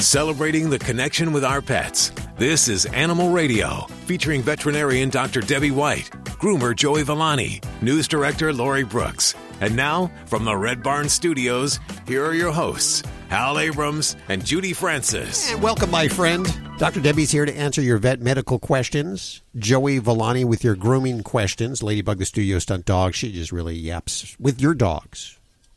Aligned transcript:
Celebrating 0.00 0.68
the 0.68 0.78
connection 0.78 1.32
with 1.32 1.42
our 1.42 1.62
pets. 1.62 2.12
This 2.36 2.68
is 2.68 2.84
Animal 2.86 3.30
Radio, 3.30 3.86
featuring 4.04 4.42
veterinarian 4.42 5.08
Dr. 5.08 5.40
Debbie 5.40 5.70
White, 5.70 6.10
groomer 6.38 6.76
Joey 6.76 7.02
Villani, 7.02 7.62
news 7.80 8.06
director 8.06 8.52
Lori 8.52 8.84
Brooks. 8.84 9.34
And 9.62 9.74
now, 9.74 10.10
from 10.26 10.44
the 10.44 10.54
Red 10.54 10.82
Barn 10.82 11.08
Studios, 11.08 11.80
here 12.06 12.24
are 12.26 12.34
your 12.34 12.52
hosts, 12.52 13.02
Hal 13.30 13.58
Abrams 13.58 14.16
and 14.28 14.44
Judy 14.44 14.74
Francis. 14.74 15.50
And 15.50 15.62
welcome, 15.62 15.90
my 15.90 16.08
friend. 16.08 16.46
Dr. 16.76 17.00
Debbie's 17.00 17.30
here 17.30 17.46
to 17.46 17.56
answer 17.56 17.80
your 17.80 17.96
vet 17.96 18.20
medical 18.20 18.58
questions. 18.58 19.42
Joey 19.56 19.98
Villani 19.98 20.44
with 20.44 20.62
your 20.62 20.76
grooming 20.76 21.22
questions. 21.22 21.82
Ladybug, 21.82 22.18
the 22.18 22.26
studio 22.26 22.58
stunt 22.58 22.84
dog, 22.84 23.14
she 23.14 23.32
just 23.32 23.50
really 23.50 23.76
yaps 23.76 24.36
with 24.38 24.60
your 24.60 24.74
dogs 24.74 25.35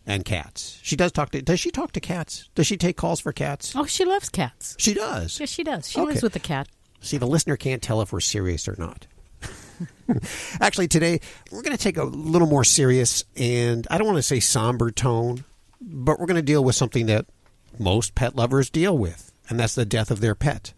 and 0.10 0.26
cats. 0.26 0.80
She 0.84 0.96
does 0.96 1.12
talk 1.12 1.30
to. 1.32 1.42
Does 1.42 1.60
she 1.60 1.72
talk 1.72 1.92
to 1.94 2.00
cats? 2.00 2.50
Does 2.56 2.68
she 2.68 2.78
take 2.78 2.98
calls 2.98 3.20
for 3.20 3.32
cats? 3.32 3.74
Oh, 3.76 3.86
she 3.86 4.06
loves 4.06 4.30
cats. 4.30 4.76
She 4.80 4.94
does. 4.94 5.40
Yes, 5.40 5.50
she 5.50 5.64
does. 5.64 5.90
She 5.90 6.00
Okay. 6.00 6.08
lives 6.12 6.24
with 6.24 6.34
the 6.34 6.40
cat. 6.40 6.68
See, 7.02 7.18
the 7.18 7.28
listener 7.28 7.56
can't 7.56 7.82
tell 7.82 8.02
if 8.02 8.12
we're 8.12 8.20
serious 8.20 8.68
or 8.68 8.76
not. 8.78 9.08
Actually, 10.62 10.88
today 10.88 11.20
we're 11.52 11.62
going 11.62 11.76
to 11.78 11.82
take 11.82 11.98
a 11.98 12.04
little 12.04 12.48
more 12.48 12.64
serious 12.64 13.24
and 13.38 13.88
I 13.90 13.98
don't 13.98 14.08
want 14.08 14.18
to 14.18 14.24
say 14.24 14.40
somber 14.40 14.92
tone, 14.92 15.46
but 15.80 16.20
we're 16.20 16.26
going 16.26 16.36
to 16.36 16.42
deal 16.42 16.64
with 16.64 16.76
something 16.76 17.06
that 17.06 17.26
most 17.78 18.16
pet 18.16 18.36
lovers 18.36 18.70
deal 18.70 18.98
with, 18.98 19.32
and 19.50 19.60
that's 19.60 19.76
the 19.76 19.86
death 19.86 20.12
of 20.12 20.20
their 20.20 20.36
pet. 20.36 20.74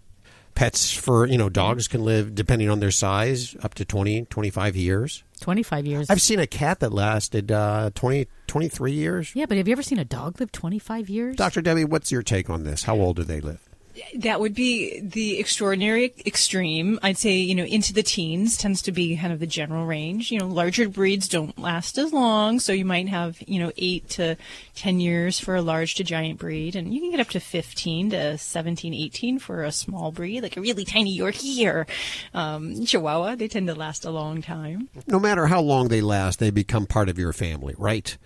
Pets 0.55 0.93
for, 0.93 1.25
you 1.25 1.37
know, 1.37 1.49
dogs 1.49 1.87
can 1.87 2.03
live, 2.03 2.35
depending 2.35 2.69
on 2.69 2.79
their 2.79 2.91
size, 2.91 3.55
up 3.63 3.73
to 3.75 3.85
20, 3.85 4.25
25 4.25 4.75
years. 4.75 5.23
25 5.39 5.85
years. 5.85 6.09
I've 6.09 6.21
seen 6.21 6.39
a 6.39 6.47
cat 6.47 6.79
that 6.81 6.91
lasted 6.91 7.51
uh, 7.51 7.89
20, 7.95 8.27
23 8.47 8.91
years. 8.91 9.35
yeah, 9.35 9.45
but 9.47 9.57
have 9.57 9.67
you 9.67 9.71
ever 9.71 9.83
seen 9.83 9.99
a 9.99 10.05
dog 10.05 10.39
live 10.39 10.51
25 10.51 11.09
years? 11.09 11.35
Dr. 11.35 11.61
Debbie, 11.61 11.85
what's 11.85 12.11
your 12.11 12.21
take 12.21 12.49
on 12.49 12.63
this? 12.63 12.83
How 12.83 12.95
old 12.95 13.15
do 13.15 13.23
they 13.23 13.41
live? 13.41 13.70
That 14.15 14.39
would 14.39 14.53
be 14.53 14.99
the 14.99 15.39
extraordinary 15.39 16.13
extreme. 16.25 16.99
I'd 17.03 17.17
say, 17.17 17.37
you 17.37 17.55
know, 17.55 17.63
into 17.63 17.93
the 17.93 18.03
teens 18.03 18.57
tends 18.57 18.81
to 18.83 18.91
be 18.91 19.17
kind 19.17 19.33
of 19.33 19.39
the 19.39 19.47
general 19.47 19.85
range. 19.85 20.31
You 20.31 20.39
know, 20.39 20.47
larger 20.47 20.87
breeds 20.89 21.27
don't 21.27 21.57
last 21.57 21.97
as 21.97 22.13
long, 22.13 22.59
so 22.59 22.73
you 22.73 22.85
might 22.85 23.09
have, 23.09 23.37
you 23.47 23.59
know, 23.59 23.71
eight 23.77 24.09
to 24.09 24.37
10 24.75 24.99
years 24.99 25.39
for 25.39 25.55
a 25.55 25.61
large 25.61 25.95
to 25.95 26.03
giant 26.03 26.39
breed, 26.39 26.75
and 26.75 26.93
you 26.93 26.99
can 27.01 27.11
get 27.11 27.19
up 27.19 27.29
to 27.29 27.39
15 27.39 28.11
to 28.11 28.37
17, 28.37 28.93
18 28.93 29.39
for 29.39 29.63
a 29.63 29.71
small 29.71 30.11
breed, 30.11 30.41
like 30.41 30.57
a 30.57 30.61
really 30.61 30.85
tiny 30.85 31.17
Yorkie 31.17 31.65
or 31.65 31.87
um, 32.33 32.85
Chihuahua. 32.85 33.35
They 33.35 33.47
tend 33.47 33.67
to 33.67 33.75
last 33.75 34.05
a 34.05 34.11
long 34.11 34.41
time. 34.41 34.89
no 35.07 35.19
matter 35.19 35.47
how 35.47 35.61
long 35.61 35.87
they 35.87 36.01
last, 36.01 36.39
they 36.39 36.51
become 36.51 36.85
part 36.85 37.09
of 37.09 37.19
your 37.19 37.33
family, 37.33 37.75
right? 37.77 38.17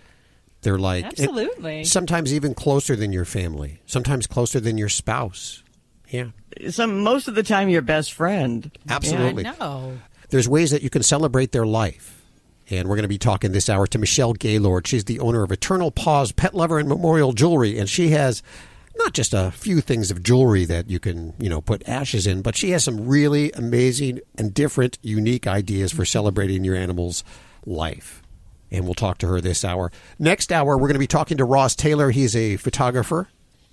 They're 0.62 0.78
like 0.78 1.04
Absolutely. 1.04 1.84
sometimes 1.84 2.34
even 2.34 2.52
closer 2.52 2.96
than 2.96 3.12
your 3.12 3.24
family, 3.24 3.80
sometimes 3.86 4.26
closer 4.26 4.58
than 4.58 4.76
your 4.76 4.88
spouse. 4.88 5.62
Yeah, 6.10 6.26
Some 6.70 7.00
most 7.02 7.28
of 7.28 7.34
the 7.34 7.42
time, 7.42 7.68
your 7.68 7.82
best 7.82 8.12
friend. 8.12 8.70
absolutely. 8.88 9.42
No. 9.42 9.98
There's 10.30 10.48
ways 10.48 10.70
that 10.70 10.82
you 10.82 10.90
can 10.90 11.02
celebrate 11.02 11.52
their 11.52 11.66
life. 11.66 12.22
And 12.68 12.88
we're 12.88 12.96
going 12.96 13.02
to 13.04 13.08
be 13.08 13.18
talking 13.18 13.52
this 13.52 13.68
hour 13.68 13.86
to 13.86 13.98
Michelle 13.98 14.32
Gaylord. 14.32 14.86
She's 14.88 15.04
the 15.04 15.20
owner 15.20 15.42
of 15.44 15.52
Eternal 15.52 15.90
Paws 15.92 16.32
Pet 16.32 16.52
Lover 16.54 16.78
and 16.80 16.88
Memorial 16.88 17.32
Jewelry, 17.32 17.78
and 17.78 17.88
she 17.88 18.08
has 18.08 18.42
not 18.98 19.12
just 19.12 19.32
a 19.34 19.52
few 19.52 19.80
things 19.80 20.10
of 20.10 20.22
jewelry 20.22 20.64
that 20.64 20.90
you 20.90 20.98
can, 20.98 21.34
you 21.38 21.48
know, 21.48 21.60
put 21.60 21.86
ashes 21.88 22.26
in, 22.26 22.42
but 22.42 22.56
she 22.56 22.70
has 22.70 22.82
some 22.82 23.06
really 23.06 23.52
amazing 23.52 24.20
and 24.36 24.52
different, 24.54 24.98
unique 25.02 25.46
ideas 25.46 25.92
for 25.92 26.04
celebrating 26.04 26.64
your 26.64 26.74
animal's 26.74 27.22
life. 27.64 28.20
And 28.70 28.84
we'll 28.84 28.94
talk 28.94 29.18
to 29.18 29.28
her 29.28 29.40
this 29.40 29.64
hour. 29.64 29.92
Next 30.18 30.50
hour, 30.50 30.76
we're 30.76 30.88
going 30.88 30.94
to 30.94 30.98
be 30.98 31.06
talking 31.06 31.36
to 31.36 31.44
Ross 31.44 31.76
Taylor. 31.76 32.10
He's 32.10 32.34
a 32.34 32.56
photographer, 32.56 33.28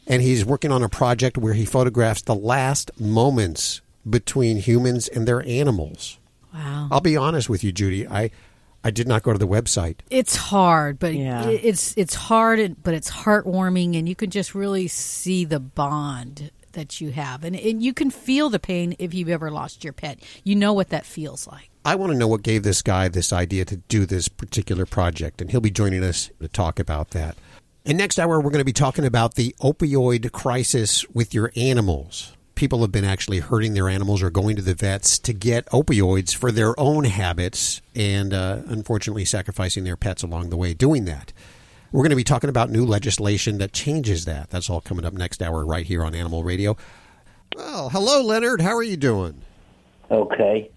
and 0.08 0.22
he's 0.22 0.46
working 0.46 0.72
on 0.72 0.84
a 0.84 0.90
project 0.90 1.38
where 1.38 1.54
he 1.54 1.66
photographs 1.66 2.22
the 2.22 2.36
last 2.36 2.92
moments 3.00 3.82
between 4.10 4.58
humans 4.58 5.08
and 5.08 5.28
their 5.28 5.46
animals. 5.48 6.20
Wow. 6.54 6.88
I'll 6.92 7.02
be 7.02 7.18
honest 7.18 7.50
with 7.50 7.64
you, 7.64 7.72
Judy. 7.72 8.08
I, 8.08 8.30
I 8.84 8.92
did 8.92 9.08
not 9.08 9.24
go 9.24 9.32
to 9.32 9.40
the 9.40 9.48
website. 9.48 10.00
It's 10.10 10.36
hard, 10.36 11.00
but 11.00 11.14
Yeah. 11.14 11.48
it's 11.50 11.94
it's 11.98 12.16
hard, 12.16 12.76
but 12.84 12.94
it's 12.94 13.10
heartwarming, 13.10 13.98
and 13.98 14.08
you 14.08 14.16
can 14.16 14.30
just 14.30 14.54
really 14.54 14.88
see 14.88 15.46
the 15.46 15.60
bond 15.60 16.52
that 16.74 17.00
you 17.00 17.12
have, 17.12 17.44
and, 17.44 17.56
and 17.56 17.82
you 17.84 17.94
can 17.94 18.10
feel 18.10 18.50
the 18.50 18.60
pain 18.60 18.96
if 19.00 19.14
you've 19.14 19.30
ever 19.30 19.52
lost 19.52 19.84
your 19.84 19.94
pet. 19.94 20.20
You 20.44 20.56
know 20.56 20.74
what 20.74 20.90
that 20.90 21.06
feels 21.06 21.48
like. 21.48 21.70
I 21.86 21.96
want 21.96 22.12
to 22.14 22.18
know 22.18 22.28
what 22.28 22.44
gave 22.44 22.64
this 22.64 22.82
guy 22.82 23.08
this 23.10 23.32
idea 23.32 23.64
to 23.66 23.78
do 23.78 24.06
this 24.06 24.28
particular 24.28 24.86
project, 24.86 25.40
and 25.42 25.52
he'll 25.52 25.62
be 25.62 25.70
joining 25.72 26.04
us 26.04 26.30
to 26.42 26.48
talk 26.48 26.80
about 26.80 27.12
that. 27.12 27.38
And 27.86 27.98
next 27.98 28.18
hour, 28.18 28.40
we're 28.40 28.50
going 28.50 28.60
to 28.60 28.66
be 28.66 28.72
talking 28.72 29.04
about 29.04 29.36
the 29.36 29.54
opioid 29.60 30.32
crisis 30.32 31.06
with 31.10 31.34
your 31.34 31.52
animals. 31.58 32.32
People 32.56 32.80
have 32.80 32.94
been 32.94 33.04
actually 33.04 33.40
hurting 33.40 33.74
their 33.74 33.90
animals 33.90 34.24
or 34.24 34.30
going 34.30 34.56
to 34.56 34.62
the 34.62 34.74
vets 34.74 35.20
to 35.20 35.34
get 35.34 35.66
opioids 35.66 36.34
for 36.34 36.50
their 36.50 36.80
own 36.80 37.04
habits 37.04 37.82
and 37.94 38.34
uh, 38.34 38.60
unfortunately 38.68 39.26
sacrificing 39.26 39.84
their 39.84 39.98
pets 39.98 40.24
along 40.24 40.50
the 40.50 40.56
way 40.56 40.74
doing 40.74 41.04
that. 41.06 41.34
We're 41.92 42.04
going 42.04 42.12
to 42.12 42.16
be 42.16 42.24
talking 42.24 42.50
about 42.50 42.70
new 42.70 42.86
legislation 42.86 43.58
that 43.58 43.74
changes 43.74 44.24
that. 44.24 44.50
That's 44.50 44.70
all 44.70 44.80
coming 44.80 45.04
up 45.04 45.12
next 45.12 45.42
hour 45.42 45.66
right 45.66 45.86
here 45.86 46.06
on 46.06 46.16
Animal 46.16 46.46
Radio. 46.46 46.78
Well, 47.54 47.90
hello, 47.90 48.22
Leonard. 48.24 48.62
How 48.62 48.78
are 48.78 48.84
you 48.84 48.96
doing? 48.96 49.42
Okay. 50.10 50.72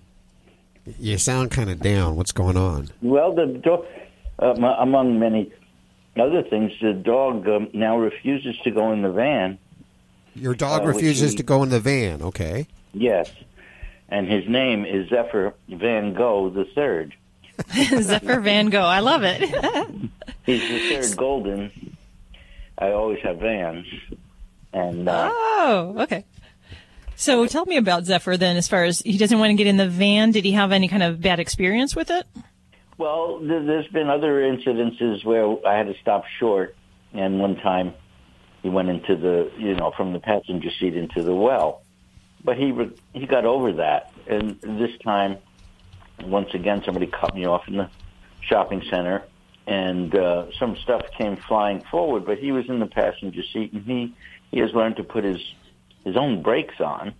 You 0.98 1.18
sound 1.18 1.52
kind 1.52 1.70
of 1.70 1.78
down. 1.78 2.16
What's 2.16 2.32
going 2.32 2.56
on? 2.56 2.88
Well, 3.00 3.32
the 3.32 3.86
uh, 4.40 4.54
among 4.80 5.20
many 5.20 5.52
other 6.18 6.42
things, 6.42 6.72
the 6.80 6.92
dog 6.92 7.48
um, 7.48 7.68
now 7.72 7.98
refuses 7.98 8.56
to 8.64 8.70
go 8.70 8.92
in 8.92 9.02
the 9.02 9.10
van. 9.10 9.58
Your 10.34 10.54
dog 10.54 10.82
Uh, 10.82 10.86
refuses 10.88 11.32
we- 11.32 11.36
to 11.38 11.42
go 11.42 11.62
in 11.62 11.68
the 11.70 11.80
van. 11.80 12.22
Okay. 12.22 12.66
Yes, 12.92 13.30
and 14.08 14.26
his 14.30 14.48
name 14.48 14.84
is 14.84 15.08
Zephyr 15.10 15.54
Van 15.68 16.14
Gogh 16.14 16.50
the 16.50 16.64
third. 16.64 17.14
Zephyr 17.74 18.40
Van 18.40 18.66
Gogh. 18.70 18.80
I 18.84 19.00
love 19.00 19.22
it. 19.24 19.40
He's 20.46 20.60
the 20.68 20.90
third 20.90 21.16
golden. 21.16 21.96
I 22.78 22.90
always 22.92 23.20
have 23.22 23.38
vans, 23.38 23.86
and 24.72 25.08
uh, 25.08 25.30
Oh, 25.32 25.94
okay. 26.00 26.24
So 27.16 27.46
tell 27.46 27.64
me 27.64 27.78
about 27.78 28.04
Zephyr 28.04 28.36
then, 28.36 28.58
as 28.58 28.68
far 28.68 28.84
as 28.84 29.00
he 29.00 29.16
doesn't 29.16 29.38
want 29.38 29.50
to 29.50 29.54
get 29.54 29.66
in 29.66 29.78
the 29.78 29.88
van. 29.88 30.32
Did 30.32 30.44
he 30.44 30.52
have 30.52 30.70
any 30.72 30.86
kind 30.88 31.02
of 31.02 31.20
bad 31.22 31.40
experience 31.40 31.96
with 31.96 32.10
it? 32.10 32.26
Well, 32.98 33.38
th- 33.38 33.66
there's 33.66 33.88
been 33.88 34.08
other 34.08 34.40
incidences 34.40 35.24
where 35.24 35.56
I 35.66 35.76
had 35.76 35.86
to 35.86 35.94
stop 36.00 36.24
short, 36.38 36.74
and 37.12 37.38
one 37.38 37.56
time 37.56 37.94
he 38.62 38.68
went 38.68 38.88
into 38.88 39.16
the, 39.16 39.50
you 39.58 39.74
know, 39.74 39.92
from 39.96 40.12
the 40.12 40.18
passenger 40.18 40.70
seat 40.78 40.96
into 40.96 41.22
the 41.22 41.34
well, 41.34 41.82
but 42.42 42.56
he 42.56 42.72
he 43.12 43.26
got 43.26 43.44
over 43.44 43.72
that, 43.74 44.12
and 44.26 44.58
this 44.60 44.96
time, 45.04 45.38
once 46.24 46.54
again, 46.54 46.82
somebody 46.84 47.06
cut 47.06 47.34
me 47.34 47.46
off 47.46 47.68
in 47.68 47.76
the 47.76 47.90
shopping 48.40 48.82
center, 48.90 49.22
and 49.66 50.14
uh, 50.14 50.46
some 50.58 50.76
stuff 50.76 51.02
came 51.18 51.36
flying 51.36 51.82
forward, 51.90 52.24
but 52.24 52.38
he 52.38 52.52
was 52.52 52.68
in 52.68 52.78
the 52.78 52.86
passenger 52.86 53.42
seat, 53.52 53.72
and 53.72 53.84
he 53.84 54.14
he 54.50 54.60
has 54.60 54.72
learned 54.72 54.96
to 54.96 55.04
put 55.04 55.24
his 55.24 55.40
his 56.04 56.16
own 56.16 56.42
brakes 56.42 56.80
on. 56.80 57.14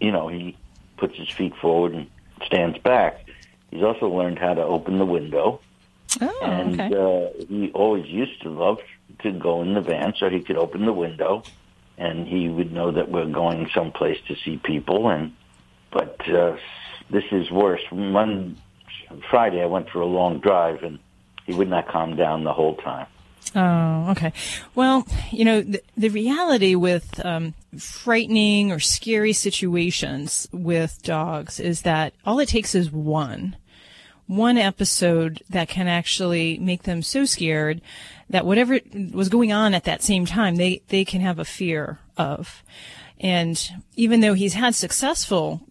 You 0.00 0.12
know, 0.12 0.28
he 0.28 0.56
puts 0.96 1.16
his 1.16 1.28
feet 1.28 1.54
forward 1.56 1.94
and 1.94 2.08
stands 2.46 2.78
back. 2.78 3.27
He's 3.70 3.82
also 3.82 4.08
learned 4.08 4.38
how 4.38 4.54
to 4.54 4.62
open 4.62 4.98
the 4.98 5.04
window, 5.06 5.60
Oh, 6.20 6.38
and 6.42 6.80
okay. 6.80 6.94
uh, 6.94 7.44
he 7.48 7.70
always 7.72 8.06
used 8.06 8.40
to 8.42 8.48
love 8.50 8.78
to 9.22 9.30
go 9.32 9.60
in 9.62 9.74
the 9.74 9.80
van 9.82 10.14
so 10.18 10.30
he 10.30 10.40
could 10.40 10.56
open 10.56 10.86
the 10.86 10.92
window, 10.92 11.42
and 11.98 12.26
he 12.26 12.48
would 12.48 12.72
know 12.72 12.90
that 12.92 13.10
we're 13.10 13.26
going 13.26 13.68
someplace 13.74 14.18
to 14.28 14.34
see 14.36 14.56
people. 14.56 15.08
And 15.10 15.34
but 15.90 16.16
uh, 16.28 16.56
this 17.10 17.24
is 17.30 17.50
worse. 17.50 17.82
One 17.90 18.56
Friday, 19.30 19.62
I 19.62 19.66
went 19.66 19.90
for 19.90 20.00
a 20.00 20.06
long 20.06 20.38
drive, 20.40 20.82
and 20.82 20.98
he 21.46 21.52
would 21.54 21.68
not 21.68 21.88
calm 21.88 22.16
down 22.16 22.44
the 22.44 22.52
whole 22.54 22.76
time. 22.76 23.06
Oh, 23.54 24.10
okay. 24.12 24.32
Well, 24.74 25.06
you 25.30 25.44
know, 25.44 25.60
the, 25.62 25.82
the 25.96 26.08
reality 26.08 26.74
with 26.74 27.24
um, 27.24 27.54
frightening 27.76 28.72
or 28.72 28.80
scary 28.80 29.32
situations 29.32 30.48
with 30.52 31.02
dogs 31.02 31.60
is 31.60 31.82
that 31.82 32.14
all 32.24 32.38
it 32.38 32.48
takes 32.48 32.74
is 32.74 32.90
one. 32.90 33.56
One 34.26 34.58
episode 34.58 35.42
that 35.48 35.68
can 35.68 35.88
actually 35.88 36.58
make 36.58 36.82
them 36.82 37.02
so 37.02 37.24
scared 37.24 37.80
that 38.28 38.44
whatever 38.44 38.78
was 39.12 39.28
going 39.28 39.52
on 39.52 39.74
at 39.74 39.84
that 39.84 40.02
same 40.02 40.26
time, 40.26 40.56
they, 40.56 40.82
they 40.88 41.04
can 41.04 41.20
have 41.22 41.38
a 41.38 41.44
fear 41.44 41.98
of. 42.16 42.62
And 43.18 43.70
even 43.96 44.20
though 44.20 44.34
he's 44.34 44.54
had 44.54 44.74
successful 44.74 45.62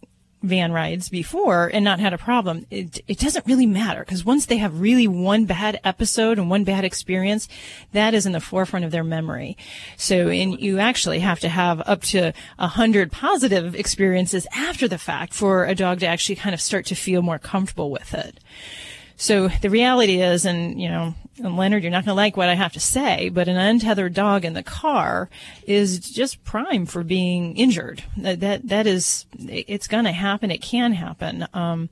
van 0.44 0.72
rides 0.72 1.10
before 1.10 1.70
and 1.74 1.84
not 1.84 2.00
had 2.00 2.14
a 2.14 2.18
problem, 2.18 2.66
it, 2.70 3.00
it 3.08 3.20
doesn't 3.20 3.46
really 3.46 3.66
matter 3.66 4.02
because 4.02 4.24
once 4.24 4.46
they 4.46 4.58
have 4.58 4.80
really 4.80 5.08
one 5.08 5.46
bad 5.46 5.80
episode 5.84 6.38
and 6.38 6.50
one 6.50 6.64
bad 6.64 6.86
experience, 6.86 7.48
that 7.92 8.14
is 8.14 8.26
in 8.26 8.32
the 8.32 8.40
forefront 8.40 8.86
of 8.86 8.92
their 8.92 9.04
memory. 9.04 9.58
So, 9.96 10.30
and 10.30 10.60
you 10.60 10.80
actually 10.80 11.20
have 11.20 11.40
to 11.40 11.50
have 11.50 11.82
up 11.88 12.02
to 12.04 12.34
a 12.60 12.68
hundred 12.68 13.12
positive 13.12 13.76
experiences 13.76 14.48
after 14.54 14.88
the 14.88 14.98
fact 14.98 15.34
for 15.34 15.66
a 15.66 15.76
dog 15.76 16.00
to 16.00 16.08
actually 16.08 16.36
kind 16.36 16.54
of 16.54 16.62
start 16.62 16.86
to 16.88 16.96
feel 16.96 17.22
more 17.22 17.40
comfortable 17.40 17.90
with 17.90 18.14
it. 18.14 18.40
So 19.16 19.48
the 19.48 19.72
reality 19.72 20.22
is, 20.22 20.46
and 20.46 20.80
you 20.80 20.90
know, 20.90 21.16
and 21.40 21.58
Leonard, 21.58 21.84
you're 21.84 21.92
not 21.92 22.06
going 22.06 22.16
to 22.16 22.22
like 22.22 22.38
what 22.38 22.50
I 22.50 22.56
have 22.56 22.74
to 22.74 22.80
say, 22.80 23.30
but 23.30 23.48
an 23.48 23.58
untethered 23.58 24.14
dog 24.14 24.46
in 24.46 24.54
the 24.54 24.64
car 24.64 25.30
is 25.66 26.00
just 26.00 26.44
prime 26.44 26.86
for 26.86 27.04
being 27.04 27.56
injured. 27.58 28.04
That 28.18 28.40
that, 28.40 28.68
that 28.68 28.88
is, 28.88 29.26
it's 29.38 29.88
going 29.88 30.06
to 30.06 30.12
happen. 30.12 30.52
It 30.52 30.62
can 30.62 30.94
happen. 30.94 31.48
Um, 31.54 31.90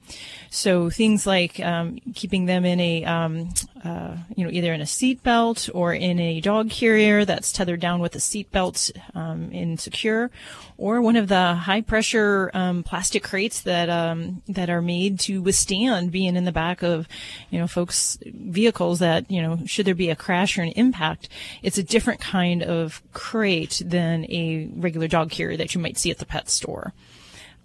so 0.49 0.89
things 0.89 1.27
like 1.27 1.59
um, 1.59 1.99
keeping 2.13 2.45
them 2.45 2.65
in 2.65 2.79
a, 2.79 3.05
um, 3.05 3.49
uh, 3.83 4.17
you 4.35 4.43
know, 4.43 4.51
either 4.51 4.73
in 4.73 4.81
a 4.81 4.85
seat 4.85 5.21
belt 5.21 5.69
or 5.73 5.93
in 5.93 6.19
a 6.19 6.41
dog 6.41 6.69
carrier 6.69 7.25
that's 7.25 7.51
tethered 7.51 7.79
down 7.79 7.99
with 7.99 8.15
a 8.15 8.19
seat 8.19 8.51
belt 8.51 8.89
um, 9.13 9.51
insecure, 9.51 10.31
or 10.77 11.01
one 11.01 11.15
of 11.15 11.27
the 11.27 11.53
high 11.53 11.81
pressure 11.81 12.49
um, 12.53 12.83
plastic 12.83 13.23
crates 13.23 13.61
that 13.61 13.89
um, 13.89 14.41
that 14.47 14.69
are 14.69 14.81
made 14.81 15.19
to 15.19 15.41
withstand 15.41 16.11
being 16.11 16.35
in 16.35 16.45
the 16.45 16.51
back 16.51 16.81
of, 16.81 17.07
you 17.49 17.59
know, 17.59 17.67
folks' 17.67 18.17
vehicles 18.25 18.99
that 18.99 19.29
you 19.35 19.41
know, 19.41 19.59
should 19.65 19.85
there 19.85 19.93
be 19.93 20.09
a 20.09 20.15
crash 20.15 20.57
or 20.57 20.61
an 20.61 20.69
impact, 20.69 21.27
it's 21.61 21.77
a 21.77 21.83
different 21.83 22.21
kind 22.21 22.63
of 22.63 23.01
crate 23.11 23.81
than 23.83 24.23
a 24.31 24.69
regular 24.77 25.09
dog 25.09 25.29
carrier 25.29 25.57
that 25.57 25.75
you 25.75 25.81
might 25.81 25.97
see 25.97 26.09
at 26.09 26.19
the 26.19 26.25
pet 26.25 26.49
store. 26.49 26.93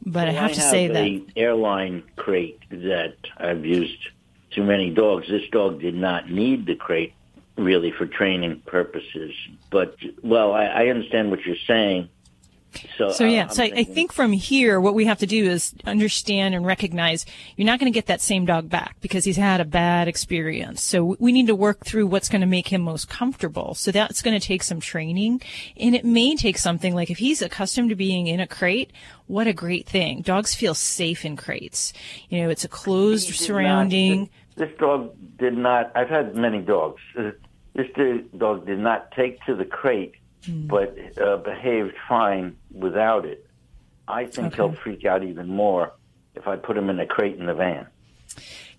But 0.05 0.27
well, 0.27 0.37
I 0.37 0.41
have 0.41 0.53
to 0.55 0.61
have 0.61 0.71
say 0.71 0.89
that 0.89 1.33
airline 1.37 2.03
crate 2.17 2.59
that 2.71 3.15
I've 3.37 3.65
used 3.65 4.09
too 4.51 4.65
many 4.65 4.91
dogs. 4.91 5.29
This 5.29 5.49
dog 5.53 5.81
did 5.81 5.95
not 5.95 6.29
need 6.29 6.67
the 6.67 6.75
crate 6.75 7.15
really 7.57 7.93
for 7.93 8.07
training 8.07 8.63
purposes. 8.67 9.33
But 9.71 9.95
well, 10.23 10.53
I, 10.53 10.65
I 10.65 10.87
understand 10.89 11.31
what 11.31 11.45
you're 11.45 11.57
saying. 11.69 12.09
So, 12.97 13.11
so 13.11 13.25
yeah, 13.25 13.47
uh, 13.47 13.49
so 13.49 13.63
I, 13.65 13.73
I 13.77 13.85
think 13.85 14.13
from 14.13 14.33
here, 14.33 14.81
what 14.81 14.95
we 14.95 15.05
have 15.07 15.19
to 15.19 15.27
do 15.27 15.45
is 15.51 15.75
understand 15.85 16.55
and 16.55 16.65
recognize 16.65 17.27
you're 17.57 17.67
not 17.67 17.81
going 17.81 17.93
to 17.93 17.97
get 17.97 18.07
that 18.07 18.21
same 18.21 18.45
dog 18.45 18.69
back 18.69 18.97
because 19.01 19.25
he's 19.25 19.37
had 19.37 19.61
a 19.61 19.65
bad 19.65 20.09
experience. 20.09 20.83
So 20.83 21.17
we 21.19 21.33
need 21.33 21.47
to 21.49 21.55
work 21.55 21.85
through 21.85 22.07
what's 22.07 22.29
going 22.29 22.41
to 22.43 22.47
make 22.47 22.69
him 22.69 22.83
most 22.83 23.09
comfortable. 23.09 23.75
So 23.75 23.91
that's 23.91 24.23
going 24.23 24.39
to 24.39 24.45
take 24.45 24.63
some 24.63 24.81
training 24.81 25.43
and 25.77 25.95
it 25.95 26.05
may 26.05 26.37
take 26.37 26.59
something 26.59 26.95
like 26.95 27.11
if 27.11 27.19
he's 27.19 27.43
accustomed 27.43 27.91
to 27.91 27.97
being 27.97 28.27
in 28.27 28.41
a 28.41 28.47
crate, 28.47 28.93
what 29.27 29.47
a 29.47 29.53
great 29.53 29.89
thing. 29.89 30.23
Dogs 30.23 30.55
feel 30.55 30.75
safe 30.75 31.25
in 31.25 31.37
crates. 31.37 31.93
You 32.29 32.43
know, 32.43 32.51
it's 32.51 32.65
a 32.65 32.69
closed 32.69 33.35
surrounding. 33.35 34.21
Not, 34.21 34.29
this, 34.57 34.69
this 34.69 34.79
dog 34.79 35.15
did 35.39 35.57
not, 35.57 35.93
I've 35.95 36.09
had 36.09 36.35
many 36.35 36.61
dogs. 36.61 37.01
Uh, 37.19 37.31
this 37.75 37.87
dog 38.37 38.67
did 38.67 38.79
not 38.79 39.13
take 39.13 39.41
to 39.47 39.55
the 39.55 39.65
crate 39.65 40.15
mm. 40.43 40.69
but 40.69 40.97
uh, 41.21 41.37
behaved 41.39 41.95
fine 42.09 42.57
without 42.73 43.25
it. 43.25 43.47
I 44.07 44.27
think 44.27 44.49
okay. 44.49 44.57
he'll 44.57 44.73
freak 44.73 45.05
out 45.05 45.23
even 45.23 45.49
more 45.49 45.93
if 46.35 46.49
I 46.49 46.57
put 46.57 46.77
him 46.77 46.91
in 46.91 46.99
a 46.99 47.07
crate 47.07 47.39
in 47.39 47.47
the 47.47 47.55
van. 47.55 47.87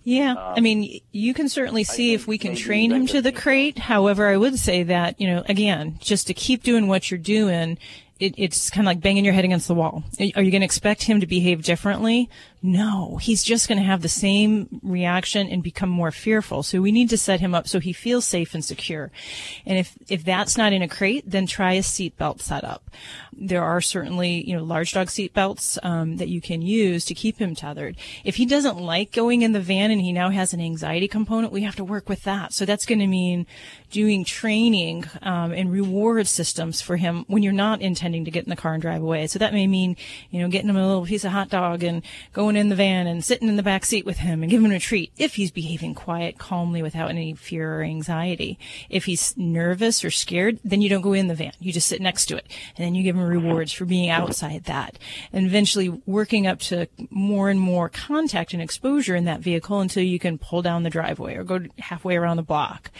Yeah, 0.04 0.32
um, 0.32 0.54
I 0.56 0.60
mean, 0.60 1.00
you 1.12 1.32
can 1.32 1.48
certainly 1.48 1.84
see 1.84 2.12
if 2.12 2.26
we 2.26 2.36
can 2.36 2.56
train 2.56 2.90
him 2.90 3.06
to 3.08 3.22
the 3.22 3.30
crate. 3.30 3.78
However, 3.78 4.26
I 4.26 4.36
would 4.36 4.58
say 4.58 4.82
that, 4.84 5.20
you 5.20 5.28
know, 5.28 5.44
again, 5.48 5.98
just 6.00 6.26
to 6.26 6.34
keep 6.34 6.64
doing 6.64 6.88
what 6.88 7.10
you're 7.10 7.18
doing, 7.18 7.78
it, 8.18 8.34
it's 8.36 8.68
kind 8.68 8.84
of 8.84 8.90
like 8.90 9.00
banging 9.00 9.24
your 9.24 9.34
head 9.34 9.44
against 9.44 9.68
the 9.68 9.74
wall. 9.74 10.02
Are 10.18 10.42
you 10.42 10.50
going 10.50 10.60
to 10.60 10.64
expect 10.64 11.04
him 11.04 11.20
to 11.20 11.26
behave 11.26 11.62
differently? 11.62 12.28
No, 12.64 13.16
he's 13.16 13.42
just 13.42 13.66
going 13.66 13.78
to 13.78 13.84
have 13.84 14.02
the 14.02 14.08
same 14.08 14.80
reaction 14.84 15.48
and 15.48 15.64
become 15.64 15.88
more 15.88 16.12
fearful. 16.12 16.62
So 16.62 16.80
we 16.80 16.92
need 16.92 17.10
to 17.10 17.18
set 17.18 17.40
him 17.40 17.56
up 17.56 17.66
so 17.66 17.80
he 17.80 17.92
feels 17.92 18.24
safe 18.24 18.54
and 18.54 18.64
secure. 18.64 19.10
And 19.66 19.78
if, 19.78 19.98
if 20.08 20.24
that's 20.24 20.56
not 20.56 20.72
in 20.72 20.80
a 20.80 20.86
crate, 20.86 21.24
then 21.28 21.48
try 21.48 21.72
a 21.72 21.80
seatbelt 21.80 22.40
setup. 22.40 22.88
There 23.32 23.64
are 23.64 23.80
certainly, 23.80 24.48
you 24.48 24.56
know, 24.56 24.62
large 24.62 24.92
dog 24.92 25.08
seatbelts 25.08 25.76
um, 25.82 26.18
that 26.18 26.28
you 26.28 26.40
can 26.40 26.62
use 26.62 27.04
to 27.06 27.14
keep 27.14 27.38
him 27.38 27.56
tethered. 27.56 27.96
If 28.22 28.36
he 28.36 28.46
doesn't 28.46 28.78
like 28.78 29.10
going 29.10 29.42
in 29.42 29.52
the 29.52 29.60
van 29.60 29.90
and 29.90 30.00
he 30.00 30.12
now 30.12 30.30
has 30.30 30.54
an 30.54 30.60
anxiety 30.60 31.08
component, 31.08 31.52
we 31.52 31.62
have 31.62 31.76
to 31.76 31.84
work 31.84 32.08
with 32.08 32.22
that. 32.22 32.52
So 32.52 32.64
that's 32.64 32.86
going 32.86 33.00
to 33.00 33.08
mean 33.08 33.44
doing 33.90 34.24
training 34.24 35.04
um, 35.22 35.50
and 35.50 35.72
reward 35.72 36.28
systems 36.28 36.80
for 36.80 36.96
him 36.96 37.24
when 37.26 37.42
you're 37.42 37.52
not 37.52 37.80
intending 37.80 38.24
to 38.24 38.30
get 38.30 38.44
in 38.44 38.50
the 38.50 38.56
car 38.56 38.74
and 38.74 38.82
drive 38.82 39.02
away. 39.02 39.26
So 39.26 39.40
that 39.40 39.52
may 39.52 39.66
mean, 39.66 39.96
you 40.30 40.40
know, 40.40 40.48
getting 40.48 40.68
him 40.68 40.76
a 40.76 40.86
little 40.86 41.04
piece 41.04 41.24
of 41.24 41.32
hot 41.32 41.48
dog 41.48 41.82
and 41.82 42.02
going 42.32 42.51
in 42.56 42.68
the 42.68 42.74
van 42.74 43.06
and 43.06 43.24
sitting 43.24 43.48
in 43.48 43.56
the 43.56 43.62
back 43.62 43.84
seat 43.84 44.04
with 44.04 44.18
him 44.18 44.42
and 44.42 44.50
giving 44.50 44.66
him 44.66 44.72
a 44.72 44.78
treat 44.78 45.12
if 45.16 45.34
he's 45.34 45.50
behaving 45.50 45.94
quiet, 45.94 46.38
calmly, 46.38 46.82
without 46.82 47.10
any 47.10 47.34
fear 47.34 47.80
or 47.80 47.82
anxiety. 47.82 48.58
If 48.88 49.04
he's 49.04 49.36
nervous 49.36 50.04
or 50.04 50.10
scared, 50.10 50.58
then 50.64 50.80
you 50.80 50.88
don't 50.88 51.02
go 51.02 51.12
in 51.12 51.28
the 51.28 51.34
van. 51.34 51.52
You 51.60 51.72
just 51.72 51.88
sit 51.88 52.00
next 52.00 52.26
to 52.26 52.36
it 52.36 52.46
and 52.76 52.84
then 52.84 52.94
you 52.94 53.02
give 53.02 53.16
him 53.16 53.22
rewards 53.22 53.72
for 53.72 53.84
being 53.84 54.10
outside 54.10 54.64
that 54.64 54.98
and 55.32 55.46
eventually 55.46 55.88
working 56.06 56.46
up 56.46 56.58
to 56.60 56.88
more 57.10 57.50
and 57.50 57.60
more 57.60 57.88
contact 57.88 58.52
and 58.52 58.62
exposure 58.62 59.16
in 59.16 59.24
that 59.24 59.40
vehicle 59.40 59.80
until 59.80 60.02
you 60.02 60.18
can 60.18 60.38
pull 60.38 60.62
down 60.62 60.82
the 60.82 60.90
driveway 60.90 61.34
or 61.34 61.44
go 61.44 61.60
halfway 61.78 62.16
around 62.16 62.36
the 62.36 62.42
block. 62.42 62.90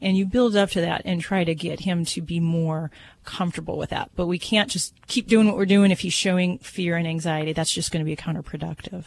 And 0.00 0.16
you 0.16 0.26
build 0.26 0.56
up 0.56 0.70
to 0.70 0.80
that 0.80 1.02
and 1.04 1.20
try 1.20 1.44
to 1.44 1.54
get 1.54 1.80
him 1.80 2.04
to 2.06 2.20
be 2.20 2.40
more 2.40 2.90
comfortable 3.24 3.78
with 3.78 3.90
that. 3.90 4.10
But 4.16 4.26
we 4.26 4.38
can't 4.38 4.70
just 4.70 4.94
keep 5.06 5.28
doing 5.28 5.46
what 5.46 5.56
we're 5.56 5.66
doing 5.66 5.90
if 5.90 6.00
he's 6.00 6.12
showing 6.12 6.58
fear 6.58 6.96
and 6.96 7.06
anxiety. 7.06 7.52
That's 7.52 7.72
just 7.72 7.92
going 7.92 8.04
to 8.04 8.08
be 8.08 8.16
counterproductive. 8.16 9.04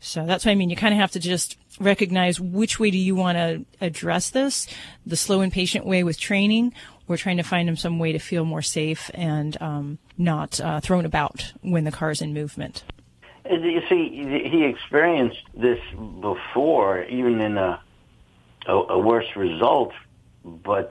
So 0.00 0.26
that's 0.26 0.44
what 0.44 0.50
I 0.50 0.54
mean. 0.56 0.68
You 0.68 0.76
kind 0.76 0.92
of 0.92 0.98
have 0.98 1.12
to 1.12 1.20
just 1.20 1.56
recognize 1.78 2.40
which 2.40 2.80
way 2.80 2.90
do 2.90 2.98
you 2.98 3.14
want 3.14 3.38
to 3.38 3.64
address 3.80 4.30
this? 4.30 4.66
The 5.06 5.16
slow 5.16 5.42
and 5.42 5.52
patient 5.52 5.86
way 5.86 6.02
with 6.02 6.18
training. 6.18 6.74
We're 7.06 7.16
trying 7.16 7.36
to 7.36 7.44
find 7.44 7.68
him 7.68 7.76
some 7.76 8.00
way 8.00 8.12
to 8.12 8.18
feel 8.18 8.44
more 8.44 8.62
safe 8.62 9.10
and 9.14 9.60
um, 9.62 9.98
not 10.18 10.60
uh, 10.60 10.80
thrown 10.80 11.04
about 11.04 11.52
when 11.60 11.84
the 11.84 11.92
car's 11.92 12.20
in 12.20 12.34
movement. 12.34 12.82
You 13.48 13.82
see, 13.88 14.48
he 14.50 14.64
experienced 14.64 15.42
this 15.54 15.80
before, 16.20 17.04
even 17.04 17.40
in 17.40 17.56
a, 17.58 17.80
a, 18.66 18.72
a 18.72 18.98
worse 18.98 19.36
result, 19.36 19.92
but 20.44 20.90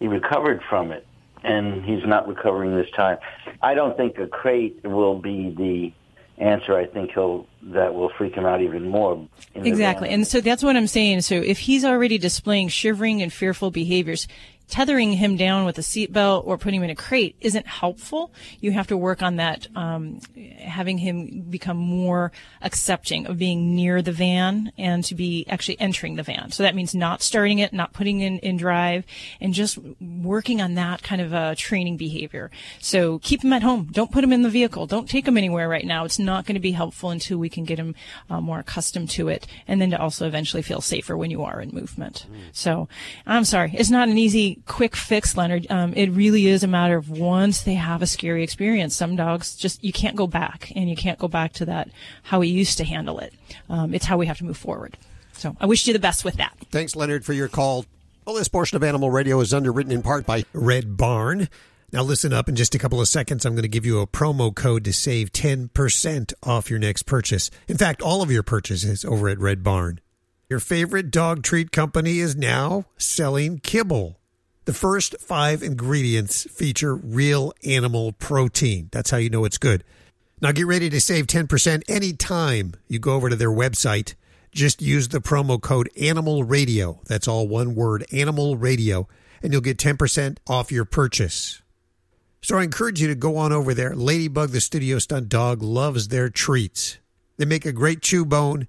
he 0.00 0.08
recovered 0.08 0.62
from 0.68 0.90
it 0.90 1.06
and 1.42 1.84
he's 1.84 2.04
not 2.06 2.28
recovering 2.28 2.76
this 2.76 2.90
time. 2.90 3.18
I 3.62 3.74
don't 3.74 3.96
think 3.96 4.18
a 4.18 4.26
crate 4.26 4.80
will 4.84 5.18
be 5.18 5.50
the 5.50 5.92
answer. 6.42 6.76
I 6.76 6.86
think 6.86 7.12
he'll 7.12 7.46
that 7.62 7.94
will 7.94 8.10
freak 8.16 8.34
him 8.34 8.46
out 8.46 8.62
even 8.62 8.88
more. 8.88 9.26
Exactly, 9.54 10.08
and 10.10 10.26
so 10.26 10.40
that's 10.40 10.62
what 10.62 10.76
I'm 10.76 10.86
saying. 10.86 11.22
So 11.22 11.34
if 11.36 11.58
he's 11.58 11.84
already 11.84 12.18
displaying 12.18 12.68
shivering 12.68 13.22
and 13.22 13.32
fearful 13.32 13.70
behaviors, 13.70 14.28
tethering 14.68 15.12
him 15.12 15.36
down 15.36 15.64
with 15.64 15.78
a 15.78 15.82
seatbelt 15.82 16.46
or 16.46 16.58
putting 16.58 16.78
him 16.78 16.84
in 16.84 16.90
a 16.90 16.94
crate 16.94 17.36
isn't 17.40 17.66
helpful. 17.66 18.32
You 18.60 18.72
have 18.72 18.86
to 18.88 18.96
work 18.96 19.22
on 19.22 19.36
that, 19.36 19.66
um, 19.74 20.20
having 20.58 20.98
him 20.98 21.46
become 21.48 21.76
more 21.76 22.32
accepting 22.60 23.26
of 23.26 23.38
being 23.38 23.74
near 23.74 24.02
the 24.02 24.12
van 24.12 24.72
and 24.76 25.04
to 25.04 25.14
be 25.14 25.46
actually 25.48 25.80
entering 25.80 26.16
the 26.16 26.22
van. 26.22 26.50
So 26.50 26.62
that 26.62 26.74
means 26.74 26.94
not 26.94 27.22
starting 27.22 27.58
it, 27.58 27.72
not 27.72 27.92
putting 27.92 28.20
in, 28.20 28.38
in 28.40 28.56
drive, 28.56 29.04
and 29.40 29.54
just 29.54 29.78
working 30.00 30.60
on 30.60 30.74
that 30.74 31.02
kind 31.02 31.20
of 31.20 31.32
a 31.32 31.54
training 31.56 31.96
behavior. 31.96 32.50
So 32.80 33.18
keep 33.20 33.42
him 33.42 33.52
at 33.52 33.62
home. 33.62 33.88
Don't 33.90 34.12
put 34.12 34.22
him 34.24 34.32
in 34.32 34.42
the 34.42 34.50
vehicle. 34.50 34.86
Don't 34.86 35.08
take 35.08 35.26
him 35.26 35.38
anywhere 35.38 35.68
right 35.68 35.86
now. 35.86 36.04
It's 36.04 36.18
not 36.18 36.44
going 36.44 36.54
to 36.54 36.60
be 36.60 36.72
helpful 36.72 37.10
until 37.10 37.38
we 37.38 37.48
can 37.48 37.64
get 37.64 37.78
him 37.78 37.94
uh, 38.28 38.40
more 38.40 38.60
accustomed 38.60 39.10
to 39.10 39.28
it, 39.28 39.46
and 39.66 39.80
then 39.80 39.90
to 39.90 40.00
also 40.00 40.26
eventually 40.26 40.62
feel 40.62 40.80
safer 40.80 41.16
when 41.16 41.30
you 41.30 41.42
are 41.42 41.60
in 41.60 41.70
movement. 41.70 42.26
Mm. 42.30 42.36
So 42.52 42.88
I'm 43.26 43.44
sorry, 43.44 43.72
it's 43.74 43.90
not 43.90 44.08
an 44.08 44.18
easy 44.18 44.57
quick 44.66 44.96
fix, 44.96 45.36
Leonard. 45.36 45.66
Um, 45.70 45.92
it 45.94 46.08
really 46.10 46.46
is 46.46 46.62
a 46.62 46.68
matter 46.68 46.96
of 46.96 47.10
once 47.10 47.62
they 47.62 47.74
have 47.74 48.02
a 48.02 48.06
scary 48.06 48.42
experience, 48.42 48.94
some 48.94 49.16
dogs 49.16 49.56
just, 49.56 49.82
you 49.82 49.92
can't 49.92 50.16
go 50.16 50.26
back 50.26 50.72
and 50.74 50.88
you 50.88 50.96
can't 50.96 51.18
go 51.18 51.28
back 51.28 51.52
to 51.54 51.64
that, 51.66 51.90
how 52.22 52.40
we 52.40 52.48
used 52.48 52.78
to 52.78 52.84
handle 52.84 53.18
it. 53.18 53.32
Um, 53.68 53.94
it's 53.94 54.04
how 54.04 54.16
we 54.16 54.26
have 54.26 54.38
to 54.38 54.44
move 54.44 54.56
forward. 54.56 54.96
So 55.32 55.56
I 55.60 55.66
wish 55.66 55.86
you 55.86 55.92
the 55.92 55.98
best 55.98 56.24
with 56.24 56.34
that. 56.34 56.56
Thanks, 56.70 56.96
Leonard, 56.96 57.24
for 57.24 57.32
your 57.32 57.48
call. 57.48 57.86
Well, 58.24 58.36
this 58.36 58.48
portion 58.48 58.76
of 58.76 58.82
Animal 58.82 59.10
Radio 59.10 59.40
is 59.40 59.54
underwritten 59.54 59.92
in 59.92 60.02
part 60.02 60.26
by 60.26 60.44
Red 60.52 60.96
Barn. 60.96 61.48
Now, 61.90 62.02
listen 62.02 62.34
up. 62.34 62.50
In 62.50 62.56
just 62.56 62.74
a 62.74 62.78
couple 62.78 63.00
of 63.00 63.08
seconds, 63.08 63.46
I'm 63.46 63.54
going 63.54 63.62
to 63.62 63.68
give 63.68 63.86
you 63.86 64.00
a 64.00 64.06
promo 64.06 64.54
code 64.54 64.84
to 64.84 64.92
save 64.92 65.32
10% 65.32 66.34
off 66.42 66.68
your 66.68 66.78
next 66.78 67.04
purchase. 67.04 67.50
In 67.66 67.78
fact, 67.78 68.02
all 68.02 68.20
of 68.20 68.30
your 68.30 68.42
purchases 68.42 69.06
over 69.06 69.30
at 69.30 69.38
Red 69.38 69.62
Barn. 69.62 70.00
Your 70.50 70.60
favorite 70.60 71.10
dog 71.10 71.42
treat 71.42 71.72
company 71.72 72.18
is 72.18 72.36
now 72.36 72.84
selling 72.98 73.58
kibble. 73.58 74.17
The 74.68 74.74
first 74.74 75.18
five 75.18 75.62
ingredients 75.62 76.44
feature 76.50 76.94
real 76.94 77.54
animal 77.64 78.12
protein. 78.12 78.90
That's 78.92 79.08
how 79.08 79.16
you 79.16 79.30
know 79.30 79.46
it's 79.46 79.56
good. 79.56 79.82
Now 80.42 80.52
get 80.52 80.66
ready 80.66 80.90
to 80.90 81.00
save 81.00 81.26
10% 81.26 81.84
anytime 81.88 82.74
you 82.86 82.98
go 82.98 83.14
over 83.14 83.30
to 83.30 83.34
their 83.34 83.48
website. 83.50 84.14
Just 84.52 84.82
use 84.82 85.08
the 85.08 85.22
promo 85.22 85.58
code 85.58 85.88
Animal 85.98 86.44
Radio. 86.44 87.00
That's 87.06 87.26
all 87.26 87.48
one 87.48 87.74
word, 87.76 88.04
Animal 88.12 88.58
Radio, 88.58 89.08
and 89.42 89.54
you'll 89.54 89.62
get 89.62 89.78
10% 89.78 90.36
off 90.46 90.70
your 90.70 90.84
purchase. 90.84 91.62
So 92.42 92.58
I 92.58 92.64
encourage 92.64 93.00
you 93.00 93.08
to 93.08 93.14
go 93.14 93.38
on 93.38 93.54
over 93.54 93.72
there. 93.72 93.96
Ladybug, 93.96 94.50
the 94.50 94.60
studio 94.60 94.98
stunt 94.98 95.30
dog, 95.30 95.62
loves 95.62 96.08
their 96.08 96.28
treats. 96.28 96.98
They 97.38 97.46
make 97.46 97.64
a 97.64 97.72
great 97.72 98.02
chew 98.02 98.26
bone, 98.26 98.68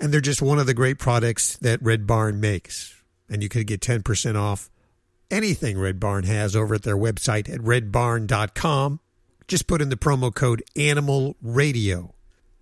and 0.00 0.12
they're 0.12 0.20
just 0.20 0.42
one 0.42 0.58
of 0.58 0.66
the 0.66 0.74
great 0.74 0.98
products 0.98 1.56
that 1.58 1.80
Red 1.80 2.08
Barn 2.08 2.40
makes. 2.40 3.00
And 3.30 3.40
you 3.40 3.48
could 3.48 3.68
get 3.68 3.80
10% 3.80 4.34
off 4.34 4.68
anything 5.30 5.78
Red 5.78 6.00
Barn 6.00 6.24
has 6.24 6.54
over 6.56 6.74
at 6.74 6.82
their 6.82 6.96
website 6.96 7.52
at 7.52 7.60
redbarn.com. 7.60 9.00
Just 9.46 9.66
put 9.66 9.80
in 9.80 9.88
the 9.88 9.96
promo 9.96 10.34
code 10.34 10.62
Animal 10.76 11.36
Radio. 11.40 12.14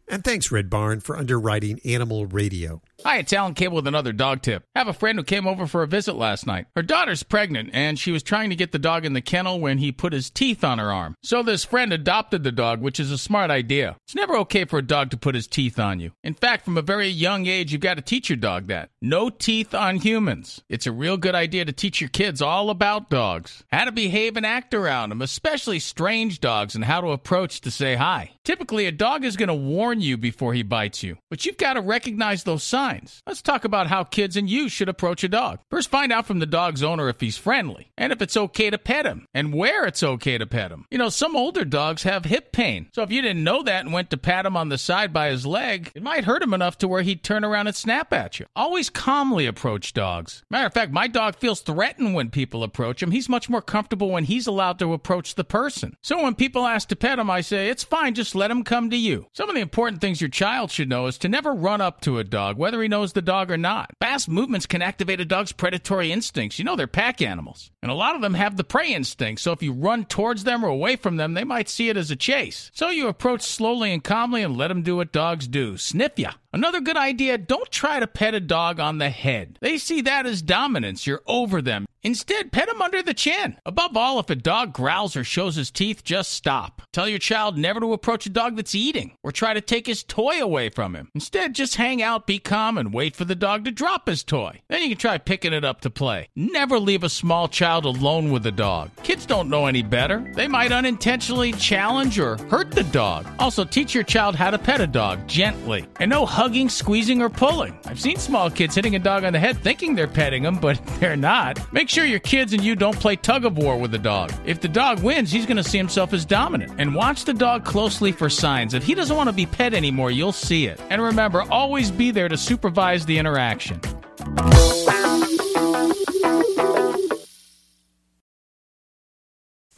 And 0.09 0.23
thanks, 0.23 0.53
Red 0.53 0.71
Barn, 0.71 1.01
for 1.01 1.17
underwriting 1.17 1.81
Animal 1.85 2.27
Radio. 2.27 2.81
Hi, 3.05 3.19
it's 3.19 3.33
Alan 3.35 3.53
Cable 3.53 3.76
with 3.76 3.87
another 3.87 4.12
dog 4.12 4.41
tip. 4.41 4.65
I 4.75 4.79
have 4.79 4.88
a 4.88 4.95
friend 4.95 5.19
who 5.19 5.23
came 5.23 5.47
over 5.47 5.67
for 5.67 5.83
a 5.83 5.87
visit 5.87 6.17
last 6.17 6.47
night. 6.47 6.67
Her 6.75 6.83
daughter's 6.83 7.23
pregnant, 7.23 7.71
and 7.75 7.99
she 7.99 8.11
was 8.11 8.23
trying 8.23 8.49
to 8.49 8.57
get 8.57 8.73
the 8.73 8.79
dog 8.79 9.05
in 9.05 9.12
the 9.12 9.21
kennel 9.21 9.61
when 9.61 9.76
he 9.79 9.93
put 9.93 10.15
his 10.15 10.31
teeth 10.31 10.65
on 10.65 10.79
her 10.79 10.91
arm. 10.91 11.15
So 11.23 11.43
this 11.43 11.62
friend 11.62 11.93
adopted 11.93 12.43
the 12.43 12.50
dog, 12.50 12.81
which 12.81 12.99
is 12.99 13.11
a 13.11 13.19
smart 13.19 13.50
idea. 13.50 13.97
It's 14.07 14.15
never 14.15 14.35
okay 14.38 14.65
for 14.65 14.79
a 14.79 14.83
dog 14.83 15.11
to 15.11 15.19
put 15.19 15.35
his 15.35 15.47
teeth 15.47 15.79
on 15.79 16.00
you. 16.00 16.12
In 16.25 16.33
fact, 16.33 16.65
from 16.65 16.79
a 16.79 16.83
very 16.83 17.07
young 17.07 17.47
age, 17.47 17.71
you've 17.71 17.83
got 17.83 17.95
to 17.95 18.03
teach 18.03 18.31
your 18.31 18.38
dog 18.38 18.69
that. 18.69 18.88
No 19.03 19.29
teeth 19.29 19.75
on 19.75 19.97
humans. 19.97 20.62
It's 20.71 20.87
a 20.87 20.93
real 20.93 21.19
good 21.19 21.35
idea 21.35 21.67
to 21.67 21.73
teach 21.73 22.00
your 22.00 22.11
kids 22.11 22.41
all 22.41 22.71
about 22.71 23.11
dogs. 23.11 23.62
How 23.71 23.85
to 23.85 23.93
behave 23.93 24.38
and 24.38 24.47
act 24.47 24.73
around 24.73 25.11
them, 25.11 25.21
especially 25.21 25.81
strange 25.81 26.41
dogs, 26.41 26.75
and 26.75 26.85
how 26.85 27.03
to 27.03 27.09
approach 27.09 27.61
to 27.61 27.71
say 27.71 27.95
hi. 27.95 28.33
Typically, 28.43 28.87
a 28.87 28.93
dog 28.93 29.25
is 29.25 29.37
going 29.37 29.49
to 29.49 29.55
warn 29.55 30.00
you 30.00 30.17
before 30.17 30.55
he 30.55 30.62
bites 30.62 31.03
you, 31.03 31.19
but 31.29 31.45
you've 31.45 31.59
got 31.59 31.75
to 31.75 31.83
recognize 31.83 32.43
those 32.43 32.62
signs. 32.62 32.86
Let's 33.26 33.43
talk 33.43 33.64
about 33.64 33.88
how 33.88 34.05
kids 34.05 34.37
and 34.37 34.49
you 34.49 34.69
should 34.69 34.88
approach 34.88 35.25
a 35.25 35.28
dog. 35.28 35.59
First, 35.71 35.90
find 35.90 36.12
out 36.12 36.26
from 36.26 36.38
the 36.38 36.47
dog's 36.47 36.83
owner 36.83 37.09
if 37.09 37.21
he's 37.21 37.37
friendly 37.37 37.90
and 37.99 38.12
if 38.12 38.23
it's 38.23 38.37
okay 38.37 38.71
to 38.71 38.78
pet 38.78 39.07
him 39.07 39.26
and 39.35 39.52
where 39.52 39.85
it's 39.87 40.02
okay 40.02 40.38
to 40.38 40.47
pet 40.47 40.71
him. 40.71 40.87
You 40.90 40.99
know, 40.99 41.09
some 41.09 41.35
older 41.35 41.64
dogs 41.64 42.05
have 42.05 42.25
hip 42.25 42.52
pain, 42.52 42.88
so 42.93 43.02
if 43.02 43.11
you 43.11 43.23
didn't 43.23 43.43
know 43.43 43.62
that 43.64 43.85
and 43.85 43.93
went 43.93 44.11
to 44.11 44.16
pat 44.16 44.47
him 44.47 44.57
on 44.57 44.69
the 44.69 44.78
side 44.78 45.12
by 45.12 45.31
his 45.31 45.45
leg, 45.45 45.90
it 45.95 46.02
might 46.02 46.25
hurt 46.25 46.43
him 46.43 46.55
enough 46.55 46.78
to 46.78 46.88
where 46.88 47.02
he'd 47.02 47.25
turn 47.25 47.45
around 47.45 47.66
and 47.66 47.75
snap 47.75 48.12
at 48.12 48.38
you. 48.38 48.47
Always 48.55 48.88
calmly 48.88 49.47
approach 49.47 49.93
dogs. 49.93 50.45
Matter 50.49 50.66
of 50.66 50.75
fact, 50.75 50.93
my 50.93 51.09
dog 51.09 51.37
feels 51.37 51.61
threatened 51.61 52.14
when 52.14 52.31
people 52.31 52.62
approach 52.62 53.02
him. 53.02 53.11
He's 53.11 53.28
much 53.28 53.49
more 53.49 53.62
comfortable 53.62 54.11
when 54.11 54.25
he's 54.25 54.47
allowed 54.47 54.78
to 54.78 54.93
approach 54.93 55.35
the 55.35 55.45
person. 55.45 55.97
So 56.02 56.23
when 56.23 56.35
people 56.35 56.66
ask 56.66 56.88
to 56.88 56.97
pet 56.97 57.19
him, 57.19 57.31
I 57.31 57.40
say, 57.40 57.69
it's 57.69 57.85
fine, 57.85 58.14
just 58.14 58.35
let 58.35 58.50
him 58.50 58.62
come 58.62 58.90
to 58.90 58.97
you. 58.97 59.26
Some 59.33 59.49
of 59.49 59.55
the 59.55 59.61
important 59.61 60.00
things 60.00 60.21
your 60.21 60.31
child 60.31 60.71
should 60.71 60.88
know 60.88 61.07
is 61.07 61.19
to 61.19 61.28
never 61.28 61.52
run 61.52 61.81
up 61.81 62.00
to 62.02 62.19
a 62.19 62.25
dog, 62.25 62.57
whether 62.57 62.75
he 62.83 62.88
knows 62.88 63.12
the 63.12 63.23
dog 63.23 63.50
or 63.50 63.56
not. 63.56 63.90
Fast 64.00 64.28
movements 64.28 64.66
can 64.66 64.83
activate 64.83 65.21
a 65.21 65.25
dog's 65.25 65.52
predatory 65.52 66.12
instincts. 66.12 66.59
You 66.59 66.64
know, 66.64 66.76
they're 66.76 66.87
pack 66.87 67.23
animals. 67.23 67.71
And 67.83 67.90
a 67.90 67.95
lot 67.95 68.16
of 68.16 68.21
them 68.21 68.35
have 68.35 68.56
the 68.56 68.64
prey 68.64 68.92
instinct, 68.92 69.40
so 69.40 69.52
if 69.52 69.62
you 69.62 69.73
run 69.73 70.04
towards 70.04 70.45
them 70.45 70.64
or 70.64 70.68
away 70.68 70.97
from 70.97 71.16
them, 71.16 71.35
they 71.35 71.45
might 71.45 71.68
see 71.68 71.88
it 71.88 71.97
as 71.97 72.11
a 72.11 72.16
chase. 72.16 72.71
So 72.75 72.90
you 72.90 73.09
approach 73.09 73.42
slowly 73.42 73.92
and 73.92 74.02
calmly 74.02 74.42
and 74.42 74.56
let 74.56 74.68
them 74.68 74.83
do 74.83 74.97
what 74.97 75.12
dogs 75.12 75.47
do 75.47 75.76
sniff 75.76 76.18
ya. 76.18 76.33
Another 76.52 76.80
good 76.80 76.97
idea 76.97 77.38
don't 77.38 77.71
try 77.71 78.00
to 78.00 78.06
pet 78.06 78.35
a 78.35 78.40
dog 78.40 78.80
on 78.80 78.99
the 78.99 79.11
head. 79.11 79.59
They 79.61 79.78
see 79.78 80.00
that 80.02 80.26
as 80.26 80.42
dominance. 80.42 81.06
You're 81.06 81.23
over 81.26 81.61
them. 81.61 81.87
Instead, 82.02 82.52
pet 82.52 82.68
him 82.68 82.80
under 82.80 83.02
the 83.02 83.14
chin. 83.14 83.56
Above 83.66 83.97
all, 83.97 84.21
if 84.21 84.30
a 84.30 84.37
dog 84.37 84.73
growls 84.73 85.16
or 85.16 85.25
shows 85.25 85.56
his 85.56 85.71
teeth, 85.71 86.04
just 86.04 86.30
stop. 86.30 86.83
Tell 86.97 87.11
your 87.11 87.19
child 87.19 87.59
never 87.59 87.79
to 87.81 87.93
approach 87.93 88.25
a 88.25 88.31
dog 88.31 88.57
that's 88.57 88.75
eating 88.75 89.19
or 89.23 89.31
try 89.31 89.53
to 89.53 89.61
take 89.61 89.87
his 89.87 90.03
toy 90.03 90.41
away 90.41 90.71
from 90.71 90.97
him. 90.97 91.11
Instead, 91.15 91.55
just 91.55 91.75
hang 91.75 92.00
out, 92.00 92.26
be 92.26 92.38
calm, 92.38 92.79
and 92.79 92.91
wait 92.91 93.15
for 93.15 93.26
the 93.26 93.35
dog 93.35 93.67
to 93.67 93.71
drop 93.71 94.09
his 94.09 94.25
toy. 94.25 94.62
Then 94.69 94.81
you 94.81 94.88
can 94.88 94.97
try 94.97 95.19
picking 95.19 95.53
it 95.53 95.62
up 95.62 95.83
to 95.83 95.91
play. 95.91 96.31
Never 96.35 96.79
leave 96.79 97.05
a 97.05 97.11
small 97.11 97.49
child 97.49 97.85
alone 97.85 98.31
with 98.31 98.47
a 98.47 98.50
dog. 98.50 98.93
Kids 99.03 99.26
don't 99.26 99.50
know 99.50 99.67
any 99.67 99.83
better. 99.83 100.33
They 100.35 100.49
might 100.49 100.73
unintentionally 100.73 101.53
challenge 101.53 102.19
or 102.19 102.38
hurt 102.49 102.71
the 102.71 102.85
dog. 102.85 103.26
Also, 103.38 103.67
teach 103.67 103.95
your 103.95 104.03
child 104.03 104.35
how 104.35 104.50
to 104.50 104.59
pet 104.59 104.81
a 104.81 104.87
dog 104.87 105.29
gently. 105.29 105.85
And 106.00 106.09
no 106.09 106.25
hugging, 106.25 106.71
squeezing, 106.71 107.21
or 107.21 107.29
pulling. 107.29 107.79
I've 107.85 108.00
seen 108.00 108.17
small 108.17 108.49
kids 108.49 108.75
hitting 108.75 108.97
a 108.97 108.99
dog 108.99 109.25
on 109.25 109.35
the 109.35 109.38
head 109.38 109.59
thinking 109.59 109.95
they're 109.95 110.09
petting 110.09 110.45
him, 110.45 110.57
but 110.57 110.81
they're 110.99 111.15
not. 111.15 111.61
Make 111.75 111.91
sure 111.91 112.07
your 112.07 112.21
kids 112.21 112.55
and 112.55 112.65
you 112.65 112.75
don't 112.75 112.99
play 112.99 113.17
tug 113.17 113.45
of 113.45 113.59
war 113.59 113.76
with 113.76 113.91
the 113.91 113.99
dog. 113.99 114.33
If 114.47 114.62
the 114.62 114.69
dog 114.69 115.03
wins, 115.03 115.31
he's 115.31 115.45
going 115.45 115.59
to 115.59 115.62
see 115.62 115.76
himself 115.76 116.15
as 116.15 116.25
dominant. 116.25 116.73
And 116.79 116.86
watch 116.95 117.25
the 117.25 117.35
dog 117.35 117.64
closely 117.64 118.12
for 118.12 118.28
signs. 118.28 118.75
If 118.75 118.85
he 118.85 118.95
doesn't 118.95 119.16
want 119.16 119.28
to 119.28 119.33
be 119.33 119.47
pet 119.47 119.75
anymore, 119.75 120.11
you'll 120.11 120.33
see 120.33 120.66
it. 120.66 120.81
And 120.90 121.00
remember, 121.00 121.43
always 121.50 121.90
be 121.90 122.11
there 122.11 122.28
to 122.28 122.37
supervise 122.37 123.07
the 123.07 123.19
interaction. 123.19 123.81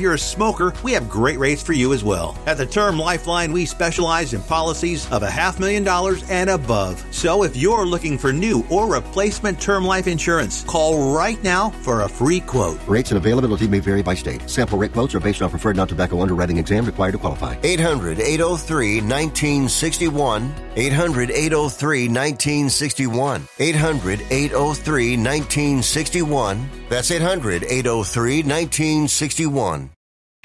you're 0.00 0.14
a 0.14 0.18
smoker, 0.18 0.72
we 0.82 0.92
have 0.92 1.08
great 1.08 1.38
rates 1.38 1.62
for 1.62 1.72
you 1.72 1.92
as 1.92 2.02
well. 2.02 2.36
At 2.46 2.56
the 2.56 2.66
Term 2.66 2.98
Lifeline, 2.98 3.52
we 3.52 3.66
specialize 3.66 4.32
in 4.34 4.42
policies 4.42 5.10
of 5.12 5.22
a 5.22 5.30
half 5.30 5.60
million 5.60 5.84
dollars 5.84 6.28
and 6.30 6.50
above. 6.50 7.04
So 7.10 7.42
if 7.42 7.56
you're 7.56 7.86
looking 7.86 8.18
for 8.18 8.32
new 8.32 8.64
or 8.70 8.90
replacement 8.90 9.60
term 9.60 9.84
life 9.84 10.06
insurance, 10.06 10.64
call 10.64 11.12
right 11.14 11.42
now 11.44 11.70
for 11.82 12.02
a 12.02 12.08
free 12.08 12.40
quote. 12.40 12.80
Rates 12.88 13.10
and 13.10 13.18
availability 13.18 13.68
may 13.68 13.80
vary 13.80 14.02
by 14.02 14.14
state. 14.14 14.48
Sample 14.48 14.78
rate 14.78 14.92
quotes 14.92 15.14
are 15.14 15.20
based 15.20 15.42
on 15.42 15.50
preferred 15.50 15.76
non 15.76 15.88
tobacco 15.88 16.20
underwriting 16.20 16.56
exam 16.56 16.84
required 16.84 17.12
to 17.12 17.18
qualify. 17.18 17.56
800 17.62 18.20
803 18.20 19.00
1961. 19.02 20.54
800 20.76 21.30
803 21.30 22.08
1961. 22.08 23.48
800 23.58 24.20
803 24.30 25.16
1961. 25.16 26.70
That's 26.88 27.10
800 27.10 27.64
803 27.64 28.36
1961. 28.42 29.90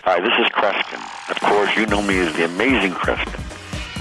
Hi, 0.02 0.20
this 0.20 0.34
is 0.40 0.48
Kreskin. 0.48 1.32
Of 1.32 1.40
course, 1.40 1.76
you 1.76 1.86
know 1.88 2.02
me 2.02 2.20
as 2.20 2.36
the 2.36 2.46
amazing 2.46 2.92
Kreskin. 2.92 3.42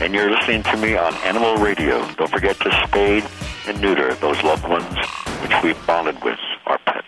And 0.02 0.12
you're 0.12 0.30
listening 0.30 0.62
to 0.64 0.76
me 0.76 0.96
on 0.96 1.14
Animal 1.16 1.56
Radio. 1.56 2.06
Don't 2.14 2.30
forget 2.30 2.58
to 2.60 2.86
spade 2.86 3.24
and 3.66 3.80
neuter 3.80 4.14
those 4.14 4.42
loved 4.42 4.68
ones 4.68 4.96
which 5.42 5.52
we've 5.62 5.86
bonded 5.86 6.22
with, 6.24 6.38
our 6.66 6.78
pets. 6.78 7.06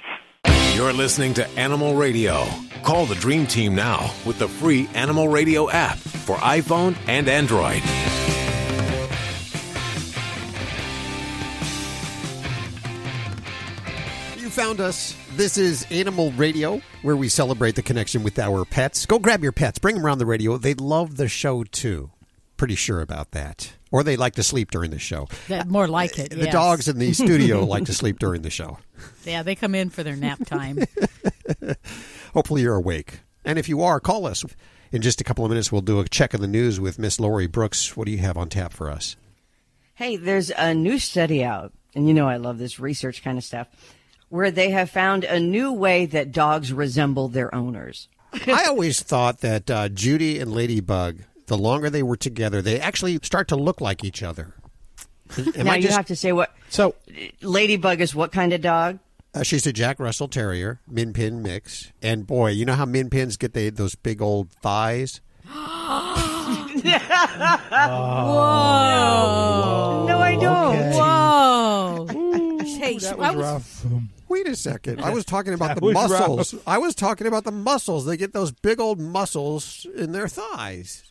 You're 0.75 0.92
listening 0.92 1.35
to 1.35 1.49
Animal 1.58 1.94
Radio. 1.94 2.44
Call 2.82 3.06
the 3.06 3.14
Dream 3.16 3.46
Team 3.46 3.75
now 3.75 4.12
with 4.25 4.38
the 4.38 4.49
free 4.49 4.88
Animal 4.94 5.28
Radio 5.28 5.70
app 5.70 5.96
for 5.96 6.37
iPhone 6.37 6.96
and 7.08 7.28
Android. 7.28 7.82
Found 14.56 14.80
us. 14.80 15.14
This 15.32 15.58
is 15.58 15.86
Animal 15.90 16.32
Radio, 16.32 16.80
where 17.02 17.14
we 17.14 17.28
celebrate 17.28 17.75
the 17.75 17.82
connection 17.82 18.22
with 18.22 18.38
our 18.38 18.64
pets. 18.64 19.04
Go 19.04 19.18
grab 19.18 19.42
your 19.42 19.52
pets, 19.52 19.78
bring 19.78 19.96
them 19.96 20.06
around 20.06 20.16
the 20.16 20.25
radio. 20.25 20.56
They 20.56 20.72
love 20.72 21.18
the 21.18 21.28
show 21.28 21.62
too. 21.62 22.10
Pretty 22.56 22.75
sure 22.75 23.02
about 23.02 23.32
that. 23.32 23.75
Or 23.90 24.02
they 24.02 24.16
like 24.16 24.32
to 24.36 24.42
sleep 24.42 24.70
during 24.70 24.92
the 24.92 24.98
show. 24.98 25.28
That 25.48 25.68
more 25.68 25.86
like 25.86 26.18
it. 26.18 26.30
The 26.30 26.44
yes. 26.44 26.52
dogs 26.54 26.88
in 26.88 26.98
the 26.98 27.12
studio 27.12 27.66
like 27.66 27.84
to 27.84 27.92
sleep 27.92 28.18
during 28.18 28.40
the 28.40 28.48
show. 28.48 28.78
Yeah, 29.26 29.42
they 29.42 29.56
come 29.56 29.75
in 29.75 29.90
for 29.90 30.02
their 30.02 30.16
nap 30.16 30.38
time. 30.46 30.78
Hopefully 32.32 32.62
you're 32.62 32.76
awake. 32.76 33.20
And 33.44 33.58
if 33.58 33.68
you 33.68 33.82
are, 33.82 34.00
call 34.00 34.26
us. 34.26 34.42
In 34.90 35.02
just 35.02 35.20
a 35.20 35.25
couple 35.25 35.44
of 35.44 35.50
minutes, 35.50 35.70
we'll 35.70 35.82
do 35.82 36.00
a 36.00 36.08
check 36.08 36.32
of 36.32 36.40
the 36.40 36.48
news 36.48 36.80
with 36.80 36.98
Miss 36.98 37.20
Lori 37.20 37.46
Brooks. 37.46 37.94
What 37.94 38.06
do 38.06 38.10
you 38.10 38.18
have 38.18 38.38
on 38.38 38.48
tap 38.48 38.72
for 38.72 38.90
us? 38.90 39.16
Hey, 39.96 40.16
there's 40.16 40.48
a 40.48 40.72
new 40.72 40.98
study 40.98 41.44
out, 41.44 41.75
and 41.94 42.08
you 42.08 42.14
know 42.14 42.26
I 42.26 42.38
love 42.38 42.56
this 42.56 42.80
research 42.80 43.22
kind 43.22 43.36
of 43.36 43.44
stuff, 43.44 43.68
where 44.28 44.50
they 44.50 44.71
have 44.71 44.90
found 44.90 45.25
a 45.25 45.38
new 45.40 45.73
way 45.73 46.06
that 46.06 46.33
dogs 46.33 46.73
resemble 46.73 47.28
their 47.28 47.54
owners. 47.54 48.09
I 48.47 48.64
always 48.66 49.02
thought 49.02 49.38
that 49.40 49.71
uh, 49.71 49.88
Judy 49.88 50.38
and 50.40 50.52
Ladybug, 50.52 51.21
the 51.47 51.56
longer 51.56 51.88
they 51.90 52.02
were 52.02 52.16
together, 52.16 52.61
they 52.61 52.78
actually 52.80 53.18
start 53.23 53.49
to 53.49 53.56
look 53.56 53.80
like 53.80 54.04
each 54.04 54.23
other. 54.23 54.54
Am 55.56 55.64
now 55.66 55.73
I 55.73 55.76
you 55.76 55.83
just- 55.83 55.97
have 55.97 56.06
to 56.06 56.16
say 56.16 56.33
what. 56.33 56.52
So, 56.68 56.95
Ladybug 57.42 58.00
is 58.00 58.14
what 58.14 58.33
kind 58.33 58.52
of 58.52 58.61
dog? 58.61 58.99
Uh, 59.35 59.42
she's 59.42 59.66
a 59.66 59.73
Jack 59.73 60.00
Russell 60.00 60.28
Terrier, 60.28 60.80
Min 60.88 61.12
Pin 61.12 61.42
mix, 61.42 61.92
and 62.00 62.26
boy, 62.26 62.50
you 62.50 62.64
know 62.64 62.73
how 62.75 62.85
Min 62.87 63.11
Pins 63.11 63.37
get 63.37 63.52
they, 63.52 63.68
those 63.71 63.95
big 63.95 64.23
old 64.23 64.50
thighs. 64.50 65.21
Whoa! 68.76 70.06
No, 70.09 70.18
I 70.18 70.37
don't. 70.37 70.92
Whoa! 70.92 72.06
Hey, 72.64 72.99
That 72.99 73.18
I 73.18 73.30
was 73.30 73.37
rough. 73.45 73.87
Wait 74.28 74.47
a 74.49 74.56
second. 74.56 75.00
I 75.00 75.11
was 75.11 75.25
talking 75.35 75.54
about 75.54 75.68
That 75.68 75.78
the 75.80 75.87
was 75.87 75.95
muscles. 75.95 76.54
rough. 76.54 76.62
I 76.68 76.78
was 76.78 76.95
talking 76.95 77.26
about 77.26 77.45
the 77.45 77.52
muscles. 77.52 78.06
They 78.06 78.16
get 78.16 78.33
those 78.33 78.50
big 78.52 78.80
old 78.80 78.99
muscles 79.00 79.87
in 79.97 80.12
their 80.12 80.28
thighs, 80.28 81.04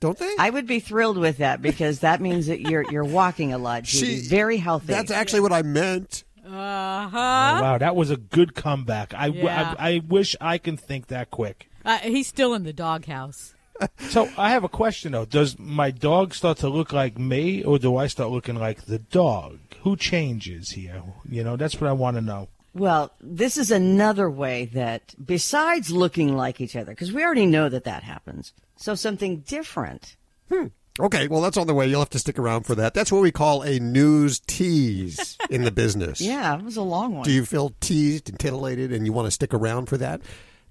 don't 0.00 0.18
they? 0.18 0.34
I 0.38 0.50
would 0.50 0.66
be 0.66 0.80
thrilled 0.80 1.18
with 1.18 1.38
that 1.38 1.60
because 1.62 2.00
that 2.00 2.20
means 2.20 2.46
that 2.46 2.60
you're 2.60 2.84
you're 2.90 3.04
walking 3.04 3.52
a 3.52 3.58
lot, 3.58 3.82
Judy. 3.84 4.20
She- 4.22 4.28
Very 4.28 4.56
healthy. 4.58 4.86
That's 4.88 5.10
actually 5.10 5.40
what 5.40 5.52
I 5.52 5.62
meant. 5.62 6.24
Uh 6.46 6.48
Oh, 6.48 7.08
huh. 7.08 7.58
wow, 7.62 7.78
that 7.78 7.96
was 7.96 8.10
a 8.10 8.18
good 8.18 8.54
comeback. 8.54 9.14
I, 9.14 9.26
w- 9.28 9.44
Yeah. 9.46 9.74
I, 9.78 9.92
I 9.94 10.02
wish 10.06 10.36
I 10.42 10.58
can 10.58 10.76
think 10.76 11.06
that 11.06 11.30
quick. 11.30 11.70
Uh, 11.86 11.98
he's 11.98 12.26
still 12.26 12.52
in 12.54 12.64
the 12.64 12.72
doghouse. 12.72 13.54
so 14.10 14.28
I 14.36 14.50
have 14.50 14.62
a 14.62 14.68
question 14.68 15.12
though. 15.12 15.24
Does 15.24 15.58
my 15.58 15.90
dog 15.90 16.34
start 16.34 16.58
to 16.58 16.68
look 16.68 16.92
like 16.92 17.18
me, 17.18 17.62
or 17.64 17.78
do 17.78 17.96
I 17.96 18.06
start 18.08 18.30
looking 18.30 18.56
like 18.56 18.82
the 18.84 18.98
dog? 18.98 19.58
Who 19.82 19.96
changes 19.96 20.70
here? 20.72 21.02
You 21.28 21.42
know, 21.44 21.56
that's 21.56 21.80
what 21.80 21.88
I 21.88 21.92
want 21.92 22.16
to 22.16 22.20
know. 22.20 22.48
Well, 22.74 23.12
this 23.20 23.56
is 23.56 23.70
another 23.70 24.28
way 24.28 24.64
that, 24.66 25.14
besides 25.24 25.90
looking 25.90 26.36
like 26.36 26.60
each 26.60 26.74
other, 26.74 26.92
because 26.92 27.12
we 27.12 27.22
already 27.24 27.46
know 27.46 27.68
that 27.68 27.84
that 27.84 28.02
happens, 28.02 28.52
so 28.76 28.94
something 28.96 29.38
different. 29.40 30.16
Hmm. 30.50 30.66
Okay, 31.00 31.26
well, 31.26 31.40
that's 31.40 31.56
on 31.56 31.66
the 31.66 31.74
way. 31.74 31.86
You'll 31.88 32.00
have 32.00 32.10
to 32.10 32.18
stick 32.20 32.38
around 32.38 32.64
for 32.66 32.76
that. 32.76 32.94
That's 32.94 33.10
what 33.10 33.20
we 33.22 33.32
call 33.32 33.62
a 33.62 33.80
news 33.80 34.38
tease 34.40 35.36
in 35.50 35.62
the 35.62 35.72
business. 35.72 36.20
Yeah, 36.24 36.56
it 36.56 36.64
was 36.64 36.76
a 36.76 36.82
long 36.82 37.14
one. 37.14 37.24
Do 37.24 37.32
you 37.32 37.44
feel 37.44 37.74
teased 37.80 38.28
and 38.28 38.38
titillated 38.38 38.92
and 38.92 39.04
you 39.04 39.12
want 39.12 39.26
to 39.26 39.30
stick 39.32 39.52
around 39.52 39.86
for 39.86 39.96
that? 39.98 40.20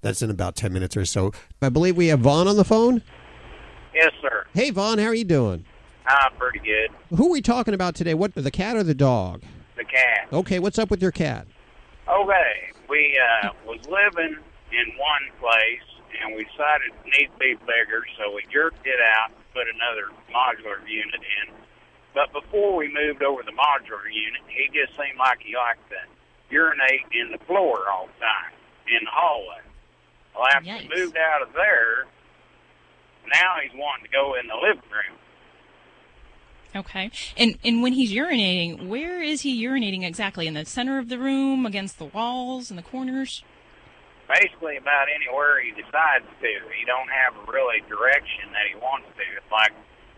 That's 0.00 0.22
in 0.22 0.30
about 0.30 0.56
10 0.56 0.72
minutes 0.72 0.96
or 0.96 1.04
so. 1.04 1.32
I 1.60 1.68
believe 1.68 1.96
we 1.96 2.06
have 2.08 2.20
Vaughn 2.20 2.48
on 2.48 2.56
the 2.56 2.64
phone. 2.64 3.02
Yes, 3.94 4.12
sir. 4.20 4.46
Hey, 4.54 4.70
Vaughn, 4.70 4.98
how 4.98 5.06
are 5.06 5.14
you 5.14 5.24
doing? 5.24 5.64
I'm 6.06 6.32
pretty 6.38 6.58
good. 6.60 6.90
Who 7.16 7.26
are 7.28 7.30
we 7.30 7.40
talking 7.42 7.74
about 7.74 7.94
today? 7.94 8.14
What 8.14 8.34
the 8.34 8.50
cat 8.50 8.76
or 8.76 8.82
the 8.82 8.94
dog? 8.94 9.42
The 9.76 9.84
cat. 9.84 10.28
Okay, 10.32 10.58
what's 10.58 10.78
up 10.78 10.90
with 10.90 11.00
your 11.02 11.12
cat? 11.12 11.46
Okay, 12.08 12.70
we 12.88 13.16
uh, 13.16 13.50
was 13.64 13.80
living 13.88 14.36
in 14.36 14.86
one 15.00 15.26
place, 15.40 15.88
and 16.20 16.36
we 16.36 16.44
decided 16.44 16.92
it 16.92 17.04
needed 17.04 17.32
to 17.32 17.38
be 17.40 17.54
bigger, 17.64 18.04
so 18.18 18.34
we 18.34 18.44
jerked 18.52 18.86
it 18.86 19.00
out 19.00 19.32
and 19.32 19.40
put 19.56 19.64
another 19.64 20.12
modular 20.28 20.84
unit 20.86 21.22
in. 21.24 21.54
But 22.12 22.32
before 22.32 22.76
we 22.76 22.92
moved 22.92 23.22
over 23.22 23.42
the 23.42 23.56
modular 23.56 24.04
unit, 24.04 24.44
he 24.46 24.68
just 24.68 24.92
seemed 25.00 25.18
like 25.18 25.40
he 25.40 25.56
liked 25.56 25.88
to 25.90 26.00
urinate 26.50 27.08
in 27.12 27.32
the 27.32 27.40
floor 27.46 27.88
all 27.88 28.06
the 28.06 28.20
time, 28.20 28.52
in 28.86 29.00
the 29.02 29.10
hallway. 29.10 29.64
Well, 30.36 30.46
after 30.52 30.68
Yikes. 30.68 30.90
we 30.90 31.00
moved 31.00 31.16
out 31.16 31.40
of 31.40 31.54
there, 31.54 32.04
now 33.32 33.56
he's 33.64 33.72
wanting 33.74 34.04
to 34.04 34.12
go 34.12 34.36
in 34.36 34.46
the 34.46 34.60
living 34.60 34.90
room. 34.92 35.16
Okay. 36.74 37.10
And 37.36 37.58
and 37.64 37.82
when 37.82 37.92
he's 37.92 38.12
urinating, 38.12 38.88
where 38.88 39.22
is 39.22 39.42
he 39.42 39.64
urinating 39.64 40.04
exactly? 40.04 40.46
In 40.46 40.54
the 40.54 40.64
center 40.64 40.98
of 40.98 41.08
the 41.08 41.18
room, 41.18 41.66
against 41.66 41.98
the 41.98 42.06
walls, 42.06 42.70
in 42.70 42.76
the 42.76 42.82
corners? 42.82 43.42
basically 44.28 44.76
about 44.76 45.06
anywhere 45.12 45.60
he 45.60 45.70
decides 45.70 46.26
to. 46.40 46.52
He 46.72 46.84
don't 46.86 47.08
have 47.08 47.36
a 47.36 47.44
really 47.50 47.80
direction 47.88 48.52
that 48.52 48.66
he 48.68 48.76
wants 48.76 49.08
to. 49.16 49.24
It's 49.36 49.52
like 49.52 49.72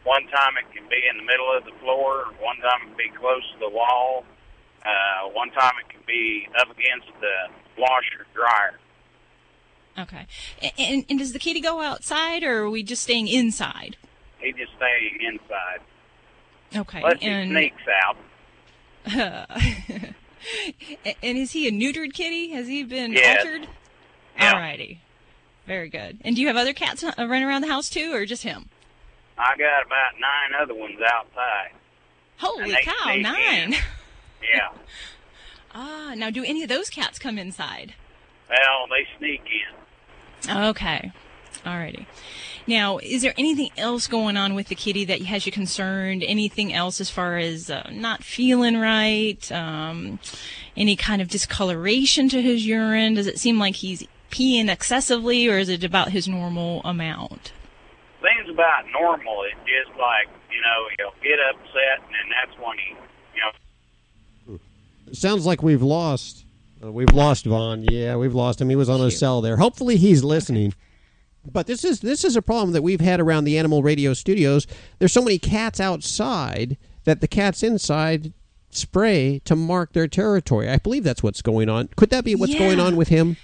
one 0.04 0.26
time 0.28 0.54
it 0.58 0.70
can 0.72 0.88
be 0.88 1.02
in 1.10 1.18
the 1.18 1.26
middle 1.26 1.50
of 1.50 1.64
the 1.64 1.74
floor, 1.82 2.30
one 2.40 2.56
time 2.58 2.82
it 2.82 2.86
can 2.86 2.96
be 2.96 3.10
close 3.18 3.42
to 3.54 3.58
the 3.58 3.68
wall, 3.68 4.24
uh, 4.84 5.28
one 5.32 5.50
time 5.50 5.74
it 5.82 5.88
can 5.90 6.02
be 6.06 6.48
up 6.58 6.70
against 6.70 7.08
the 7.20 7.50
washer 7.78 8.26
dryer. 8.34 8.78
Okay. 9.98 10.26
And, 10.78 11.04
and 11.08 11.18
does 11.18 11.32
the 11.32 11.38
kitty 11.38 11.60
go 11.60 11.80
outside, 11.80 12.42
or 12.42 12.64
are 12.64 12.70
we 12.70 12.82
just 12.82 13.02
staying 13.02 13.28
inside? 13.28 13.96
He 14.38 14.52
just 14.52 14.72
stays 14.76 15.12
inside. 15.20 15.80
Okay. 16.76 16.98
Unless 16.98 17.20
he 17.20 17.26
and, 17.28 17.50
sneaks 17.50 17.82
out. 18.04 18.16
And 21.22 21.36
is 21.38 21.52
he 21.52 21.66
a 21.66 21.72
neutered 21.72 22.12
kitty? 22.12 22.50
Has 22.50 22.68
he 22.68 22.84
been 22.84 23.12
Yes. 23.12 23.44
altered? 23.44 23.68
Yeah. 24.36 24.54
Alrighty. 24.54 24.98
Very 25.66 25.88
good. 25.88 26.18
And 26.22 26.36
do 26.36 26.42
you 26.42 26.48
have 26.48 26.56
other 26.56 26.72
cats 26.72 27.02
uh, 27.02 27.12
running 27.18 27.44
around 27.44 27.62
the 27.62 27.68
house 27.68 27.90
too, 27.90 28.12
or 28.14 28.24
just 28.26 28.44
him? 28.44 28.68
I 29.36 29.56
got 29.56 29.84
about 29.84 30.14
nine 30.20 30.60
other 30.60 30.74
ones 30.74 30.98
outside. 31.04 31.72
Holy 32.38 32.76
cow, 32.82 33.16
nine! 33.16 33.72
in. 33.72 33.74
Yeah. 34.42 34.68
ah, 35.74 36.14
now 36.14 36.30
do 36.30 36.44
any 36.44 36.62
of 36.62 36.68
those 36.68 36.90
cats 36.90 37.18
come 37.18 37.38
inside? 37.38 37.94
Well, 38.48 38.86
they 38.88 39.08
sneak 39.18 39.42
in. 40.44 40.56
Okay. 40.56 41.10
Alrighty. 41.64 42.06
Now, 42.66 42.98
is 42.98 43.22
there 43.22 43.34
anything 43.38 43.70
else 43.76 44.06
going 44.06 44.36
on 44.36 44.54
with 44.54 44.68
the 44.68 44.74
kitty 44.74 45.04
that 45.04 45.22
has 45.22 45.46
you 45.46 45.52
concerned? 45.52 46.24
Anything 46.26 46.72
else 46.72 47.00
as 47.00 47.10
far 47.10 47.36
as 47.36 47.70
uh, 47.70 47.88
not 47.92 48.24
feeling 48.24 48.76
right? 48.76 49.50
Um, 49.52 50.18
any 50.76 50.96
kind 50.96 51.22
of 51.22 51.28
discoloration 51.28 52.28
to 52.30 52.42
his 52.42 52.66
urine? 52.66 53.14
Does 53.14 53.26
it 53.26 53.38
seem 53.38 53.58
like 53.58 53.76
he's 53.76 54.06
peeing 54.30 54.68
excessively, 54.68 55.48
or 55.48 55.58
is 55.58 55.68
it 55.68 55.84
about 55.84 56.10
his 56.10 56.26
normal 56.26 56.82
amount? 56.84 57.52
Things 58.20 58.48
about 58.50 58.84
normal. 58.92 59.44
It's 59.44 59.60
just 59.60 59.96
like, 59.98 60.28
you 60.50 60.60
know, 60.60 60.88
he'll 60.98 61.22
get 61.22 61.38
upset, 61.50 62.04
and 62.04 62.14
then 62.14 62.28
that's 62.30 62.58
when 62.58 62.76
he, 62.78 62.90
you 63.34 63.40
know, 63.40 63.52
Sounds 65.12 65.46
like 65.46 65.62
we've 65.62 65.82
lost. 65.82 66.44
Uh, 66.82 66.90
we've 66.90 67.12
lost 67.12 67.46
Vaughn. 67.46 67.84
Yeah, 67.84 68.16
we've 68.16 68.34
lost 68.34 68.60
him. 68.60 68.68
He 68.68 68.76
was 68.76 68.88
on 68.88 69.00
a 69.00 69.10
cell 69.10 69.40
there. 69.40 69.56
Hopefully, 69.56 69.96
he's 69.96 70.24
listening. 70.24 70.74
But 71.52 71.66
this 71.66 71.84
is 71.84 72.00
this 72.00 72.24
is 72.24 72.36
a 72.36 72.42
problem 72.42 72.72
that 72.72 72.82
we've 72.82 73.00
had 73.00 73.20
around 73.20 73.44
the 73.44 73.58
Animal 73.58 73.82
Radio 73.82 74.14
studios. 74.14 74.66
There's 74.98 75.12
so 75.12 75.22
many 75.22 75.38
cats 75.38 75.80
outside 75.80 76.76
that 77.04 77.20
the 77.20 77.28
cats 77.28 77.62
inside 77.62 78.32
spray 78.70 79.40
to 79.44 79.56
mark 79.56 79.92
their 79.92 80.08
territory. 80.08 80.68
I 80.68 80.78
believe 80.78 81.04
that's 81.04 81.22
what's 81.22 81.42
going 81.42 81.68
on. 81.68 81.88
Could 81.96 82.10
that 82.10 82.24
be 82.24 82.34
what's 82.34 82.54
going 82.54 82.80
on 82.80 82.96
with 82.96 83.08
him? 83.08 83.36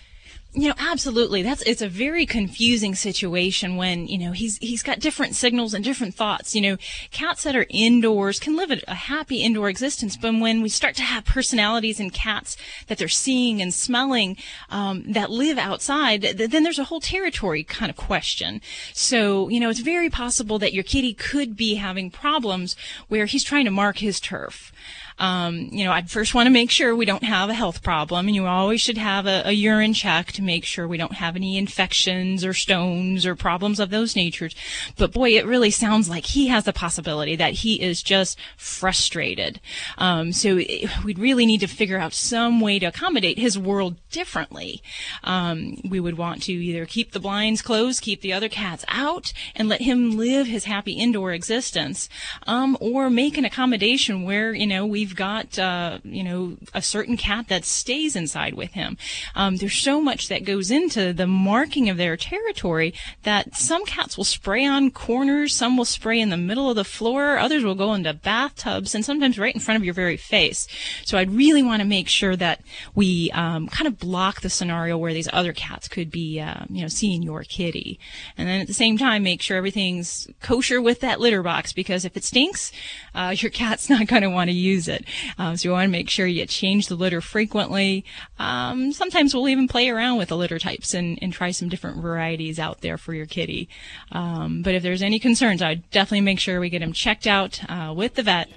You 0.54 0.68
know, 0.68 0.74
absolutely. 0.78 1.40
That's 1.42 1.62
it's 1.62 1.80
a 1.80 1.88
very 1.88 2.26
confusing 2.26 2.94
situation 2.94 3.76
when 3.76 4.06
you 4.06 4.18
know 4.18 4.32
he's 4.32 4.58
he's 4.58 4.82
got 4.82 5.00
different 5.00 5.34
signals 5.34 5.72
and 5.72 5.82
different 5.82 6.14
thoughts. 6.14 6.54
You 6.54 6.60
know, 6.60 6.76
cats 7.10 7.44
that 7.44 7.56
are 7.56 7.64
indoors 7.70 8.38
can 8.38 8.54
live 8.54 8.70
a, 8.70 8.78
a 8.86 8.94
happy 8.94 9.38
indoor 9.42 9.70
existence, 9.70 10.14
but 10.14 10.38
when 10.38 10.60
we 10.60 10.68
start 10.68 10.94
to 10.96 11.02
have 11.02 11.24
personalities 11.24 11.98
in 11.98 12.10
cats 12.10 12.58
that 12.88 12.98
they're 12.98 13.08
seeing 13.08 13.62
and 13.62 13.72
smelling 13.72 14.36
um, 14.68 15.10
that 15.10 15.30
live 15.30 15.56
outside, 15.56 16.20
th- 16.20 16.50
then 16.50 16.64
there's 16.64 16.78
a 16.78 16.84
whole 16.84 17.00
territory 17.00 17.64
kind 17.64 17.88
of 17.88 17.96
question. 17.96 18.60
So 18.92 19.48
you 19.48 19.58
know, 19.58 19.70
it's 19.70 19.80
very 19.80 20.10
possible 20.10 20.58
that 20.58 20.74
your 20.74 20.84
kitty 20.84 21.14
could 21.14 21.56
be 21.56 21.76
having 21.76 22.10
problems 22.10 22.76
where 23.08 23.24
he's 23.24 23.42
trying 23.42 23.64
to 23.64 23.70
mark 23.70 23.98
his 23.98 24.20
turf. 24.20 24.70
Um, 25.18 25.68
you 25.70 25.84
know, 25.84 25.92
I'd 25.92 26.10
first 26.10 26.34
want 26.34 26.46
to 26.46 26.50
make 26.50 26.70
sure 26.70 26.94
we 26.94 27.04
don't 27.04 27.24
have 27.24 27.50
a 27.50 27.54
health 27.54 27.82
problem, 27.82 28.26
and 28.26 28.34
you 28.34 28.46
always 28.46 28.80
should 28.80 28.98
have 28.98 29.26
a, 29.26 29.42
a 29.46 29.52
urine 29.52 29.94
check 29.94 30.32
to 30.32 30.42
make 30.42 30.64
sure 30.64 30.88
we 30.88 30.96
don't 30.96 31.14
have 31.14 31.36
any 31.36 31.56
infections 31.56 32.44
or 32.44 32.54
stones 32.54 33.26
or 33.26 33.34
problems 33.34 33.80
of 33.80 33.90
those 33.90 34.16
natures. 34.16 34.54
But 34.96 35.12
boy, 35.12 35.30
it 35.36 35.46
really 35.46 35.70
sounds 35.70 36.08
like 36.08 36.26
he 36.26 36.48
has 36.48 36.64
the 36.64 36.72
possibility 36.72 37.36
that 37.36 37.54
he 37.54 37.80
is 37.80 38.02
just 38.02 38.38
frustrated. 38.56 39.60
Um, 39.98 40.32
so 40.32 40.58
it, 40.58 40.90
we'd 41.04 41.18
really 41.18 41.46
need 41.46 41.60
to 41.60 41.66
figure 41.66 41.98
out 41.98 42.12
some 42.12 42.60
way 42.60 42.78
to 42.78 42.86
accommodate 42.86 43.38
his 43.38 43.58
world 43.58 43.96
differently. 44.10 44.82
Um, 45.24 45.80
we 45.88 46.00
would 46.00 46.18
want 46.18 46.42
to 46.44 46.52
either 46.52 46.86
keep 46.86 47.12
the 47.12 47.20
blinds 47.20 47.62
closed, 47.62 48.02
keep 48.02 48.20
the 48.20 48.32
other 48.32 48.48
cats 48.48 48.84
out, 48.88 49.32
and 49.54 49.68
let 49.68 49.82
him 49.82 50.16
live 50.16 50.46
his 50.46 50.64
happy 50.64 50.92
indoor 50.92 51.32
existence, 51.32 52.08
um, 52.46 52.76
or 52.80 53.10
make 53.10 53.36
an 53.38 53.44
accommodation 53.44 54.24
where 54.24 54.52
you 54.52 54.66
know 54.66 54.86
we've 55.02 55.16
got 55.16 55.58
uh, 55.58 55.98
you 56.04 56.22
know 56.22 56.56
a 56.72 56.80
certain 56.80 57.16
cat 57.16 57.48
that 57.48 57.64
stays 57.64 58.14
inside 58.14 58.54
with 58.54 58.70
him. 58.72 58.96
Um, 59.34 59.56
there's 59.56 59.74
so 59.74 60.00
much 60.00 60.28
that 60.28 60.44
goes 60.44 60.70
into 60.70 61.12
the 61.12 61.26
marking 61.26 61.88
of 61.88 61.96
their 61.96 62.16
territory 62.16 62.94
that 63.24 63.56
some 63.56 63.84
cats 63.84 64.16
will 64.16 64.22
spray 64.22 64.64
on 64.64 64.92
corners, 64.92 65.52
some 65.52 65.76
will 65.76 65.84
spray 65.84 66.20
in 66.20 66.30
the 66.30 66.36
middle 66.36 66.70
of 66.70 66.76
the 66.76 66.84
floor, 66.84 67.36
others 67.36 67.64
will 67.64 67.74
go 67.74 67.94
into 67.94 68.14
bathtubs, 68.14 68.94
and 68.94 69.04
sometimes 69.04 69.40
right 69.40 69.54
in 69.56 69.60
front 69.60 69.76
of 69.80 69.84
your 69.84 69.94
very 69.94 70.16
face. 70.16 70.68
So 71.04 71.18
I'd 71.18 71.32
really 71.32 71.64
want 71.64 71.82
to 71.82 71.88
make 71.88 72.06
sure 72.06 72.36
that 72.36 72.60
we 72.94 73.32
um, 73.32 73.66
kind 73.66 73.88
of 73.88 73.98
block 73.98 74.42
the 74.42 74.50
scenario 74.50 74.96
where 74.96 75.12
these 75.12 75.28
other 75.32 75.52
cats 75.52 75.88
could 75.88 76.12
be, 76.12 76.38
uh, 76.38 76.64
you 76.70 76.82
know, 76.82 76.88
seeing 76.88 77.24
your 77.24 77.42
kitty, 77.42 77.98
and 78.38 78.48
then 78.48 78.60
at 78.60 78.68
the 78.68 78.74
same 78.84 78.96
time 78.96 79.24
make 79.24 79.42
sure 79.42 79.56
everything's 79.56 80.28
kosher 80.40 80.80
with 80.80 81.00
that 81.00 81.18
litter 81.18 81.42
box 81.42 81.72
because 81.72 82.04
if 82.04 82.16
it 82.16 82.22
stinks, 82.22 82.70
uh, 83.16 83.34
your 83.42 83.50
cat's 83.50 83.90
not 83.90 84.06
going 84.06 84.22
to 84.22 84.30
want 84.30 84.48
to 84.48 84.54
use 84.54 84.86
it. 84.86 84.91
Um, 85.38 85.56
so 85.56 85.68
you 85.68 85.72
want 85.72 85.86
to 85.86 85.90
make 85.90 86.10
sure 86.10 86.26
you 86.26 86.44
change 86.46 86.88
the 86.88 86.94
litter 86.94 87.20
frequently. 87.20 88.04
Um, 88.38 88.92
sometimes 88.92 89.34
we'll 89.34 89.48
even 89.48 89.68
play 89.68 89.88
around 89.88 90.18
with 90.18 90.28
the 90.28 90.36
litter 90.36 90.58
types 90.58 90.94
and, 90.94 91.18
and 91.22 91.32
try 91.32 91.50
some 91.50 91.68
different 91.68 92.02
varieties 92.02 92.58
out 92.58 92.80
there 92.80 92.98
for 92.98 93.14
your 93.14 93.26
kitty. 93.26 93.68
Um, 94.10 94.62
but 94.62 94.74
if 94.74 94.82
there's 94.82 95.02
any 95.02 95.18
concerns, 95.18 95.62
I'd 95.62 95.88
definitely 95.90 96.22
make 96.22 96.40
sure 96.40 96.60
we 96.60 96.70
get 96.70 96.82
him 96.82 96.92
checked 96.92 97.26
out 97.26 97.60
uh, 97.70 97.92
with 97.96 98.14
the 98.14 98.22
vet 98.22 98.48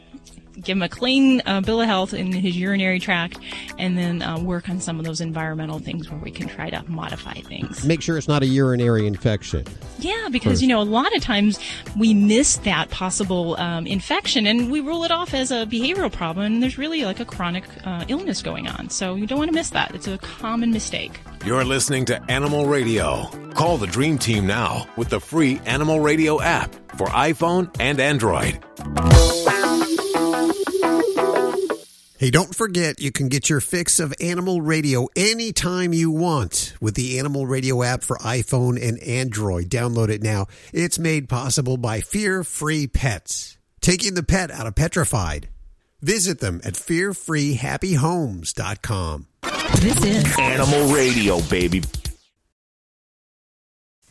give 0.61 0.77
him 0.77 0.83
a 0.83 0.89
clean 0.89 1.41
uh, 1.45 1.61
bill 1.61 1.81
of 1.81 1.87
health 1.87 2.13
in 2.13 2.31
his 2.31 2.57
urinary 2.57 2.99
tract, 2.99 3.39
and 3.77 3.97
then 3.97 4.21
uh, 4.21 4.39
work 4.39 4.69
on 4.69 4.79
some 4.79 4.99
of 4.99 5.05
those 5.05 5.21
environmental 5.21 5.79
things 5.79 6.09
where 6.09 6.19
we 6.19 6.31
can 6.31 6.47
try 6.47 6.69
to 6.69 6.83
modify 6.87 7.33
things. 7.33 7.83
Make 7.85 8.01
sure 8.01 8.17
it's 8.17 8.27
not 8.27 8.43
a 8.43 8.47
urinary 8.47 9.07
infection. 9.07 9.65
Yeah, 9.99 10.29
because 10.31 10.53
First. 10.53 10.61
you 10.61 10.67
know 10.67 10.81
a 10.81 10.83
lot 10.83 11.15
of 11.15 11.21
times 11.21 11.59
we 11.97 12.13
miss 12.13 12.57
that 12.57 12.89
possible 12.89 13.55
um, 13.59 13.87
infection 13.87 14.45
and 14.47 14.71
we 14.71 14.81
rule 14.81 15.03
it 15.03 15.11
off 15.11 15.33
as 15.33 15.51
a 15.51 15.65
behavioral 15.65 16.11
problem, 16.11 16.45
and 16.45 16.63
there's 16.63 16.77
really 16.77 17.05
like 17.05 17.19
a 17.19 17.25
chronic 17.25 17.63
uh, 17.85 18.05
illness 18.07 18.41
going 18.41 18.67
on. 18.67 18.89
So 18.89 19.15
you 19.15 19.27
don't 19.27 19.37
want 19.37 19.49
to 19.49 19.55
miss 19.55 19.69
that. 19.71 19.93
It's 19.95 20.07
a 20.07 20.17
common 20.17 20.71
mistake. 20.71 21.19
You're 21.45 21.63
listening 21.63 22.05
to 22.05 22.31
Animal 22.31 22.65
Radio. 22.65 23.29
Call 23.53 23.77
the 23.77 23.87
Dream 23.87 24.17
Team 24.17 24.47
now 24.47 24.87
with 24.95 25.09
the 25.09 25.19
free 25.19 25.61
Animal 25.65 25.99
Radio 25.99 26.41
app 26.41 26.73
for 26.97 27.07
iPhone 27.07 27.73
and 27.79 27.99
Android. 27.99 28.59
Hey, 32.17 32.31
don't 32.31 32.55
forget 32.55 33.01
you 33.01 33.11
can 33.11 33.27
get 33.27 33.49
your 33.49 33.59
fix 33.59 33.99
of 33.99 34.13
Animal 34.21 34.61
Radio 34.61 35.09
anytime 35.17 35.91
you 35.91 36.09
want 36.09 36.73
with 36.79 36.95
the 36.95 37.19
Animal 37.19 37.45
Radio 37.45 37.83
app 37.83 38.03
for 38.03 38.15
iPhone 38.19 38.81
and 38.81 38.97
Android. 39.03 39.65
Download 39.65 40.07
it 40.07 40.23
now. 40.23 40.47
It's 40.71 40.97
made 40.97 41.27
possible 41.27 41.75
by 41.75 41.99
Fear 41.99 42.45
Free 42.45 42.87
Pets, 42.87 43.57
taking 43.81 44.13
the 44.13 44.23
pet 44.23 44.49
out 44.49 44.65
of 44.65 44.75
petrified. 44.75 45.49
Visit 46.01 46.39
them 46.39 46.61
at 46.63 46.75
fearfreehappyhomes.com. 46.75 49.27
This 49.81 50.05
is 50.05 50.39
Animal 50.39 50.93
Radio, 50.93 51.41
baby. 51.41 51.83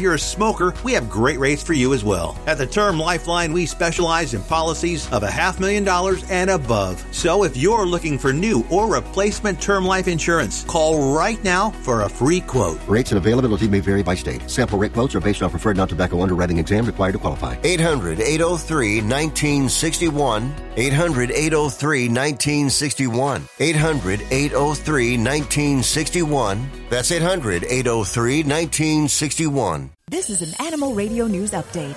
you're 0.00 0.14
a 0.14 0.18
smoker, 0.18 0.74
we 0.84 0.92
have 0.92 1.08
great 1.08 1.38
rates 1.38 1.62
for 1.62 1.72
you 1.72 1.94
as 1.94 2.04
well. 2.04 2.38
At 2.46 2.58
the 2.58 2.66
Term 2.66 2.98
Lifeline, 2.98 3.52
we 3.52 3.66
specialize 3.66 4.34
in 4.34 4.42
policies 4.42 5.10
of 5.12 5.22
a 5.22 5.30
half 5.30 5.60
million 5.60 5.84
dollars 5.84 6.24
and 6.30 6.50
above. 6.50 7.04
So 7.10 7.44
if 7.44 7.56
you're 7.56 7.86
looking 7.86 8.18
for 8.18 8.32
new 8.32 8.64
or 8.70 8.92
replacement 8.92 9.60
term 9.60 9.84
life 9.84 10.08
insurance, 10.08 10.64
call 10.64 11.14
right 11.14 11.42
now 11.44 11.70
for 11.70 12.02
a 12.02 12.08
free 12.08 12.40
quote. 12.40 12.80
Rates 12.88 13.12
and 13.12 13.18
availability 13.18 13.68
may 13.68 13.80
vary 13.80 14.02
by 14.02 14.14
state. 14.14 14.48
Sample 14.50 14.78
rate 14.78 14.92
quotes 14.92 15.14
are 15.14 15.20
based 15.20 15.42
on 15.42 15.50
preferred 15.50 15.76
non-tobacco 15.76 16.20
underwriting 16.20 16.58
exam 16.58 16.86
required 16.86 17.12
to 17.12 17.18
qualify. 17.18 17.56
800 17.62 18.20
803 18.20 18.96
1961. 19.02 20.54
800 20.76 21.30
803 21.30 22.08
1961. 22.08 23.48
800 23.58 24.20
803 24.30 25.18
1961. 25.18 26.70
That's 26.90 27.10
800 27.10 27.64
803 27.64 28.42
1961. 28.42 29.87
This 30.10 30.30
is 30.30 30.40
an 30.40 30.66
Animal 30.66 30.94
Radio 30.94 31.26
News 31.26 31.50
Update. 31.50 31.94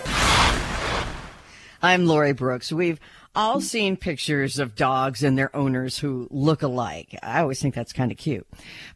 I'm 1.81 2.05
Lori 2.07 2.33
Brooks. 2.33 2.69
We've 2.69 2.99
all 3.33 3.61
seen 3.61 3.95
pictures 3.95 4.59
of 4.59 4.75
dogs 4.75 5.23
and 5.23 5.37
their 5.37 5.55
owners 5.55 5.97
who 5.97 6.27
look 6.29 6.61
alike. 6.61 7.17
I 7.23 7.39
always 7.39 7.61
think 7.61 7.73
that's 7.73 7.93
kind 7.93 8.11
of 8.11 8.17
cute. 8.17 8.45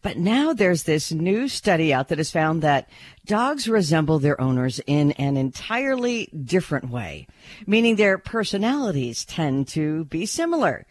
But 0.01 0.17
now 0.17 0.51
there's 0.51 0.83
this 0.83 1.13
new 1.13 1.47
study 1.47 1.93
out 1.93 2.09
that 2.09 2.17
has 2.17 2.29
found 2.29 2.61
that 2.63 2.89
dogs 3.25 3.67
resemble 3.67 4.19
their 4.19 4.39
owners 4.39 4.79
in 4.85 5.11
an 5.13 5.35
entirely 5.35 6.27
different 6.27 6.89
way, 6.89 7.27
meaning 7.65 7.95
their 7.95 8.17
personalities 8.17 9.25
tend 9.25 9.67
to 9.67 10.05
be 10.05 10.25
similar. 10.25 10.85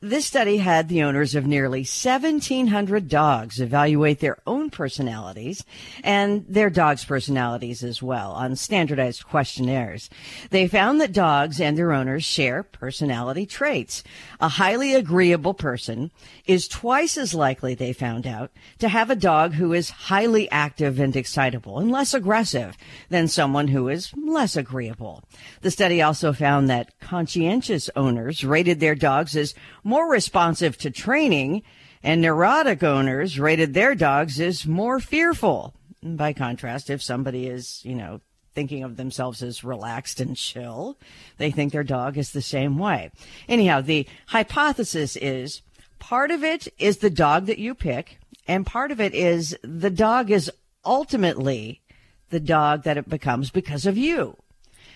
This 0.00 0.26
study 0.26 0.58
had 0.58 0.88
the 0.88 1.02
owners 1.02 1.34
of 1.34 1.46
nearly 1.46 1.80
1,700 1.80 3.08
dogs 3.08 3.60
evaluate 3.60 4.20
their 4.20 4.38
own 4.46 4.70
personalities 4.70 5.64
and 6.04 6.44
their 6.48 6.70
dogs' 6.70 7.04
personalities 7.04 7.82
as 7.82 8.02
well 8.02 8.32
on 8.32 8.56
standardized 8.56 9.26
questionnaires. 9.26 10.10
They 10.50 10.68
found 10.68 11.00
that 11.00 11.12
dogs 11.12 11.60
and 11.60 11.76
their 11.76 11.92
owners 11.92 12.24
share 12.24 12.62
personality 12.62 13.46
traits. 13.46 14.04
A 14.40 14.48
highly 14.48 14.94
agreeable 14.94 15.54
person 15.54 16.10
is 16.46 16.68
twice 16.68 17.16
as 17.16 17.34
likely, 17.34 17.74
they 17.74 17.92
found 17.92 18.26
out, 18.26 18.50
to 18.78 18.88
have 18.88 19.10
a 19.10 19.16
dog 19.16 19.54
who 19.54 19.72
is 19.72 19.90
highly 19.90 20.50
active 20.50 21.00
and 21.00 21.16
excitable 21.16 21.77
and 21.78 21.90
less 21.90 22.14
aggressive 22.14 22.76
than 23.08 23.28
someone 23.28 23.68
who 23.68 23.88
is 23.88 24.12
less 24.16 24.56
agreeable. 24.56 25.22
The 25.62 25.70
study 25.70 26.02
also 26.02 26.32
found 26.32 26.68
that 26.68 26.98
conscientious 27.00 27.90
owners 27.96 28.44
rated 28.44 28.80
their 28.80 28.94
dogs 28.94 29.36
as 29.36 29.54
more 29.84 30.10
responsive 30.10 30.76
to 30.78 30.90
training 30.90 31.62
and 32.02 32.20
neurotic 32.22 32.82
owners 32.82 33.38
rated 33.38 33.74
their 33.74 33.94
dogs 33.94 34.40
as 34.40 34.66
more 34.66 35.00
fearful. 35.00 35.74
By 36.02 36.32
contrast, 36.32 36.90
if 36.90 37.02
somebody 37.02 37.48
is, 37.48 37.84
you 37.84 37.94
know, 37.94 38.20
thinking 38.54 38.82
of 38.82 38.96
themselves 38.96 39.42
as 39.42 39.64
relaxed 39.64 40.20
and 40.20 40.36
chill, 40.36 40.96
they 41.36 41.50
think 41.50 41.72
their 41.72 41.84
dog 41.84 42.16
is 42.16 42.32
the 42.32 42.42
same 42.42 42.78
way. 42.78 43.10
Anyhow, 43.48 43.80
the 43.80 44.06
hypothesis 44.26 45.16
is 45.16 45.62
part 45.98 46.30
of 46.30 46.44
it 46.44 46.68
is 46.78 46.98
the 46.98 47.10
dog 47.10 47.46
that 47.46 47.58
you 47.58 47.74
pick, 47.74 48.18
and 48.46 48.66
part 48.66 48.90
of 48.90 49.00
it 49.00 49.14
is 49.14 49.56
the 49.62 49.90
dog 49.90 50.30
is 50.30 50.50
ultimately 50.84 51.82
the 52.30 52.40
dog 52.40 52.82
that 52.84 52.96
it 52.96 53.08
becomes 53.08 53.50
because 53.50 53.86
of 53.86 53.96
you. 53.96 54.36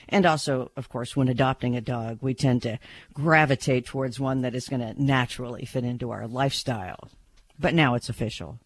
And 0.08 0.26
also, 0.26 0.70
of 0.76 0.88
course, 0.88 1.16
when 1.16 1.28
adopting 1.28 1.76
a 1.76 1.80
dog, 1.80 2.18
we 2.20 2.34
tend 2.34 2.62
to 2.62 2.78
gravitate 3.14 3.86
towards 3.86 4.20
one 4.20 4.42
that 4.42 4.54
is 4.54 4.68
going 4.68 4.80
to 4.80 5.02
naturally 5.02 5.64
fit 5.64 5.84
into 5.84 6.10
our 6.10 6.26
lifestyle. 6.26 7.08
But 7.58 7.74
now 7.74 7.94
it's 7.94 8.08
official. 8.08 8.58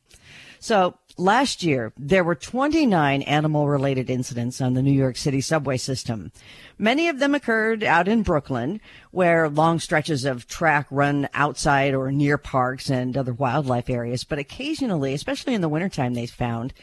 So 0.58 0.96
last 1.16 1.62
year, 1.62 1.92
there 1.96 2.24
were 2.24 2.34
29 2.34 3.22
animal 3.22 3.68
related 3.68 4.10
incidents 4.10 4.60
on 4.60 4.74
the 4.74 4.82
New 4.82 4.92
York 4.92 5.16
City 5.16 5.40
subway 5.40 5.76
system. 5.76 6.32
Many 6.78 7.08
of 7.08 7.18
them 7.18 7.34
occurred 7.34 7.84
out 7.84 8.08
in 8.08 8.22
Brooklyn, 8.22 8.80
where 9.10 9.48
long 9.48 9.78
stretches 9.78 10.24
of 10.24 10.48
track 10.48 10.86
run 10.90 11.28
outside 11.34 11.94
or 11.94 12.10
near 12.10 12.38
parks 12.38 12.90
and 12.90 13.16
other 13.16 13.32
wildlife 13.32 13.90
areas. 13.90 14.24
But 14.24 14.38
occasionally, 14.38 15.14
especially 15.14 15.54
in 15.54 15.60
the 15.60 15.68
wintertime, 15.68 16.14
they 16.14 16.26
found 16.26 16.74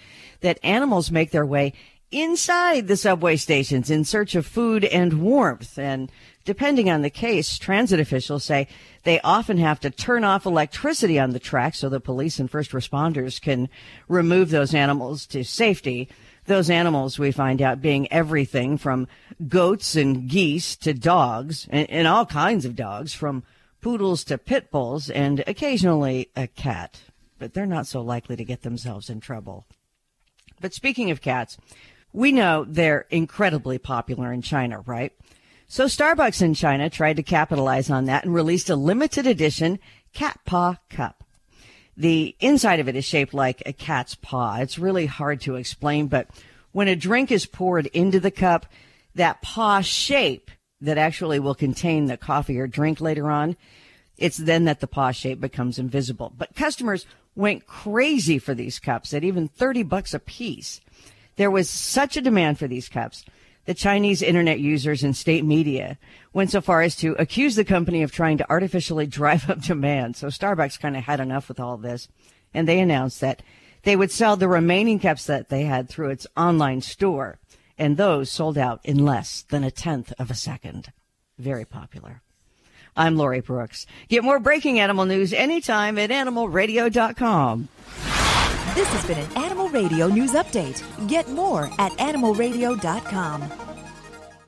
that 0.44 0.60
animals 0.64 1.10
make 1.12 1.32
their 1.32 1.46
way 1.46 1.74
inside 2.12 2.88
the 2.88 2.96
subway 2.96 3.36
stations 3.36 3.90
in 3.90 4.06
search 4.06 4.36
of 4.36 4.46
food 4.46 4.86
and 4.86 5.22
warmth. 5.22 5.78
And 5.80 6.12
depending 6.46 6.90
on 6.90 7.02
the 7.02 7.10
case, 7.10 7.58
transit 7.58 8.00
officials 8.00 8.44
say 8.44 8.68
they 9.04 9.20
often 9.22 9.58
have 9.58 9.80
to 9.80 9.90
turn 9.90 10.24
off 10.24 10.46
electricity 10.46 11.20
on 11.20 11.32
the 11.32 11.40
track 11.40 11.76
so 11.76 11.90
the 11.90 12.00
police 12.00 12.40
and 12.40 12.50
first 12.50 12.72
responders 12.72 13.42
can 13.42 13.68
remove 14.08 14.52
those 14.52 14.74
animals 14.76 15.26
to 15.28 15.44
safety. 15.44 16.08
Those 16.46 16.70
animals, 16.70 17.18
we 17.18 17.32
find 17.32 17.62
out, 17.62 17.82
being 17.82 18.12
everything 18.12 18.78
from 18.78 19.08
goats 19.48 19.96
and 19.96 20.30
geese 20.30 20.76
to 20.78 20.94
dogs, 20.94 21.68
and, 21.70 21.90
and 21.90 22.08
all 22.08 22.26
kinds 22.26 22.66
of 22.66 22.76
dogs, 22.76 23.14
from 23.14 23.44
poodles 23.82 24.26
to 24.26 24.38
pit 24.38 24.70
bulls, 24.70 25.10
and 25.10 25.44
occasionally 25.48 26.30
a 26.36 26.48
cat. 26.48 27.00
But 27.40 27.54
they're 27.54 27.66
not 27.66 27.88
so 27.88 28.02
likely 28.02 28.36
to 28.36 28.44
get 28.44 28.62
themselves 28.62 29.10
in 29.10 29.22
trouble. 29.22 29.66
But 30.64 30.74
speaking 30.74 31.12
of 31.12 31.22
cats, 31.22 31.58
we 32.14 32.32
know 32.32 32.66
they're 32.66 33.06
incredibly 33.10 33.78
popular 33.78 34.32
in 34.32 34.42
China, 34.42 34.80
right? 34.86 35.12
So 35.68 35.88
Starbucks 35.88 36.42
in 36.42 36.54
China 36.54 36.90
tried 36.90 37.18
to 37.18 37.24
capitalize 37.24 37.90
on 37.90 38.06
that 38.06 38.24
and 38.24 38.34
released 38.34 38.70
a 38.70 38.78
limited 38.78 39.28
edition 39.28 39.78
cat 40.14 40.40
paw 40.46 40.78
cup. 40.90 41.26
The 41.98 42.38
inside 42.40 42.80
of 42.80 42.88
it 42.88 42.96
is 42.96 43.04
shaped 43.04 43.34
like 43.34 43.62
a 43.66 43.74
cat's 43.74 44.16
paw. 44.16 44.56
It's 44.62 44.80
really 44.80 45.06
hard 45.06 45.42
to 45.42 45.56
explain, 45.56 46.08
but 46.08 46.30
when 46.72 46.88
a 46.88 46.96
drink 46.96 47.30
is 47.30 47.46
poured 47.46 47.88
into 47.88 48.22
the 48.22 48.32
cup, 48.32 48.66
that 49.16 49.42
paw 49.42 49.82
shape 49.82 50.50
that 50.80 50.98
actually 50.98 51.40
will 51.40 51.56
contain 51.56 52.06
the 52.06 52.16
coffee 52.16 52.58
or 52.58 52.68
drink 52.68 53.02
later 53.02 53.30
on, 53.30 53.58
it's 54.18 54.38
then 54.38 54.64
that 54.64 54.80
the 54.80 54.88
paw 54.88 55.12
shape 55.12 55.42
becomes 55.42 55.78
invisible. 55.78 56.32
But 56.38 56.56
customers 56.56 57.06
went 57.36 57.66
crazy 57.66 58.40
for 58.40 58.54
these 58.54 58.80
cups 58.80 59.14
at 59.14 59.24
even 59.24 59.48
30 59.48 59.84
bucks 59.84 60.14
a 60.14 60.20
piece. 60.20 60.82
There 61.36 61.52
was 61.52 61.70
such 61.70 62.16
a 62.16 62.22
demand 62.22 62.60
for 62.60 62.68
these 62.68 62.90
cups 62.90 63.26
that 63.66 63.78
Chinese 63.78 64.22
internet 64.22 64.60
users 64.60 65.04
and 65.04 65.16
state 65.16 65.46
media 65.46 65.98
went 66.34 66.52
so 66.52 66.62
far 66.62 66.82
as 66.82 66.96
to 66.98 67.14
accuse 67.14 67.56
the 67.56 67.64
company 67.64 68.04
of 68.04 68.12
trying 68.12 68.38
to 68.38 68.50
artificially 68.50 69.08
drive 69.20 69.50
up 69.50 69.62
demand. 69.62 70.16
So 70.16 70.28
Starbucks 70.28 70.80
kind 70.80 70.98
of 70.98 71.04
had 71.04 71.20
enough 71.20 71.48
with 71.48 71.60
all 71.60 71.78
this. 71.78 72.08
And 72.54 72.68
they 72.68 72.80
announced 72.80 73.22
that 73.22 73.42
they 73.84 73.96
would 73.96 74.12
sell 74.12 74.36
the 74.36 74.48
remaining 74.48 75.00
cups 75.00 75.26
that 75.26 75.50
they 75.50 75.64
had 75.64 75.90
through 75.90 76.10
its 76.10 76.28
online 76.38 76.82
store. 76.82 77.40
And 77.78 77.98
those 77.98 78.30
sold 78.30 78.58
out 78.58 78.80
in 78.84 79.04
less 79.04 79.44
than 79.44 79.64
a 79.64 79.72
tenth 79.72 80.14
of 80.20 80.30
a 80.30 80.36
second. 80.36 80.92
Very 81.38 81.66
popular. 81.66 82.23
I'm 82.96 83.18
Lori 83.18 83.42
Brooks. 83.42 83.86
Get 84.10 84.24
more 84.24 84.40
breaking 84.40 84.80
animal 84.80 85.06
news 85.06 85.34
anytime 85.34 85.98
at 85.98 86.10
animalradio.com. 86.10 87.70
This 88.76 88.88
has 88.88 89.06
been 89.06 89.20
an 89.20 89.38
Animal 89.38 89.70
Radio 89.70 90.08
News 90.08 90.34
Update. 90.34 90.84
Get 91.08 91.30
more 91.30 91.66
at 91.78 91.92
animalradio.com. 91.94 93.52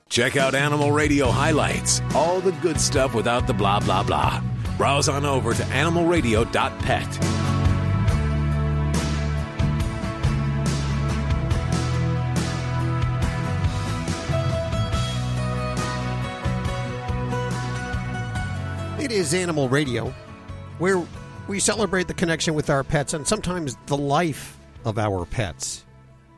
Check 0.09 0.37
out 0.37 0.55
Animal 0.55 0.91
Radio 0.91 1.29
highlights, 1.29 2.01
all 2.13 2.39
the 2.39 2.51
good 2.53 2.79
stuff 2.79 3.13
without 3.13 3.47
the 3.47 3.53
blah, 3.53 3.79
blah, 3.79 4.03
blah. 4.03 4.41
Browse 4.77 5.09
on 5.09 5.25
over 5.25 5.53
to 5.53 5.63
animalradio.pet. 5.63 7.64
It 19.05 19.11
is 19.11 19.35
Animal 19.35 19.69
Radio. 19.69 20.11
where 20.79 20.99
we 21.47 21.59
celebrate 21.59 22.07
the 22.07 22.13
connection 22.15 22.55
with 22.55 22.71
our 22.71 22.83
pets 22.83 23.13
and 23.13 23.27
sometimes 23.27 23.77
the 23.85 23.95
life 23.95 24.57
of 24.83 24.97
our 24.97 25.25
pets. 25.25 25.85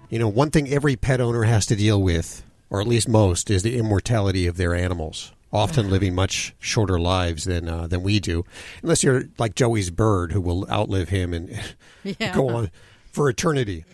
You 0.10 0.19
know, 0.19 0.27
one 0.27 0.51
thing 0.51 0.67
every 0.67 0.97
pet 0.97 1.21
owner 1.21 1.43
has 1.43 1.65
to 1.67 1.77
deal 1.77 2.01
with, 2.01 2.43
or 2.69 2.82
at 2.82 2.88
least 2.88 3.08
most, 3.08 3.49
is 3.49 3.63
the 3.63 3.77
immortality 3.77 4.47
of 4.47 4.58
their 4.58 4.75
animals. 4.75 5.32
Often 5.53 5.89
living 5.89 6.13
much 6.13 6.53
shorter 6.60 6.99
lives 6.99 7.45
than 7.45 7.69
uh, 7.69 7.88
than 7.88 8.03
we 8.03 8.19
do, 8.19 8.43
unless 8.84 9.01
you're 9.01 9.23
like 9.38 9.56
Joey's 9.56 9.89
bird, 9.89 10.34
who 10.34 10.41
will 10.41 10.69
outlive 10.69 11.08
him 11.08 11.34
and 11.34 11.58
Yeah. 12.03 12.36
go 12.36 12.49
on 12.49 12.69
for 13.13 13.30
eternity. 13.30 13.86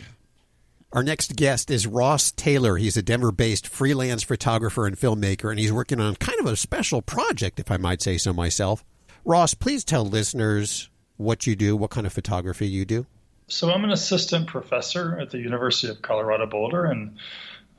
Our 0.94 1.02
next 1.02 1.36
guest 1.36 1.72
is 1.72 1.88
Ross 1.88 2.32
Taylor. 2.32 2.78
He's 2.78 2.96
a 2.96 3.02
Denver 3.02 3.32
based 3.32 3.68
freelance 3.68 4.22
photographer 4.22 4.86
and 4.86 4.96
filmmaker, 4.96 5.50
and 5.50 5.58
he's 5.58 5.74
working 5.74 6.00
on 6.00 6.16
kind 6.18 6.40
of 6.40 6.46
a 6.46 6.56
special 6.56 7.02
project, 7.02 7.60
if 7.60 7.72
I 7.72 7.78
might 7.78 8.00
say 8.00 8.20
so 8.20 8.32
myself. 8.32 8.86
Ross, 9.26 9.56
please 9.56 9.84
tell 9.84 10.06
listeners 10.06 10.92
what 11.18 11.48
you 11.48 11.56
do, 11.56 11.76
what 11.76 11.90
kind 11.90 12.06
of 12.06 12.14
photography 12.14 12.68
you 12.68 12.86
do. 12.86 13.08
So 13.48 13.72
I'm 13.72 13.84
an 13.84 13.92
assistant 13.92 14.46
professor 14.46 15.18
at 15.20 15.32
the 15.32 15.40
University 15.40 15.92
of 15.92 16.04
Colorado 16.04 16.46
Boulder, 16.46 16.86
and 16.86 17.18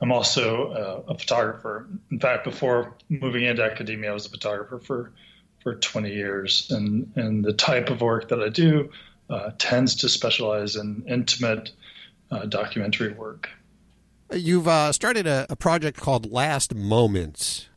I'm 0.01 0.11
also 0.11 0.71
uh, 1.07 1.13
a 1.13 1.17
photographer. 1.17 1.87
In 2.11 2.19
fact, 2.19 2.43
before 2.43 2.97
moving 3.07 3.45
into 3.45 3.63
academia, 3.63 4.11
I 4.11 4.13
was 4.13 4.25
a 4.25 4.29
photographer 4.29 4.79
for 4.79 5.13
for 5.63 5.75
20 5.75 6.11
years, 6.11 6.69
and 6.69 7.13
and 7.15 7.45
the 7.45 7.53
type 7.53 7.89
of 7.89 8.01
work 8.01 8.27
that 8.27 8.41
I 8.41 8.49
do 8.49 8.89
uh, 9.29 9.51
tends 9.57 9.95
to 9.95 10.09
specialize 10.09 10.75
in 10.75 11.05
intimate 11.07 11.71
documentary 12.49 13.13
work. 13.13 13.49
You've 14.33 14.67
uh, 14.67 14.91
started 14.91 15.27
a, 15.27 15.45
a 15.49 15.55
project 15.55 15.99
called 15.99 16.31
Last 16.31 16.73
Moments, 16.73 17.67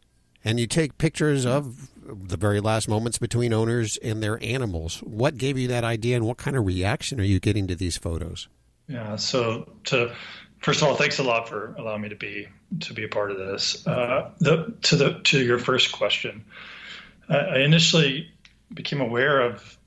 and 0.45 0.59
you 0.59 0.67
take 0.67 0.97
pictures 0.99 1.45
of 1.45 1.91
the 2.03 2.37
very 2.37 2.61
last 2.61 2.89
moments 2.89 3.19
between 3.19 3.53
owners 3.53 3.99
and 3.99 4.23
their 4.23 4.43
animals. 4.43 4.99
What 5.01 5.37
gave 5.37 5.59
you 5.59 5.69
that 5.69 5.85
idea, 5.85 6.17
and 6.17 6.27
what 6.27 6.39
kind 6.39 6.57
of 6.57 6.67
reaction 6.67 7.21
are 7.21 7.25
you 7.25 7.39
getting 7.39 7.67
to 7.67 7.77
these 7.77 7.99
photos? 7.99 8.49
Yeah. 8.89 9.17
So 9.17 9.71
to 9.85 10.15
first 10.61 10.83
of 10.83 10.89
all, 10.89 10.95
thanks 10.95 11.19
a 11.19 11.23
lot 11.23 11.49
for 11.49 11.75
allowing 11.79 12.03
me 12.03 12.09
to 12.09 12.17
be 12.17 12.49
to 12.81 12.95
be 12.95 13.05
a 13.05 13.09
part 13.09 13.31
of 13.31 13.37
this. 13.37 13.87
Uh, 13.87 14.31
the 14.39 14.75
to 14.83 14.97
the 14.97 15.21
to 15.25 15.45
your 15.45 15.59
first 15.59 15.93
question, 15.93 16.45
I, 17.29 17.37
I 17.37 17.59
initially 17.59 18.31
became 18.73 19.01
aware 19.01 19.41
of 19.41 19.57
uh, 19.61 19.78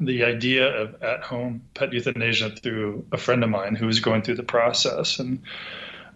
the 0.00 0.24
idea 0.24 0.68
of 0.68 1.02
at-home 1.02 1.62
pet 1.74 1.92
euthanasia 1.92 2.50
through 2.50 3.04
a 3.12 3.18
friend 3.18 3.42
of 3.42 3.50
mine 3.50 3.74
who 3.74 3.86
was 3.86 4.00
going 4.00 4.22
through 4.22 4.36
the 4.36 4.42
process, 4.42 5.18
and 5.18 5.42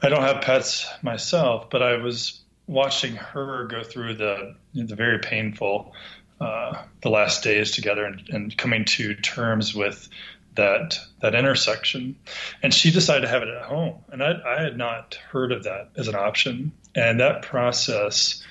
I 0.02 0.08
don't 0.08 0.22
have 0.22 0.42
pets 0.42 0.86
myself, 1.02 1.70
but 1.70 1.82
I 1.82 1.96
was 1.96 2.40
watching 2.66 3.16
her 3.16 3.66
go 3.66 3.82
through 3.82 4.14
the 4.14 4.54
the 4.74 4.94
very 4.94 5.18
painful 5.18 5.92
uh, 6.40 6.82
the 7.02 7.10
last 7.10 7.42
days 7.42 7.70
together 7.70 8.04
and, 8.04 8.28
and 8.28 8.56
coming 8.56 8.84
to 8.84 9.14
terms 9.14 9.74
with 9.74 10.08
that 10.54 10.98
that 11.20 11.34
intersection. 11.34 12.16
And 12.62 12.72
she 12.72 12.90
decided 12.90 13.22
to 13.22 13.28
have 13.28 13.42
it 13.42 13.48
at 13.48 13.62
home, 13.62 14.04
and 14.10 14.22
I, 14.22 14.34
I 14.46 14.62
had 14.62 14.76
not 14.76 15.14
heard 15.14 15.52
of 15.52 15.64
that 15.64 15.90
as 15.96 16.08
an 16.08 16.14
option. 16.14 16.72
And 16.94 17.20
that 17.20 17.42
process 17.42 18.42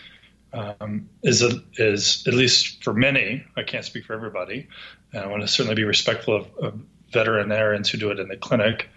um, 0.56 1.10
is 1.22 1.41
a, 1.41 1.62
is 1.74 2.24
at 2.28 2.34
least 2.34 2.84
for 2.84 2.94
many. 2.94 3.44
I 3.58 3.63
can't 3.63 3.84
speak 3.84 4.06
for 4.06 4.13
everybody. 4.13 4.68
And 5.13 5.24
I 5.24 5.28
want 5.28 5.41
to 5.41 5.48
certainly 5.48 5.76
be 5.76 5.84
respectful 5.84 6.36
of, 6.36 6.48
of 6.58 6.80
veterinarians 7.12 7.89
who 7.89 7.98
do 7.98 8.12
it 8.12 8.20
in 8.20 8.28
the 8.28 8.38
clinic. 8.38 8.89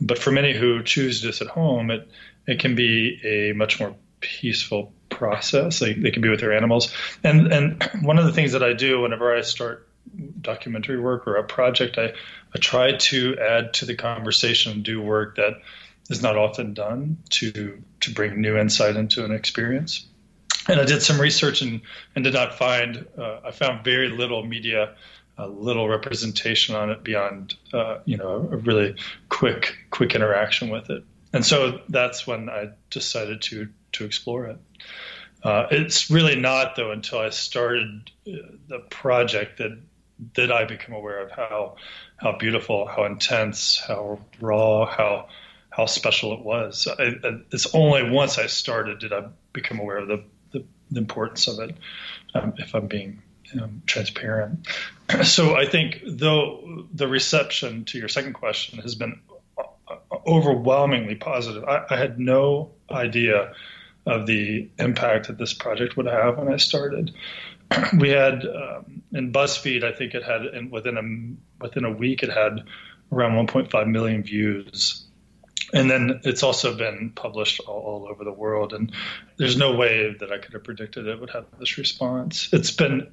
But 0.00 0.18
for 0.18 0.32
many 0.32 0.52
who 0.52 0.82
choose 0.82 1.22
this 1.22 1.40
at 1.40 1.46
home, 1.46 1.90
it 1.90 2.08
it 2.46 2.58
can 2.58 2.74
be 2.74 3.20
a 3.24 3.52
much 3.54 3.80
more 3.80 3.94
peaceful 4.20 4.92
process. 5.08 5.78
They, 5.78 5.94
they 5.94 6.10
can 6.10 6.20
be 6.20 6.28
with 6.28 6.40
their 6.40 6.52
animals. 6.52 6.92
And 7.22 7.52
and 7.52 7.82
one 8.02 8.18
of 8.18 8.24
the 8.26 8.32
things 8.32 8.52
that 8.52 8.62
I 8.62 8.72
do 8.72 9.00
whenever 9.00 9.34
I 9.34 9.42
start 9.42 9.88
documentary 10.40 11.00
work 11.00 11.26
or 11.26 11.36
a 11.36 11.44
project, 11.44 11.96
I, 11.96 12.12
I 12.54 12.58
try 12.58 12.96
to 12.96 13.38
add 13.38 13.74
to 13.74 13.86
the 13.86 13.94
conversation 13.94 14.72
and 14.72 14.82
do 14.84 15.00
work 15.00 15.36
that 15.36 15.54
is 16.10 16.22
not 16.22 16.36
often 16.36 16.74
done 16.74 17.18
to 17.30 17.82
to 18.00 18.12
bring 18.12 18.40
new 18.40 18.56
insight 18.56 18.96
into 18.96 19.24
an 19.24 19.32
experience. 19.32 20.06
And 20.68 20.80
I 20.80 20.84
did 20.84 21.02
some 21.02 21.20
research 21.20 21.62
and, 21.62 21.82
and 22.14 22.24
did 22.24 22.34
not 22.34 22.54
find 22.54 23.06
uh, 23.18 23.40
I 23.44 23.50
found 23.50 23.84
very 23.84 24.08
little 24.08 24.44
media, 24.44 24.94
uh, 25.38 25.46
little 25.46 25.88
representation 25.88 26.74
on 26.74 26.90
it 26.90 27.02
beyond 27.04 27.54
uh, 27.72 27.98
you 28.04 28.16
know 28.16 28.48
a 28.50 28.56
really 28.56 28.94
quick 29.28 29.76
quick 29.90 30.14
interaction 30.14 30.70
with 30.70 30.90
it. 30.90 31.04
And 31.32 31.44
so 31.44 31.80
that's 31.88 32.26
when 32.26 32.48
I 32.48 32.70
decided 32.90 33.42
to 33.42 33.68
to 33.92 34.04
explore 34.04 34.46
it. 34.46 34.58
Uh, 35.42 35.66
it's 35.70 36.10
really 36.10 36.36
not 36.36 36.76
though 36.76 36.90
until 36.90 37.18
I 37.18 37.30
started 37.30 38.10
uh, 38.26 38.32
the 38.68 38.78
project 38.78 39.58
that 39.58 39.78
that 40.34 40.50
I 40.50 40.64
become 40.64 40.94
aware 40.94 41.20
of 41.20 41.30
how 41.30 41.76
how 42.16 42.38
beautiful, 42.38 42.86
how 42.86 43.04
intense, 43.04 43.82
how 43.86 44.20
raw, 44.40 44.86
how 44.86 45.28
how 45.70 45.86
special 45.86 46.32
it 46.34 46.40
was. 46.40 46.86
I, 46.86 47.02
I, 47.02 47.40
it's 47.50 47.74
only 47.74 48.08
once 48.08 48.38
I 48.38 48.46
started 48.46 49.00
did 49.00 49.12
I 49.12 49.24
become 49.52 49.80
aware 49.80 49.98
of 49.98 50.08
the 50.08 50.24
the, 50.90 50.98
importance 50.98 51.48
of 51.48 51.58
it. 51.60 51.76
Um, 52.34 52.54
if 52.58 52.74
I'm 52.74 52.86
being 52.86 53.22
um, 53.60 53.82
transparent, 53.86 54.66
so 55.24 55.54
I 55.54 55.66
think 55.66 56.00
though 56.06 56.86
the 56.92 57.08
reception 57.08 57.84
to 57.86 57.98
your 57.98 58.08
second 58.08 58.34
question 58.34 58.80
has 58.80 58.94
been 58.94 59.20
overwhelmingly 60.26 61.14
positive. 61.14 61.64
I, 61.64 61.84
I 61.90 61.96
had 61.96 62.18
no 62.18 62.72
idea 62.90 63.52
of 64.06 64.26
the 64.26 64.68
impact 64.78 65.28
that 65.28 65.38
this 65.38 65.54
project 65.54 65.96
would 65.96 66.06
have 66.06 66.38
when 66.38 66.52
I 66.52 66.56
started. 66.56 67.14
we 67.98 68.10
had 68.10 68.44
um, 68.46 69.02
in 69.12 69.32
BuzzFeed, 69.32 69.84
I 69.84 69.92
think 69.92 70.14
it 70.14 70.22
had 70.22 70.44
in, 70.46 70.70
within 70.70 70.96
a 70.98 71.62
within 71.62 71.84
a 71.84 71.90
week 71.90 72.22
it 72.22 72.30
had 72.30 72.64
around 73.12 73.48
1.5 73.48 73.86
million 73.88 74.22
views, 74.22 75.04
and 75.72 75.90
then 75.90 76.20
it's 76.24 76.42
also 76.42 76.76
been 76.76 77.12
published 77.14 77.60
all, 77.66 77.80
all, 77.80 78.08
over 78.08 78.24
the 78.24 78.32
world. 78.32 78.72
And 78.72 78.92
there's 79.36 79.56
no 79.56 79.74
way 79.74 80.14
that 80.20 80.32
I 80.32 80.38
could 80.38 80.52
have 80.52 80.64
predicted 80.64 81.06
it 81.06 81.20
would 81.20 81.30
have 81.30 81.46
this 81.58 81.78
response. 81.78 82.48
It's 82.52 82.70
been. 82.70 83.12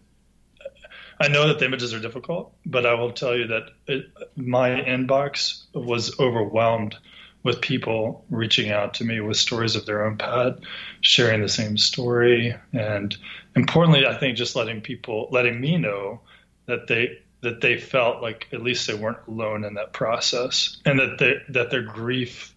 I 1.20 1.28
know 1.28 1.48
that 1.48 1.60
the 1.60 1.66
images 1.66 1.94
are 1.94 2.00
difficult, 2.00 2.54
but 2.66 2.86
I 2.86 2.96
will 2.96 3.12
tell 3.12 3.36
you 3.36 3.48
that 3.48 3.70
it, 3.86 4.06
my 4.36 4.70
inbox 4.70 5.64
was 5.74 6.20
overwhelmed 6.20 6.98
with 7.44 7.62
people 7.62 8.26
reaching 8.30 8.72
out 8.72 8.96
to 8.96 9.04
me 9.04 9.20
with 9.20 9.38
stories 9.38 9.76
of 9.76 9.86
their 9.86 10.06
own 10.06 10.18
pet, 10.18 10.60
sharing 11.02 11.42
the 11.42 11.50
same 11.50 11.78
story, 11.78 12.56
and 12.74 13.16
importantly, 13.56 14.06
I 14.06 14.16
think 14.18 14.38
just 14.38 14.56
letting 14.56 14.82
people, 14.82 15.28
letting 15.32 15.60
me 15.60 15.78
know 15.78 16.22
that 16.66 16.88
they 16.88 17.20
that 17.42 17.62
they 17.62 17.78
felt 17.78 18.22
like 18.22 18.48
at 18.54 18.62
least 18.62 18.88
they 18.88 18.94
weren't 18.94 19.28
alone 19.28 19.64
in 19.64 19.74
that 19.76 19.94
process, 19.94 20.78
and 20.86 21.00
that 21.00 21.18
they, 21.18 21.36
that 21.50 21.72
their 21.72 21.82
grief 21.82 22.56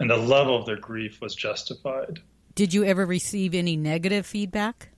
and 0.00 0.10
the 0.10 0.16
level 0.16 0.56
of 0.56 0.66
their 0.66 0.76
grief 0.76 1.20
was 1.20 1.34
justified. 1.34 2.20
Did 2.54 2.74
you 2.74 2.84
ever 2.84 3.06
receive 3.06 3.54
any 3.54 3.76
negative 3.76 4.26
feedback? 4.26 4.88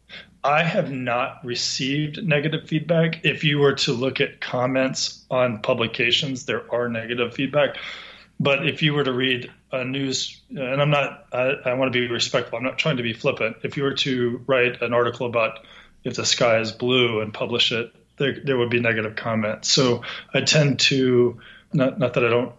I 0.43 0.63
have 0.63 0.91
not 0.93 1.45
received 1.45 2.23
negative 2.23 2.69
feedback. 2.69 3.25
If 3.25 3.45
you 3.45 3.59
were 3.59 3.75
to 3.75 3.93
look 3.93 4.21
at 4.21 4.41
comments 4.41 5.25
on 5.31 5.63
publications, 5.63 6.45
there 6.45 6.71
are 6.73 6.89
negative 6.89 7.35
feedback. 7.35 7.77
But 8.39 8.67
if 8.67 8.83
you 8.83 8.95
were 8.95 9.05
to 9.05 9.13
read 9.13 9.51
a 9.73 9.85
news, 9.85 10.43
and 10.51 10.83
I'm 10.83 10.91
not, 10.91 11.27
I, 11.33 11.55
I, 11.65 11.75
want 11.75 11.93
to 11.93 11.99
be 11.99 12.13
respectful. 12.13 12.59
I'm 12.59 12.65
not 12.65 12.79
trying 12.79 12.97
to 12.97 13.03
be 13.03 13.13
flippant. 13.13 13.59
If 13.63 13.77
you 13.77 13.85
were 13.85 13.95
to 13.95 14.43
write 14.47 14.83
an 14.83 14.93
article 14.93 15.27
about 15.27 15.61
if 16.03 16.15
the 16.17 16.27
sky 16.27 16.59
is 16.61 16.73
blue 16.73 17.21
and 17.21 17.33
publish 17.33 17.73
it, 17.73 17.95
there, 18.17 18.37
there 18.45 18.57
would 18.57 18.71
be 18.71 18.81
negative 18.81 19.17
comments. 19.17 19.71
So 19.71 20.03
I 20.33 20.41
tend 20.41 20.81
to, 20.81 21.41
not, 21.73 21.99
not 21.99 22.15
that 22.15 22.25
I 22.25 22.31
don't 22.31 22.53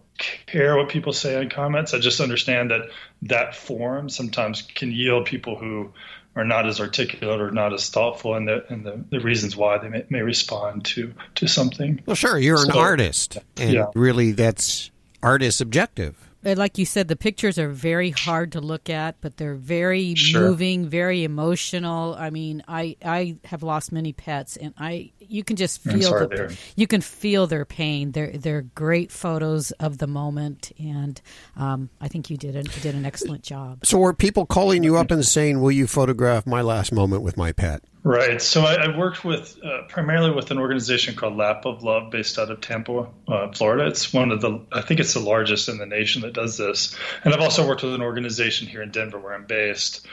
care 0.45 0.77
what 0.77 0.89
people 0.89 1.13
say 1.13 1.41
in 1.41 1.49
comments. 1.49 1.93
I 1.93 1.99
just 1.99 2.19
understand 2.21 2.71
that 2.71 2.89
that 3.23 3.55
form 3.55 4.09
sometimes 4.09 4.61
can 4.61 4.91
yield 4.91 5.25
people 5.25 5.57
who 5.57 5.91
are 6.35 6.45
not 6.45 6.67
as 6.67 6.79
articulate 6.79 7.39
or 7.39 7.51
not 7.51 7.73
as 7.73 7.89
thoughtful 7.89 8.35
and 8.35 8.47
the 8.47 8.65
in 8.69 8.83
the, 8.83 9.03
the 9.09 9.19
reasons 9.21 9.55
why 9.55 9.77
they 9.77 9.87
may, 9.87 10.05
may 10.09 10.21
respond 10.21 10.83
to 10.85 11.13
to 11.35 11.47
something. 11.47 12.01
Well, 12.05 12.15
sure, 12.15 12.37
you're 12.37 12.63
an 12.63 12.71
artist, 12.71 13.37
and 13.57 13.73
Yeah. 13.73 13.85
really, 13.95 14.31
that's 14.33 14.91
art 15.23 15.41
is 15.41 15.55
subjective. 15.55 16.24
Uh, 16.45 16.55
Like 16.57 16.77
you 16.77 16.85
said, 16.85 17.07
the 17.07 17.15
pictures 17.15 17.57
are 17.57 17.69
very 17.69 18.11
hard 18.11 18.51
to 18.53 18.61
look 18.61 18.89
at, 18.89 19.15
but 19.21 19.37
they're 19.37 19.55
very 19.55 20.15
Sure. 20.15 20.41
moving, 20.41 20.87
very 20.87 21.23
emotional. 21.23 22.15
I 22.17 22.29
mean, 22.29 22.63
I 22.67 22.95
I 23.03 23.37
have 23.45 23.63
lost 23.63 23.91
many 23.91 24.13
pets, 24.13 24.57
and 24.57 24.73
I 24.77 25.11
you 25.19 25.43
can 25.43 25.55
just 25.55 25.81
feel 25.81 26.19
the, 26.19 26.27
there. 26.27 26.49
you 26.75 26.87
can 26.87 27.01
feel 27.01 27.47
their 27.47 27.65
pain. 27.65 28.11
They're 28.11 28.31
they're 28.37 28.61
great 28.75 29.11
photos 29.11 29.71
of 29.71 29.97
the 29.97 30.07
moment, 30.07 30.71
and 30.79 31.19
um, 31.55 31.89
I 31.99 32.07
think 32.07 32.29
you 32.29 32.37
did 32.37 32.55
a, 32.55 32.59
you 32.61 32.81
did 32.81 32.95
an 32.95 33.05
excellent 33.05 33.43
job. 33.43 33.85
So, 33.85 34.03
are 34.03 34.13
people 34.13 34.45
calling 34.45 34.83
you 34.83 34.97
up 34.97 35.11
and 35.11 35.25
saying, 35.25 35.61
"Will 35.61 35.71
you 35.71 35.87
photograph 35.87 36.45
my 36.45 36.61
last 36.61 36.91
moment 36.91 37.23
with 37.23 37.37
my 37.37 37.51
pet"? 37.51 37.81
Right. 38.05 38.39
So 38.39 38.61
I, 38.61 38.75
I 38.75 38.95
worked 38.95 39.25
with 39.25 39.57
uh, 39.65 39.81
primarily 39.87 40.29
with 40.29 40.51
an 40.51 40.59
organization 40.59 41.15
called 41.15 41.37
Lap 41.37 41.65
of 41.65 41.81
Love, 41.81 42.11
based 42.11 42.37
out 42.37 42.51
of 42.51 42.61
Tampa, 42.61 43.07
uh, 43.27 43.51
Florida. 43.51 43.87
It's 43.87 44.13
one 44.13 44.29
of 44.29 44.41
the, 44.41 44.63
I 44.71 44.81
think 44.81 44.99
it's 44.99 45.15
the 45.15 45.21
largest 45.21 45.69
in 45.69 45.79
the 45.79 45.87
nation 45.87 46.21
that 46.21 46.33
does 46.33 46.55
this. 46.55 46.95
And 47.23 47.33
I've 47.33 47.39
also 47.39 47.67
worked 47.67 47.81
with 47.81 47.95
an 47.95 48.03
organization 48.03 48.67
here 48.67 48.83
in 48.83 48.91
Denver, 48.91 49.17
where 49.17 49.33
I'm 49.33 49.47
based. 49.47 50.05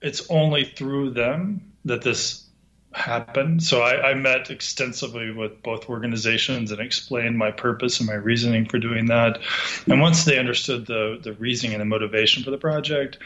It's 0.00 0.30
only 0.30 0.64
through 0.64 1.10
them 1.10 1.72
that 1.84 2.00
this 2.00 2.45
happen. 2.96 3.60
So 3.60 3.82
I, 3.82 4.10
I, 4.10 4.14
met 4.14 4.50
extensively 4.50 5.30
with 5.30 5.62
both 5.62 5.90
organizations 5.90 6.72
and 6.72 6.80
explained 6.80 7.36
my 7.36 7.50
purpose 7.50 8.00
and 8.00 8.06
my 8.06 8.14
reasoning 8.14 8.66
for 8.66 8.78
doing 8.78 9.06
that. 9.06 9.38
And 9.86 10.00
once 10.00 10.24
they 10.24 10.38
understood 10.38 10.86
the 10.86 11.18
the 11.22 11.34
reasoning 11.34 11.74
and 11.74 11.82
the 11.82 11.84
motivation 11.84 12.42
for 12.42 12.50
the 12.50 12.58
project, 12.58 13.18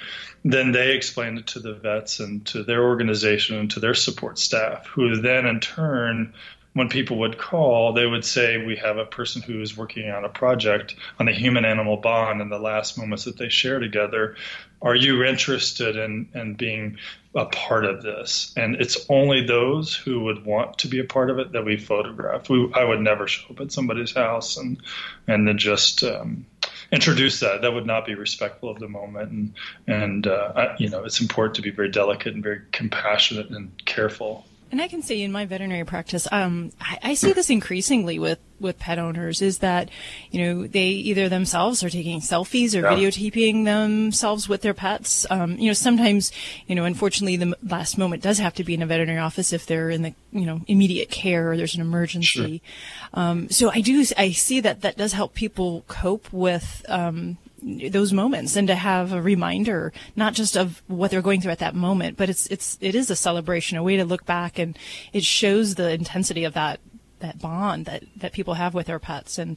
then 0.45 0.73
they 0.73 0.91
explained 0.91 1.39
it 1.39 1.47
to 1.49 1.61
the 1.61 1.75
vets 1.75 2.19
and 2.19 2.45
to 2.47 2.65
their 2.65 2.83
organization 2.83 3.59
and 3.59 3.71
to 3.71 3.81
their 3.81 3.95
support 3.95 4.39
staff, 4.39 4.87
who 4.87 5.21
then 5.21 5.47
in 5.47 5.61
turn 5.61 6.35
when 6.73 6.89
people 6.89 7.19
would 7.19 7.39
call, 7.39 7.93
they 7.93 8.07
would 8.07 8.25
say, 8.25 8.65
We 8.65 8.77
have 8.77 8.97
a 8.97 9.05
person 9.05 9.43
who 9.43 9.61
is 9.61 9.77
working 9.77 10.11
on 10.11 10.25
a 10.25 10.29
project 10.29 10.95
on 11.19 11.27
the 11.27 11.33
human 11.33 11.65
animal 11.65 11.97
bond 11.97 12.41
in 12.41 12.49
the 12.49 12.59
last 12.59 12.99
moments 12.99 13.25
that 13.25 13.37
they 13.37 13.49
share 13.49 13.79
together. 13.79 14.37
Are 14.83 14.95
you 14.95 15.25
interested 15.25 15.97
in, 15.97 16.29
in 16.35 16.55
being 16.55 16.99
a 17.35 17.47
part 17.47 17.85
of 17.85 18.03
this? 18.03 18.53
And 18.57 18.77
it's 18.77 19.07
only 19.09 19.47
those 19.47 19.95
who 19.95 20.25
would 20.25 20.45
want 20.45 20.79
to 20.79 20.89
be 20.89 20.99
a 20.99 21.05
part 21.05 21.31
of 21.31 21.39
it 21.39 21.53
that 21.53 21.65
we 21.65 21.77
photograph. 21.77 22.49
We, 22.49 22.73
I 22.75 22.85
would 22.85 23.01
never 23.01 23.29
show 23.29 23.55
up 23.55 23.61
at 23.61 23.73
somebody's 23.73 24.15
house 24.15 24.57
and, 24.57 24.81
and 25.27 25.47
then 25.47 25.59
just 25.59 26.03
um, 26.03 26.47
introduce 26.91 27.41
that. 27.41 27.63
That 27.63 27.73
would 27.73 27.87
not 27.87 28.05
be 28.07 28.15
respectful 28.15 28.69
of 28.69 28.79
the 28.79 28.89
moment. 28.89 29.31
And, 29.31 29.55
and 29.87 30.27
uh, 30.27 30.53
I, 30.57 30.77
you 30.79 30.89
know, 30.89 31.05
it's 31.05 31.21
important 31.21 31.57
to 31.57 31.63
be 31.63 31.71
very 31.71 31.91
delicate 31.91 32.35
and 32.35 32.43
very 32.43 32.63
compassionate 32.73 33.51
and 33.51 33.73
careful. 33.85 34.45
And 34.71 34.81
I 34.81 34.89
can 34.89 35.03
say 35.03 35.21
in 35.21 35.33
my 35.33 35.47
veterinary 35.47 35.85
practice, 35.85 36.29
um, 36.31 36.71
I, 36.81 36.99
I, 37.03 37.15
see 37.15 37.33
this 37.33 37.51
increasingly 37.51 38.21
with, 38.21 38.39
with 38.61 38.79
pet 38.79 39.01
owners 39.01 39.43
is 39.43 39.59
that, 39.59 39.91
you 40.31 40.45
know, 40.45 40.67
they 40.67 40.89
either 40.89 41.29
themselves 41.29 41.83
are 41.83 41.91
taking 41.91 42.21
selfies 42.21 42.75
or 42.75 42.83
yeah. 42.83 42.93
videotaping 42.93 43.65
themselves 43.65 44.49
with 44.49 44.63
their 44.63 44.75
pets. 44.75 45.27
Um, 45.29 45.59
you 45.59 45.67
know, 45.67 45.73
sometimes, 45.73 46.31
you 46.69 46.77
know, 46.77 46.85
unfortunately 46.85 47.37
the 47.37 47.57
last 47.65 47.99
moment 47.99 48.23
does 48.23 48.39
have 48.39 48.55
to 48.55 48.65
be 48.65 48.75
in 48.75 48.83
a 48.83 48.87
veterinary 48.87 49.19
office 49.19 49.53
if 49.53 49.67
they're 49.67 49.91
in 49.91 50.03
the, 50.03 50.15
you 50.31 50.47
know, 50.47 50.61
immediate 50.69 51.11
care 51.11 51.51
or 51.51 51.57
there's 51.57 51.75
an 51.75 51.81
emergency. 51.81 52.63
Sure. 52.63 53.23
Um, 53.23 53.51
so 53.51 53.71
I 53.71 53.81
do, 53.81 54.05
I 54.17 54.31
see 54.31 54.61
that 54.61 54.83
that 54.83 54.97
does 54.97 55.15
help 55.15 55.35
people 55.35 55.85
cope 55.89 56.33
with, 56.33 56.85
um, 56.89 57.39
those 57.63 58.13
moments 58.13 58.57
and 58.57 58.69
to 58.69 58.75
have 58.75 59.13
a 59.13 59.21
reminder 59.21 59.93
not 60.17 60.35
just 60.35 60.57
of 60.57 60.83
what 60.87 61.11
they're 61.11 61.23
going 61.23 61.41
through 61.41 61.53
at 61.53 61.59
that 61.59 61.75
moment 61.75 62.17
but 62.17 62.31
it's 62.31 62.47
it's 62.47 62.79
it 62.81 62.95
is 62.95 63.11
a 63.11 63.17
celebration 63.17 63.77
a 63.77 63.83
way 63.83 63.97
to 63.97 64.05
look 64.05 64.25
back 64.25 64.59
and 64.59 64.79
it 65.13 65.23
shows 65.23 65.75
the 65.75 65.91
intensity 65.93 66.45
of 66.45 66.55
that 66.55 66.81
that 67.21 67.41
bond 67.41 67.87
that 67.87 68.03
that 68.17 68.33
people 68.33 68.55
have 68.55 68.75
with 68.75 68.87
their 68.87 68.99
pets. 68.99 69.39
And 69.39 69.57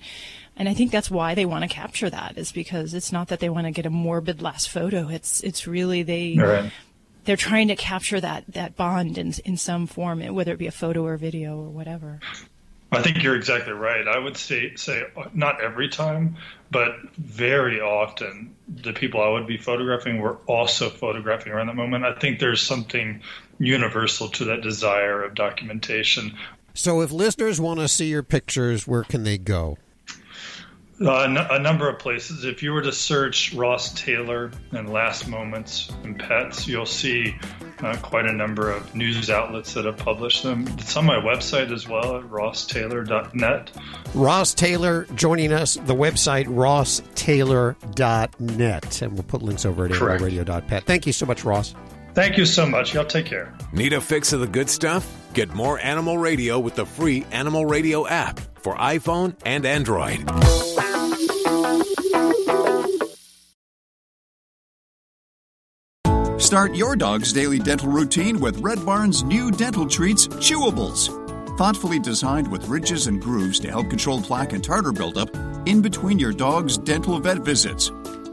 and 0.56 0.70
I 0.70 0.74
think 0.74 0.92
that's 0.92 1.10
why 1.10 1.34
they 1.34 1.46
want 1.46 1.64
to 1.64 1.68
capture 1.68 2.10
that 2.10 2.38
is 2.38 2.52
because 2.52 2.94
it's 2.94 3.12
not 3.12 3.30
that 3.30 3.40
they 3.40 3.50
want 3.50 3.66
to 3.66 3.72
get 3.72 3.86
a 3.86 3.90
morbid 3.90 4.42
last 4.42 4.70
photo. 4.70 5.10
It's 5.10 5.42
it's 5.42 5.68
really 5.68 6.04
they 6.04 6.38
right. 6.38 6.72
they're 7.26 7.36
trying 7.36 7.70
to 7.70 7.76
capture 7.76 8.22
that 8.22 8.46
that 8.50 8.76
bond 8.76 9.18
in 9.18 9.34
in 9.44 9.58
some 9.58 9.88
form 9.88 10.22
whether 10.34 10.54
it 10.54 10.60
be 10.60 10.68
a 10.68 10.72
photo 10.72 11.04
or 11.04 11.18
video 11.18 11.58
or 11.58 11.70
whatever 11.70 12.20
I 12.94 13.02
think 13.02 13.24
you're 13.24 13.36
exactly 13.36 13.74
right. 13.74 14.08
I 14.08 14.20
would 14.20 14.38
say 14.38 14.76
say 14.76 15.04
not 15.34 15.62
every 15.62 15.90
time, 15.90 16.38
but 16.72 16.96
very 17.18 17.80
often 17.80 18.56
the 18.68 18.94
people 18.94 19.22
I 19.22 19.30
would 19.30 19.48
be 19.48 19.58
photographing 19.58 20.20
were 20.20 20.38
also 20.48 20.90
photographing 20.90 21.52
around 21.52 21.68
that 21.68 21.76
moment. 21.76 22.06
I 22.06 22.14
think 22.14 22.40
there's 22.40 22.62
something 22.62 23.22
universal 23.60 24.30
to 24.30 24.46
that 24.46 24.62
desire 24.62 25.24
of 25.24 25.36
documentation. 25.36 26.38
So 26.74 27.02
if 27.02 27.12
listeners 27.12 27.62
want 27.62 27.80
to 27.80 27.88
see 27.88 28.08
your 28.08 28.24
pictures, 28.24 28.88
where 28.88 29.04
can 29.04 29.24
they 29.24 29.38
go? 29.38 29.78
Uh, 31.02 31.48
a 31.50 31.60
number 31.60 31.90
of 31.90 31.98
places. 32.00 32.46
If 32.46 32.62
you 32.62 32.72
were 32.72 32.84
to 32.84 32.92
search 32.92 33.54
Ross 33.54 33.94
Taylor 33.94 34.52
and 34.72 34.92
Last 34.92 35.28
Moments 35.28 35.92
and 36.04 36.20
Pets, 36.20 36.68
you'll 36.68 36.86
see 36.86 37.36
uh, 37.80 37.96
quite 38.02 38.26
a 38.26 38.34
number 38.34 38.70
of 38.70 38.94
news 38.96 39.30
outlets 39.30 39.74
that 39.74 39.86
have 39.86 39.98
published 39.98 40.44
them. 40.44 40.68
It's 40.78 40.96
on 40.96 41.06
my 41.06 41.18
website 41.18 41.72
as 41.72 41.88
well 41.88 42.18
at 42.18 42.24
rosstaylor.net. 42.24 43.72
Ross 44.14 44.54
Taylor 44.54 45.08
joining 45.16 45.52
us, 45.52 45.76
the 45.76 45.96
website 45.96 46.46
rosstaylor.net. 46.46 49.02
And 49.02 49.14
we'll 49.14 49.24
put 49.24 49.42
links 49.42 49.66
over 49.66 49.86
at 49.86 49.92
animalradio.pet. 49.92 50.84
Thank 50.84 51.08
you 51.08 51.14
so 51.14 51.26
much, 51.26 51.44
Ross. 51.44 51.74
Thank 52.14 52.38
you 52.38 52.46
so 52.46 52.68
much. 52.68 52.94
Y'all 52.94 53.06
take 53.06 53.26
care. 53.26 53.52
Need 53.72 53.94
a 53.94 54.02
fix 54.02 54.34
of 54.34 54.40
the 54.40 54.48
good 54.48 54.70
stuff? 54.70 55.12
Get 55.34 55.56
more 55.56 55.80
Animal 55.80 56.20
Radio 56.20 56.60
with 56.60 56.76
the 56.76 56.86
free 56.86 57.26
Animal 57.32 57.66
Radio 57.66 58.08
app 58.08 58.40
for 58.62 58.76
iPhone 58.76 59.36
and 59.44 59.66
Android. 59.66 60.30
Start 66.44 66.76
your 66.76 66.98
dog's 66.98 67.32
daily 67.32 67.58
dental 67.58 67.88
routine 67.88 68.38
with 68.38 68.60
Red 68.60 68.86
Barn's 68.86 69.24
new 69.24 69.50
dental 69.50 69.88
treats, 69.88 70.28
Chewables. 70.28 71.08
Thoughtfully 71.58 72.00
designed 72.00 72.52
with 72.52 72.68
ridges 72.68 73.08
and 73.08 73.22
grooves 73.22 73.62
to 73.62 73.70
help 73.70 73.90
control 73.90 74.22
plaque 74.22 74.52
and 74.52 74.62
tartar 74.62 74.92
buildup 74.92 75.34
in 75.66 75.82
between 75.82 76.20
your 76.20 76.34
dog's 76.34 76.78
dental 76.78 77.18
vet 77.18 77.38
visits. 77.40 77.92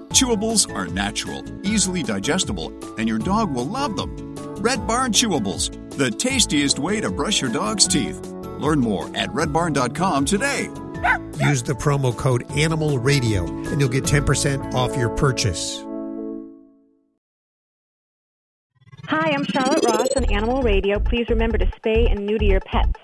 Chewables 0.08 0.68
are 0.74 0.88
natural, 0.88 1.44
easily 1.62 2.02
digestible, 2.02 2.74
and 2.98 3.08
your 3.08 3.20
dog 3.20 3.54
will 3.54 3.66
love 3.66 3.96
them. 3.96 4.34
Red 4.56 4.88
Barn 4.88 5.12
Chewables, 5.12 5.70
the 5.96 6.10
tastiest 6.10 6.80
way 6.80 7.00
to 7.00 7.10
brush 7.10 7.40
your 7.40 7.52
dog's 7.52 7.86
teeth. 7.86 8.20
Learn 8.58 8.80
more 8.80 9.06
at 9.16 9.30
redbarn.com 9.30 10.24
today. 10.24 10.64
Use 11.38 11.62
the 11.62 11.76
promo 11.78 12.14
code 12.14 12.50
Animal 12.58 12.98
Radio 12.98 13.46
and 13.46 13.80
you'll 13.80 13.88
get 13.88 14.02
10% 14.02 14.74
off 14.74 14.96
your 14.96 15.10
purchase. 15.10 15.84
I'm 19.40 19.46
Charlotte 19.46 19.84
Ross 19.86 20.08
on 20.16 20.24
Animal 20.26 20.60
Radio. 20.60 20.98
Please 20.98 21.26
remember 21.30 21.56
to 21.56 21.64
spay 21.64 22.12
and 22.12 22.26
neuter 22.26 22.44
your 22.44 22.60
pets. 22.60 23.00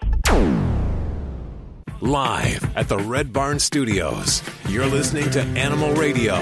Live 2.02 2.76
at 2.76 2.90
the 2.90 2.98
Red 2.98 3.32
Barn 3.32 3.58
Studios, 3.58 4.42
you're 4.68 4.84
listening 4.84 5.30
to 5.30 5.40
Animal 5.40 5.94
Radio. 5.94 6.34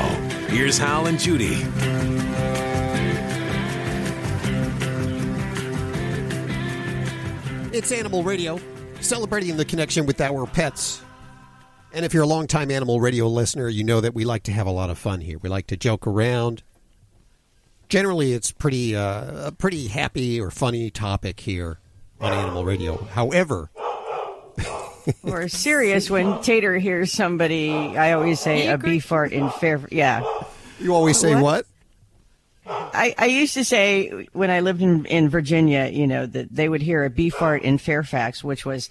Here's 0.49 0.79
Hal 0.79 1.07
and 1.07 1.17
Judy. 1.17 1.63
It's 7.73 7.93
Animal 7.93 8.25
Radio, 8.25 8.59
celebrating 9.01 9.57
the 9.57 9.65
connection 9.65 10.07
with 10.07 10.21
our 10.21 10.45
pets. 10.45 11.03
And 11.93 12.05
if 12.05 12.13
you're 12.13 12.25
a 12.25 12.27
longtime 12.27 12.73
Animal 12.73 13.01
Radio 13.01 13.29
listener, 13.29 13.69
you 13.69 13.85
know 13.85 14.01
that 14.01 14.13
we 14.13 14.25
like 14.25 14.43
to 14.43 14.53
have 14.53 14.67
a 14.67 14.73
lot 14.73 14.91
of 14.91 14.99
fun 14.99 15.21
here. 15.21 15.39
We 15.39 15.49
like 15.49 15.69
to 15.69 15.77
joke 15.77 16.05
around, 16.05 16.65
generally 17.95 18.33
it's 18.33 18.51
pretty 18.51 18.97
uh, 18.97 19.47
a 19.47 19.53
pretty 19.53 19.87
happy 19.87 20.41
or 20.41 20.51
funny 20.51 20.91
topic 20.91 21.39
here 21.39 21.79
on 22.21 22.33
Animal 22.33 22.65
Radio. 22.65 22.97
However, 23.05 23.71
we're 25.23 25.47
serious 25.47 26.11
when 26.11 26.43
Tater 26.43 26.77
hears 26.77 27.13
somebody. 27.13 27.71
I 27.71 28.15
always 28.15 28.41
say 28.41 28.67
a 28.67 28.79
bee 28.79 28.99
fart 28.99 29.33
in 29.33 29.49
fair. 29.49 29.81
Yeah, 29.93 30.25
you 30.81 30.93
always 30.93 31.21
say 31.21 31.35
what? 31.35 31.43
what? 31.43 31.67
I, 32.67 33.15
I 33.17 33.27
used 33.27 33.55
to 33.55 33.65
say 33.65 34.27
when 34.33 34.51
I 34.51 34.59
lived 34.59 34.83
in, 34.83 35.05
in 35.05 35.29
Virginia, 35.29 35.87
you 35.87 36.09
know, 36.09 36.27
that 36.27 36.53
they 36.53 36.69
would 36.69 36.83
hear 36.83 37.05
a 37.05 37.11
bee 37.11 37.31
fart 37.31 37.63
in 37.63 37.79
Fairfax, 37.79 38.43
which 38.43 38.67
was 38.67 38.91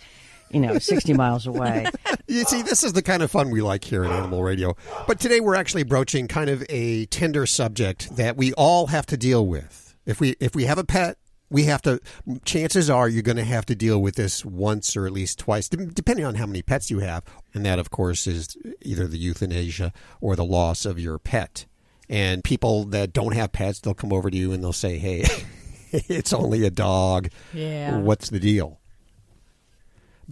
you 0.53 0.59
know, 0.59 0.77
60 0.77 1.13
miles 1.13 1.47
away. 1.47 1.85
You 2.25 2.45
see, 2.45 2.61
this 2.61 2.83
is 2.83 2.93
the 2.93 3.01
kind 3.01 3.21
of 3.21 3.29
fun 3.29 3.51
we 3.51 3.61
like 3.61 3.83
here 3.83 4.05
at 4.05 4.09
Animal 4.09 4.43
Radio. 4.43 4.75
But 5.07 5.19
today 5.19 5.39
we're 5.39 5.55
actually 5.55 5.83
broaching 5.83 6.27
kind 6.27 6.49
of 6.49 6.63
a 6.69 7.05
tender 7.07 7.45
subject 7.45 8.15
that 8.15 8.37
we 8.37 8.53
all 8.53 8.87
have 8.87 9.05
to 9.07 9.17
deal 9.17 9.45
with. 9.45 9.93
If 10.05 10.19
we 10.19 10.35
if 10.39 10.55
we 10.55 10.63
have 10.63 10.77
a 10.77 10.83
pet, 10.83 11.17
we 11.53 11.65
have 11.65 11.81
to 11.83 11.99
chances 12.43 12.89
are 12.89 13.07
you're 13.07 13.21
going 13.21 13.37
to 13.37 13.43
have 13.43 13.65
to 13.67 13.75
deal 13.75 14.01
with 14.01 14.15
this 14.15 14.43
once 14.43 14.97
or 14.97 15.05
at 15.05 15.11
least 15.13 15.39
twice 15.39 15.69
depending 15.69 16.25
on 16.25 16.35
how 16.35 16.45
many 16.47 16.61
pets 16.61 16.89
you 16.89 16.99
have 16.99 17.23
and 17.53 17.65
that 17.65 17.77
of 17.77 17.91
course 17.91 18.25
is 18.25 18.57
either 18.81 19.07
the 19.07 19.19
euthanasia 19.19 19.93
or 20.19 20.35
the 20.35 20.43
loss 20.43 20.85
of 20.85 20.99
your 20.99 21.19
pet 21.19 21.65
and 22.09 22.43
people 22.43 22.85
that 22.85 23.13
don't 23.13 23.35
have 23.35 23.51
pets 23.51 23.79
they'll 23.79 23.93
come 23.93 24.11
over 24.11 24.31
to 24.31 24.37
you 24.37 24.51
and 24.51 24.63
they'll 24.63 24.73
say 24.73 24.97
hey 24.97 25.23
it's 25.91 26.33
only 26.33 26.65
a 26.65 26.71
dog 26.71 27.29
yeah 27.53 27.97
what's 27.97 28.29
the 28.29 28.39
deal 28.39 28.79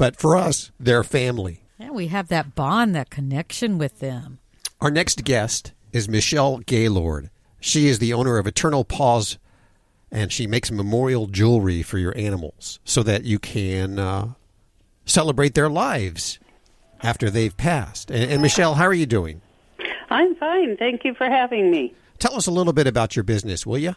but 0.01 0.15
for 0.15 0.35
us, 0.35 0.71
they're 0.79 1.03
family. 1.03 1.61
Yeah, 1.77 1.91
we 1.91 2.07
have 2.07 2.27
that 2.29 2.55
bond, 2.55 2.95
that 2.95 3.11
connection 3.11 3.77
with 3.77 3.99
them. 3.99 4.39
Our 4.79 4.89
next 4.89 5.23
guest 5.23 5.73
is 5.93 6.09
Michelle 6.09 6.57
Gaylord. 6.57 7.29
She 7.59 7.87
is 7.87 7.99
the 7.99 8.11
owner 8.11 8.39
of 8.39 8.47
Eternal 8.47 8.83
Paws, 8.83 9.37
and 10.11 10.31
she 10.31 10.47
makes 10.47 10.71
memorial 10.71 11.27
jewelry 11.27 11.83
for 11.83 11.99
your 11.99 12.17
animals 12.17 12.79
so 12.83 13.03
that 13.03 13.25
you 13.25 13.37
can 13.37 13.99
uh, 13.99 14.29
celebrate 15.05 15.53
their 15.53 15.69
lives 15.69 16.39
after 17.03 17.29
they've 17.29 17.55
passed. 17.55 18.09
And, 18.09 18.23
and 18.31 18.41
Michelle, 18.41 18.73
how 18.73 18.85
are 18.85 18.95
you 18.95 19.05
doing? 19.05 19.43
I'm 20.09 20.33
fine. 20.33 20.77
Thank 20.77 21.05
you 21.05 21.13
for 21.13 21.27
having 21.27 21.69
me. 21.69 21.93
Tell 22.17 22.33
us 22.33 22.47
a 22.47 22.51
little 22.51 22.73
bit 22.73 22.87
about 22.87 23.15
your 23.15 23.21
business, 23.21 23.67
will 23.67 23.77
you? 23.77 23.95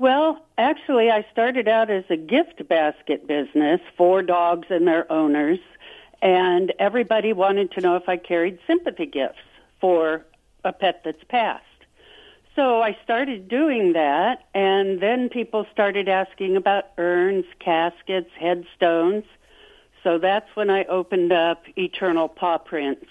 Well, 0.00 0.42
actually, 0.56 1.10
I 1.10 1.26
started 1.30 1.68
out 1.68 1.90
as 1.90 2.04
a 2.08 2.16
gift 2.16 2.66
basket 2.66 3.26
business 3.26 3.82
for 3.98 4.22
dogs 4.22 4.68
and 4.70 4.88
their 4.88 5.12
owners, 5.12 5.58
and 6.22 6.72
everybody 6.78 7.34
wanted 7.34 7.72
to 7.72 7.82
know 7.82 7.96
if 7.96 8.08
I 8.08 8.16
carried 8.16 8.58
sympathy 8.66 9.04
gifts 9.04 9.42
for 9.78 10.24
a 10.64 10.72
pet 10.72 11.02
that's 11.04 11.22
passed. 11.24 11.64
So 12.56 12.80
I 12.80 12.96
started 13.04 13.46
doing 13.46 13.92
that, 13.92 14.46
and 14.54 15.02
then 15.02 15.28
people 15.28 15.66
started 15.70 16.08
asking 16.08 16.56
about 16.56 16.92
urns, 16.96 17.44
caskets, 17.58 18.30
headstones. 18.40 19.24
So 20.02 20.16
that's 20.16 20.48
when 20.56 20.70
I 20.70 20.84
opened 20.84 21.30
up 21.30 21.64
Eternal 21.76 22.28
Paw 22.28 22.56
Prints. 22.56 23.10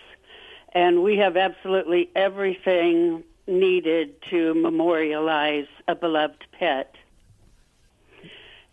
And 0.73 1.03
we 1.03 1.17
have 1.17 1.37
absolutely 1.37 2.09
everything 2.15 3.23
needed 3.45 4.15
to 4.31 4.55
memorialize 4.55 5.67
a 5.87 5.93
beloved 5.93 6.45
pet. 6.59 6.93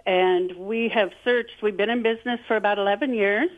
And 0.05 0.55
we 0.57 0.89
have 0.95 1.11
searched, 1.25 1.63
we've 1.63 1.77
been 1.77 1.91
in 1.91 2.03
business 2.03 2.41
for 2.47 2.57
about 2.57 2.79
11 2.79 3.15
years. 3.15 3.51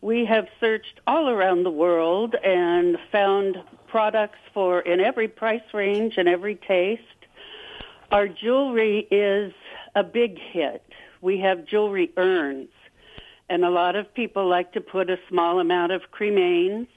We 0.00 0.24
have 0.26 0.46
searched 0.60 1.00
all 1.06 1.28
around 1.28 1.62
the 1.62 1.70
world 1.70 2.34
and 2.44 2.98
found 3.10 3.56
products 3.86 4.38
for 4.52 4.80
in 4.80 5.00
every 5.00 5.28
price 5.28 5.62
range 5.72 6.14
and 6.16 6.28
every 6.28 6.56
taste. 6.56 7.02
Our 8.10 8.28
jewelry 8.28 9.06
is 9.10 9.52
a 9.94 10.02
big 10.02 10.38
hit. 10.38 10.84
We 11.20 11.38
have 11.38 11.66
jewelry 11.66 12.10
urns, 12.16 12.70
and 13.48 13.64
a 13.64 13.70
lot 13.70 13.96
of 13.96 14.12
people 14.12 14.48
like 14.48 14.72
to 14.72 14.80
put 14.80 15.08
a 15.08 15.18
small 15.28 15.60
amount 15.60 15.92
of 15.92 16.02
cremains 16.10 16.88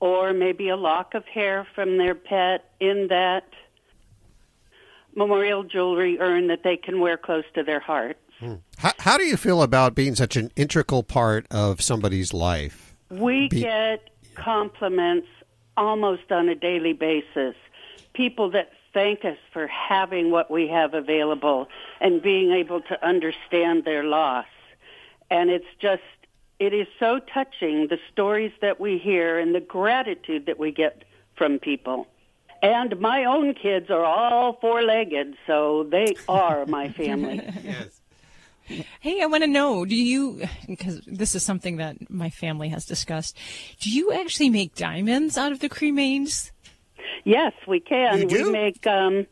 or 0.00 0.32
maybe 0.32 0.68
a 0.68 0.76
lock 0.76 1.14
of 1.14 1.24
hair 1.24 1.66
from 1.74 1.96
their 1.96 2.14
pet 2.14 2.72
in 2.78 3.08
that 3.08 3.48
memorial 5.14 5.62
jewelry 5.62 6.18
urn 6.20 6.48
that 6.48 6.62
they 6.62 6.76
can 6.76 7.00
wear 7.00 7.16
close 7.16 7.44
to 7.54 7.62
their 7.62 7.80
heart. 7.80 8.18
Hmm. 8.40 8.54
How, 8.78 8.92
how 8.98 9.18
do 9.18 9.24
you 9.24 9.36
feel 9.36 9.62
about 9.62 9.94
being 9.94 10.14
such 10.14 10.36
an 10.36 10.50
integral 10.56 11.02
part 11.02 11.46
of 11.50 11.80
somebody's 11.80 12.34
life? 12.34 12.96
We 13.10 13.48
Be- 13.48 13.60
get 13.60 14.10
compliments 14.34 15.28
almost 15.76 16.30
on 16.30 16.48
a 16.48 16.54
daily 16.54 16.92
basis. 16.92 17.54
People 18.12 18.50
that 18.50 18.70
thank 18.92 19.24
us 19.24 19.38
for 19.52 19.66
having 19.66 20.30
what 20.30 20.50
we 20.50 20.68
have 20.68 20.94
available 20.94 21.68
and 22.00 22.22
being 22.22 22.52
able 22.52 22.80
to 22.82 23.06
understand 23.06 23.84
their 23.84 24.04
loss. 24.04 24.46
And 25.30 25.50
it's 25.50 25.66
just, 25.80 26.02
it 26.60 26.72
is 26.72 26.86
so 26.98 27.18
touching, 27.18 27.88
the 27.88 27.98
stories 28.12 28.52
that 28.60 28.80
we 28.80 28.98
hear 28.98 29.38
and 29.38 29.54
the 29.54 29.60
gratitude 29.60 30.46
that 30.46 30.58
we 30.58 30.70
get 30.70 31.04
from 31.36 31.58
people. 31.58 32.06
And 32.64 32.98
my 32.98 33.24
own 33.24 33.52
kids 33.52 33.90
are 33.90 34.02
all 34.02 34.54
four-legged, 34.58 35.36
so 35.46 35.86
they 35.90 36.16
are 36.26 36.64
my 36.64 36.88
family. 36.88 37.42
yes. 37.62 38.00
Hey, 39.00 39.20
I 39.20 39.26
want 39.26 39.42
to 39.42 39.46
know, 39.46 39.84
do 39.84 39.94
you, 39.94 40.40
because 40.66 41.02
this 41.06 41.34
is 41.34 41.42
something 41.42 41.76
that 41.76 42.10
my 42.10 42.30
family 42.30 42.70
has 42.70 42.86
discussed, 42.86 43.36
do 43.80 43.90
you 43.90 44.14
actually 44.14 44.48
make 44.48 44.74
diamonds 44.74 45.36
out 45.36 45.52
of 45.52 45.60
the 45.60 45.68
cremains? 45.68 46.52
Yes, 47.24 47.52
we 47.68 47.80
can. 47.80 48.20
You 48.20 48.26
do? 48.28 48.44
We 48.46 48.52
make. 48.52 48.86
Um, 48.86 49.26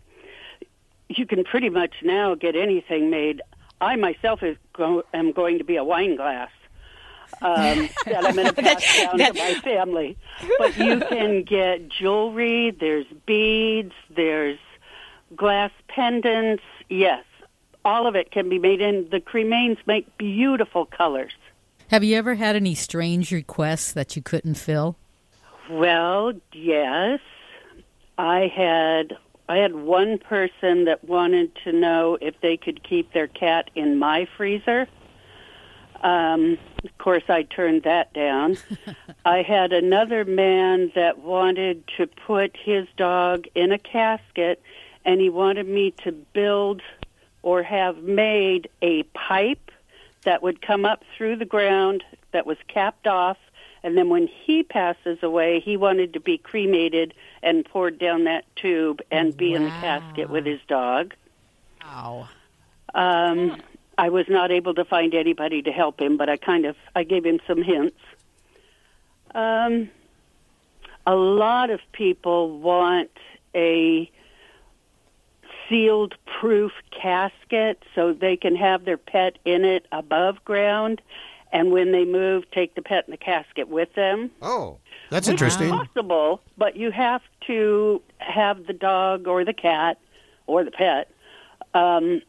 you 1.09 1.24
can 1.24 1.43
pretty 1.45 1.70
much 1.70 1.95
now 2.03 2.35
get 2.35 2.55
anything 2.55 3.09
made. 3.09 3.41
I 3.80 3.97
myself 3.97 4.43
is 4.43 4.59
go, 4.74 5.05
am 5.14 5.33
going 5.33 5.57
to 5.57 5.64
be 5.64 5.76
a 5.76 5.85
wine 5.85 6.16
glass 6.16 6.51
um, 7.43 7.88
that 8.07 8.24
I'm 8.24 8.34
going 8.34 8.47
to 8.55 8.62
pass 8.62 8.99
down 8.99 9.18
to 9.18 9.32
my 9.34 9.55
family. 9.62 10.16
But 10.59 10.76
you 10.76 11.01
can 11.01 11.43
get 11.43 11.88
jewelry. 11.88 12.70
There's 12.70 13.07
beads. 13.26 13.93
There's 14.14 14.59
glass 15.36 15.70
pendants. 15.88 16.62
Yes, 16.88 17.24
all 17.84 18.07
of 18.07 18.14
it 18.14 18.30
can 18.30 18.49
be 18.49 18.59
made 18.59 18.80
in. 18.80 19.09
The 19.11 19.20
cremains 19.20 19.78
make 19.86 20.16
beautiful 20.18 20.86
colors. 20.86 21.32
Have 21.90 22.05
you 22.05 22.16
ever 22.16 22.34
had 22.34 22.57
any 22.57 22.74
strange 22.74 23.32
requests 23.32 23.93
that 23.93 24.16
you 24.16 24.22
couldn't 24.22 24.55
fill? 24.55 24.97
Well, 25.70 26.32
yes. 26.53 27.20
I 28.18 28.47
had 28.55 29.16
I 29.49 29.57
had 29.57 29.74
one 29.74 30.18
person 30.18 30.84
that 30.84 31.05
wanted 31.05 31.55
to 31.64 31.72
know 31.72 32.16
if 32.20 32.40
they 32.40 32.57
could 32.57 32.82
keep 32.82 33.12
their 33.12 33.26
cat 33.26 33.70
in 33.74 33.99
my 33.99 34.26
freezer. 34.36 34.86
Um, 36.03 36.59
of 36.84 36.98
course, 36.98 37.22
I 37.28 37.42
turned 37.42 37.84
that 37.84 38.12
down. 38.12 38.59
I 39.24 39.42
had 39.42 39.72
another 39.72 40.24
man 40.24 40.90
that 40.94 41.18
wanted 41.18 41.84
to 41.96 42.07
put 42.07 42.57
his 42.57 42.86
dog 42.96 43.46
in 43.55 43.72
a 43.72 43.78
casket, 43.78 44.61
and 45.05 45.20
he 45.20 45.30
wanted 45.30 45.68
me 45.68 45.92
to 46.05 46.12
build 46.12 46.82
or 47.42 47.62
have 47.62 47.98
made 47.98 48.68
a 48.80 49.03
pipe 49.14 49.70
that 50.24 50.42
would 50.42 50.62
come 50.62 50.84
up 50.84 51.05
through 51.16 51.36
the 51.36 51.44
ground 51.44 52.05
that 52.32 52.46
was 52.46 52.57
capped 52.68 53.07
off 53.07 53.36
and 53.82 53.96
then 53.96 54.09
when 54.09 54.28
he 54.28 54.62
passes 54.62 55.18
away 55.22 55.61
he 55.61 55.76
wanted 55.76 56.12
to 56.14 56.20
be 56.20 56.38
cremated 56.38 57.14
and 57.42 57.64
poured 57.64 57.98
down 57.98 58.24
that 58.24 58.44
tube 58.57 59.00
and 59.11 59.36
be 59.36 59.55
in 59.55 59.64
the 59.64 59.72
casket 59.72 60.30
with 60.30 60.46
his 60.46 60.61
dog 60.68 61.14
wow 61.84 62.28
um 62.94 63.57
i 64.05 64.09
was 64.09 64.26
not 64.28 64.48
able 64.59 64.74
to 64.80 64.84
find 64.94 65.14
anybody 65.14 65.61
to 65.62 65.72
help 65.72 65.96
him 66.05 66.16
but 66.20 66.28
i 66.28 66.36
kind 66.36 66.64
of 66.70 66.76
i 66.94 67.03
gave 67.12 67.24
him 67.30 67.38
some 67.46 67.62
hints 67.62 68.00
um 69.34 69.88
a 71.07 71.14
lot 71.14 71.68
of 71.70 71.80
people 71.92 72.40
want 72.70 73.11
a 73.55 74.11
sealed 75.68 76.14
proof 76.40 76.72
casket 76.90 77.76
so 77.94 78.12
they 78.12 78.36
can 78.36 78.55
have 78.57 78.84
their 78.84 78.96
pet 78.96 79.38
in 79.44 79.64
it 79.64 79.86
above 79.92 80.44
ground 80.44 81.00
and 81.53 81.70
when 81.70 81.92
they 81.92 82.05
move 82.05 82.44
take 82.50 82.74
the 82.74 82.82
pet 82.82 83.05
in 83.07 83.11
the 83.11 83.16
casket 83.16 83.68
with 83.68 83.92
them 83.94 84.30
Oh, 84.42 84.78
that's 85.11 85.28
interesting. 85.28 85.70
possible 85.70 86.40
but 86.59 86.76
you 86.76 86.90
have 86.90 87.22
to 87.46 88.03
have 88.18 88.66
the 88.66 88.72
dog 88.72 89.26
or 89.26 89.44
the 89.44 89.53
cat 89.55 89.98
or 90.46 90.64
the 90.64 90.70
pet 90.70 91.11
um, 91.74 92.20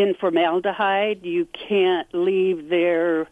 in 0.00 0.14
formaldehyde 0.14 1.24
you 1.24 1.46
can't 1.68 2.06
leave 2.12 2.68
their 2.68 3.26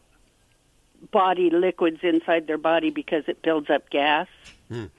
body 1.12 1.50
liquids 1.50 1.98
inside 2.02 2.46
their 2.46 2.58
body 2.58 2.90
because 2.90 3.24
it 3.28 3.40
builds 3.42 3.70
up 3.70 3.88
gas 3.90 4.26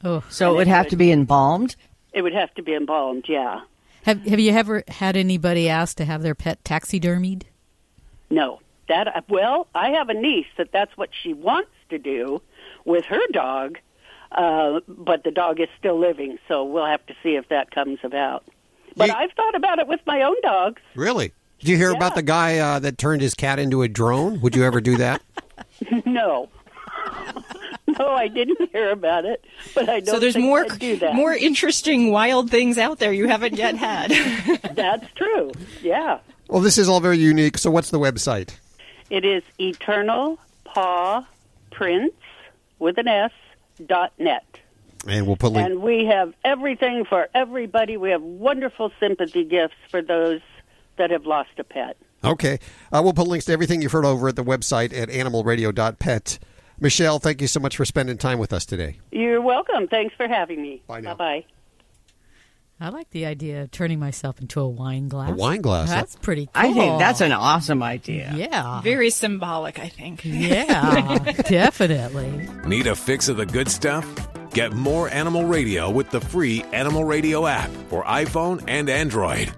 Oh, 0.04 0.24
So 0.30 0.54
it 0.54 0.56
would 0.56 0.68
have 0.68 0.88
to 0.90 0.96
be 0.96 1.12
embalmed? 1.12 1.76
it 2.14 2.22
would 2.22 2.34
have 2.34 2.54
to 2.56 2.64
be 2.64 2.74
embalmed 2.74 3.26
yeah 3.28 3.62
Have 4.04 4.26
Have 4.26 4.40
you 4.40 4.52
ever 4.54 4.84
had 4.88 5.18
anybody 5.18 5.68
ask 5.68 5.98
to 5.98 6.06
have 6.06 6.22
their 6.24 6.36
pet 6.36 6.64
taxidermied? 6.64 7.44
No, 8.30 8.60
that 8.88 9.26
well, 9.30 9.68
I 9.76 9.90
have 9.92 10.08
a 10.10 10.14
niece 10.14 10.48
that 10.58 10.72
that's 10.72 10.96
what 10.96 11.10
she 11.22 11.34
wants 11.34 11.72
to 11.90 11.98
do 11.98 12.42
with 12.86 13.04
her 13.06 13.22
dog, 13.34 13.78
uh, 14.32 14.80
but 14.88 15.24
the 15.26 15.32
dog 15.32 15.60
is 15.60 15.68
still 15.80 15.98
living, 16.00 16.38
so 16.48 16.64
we'll 16.64 16.86
have 16.86 17.06
to 17.08 17.14
see 17.24 17.36
if 17.36 17.48
that 17.50 17.72
comes 17.72 18.00
about. 18.04 18.44
But 18.96 19.10
I've 19.12 19.32
thought 19.34 19.56
about 19.56 19.80
it 19.80 19.88
with 19.88 20.02
my 20.06 20.22
own 20.24 20.36
dogs. 20.42 20.82
Really? 20.96 21.32
Did 21.60 21.70
you 21.70 21.78
hear 21.78 21.92
about 21.92 22.16
the 22.16 22.22
guy 22.22 22.60
uh, 22.60 22.80
that 22.80 22.98
turned 22.98 23.22
his 23.22 23.34
cat 23.34 23.60
into 23.60 23.82
a 23.82 23.88
drone? 23.88 24.42
Would 24.42 24.56
you 24.56 24.64
ever 24.64 24.80
do 24.82 24.98
that? 24.98 25.22
no, 26.06 26.50
no, 28.00 28.10
I 28.10 28.28
didn't 28.28 28.70
hear 28.72 28.92
about 28.92 29.26
it, 29.26 29.44
but 29.74 29.90
I 29.90 30.00
don't. 30.00 30.14
So 30.16 30.20
there's 30.20 30.34
think 30.36 30.46
more 30.46 30.66
I'd 30.72 30.80
do 30.80 30.98
that. 30.98 31.16
more 31.16 31.34
interesting 31.34 32.12
wild 32.12 32.50
things 32.52 32.78
out 32.78 33.00
there 33.00 33.12
you 33.12 33.28
haven't 33.28 33.58
yet 33.58 33.76
had. 33.76 34.12
That's 34.76 35.12
true. 35.16 35.52
Yeah, 35.82 36.20
Well, 36.48 36.62
this 36.62 36.78
is 36.78 36.88
all 36.90 37.00
very 37.00 37.18
unique. 37.18 37.58
So, 37.58 37.72
what's 37.72 37.90
the 37.90 38.00
website? 38.00 38.56
it 39.10 39.24
is 39.24 39.42
Eternal 39.58 40.38
Paw 40.66 41.26
Prints 41.72 42.16
with 42.78 42.98
an 42.98 43.08
S 43.08 43.32
dot 43.86 44.12
net. 44.20 44.44
And 45.08 45.26
we'll 45.26 45.38
put 45.38 45.54
link. 45.54 45.66
And 45.70 45.82
we 45.82 46.06
have 46.06 46.34
everything 46.44 47.06
for 47.06 47.30
everybody. 47.34 47.96
We 47.96 48.10
have 48.10 48.22
wonderful 48.22 48.92
sympathy 49.00 49.46
gifts 49.46 49.76
for 49.90 50.02
those 50.02 50.42
that 50.98 51.12
have 51.12 51.26
lost 51.26 51.52
a 51.58 51.64
pet. 51.64 51.98
Okay. 52.24 52.60
Uh, 52.92 53.02
we'll 53.04 53.14
put 53.14 53.28
links 53.28 53.46
to 53.46 53.52
everything 53.54 53.82
you've 53.82 53.92
heard 53.92 54.06
over 54.06 54.28
at 54.28 54.36
the 54.36 54.44
website 54.44 54.96
at 54.98 55.10
animalradio.pet. 55.10 56.40
Michelle, 56.80 57.20
thank 57.20 57.42
you 57.42 57.48
so 57.48 57.60
much 57.60 57.78
for 57.78 57.86
spending 57.86 58.18
time 58.18 58.38
with 58.40 58.54
us 58.54 58.66
today. 58.66 59.00
You're 59.12 59.42
welcome. 59.42 59.88
Thanks 59.88 60.16
for 60.16 60.28
having 60.28 60.62
me. 60.62 60.82
Bye 60.88 61.02
now. 61.02 61.16
Bye. 61.16 61.46
I 62.80 62.90
like 62.90 63.10
the 63.10 63.26
idea 63.26 63.64
of 63.64 63.72
turning 63.72 64.00
myself 64.00 64.40
into 64.40 64.60
a 64.62 64.68
wine 64.68 65.08
glass. 65.08 65.32
A 65.32 65.34
wine 65.34 65.62
glass, 65.62 65.90
That's 65.90 66.16
pretty 66.16 66.46
cool. 66.46 66.52
I 66.54 66.72
think 66.74 67.00
that's 67.00 67.22
an 67.22 67.32
awesome 67.32 67.82
idea. 67.82 68.32
Yeah. 68.36 68.82
Very 68.82 69.10
symbolic, 69.10 69.80
I 69.80 69.90
think. 69.90 70.22
Yeah, 70.24 71.18
definitely. 71.48 72.48
Need 72.68 72.86
a 72.86 72.96
fix 72.96 73.30
of 73.30 73.38
the 73.38 73.48
good 73.48 73.68
stuff? 73.70 74.06
Get 74.52 74.74
more 74.74 75.10
Animal 75.10 75.46
Radio 75.46 75.90
with 75.90 76.12
the 76.12 76.22
free 76.22 76.64
Animal 76.72 77.04
Radio 77.04 77.48
app 77.48 77.72
for 77.90 78.04
iPhone 78.04 78.64
and 78.68 78.90
Android. 78.92 79.52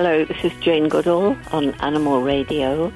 Hello, 0.00 0.24
this 0.24 0.44
is 0.44 0.52
Jane 0.60 0.88
Goodall 0.88 1.36
on 1.50 1.74
Animal 1.80 2.22
Radio, 2.22 2.92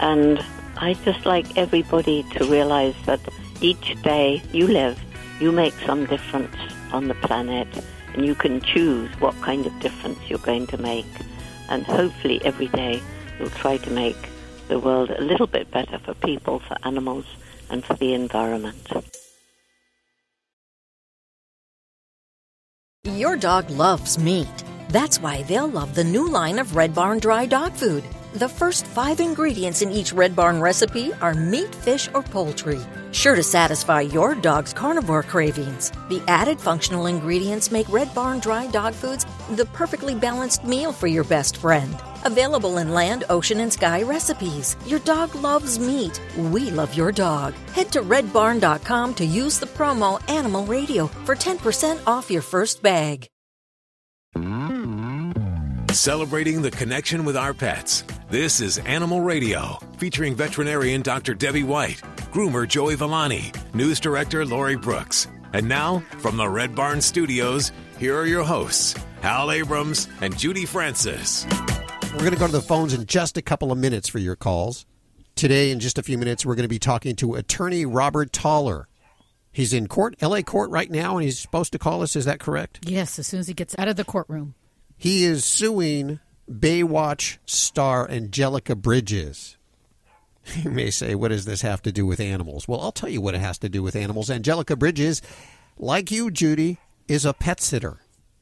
and 0.00 0.42
I 0.78 0.94
just 1.04 1.26
like 1.26 1.58
everybody 1.58 2.22
to 2.32 2.46
realize 2.46 2.94
that 3.04 3.20
each 3.60 4.00
day 4.00 4.42
you 4.50 4.66
live, 4.66 4.98
you 5.40 5.52
make 5.52 5.74
some 5.74 6.06
difference 6.06 6.56
on 6.90 7.08
the 7.08 7.14
planet, 7.16 7.68
and 8.14 8.24
you 8.24 8.34
can 8.34 8.62
choose 8.62 9.10
what 9.20 9.38
kind 9.42 9.66
of 9.66 9.78
difference 9.80 10.20
you're 10.26 10.38
going 10.38 10.66
to 10.68 10.78
make. 10.78 11.04
And 11.68 11.84
hopefully, 11.84 12.40
every 12.46 12.68
day 12.68 13.02
you'll 13.38 13.50
try 13.50 13.76
to 13.76 13.90
make 13.90 14.16
the 14.68 14.78
world 14.78 15.10
a 15.10 15.20
little 15.20 15.46
bit 15.46 15.70
better 15.70 15.98
for 15.98 16.14
people, 16.14 16.60
for 16.60 16.78
animals, 16.84 17.26
and 17.68 17.84
for 17.84 17.92
the 17.92 18.14
environment. 18.14 18.90
Your 23.04 23.36
dog 23.36 23.68
loves 23.68 24.18
meat. 24.18 24.48
That's 24.92 25.18
why 25.18 25.42
they'll 25.44 25.70
love 25.70 25.94
the 25.94 26.04
new 26.04 26.28
line 26.28 26.58
of 26.58 26.76
Red 26.76 26.94
Barn 26.94 27.18
Dry 27.18 27.46
Dog 27.46 27.72
Food. 27.72 28.04
The 28.34 28.48
first 28.48 28.86
five 28.86 29.20
ingredients 29.20 29.80
in 29.80 29.90
each 29.90 30.12
Red 30.12 30.36
Barn 30.36 30.60
recipe 30.60 31.14
are 31.22 31.32
meat, 31.32 31.74
fish, 31.74 32.10
or 32.12 32.22
poultry, 32.22 32.78
sure 33.10 33.34
to 33.34 33.42
satisfy 33.42 34.02
your 34.02 34.34
dog's 34.34 34.74
carnivore 34.74 35.22
cravings. 35.22 35.92
The 36.10 36.22
added 36.28 36.60
functional 36.60 37.06
ingredients 37.06 37.70
make 37.70 37.88
Red 37.88 38.14
Barn 38.14 38.40
Dry 38.40 38.66
Dog 38.66 38.92
Foods 38.92 39.24
the 39.52 39.64
perfectly 39.64 40.14
balanced 40.14 40.62
meal 40.62 40.92
for 40.92 41.06
your 41.06 41.24
best 41.24 41.56
friend. 41.56 41.96
Available 42.26 42.76
in 42.76 42.92
land, 42.92 43.24
ocean, 43.30 43.60
and 43.60 43.72
sky 43.72 44.02
recipes. 44.02 44.76
Your 44.84 45.00
dog 45.00 45.34
loves 45.36 45.78
meat. 45.78 46.20
We 46.36 46.70
love 46.70 46.94
your 46.94 47.12
dog. 47.12 47.54
Head 47.72 47.90
to 47.92 48.02
redbarn.com 48.02 49.14
to 49.14 49.24
use 49.24 49.58
the 49.58 49.72
promo 49.78 50.20
Animal 50.30 50.66
Radio 50.66 51.06
for 51.24 51.34
10% 51.34 51.98
off 52.06 52.30
your 52.30 52.42
first 52.42 52.82
bag. 52.82 53.26
Celebrating 55.92 56.62
the 56.62 56.70
connection 56.70 57.22
with 57.24 57.36
our 57.36 57.52
pets. 57.52 58.02
This 58.30 58.62
is 58.62 58.78
Animal 58.78 59.20
Radio, 59.20 59.78
featuring 59.98 60.34
veterinarian 60.34 61.02
Dr. 61.02 61.34
Debbie 61.34 61.64
White, 61.64 62.00
groomer 62.32 62.66
Joey 62.66 62.94
Villani, 62.94 63.52
news 63.74 64.00
director 64.00 64.46
Lori 64.46 64.76
Brooks. 64.76 65.28
And 65.52 65.68
now, 65.68 66.02
from 66.18 66.38
the 66.38 66.48
Red 66.48 66.74
Barn 66.74 67.02
Studios, 67.02 67.72
here 67.98 68.16
are 68.16 68.26
your 68.26 68.42
hosts, 68.42 68.94
Hal 69.20 69.50
Abrams 69.50 70.08
and 70.22 70.36
Judy 70.36 70.64
Francis. 70.64 71.46
We're 72.14 72.20
going 72.20 72.32
to 72.32 72.38
go 72.38 72.46
to 72.46 72.52
the 72.52 72.62
phones 72.62 72.94
in 72.94 73.04
just 73.04 73.36
a 73.36 73.42
couple 73.42 73.70
of 73.70 73.76
minutes 73.76 74.08
for 74.08 74.18
your 74.18 74.34
calls. 74.34 74.86
Today, 75.36 75.70
in 75.70 75.78
just 75.78 75.98
a 75.98 76.02
few 76.02 76.16
minutes, 76.16 76.46
we're 76.46 76.54
going 76.54 76.64
to 76.64 76.68
be 76.68 76.78
talking 76.78 77.16
to 77.16 77.34
attorney 77.34 77.84
Robert 77.84 78.32
Tauler. 78.32 78.86
He's 79.52 79.74
in 79.74 79.88
court, 79.88 80.16
LA 80.22 80.40
court 80.40 80.70
right 80.70 80.90
now, 80.90 81.18
and 81.18 81.24
he's 81.24 81.38
supposed 81.38 81.72
to 81.72 81.78
call 81.78 82.02
us. 82.02 82.16
Is 82.16 82.24
that 82.24 82.40
correct? 82.40 82.80
Yes, 82.86 83.18
as 83.18 83.26
soon 83.26 83.40
as 83.40 83.46
he 83.46 83.54
gets 83.54 83.74
out 83.78 83.88
of 83.88 83.96
the 83.96 84.04
courtroom. 84.04 84.54
He 85.02 85.24
is 85.24 85.44
suing 85.44 86.20
Baywatch 86.48 87.38
star 87.44 88.08
Angelica 88.08 88.76
Bridges. 88.76 89.56
You 90.62 90.70
may 90.70 90.90
say, 90.90 91.16
what 91.16 91.28
does 91.28 91.44
this 91.44 91.62
have 91.62 91.82
to 91.82 91.90
do 91.90 92.06
with 92.06 92.20
animals? 92.20 92.68
Well, 92.68 92.80
I'll 92.80 92.92
tell 92.92 93.08
you 93.08 93.20
what 93.20 93.34
it 93.34 93.40
has 93.40 93.58
to 93.58 93.68
do 93.68 93.82
with 93.82 93.96
animals. 93.96 94.30
Angelica 94.30 94.76
Bridges, 94.76 95.22
like 95.76 96.12
you, 96.12 96.30
Judy, 96.30 96.78
is 97.08 97.24
a 97.24 97.32
pet 97.32 97.60
sitter. 97.60 97.98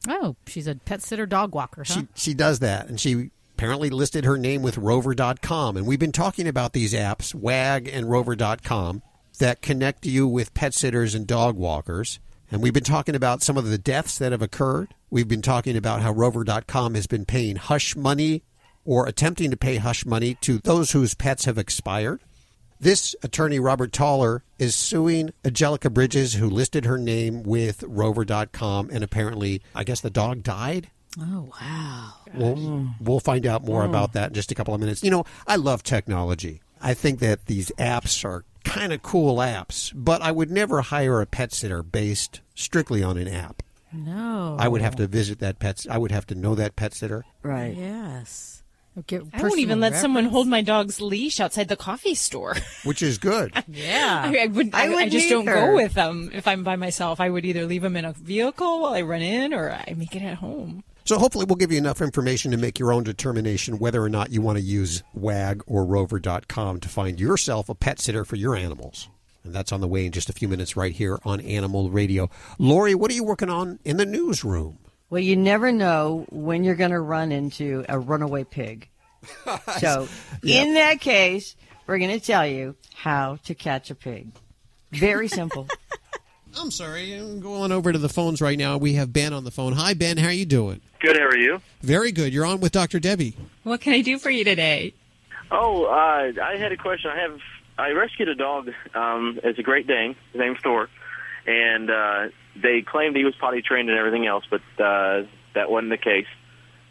Oh, 0.07 0.35
she's 0.45 0.67
a 0.67 0.75
pet 0.75 1.01
sitter 1.01 1.25
dog 1.25 1.55
walker, 1.55 1.83
huh? 1.87 1.93
She, 1.93 2.07
she 2.13 2.33
does 2.35 2.59
that, 2.59 2.89
and 2.89 2.99
she 2.99 3.31
apparently 3.55 3.89
listed 3.89 4.25
her 4.25 4.37
name 4.37 4.61
with 4.61 4.77
Rover.com. 4.77 5.77
And 5.77 5.87
we've 5.87 5.99
been 5.99 6.11
talking 6.11 6.47
about 6.47 6.73
these 6.73 6.93
apps, 6.93 7.33
WAG 7.33 7.87
and 7.87 8.09
Rover.com, 8.09 9.01
that 9.39 9.61
connect 9.63 10.05
you 10.05 10.27
with 10.27 10.53
pet 10.53 10.75
sitters 10.75 11.15
and 11.15 11.25
dog 11.25 11.55
walkers. 11.55 12.19
And 12.51 12.61
we've 12.61 12.73
been 12.73 12.83
talking 12.83 13.15
about 13.15 13.41
some 13.41 13.57
of 13.57 13.65
the 13.65 13.77
deaths 13.77 14.17
that 14.17 14.33
have 14.33 14.41
occurred. 14.41 14.93
We've 15.09 15.27
been 15.27 15.41
talking 15.41 15.77
about 15.77 16.01
how 16.01 16.11
Rover.com 16.11 16.95
has 16.95 17.07
been 17.07 17.23
paying 17.23 17.55
hush 17.55 17.95
money 17.95 18.43
or 18.83 19.07
attempting 19.07 19.51
to 19.51 19.57
pay 19.57 19.77
hush 19.77 20.05
money 20.05 20.35
to 20.41 20.57
those 20.59 20.91
whose 20.91 21.13
pets 21.13 21.45
have 21.45 21.57
expired. 21.57 22.19
This 22.77 23.15
attorney, 23.23 23.59
Robert 23.59 23.91
Tauler, 23.91 24.41
is 24.59 24.75
suing 24.75 25.31
Angelica 25.45 25.89
Bridges, 25.89 26.33
who 26.33 26.49
listed 26.49 26.85
her 26.85 26.97
name 26.97 27.43
with 27.43 27.83
Rover.com, 27.83 28.89
and 28.91 29.03
apparently, 29.03 29.61
I 29.75 29.83
guess 29.83 30.01
the 30.01 30.09
dog 30.09 30.43
died. 30.43 30.89
Oh, 31.19 31.51
wow. 31.61 32.13
We'll, 32.33 32.89
we'll 32.99 33.19
find 33.19 33.45
out 33.45 33.63
more 33.63 33.83
hmm. 33.83 33.89
about 33.89 34.13
that 34.13 34.29
in 34.29 34.33
just 34.33 34.51
a 34.51 34.55
couple 34.55 34.73
of 34.73 34.79
minutes. 34.79 35.03
You 35.03 35.11
know, 35.11 35.25
I 35.45 35.57
love 35.57 35.83
technology. 35.83 36.61
I 36.81 36.95
think 36.95 37.19
that 37.19 37.45
these 37.45 37.71
apps 37.77 38.25
are 38.25 38.43
kind 38.63 38.93
of 38.93 39.01
cool 39.01 39.37
apps, 39.37 39.91
but 39.95 40.21
I 40.21 40.31
would 40.31 40.51
never 40.51 40.81
hire 40.81 41.21
a 41.21 41.25
pet 41.25 41.53
sitter 41.53 41.83
based 41.83 42.41
strictly 42.55 43.03
on 43.03 43.17
an 43.17 43.27
app. 43.27 43.63
No. 43.93 44.55
I 44.59 44.67
would 44.67 44.81
have 44.81 44.95
to 44.97 45.07
visit 45.07 45.39
that 45.39 45.59
pet. 45.59 45.85
I 45.89 45.97
would 45.97 46.11
have 46.11 46.25
to 46.27 46.35
know 46.35 46.55
that 46.55 46.75
pet 46.75 46.93
sitter. 46.93 47.25
Right. 47.43 47.75
Yes. 47.75 48.63
Get 49.07 49.23
I 49.33 49.41
won't 49.41 49.59
even 49.59 49.79
let 49.79 49.95
someone 49.95 50.25
hold 50.25 50.47
my 50.47 50.61
dog's 50.61 50.99
leash 50.99 51.39
outside 51.39 51.69
the 51.69 51.77
coffee 51.77 52.13
store. 52.13 52.57
which 52.83 53.01
is 53.01 53.17
good. 53.17 53.53
Yeah. 53.67 54.23
I, 54.25 54.43
I 54.43 54.45
would. 54.47 54.75
I 54.75 54.81
I, 54.81 54.85
I 54.85 54.89
wouldn't 54.89 55.11
just 55.13 55.29
don't 55.29 55.47
either. 55.47 55.67
go 55.67 55.75
with 55.75 55.93
them 55.93 56.29
if 56.33 56.45
I'm 56.45 56.65
by 56.65 56.75
myself. 56.75 57.21
I 57.21 57.29
would 57.29 57.45
either 57.45 57.65
leave 57.65 57.83
them 57.83 57.95
in 57.95 58.03
a 58.03 58.11
vehicle 58.11 58.81
while 58.81 58.93
I 58.93 59.01
run 59.01 59.21
in, 59.21 59.53
or 59.53 59.71
I 59.71 59.93
make 59.95 60.13
it 60.13 60.23
at 60.23 60.39
home. 60.39 60.83
So 61.03 61.17
hopefully 61.17 61.45
we'll 61.45 61.55
give 61.55 61.71
you 61.71 61.77
enough 61.77 62.01
information 62.01 62.51
to 62.51 62.57
make 62.57 62.77
your 62.79 62.93
own 62.93 63.03
determination 63.03 63.79
whether 63.79 64.03
or 64.03 64.09
not 64.09 64.31
you 64.31 64.41
want 64.41 64.57
to 64.57 64.63
use 64.63 65.03
WAG 65.13 65.63
or 65.67 65.83
Rover.com 65.83 66.79
to 66.79 66.89
find 66.89 67.19
yourself 67.19 67.69
a 67.69 67.75
pet 67.75 67.99
sitter 67.99 68.23
for 68.23 68.35
your 68.35 68.55
animals. 68.55 69.09
And 69.43 69.53
that's 69.53 69.71
on 69.71 69.81
the 69.81 69.87
way 69.87 70.05
in 70.05 70.11
just 70.11 70.29
a 70.29 70.33
few 70.33 70.47
minutes 70.47 70.77
right 70.77 70.93
here 70.93 71.19
on 71.25 71.41
Animal 71.41 71.89
Radio. 71.89 72.29
Lori, 72.59 72.93
what 72.93 73.09
are 73.09 73.15
you 73.15 73.23
working 73.23 73.49
on 73.49 73.79
in 73.83 73.97
the 73.97 74.05
newsroom? 74.05 74.77
Well, 75.09 75.21
you 75.21 75.35
never 75.35 75.71
know 75.71 76.25
when 76.29 76.63
you're 76.63 76.75
going 76.75 76.91
to 76.91 76.99
run 76.99 77.31
into 77.31 77.83
a 77.89 77.99
runaway 77.99 78.43
pig. 78.43 78.87
So, 79.79 80.07
in 80.43 80.73
that 80.75 80.99
case, 80.99 81.55
we're 81.85 81.99
going 81.99 82.17
to 82.17 82.25
tell 82.25 82.45
you 82.45 82.75
how 82.95 83.37
to 83.43 83.53
catch 83.53 83.91
a 83.91 83.95
pig. 83.95 84.31
Very 84.91 85.27
simple. 85.27 85.67
I'm 86.57 86.71
sorry, 86.71 87.13
I'm 87.13 87.39
going 87.39 87.71
over 87.71 87.91
to 87.91 87.97
the 87.97 88.09
phones 88.09 88.41
right 88.41 88.57
now. 88.57 88.77
We 88.77 88.93
have 88.93 89.13
Ben 89.13 89.33
on 89.33 89.43
the 89.43 89.51
phone. 89.51 89.73
Hi, 89.73 89.93
Ben. 89.93 90.17
How 90.17 90.27
are 90.27 90.33
you 90.33 90.45
doing? 90.45 90.81
Good. 90.99 91.17
How 91.17 91.25
are 91.25 91.37
you? 91.37 91.61
Very 91.81 92.11
good. 92.11 92.33
You're 92.33 92.45
on 92.45 92.59
with 92.59 92.71
Dr. 92.71 92.99
Debbie. 92.99 93.35
What 93.63 93.81
can 93.81 93.93
I 93.93 94.01
do 94.01 94.19
for 94.19 94.29
you 94.29 94.43
today? 94.43 94.93
Oh, 95.49 95.85
uh, 95.85 96.31
I 96.43 96.57
had 96.57 96.71
a 96.71 96.77
question. 96.77 97.11
I 97.11 97.19
have 97.21 97.39
I 97.77 97.91
rescued 97.91 98.29
a 98.29 98.35
dog. 98.35 98.69
Um, 98.93 99.39
it's 99.43 99.59
a 99.59 99.63
Great 99.63 99.87
Dane. 99.87 100.15
His 100.33 100.39
name's 100.39 100.59
Thor, 100.61 100.89
and 101.47 101.89
uh, 101.89 102.27
they 102.61 102.81
claimed 102.81 103.15
he 103.15 103.23
was 103.23 103.35
potty 103.35 103.61
trained 103.61 103.89
and 103.89 103.97
everything 103.97 104.27
else, 104.27 104.43
but 104.49 104.61
uh, 104.83 105.23
that 105.55 105.69
wasn't 105.71 105.89
the 105.89 105.97
case. 105.97 106.27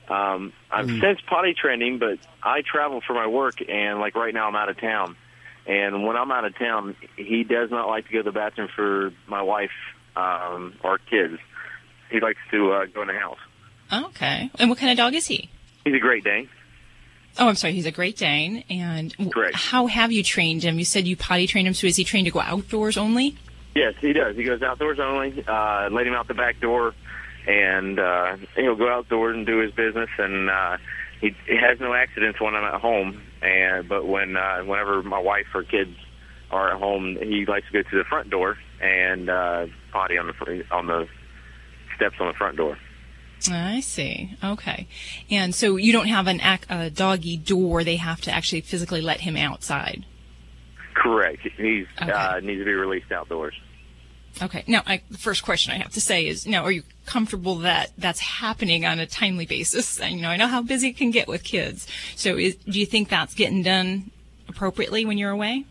Um, 0.09 0.53
I've 0.71 0.89
since 0.89 1.21
potty 1.29 1.55
trained 1.55 1.83
him, 1.83 1.99
but 1.99 2.19
I 2.43 2.63
travel 2.63 3.01
for 3.07 3.15
my 3.15 3.29
work, 3.29 3.63
and 3.69 4.01
like 4.01 4.17
right 4.17 4.35
now 4.35 4.49
I'm 4.49 4.57
out 4.57 4.69
of 4.69 4.81
town. 4.81 5.17
And 5.71 6.05
when 6.05 6.17
I'm 6.17 6.33
out 6.33 6.45
of 6.45 6.59
town, 6.59 6.97
he 7.17 7.45
does 7.45 7.71
not 7.71 7.87
like 7.87 8.09
to 8.09 8.13
go 8.13 8.19
to 8.19 8.25
the 8.25 8.33
bathroom 8.33 8.69
for 8.75 9.13
my 9.29 9.41
wife 9.41 9.71
um, 10.17 10.75
or 10.83 10.99
kids. 10.99 11.39
He 12.11 12.19
likes 12.19 12.41
to 12.51 12.73
uh, 12.73 12.87
go 12.87 13.03
in 13.03 13.07
the 13.07 13.15
house. 13.15 13.39
Okay. 13.93 14.51
And 14.59 14.69
what 14.69 14.81
kind 14.81 14.91
of 14.91 14.97
dog 14.97 15.15
is 15.15 15.29
he? 15.29 15.49
He's 15.85 15.95
a 15.95 16.01
Great 16.01 16.25
Dane. 16.25 16.49
Oh, 17.39 17.47
I'm 17.47 17.55
sorry. 17.55 17.75
He's 17.75 17.87
a 17.87 17.93
Great 17.93 18.17
Dane. 18.17 18.65
And 18.69 19.15
Correct. 19.33 19.55
how 19.55 19.87
have 19.87 20.11
you 20.11 20.25
trained 20.25 20.65
him? 20.65 20.77
You 20.77 20.85
said 20.85 21.07
you 21.07 21.17
potty 21.17 21.47
trained 21.47 21.69
him. 21.69 21.75
So 21.75 21.87
is 21.87 21.95
he 21.95 22.03
trained 22.03 22.27
to 22.27 22.33
go 22.33 22.41
outdoors 22.41 22.97
only? 22.97 23.37
Yes, 23.77 23.95
he 24.01 24.13
does. 24.13 24.35
He 24.35 24.43
goes 24.43 24.63
outdoors 24.63 24.99
only. 24.99 25.45
Uh, 25.47 25.89
let 25.91 26.05
him 26.05 26.15
out 26.15 26.27
the 26.27 26.35
back 26.35 26.59
door, 26.59 26.93
and 27.47 28.01
uh, 28.01 28.37
he'll 28.57 28.75
go 28.75 28.89
outdoors 28.89 29.37
and 29.37 29.47
do 29.47 29.59
his 29.59 29.71
business. 29.71 30.11
And 30.19 30.51
uh, 30.51 30.79
he, 31.21 31.37
he 31.47 31.57
has 31.57 31.79
no 31.79 31.95
accidents 31.95 32.41
when 32.41 32.57
I'm 32.57 32.65
at 32.65 32.81
home. 32.81 33.23
And 33.43 33.89
but 33.89 34.07
when 34.07 34.37
uh, 34.37 34.63
whenever 34.65 35.03
my 35.03 35.19
wife 35.19 35.47
or 35.55 35.63
kids 35.63 35.97
are 36.51 36.73
at 36.73 36.79
home, 36.79 37.17
he 37.21 37.47
likes 37.47 37.67
to 37.67 37.73
go 37.83 37.89
to 37.89 37.97
the 37.97 38.05
front 38.05 38.31
door 38.31 38.59
and 38.81 39.31
uh, 39.31 39.67
potty 39.93 40.19
on 40.19 40.27
the 40.27 40.65
on 40.71 40.87
the 40.87 41.07
steps 41.97 42.17
on 42.21 42.29
the 42.29 42.35
front 42.35 42.57
door. 42.57 42.79
I 43.51 43.81
see. 43.81 44.37
Okay. 44.45 44.87
And 45.31 45.55
so 45.55 45.77
you 45.77 45.93
don't 45.93 46.09
have 46.09 46.27
an 46.27 46.41
ac- 46.43 46.67
a 46.69 46.91
doggy 46.91 47.39
door. 47.39 47.85
They 47.85 47.97
have 47.97 48.21
to 48.23 48.31
actually 48.31 48.61
physically 48.61 49.01
let 49.01 49.21
him 49.21 49.37
outside. 49.37 50.05
Correct. 50.95 51.47
He's 51.57 51.87
uh, 51.99 52.41
needs 52.43 52.61
to 52.61 52.65
be 52.65 52.73
released 52.75 53.11
outdoors. 53.13 53.55
Okay. 54.43 54.65
Now, 54.67 54.83
I, 54.87 55.03
the 55.11 55.19
first 55.19 55.45
question 55.45 55.73
I 55.73 55.79
have 55.79 55.93
to 55.93 56.01
say 56.01 56.27
is, 56.27 56.47
now, 56.47 56.65
are 56.65 56.73
you 56.73 56.83
comfortable 57.05 57.57
that 57.57 57.91
that's 57.99 58.21
happening 58.21 58.87
on 58.87 58.99
a 58.99 59.07
timely 59.07 59.47
basis? 59.47 60.01
And, 60.01 60.17
you 60.17 60.23
know, 60.23 60.29
I 60.31 60.37
know 60.37 60.47
how 60.47 60.63
busy 60.63 60.89
it 60.89 60.97
can 60.97 61.11
get 61.11 61.29
with 61.29 61.45
kids. 61.45 61.87
So, 62.17 62.37
is, 62.37 62.57
do 62.57 62.79
you 62.79 62.87
think 62.87 63.09
that's 63.09 63.35
getting 63.35 63.63
done 63.63 64.11
appropriately 64.49 65.05
when 65.05 65.19
you're 65.19 65.31
away? 65.31 65.65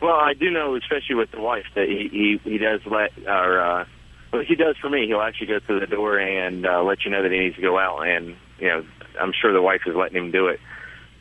Well, 0.00 0.16
I 0.16 0.34
do 0.34 0.50
know, 0.50 0.74
especially 0.74 1.14
with 1.14 1.30
the 1.30 1.40
wife, 1.40 1.66
that 1.76 1.88
he 1.88 2.08
he, 2.44 2.50
he 2.50 2.58
does 2.58 2.80
let 2.86 3.12
or 3.26 3.60
uh, 3.60 3.84
well, 4.32 4.42
he 4.42 4.56
does 4.56 4.76
for 4.78 4.90
me. 4.90 5.06
He'll 5.06 5.20
actually 5.20 5.46
go 5.46 5.60
to 5.60 5.80
the 5.80 5.86
door 5.86 6.18
and 6.18 6.66
uh, 6.66 6.82
let 6.82 7.04
you 7.04 7.10
know 7.10 7.22
that 7.22 7.30
he 7.30 7.38
needs 7.38 7.56
to 7.56 7.62
go 7.62 7.78
out, 7.78 8.00
and 8.02 8.36
you 8.58 8.68
know, 8.68 8.84
I'm 9.20 9.32
sure 9.32 9.52
the 9.52 9.62
wife 9.62 9.82
is 9.86 9.94
letting 9.94 10.16
him 10.16 10.30
do 10.32 10.48
it. 10.48 10.58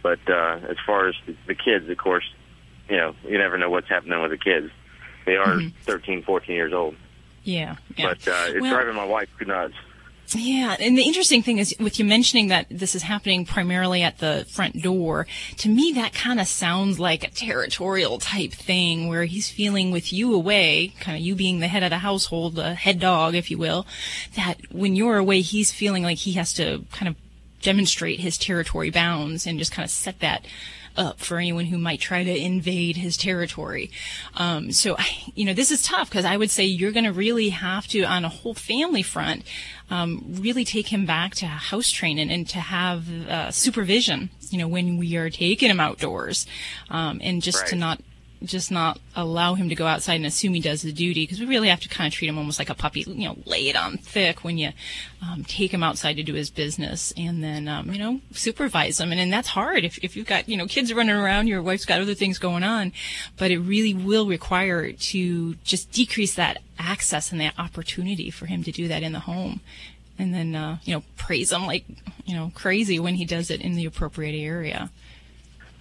But 0.01 0.19
uh, 0.27 0.59
as 0.67 0.77
far 0.83 1.09
as 1.09 1.15
the 1.45 1.53
kids, 1.53 1.89
of 1.89 1.97
course, 1.97 2.23
you 2.89 2.97
know, 2.97 3.15
you 3.23 3.37
never 3.37 3.57
know 3.57 3.69
what's 3.69 3.87
happening 3.87 4.19
with 4.19 4.31
the 4.31 4.37
kids. 4.37 4.71
They 5.25 5.35
are 5.35 5.55
Mhm. 5.57 5.73
13, 5.83 6.23
14 6.23 6.55
years 6.55 6.73
old, 6.73 6.95
Yeah. 7.43 7.75
yeah. 7.97 8.07
but 8.07 8.27
uh, 8.27 8.45
it's 8.49 8.61
Well- 8.61 8.71
driving 8.73 8.95
my 8.95 9.05
wife 9.05 9.29
nuts. 9.45 9.73
Yeah, 10.33 10.77
and 10.79 10.97
the 10.97 11.01
interesting 11.01 11.43
thing 11.43 11.57
is 11.57 11.75
with 11.77 11.99
you 11.99 12.05
mentioning 12.05 12.47
that 12.47 12.67
this 12.69 12.95
is 12.95 13.01
happening 13.03 13.43
primarily 13.45 14.01
at 14.01 14.19
the 14.19 14.45
front 14.49 14.81
door, 14.81 15.27
to 15.57 15.67
me 15.67 15.91
that 15.95 16.13
kind 16.13 16.39
of 16.39 16.47
sounds 16.47 16.99
like 16.99 17.25
a 17.25 17.29
territorial 17.29 18.17
type 18.17 18.53
thing 18.53 19.09
where 19.09 19.25
he's 19.25 19.49
feeling 19.49 19.91
with 19.91 20.13
you 20.13 20.33
away, 20.33 20.93
kind 21.01 21.17
of 21.17 21.21
you 21.23 21.35
being 21.35 21.59
the 21.59 21.67
head 21.67 21.83
of 21.83 21.89
the 21.89 21.97
household, 21.97 22.55
the 22.55 22.75
head 22.75 22.97
dog, 22.97 23.35
if 23.35 23.51
you 23.51 23.57
will, 23.57 23.85
that 24.37 24.55
when 24.71 24.95
you're 24.95 25.17
away, 25.17 25.41
he's 25.41 25.73
feeling 25.73 26.03
like 26.03 26.19
he 26.19 26.31
has 26.33 26.53
to 26.53 26.85
kind 26.93 27.09
of 27.09 27.15
demonstrate 27.61 28.21
his 28.21 28.37
territory 28.37 28.89
bounds 28.89 29.45
and 29.45 29.59
just 29.59 29.73
kind 29.73 29.83
of 29.83 29.91
set 29.91 30.19
that 30.21 30.45
up 30.97 31.19
for 31.19 31.37
anyone 31.37 31.65
who 31.65 31.77
might 31.77 31.99
try 31.99 32.23
to 32.23 32.37
invade 32.37 32.97
his 32.97 33.17
territory. 33.17 33.91
Um, 34.35 34.71
so, 34.71 34.97
you 35.35 35.45
know, 35.45 35.53
this 35.53 35.71
is 35.71 35.81
tough 35.81 36.09
because 36.09 36.25
I 36.25 36.37
would 36.37 36.49
say 36.49 36.65
you're 36.65 36.91
going 36.91 37.05
to 37.05 37.13
really 37.13 37.49
have 37.49 37.87
to, 37.87 38.03
on 38.03 38.25
a 38.25 38.29
whole 38.29 38.53
family 38.53 39.03
front, 39.03 39.43
um, 39.89 40.23
really 40.39 40.65
take 40.65 40.87
him 40.87 41.05
back 41.05 41.35
to 41.35 41.45
house 41.45 41.89
training 41.89 42.31
and 42.31 42.47
to 42.49 42.59
have 42.59 43.27
uh, 43.27 43.51
supervision. 43.51 44.29
You 44.49 44.57
know, 44.57 44.67
when 44.67 44.97
we 44.97 45.15
are 45.15 45.29
taking 45.29 45.69
him 45.69 45.79
outdoors, 45.79 46.45
um, 46.89 47.19
and 47.23 47.41
just 47.41 47.67
to 47.67 47.75
not 47.75 48.01
just 48.43 48.71
not 48.71 48.99
allow 49.15 49.53
him 49.53 49.69
to 49.69 49.75
go 49.75 49.85
outside 49.85 50.15
and 50.15 50.25
assume 50.25 50.53
he 50.53 50.61
does 50.61 50.81
the 50.81 50.91
duty 50.91 51.23
because 51.23 51.39
we 51.39 51.45
really 51.45 51.69
have 51.69 51.81
to 51.81 51.89
kind 51.89 52.07
of 52.07 52.13
treat 52.13 52.27
him 52.27 52.37
almost 52.37 52.59
like 52.59 52.69
a 52.69 52.75
puppy. 52.75 53.01
You 53.01 53.29
know, 53.29 53.37
lay 53.45 53.67
it 53.67 53.75
on 53.75 53.97
thick 53.97 54.43
when 54.43 54.57
you 54.57 54.71
um, 55.21 55.43
take 55.43 55.73
him 55.73 55.83
outside 55.83 56.17
to 56.17 56.23
do 56.23 56.33
his 56.33 56.49
business, 56.49 57.13
and 57.15 57.43
then 57.43 57.67
um, 57.67 57.91
you 57.91 57.99
know 57.99 58.21
supervise 58.31 58.99
him. 58.99 59.11
And, 59.11 59.21
and 59.21 59.31
that's 59.31 59.49
hard 59.49 59.83
if 59.83 59.97
if 60.03 60.15
you've 60.15 60.27
got 60.27 60.49
you 60.49 60.57
know 60.57 60.67
kids 60.67 60.93
running 60.93 61.15
around, 61.15 61.47
your 61.47 61.61
wife's 61.61 61.85
got 61.85 62.01
other 62.01 62.15
things 62.15 62.39
going 62.39 62.63
on, 62.63 62.91
but 63.37 63.51
it 63.51 63.59
really 63.59 63.93
will 63.93 64.27
require 64.27 64.91
to 64.91 65.55
just 65.63 65.91
decrease 65.91 66.35
that 66.35 66.59
access 66.79 67.31
and 67.31 67.39
that 67.41 67.53
opportunity 67.59 68.29
for 68.31 68.47
him 68.47 68.63
to 68.63 68.71
do 68.71 68.87
that 68.87 69.03
in 69.03 69.11
the 69.11 69.19
home. 69.19 69.61
And 70.17 70.33
then, 70.33 70.55
uh, 70.55 70.77
you 70.83 70.93
know, 70.93 71.03
praise 71.17 71.51
him 71.51 71.65
like, 71.65 71.85
you 72.25 72.35
know, 72.35 72.51
crazy 72.53 72.99
when 72.99 73.15
he 73.15 73.25
does 73.25 73.49
it 73.49 73.61
in 73.61 73.73
the 73.73 73.85
appropriate 73.85 74.37
area. 74.37 74.91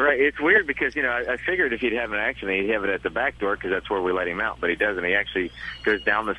Right. 0.00 0.20
It's 0.20 0.40
weird 0.40 0.66
because 0.66 0.96
you 0.96 1.02
know 1.02 1.10
I, 1.10 1.34
I 1.34 1.36
figured 1.36 1.72
if 1.72 1.80
he'd 1.80 1.92
have 1.92 2.12
an 2.12 2.18
accident, 2.18 2.60
he'd 2.62 2.70
have 2.70 2.84
it 2.84 2.90
at 2.90 3.02
the 3.02 3.10
back 3.10 3.38
door 3.38 3.56
because 3.56 3.70
that's 3.70 3.90
where 3.90 4.00
we 4.00 4.12
let 4.12 4.28
him 4.28 4.40
out. 4.40 4.58
But 4.60 4.70
he 4.70 4.76
doesn't. 4.76 5.04
He 5.04 5.14
actually 5.14 5.50
goes 5.84 6.02
down 6.02 6.26
the 6.26 6.36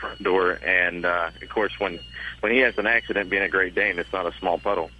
front 0.00 0.22
door, 0.22 0.52
and 0.64 1.04
uh, 1.04 1.30
of 1.42 1.48
course, 1.48 1.72
when 1.78 1.98
when 2.40 2.52
he 2.52 2.58
has 2.58 2.78
an 2.78 2.86
accident, 2.86 3.30
being 3.30 3.42
a 3.42 3.48
Great 3.48 3.74
Dane, 3.74 3.98
it's 3.98 4.12
not 4.12 4.26
a 4.26 4.32
small 4.38 4.58
puddle. 4.58 4.90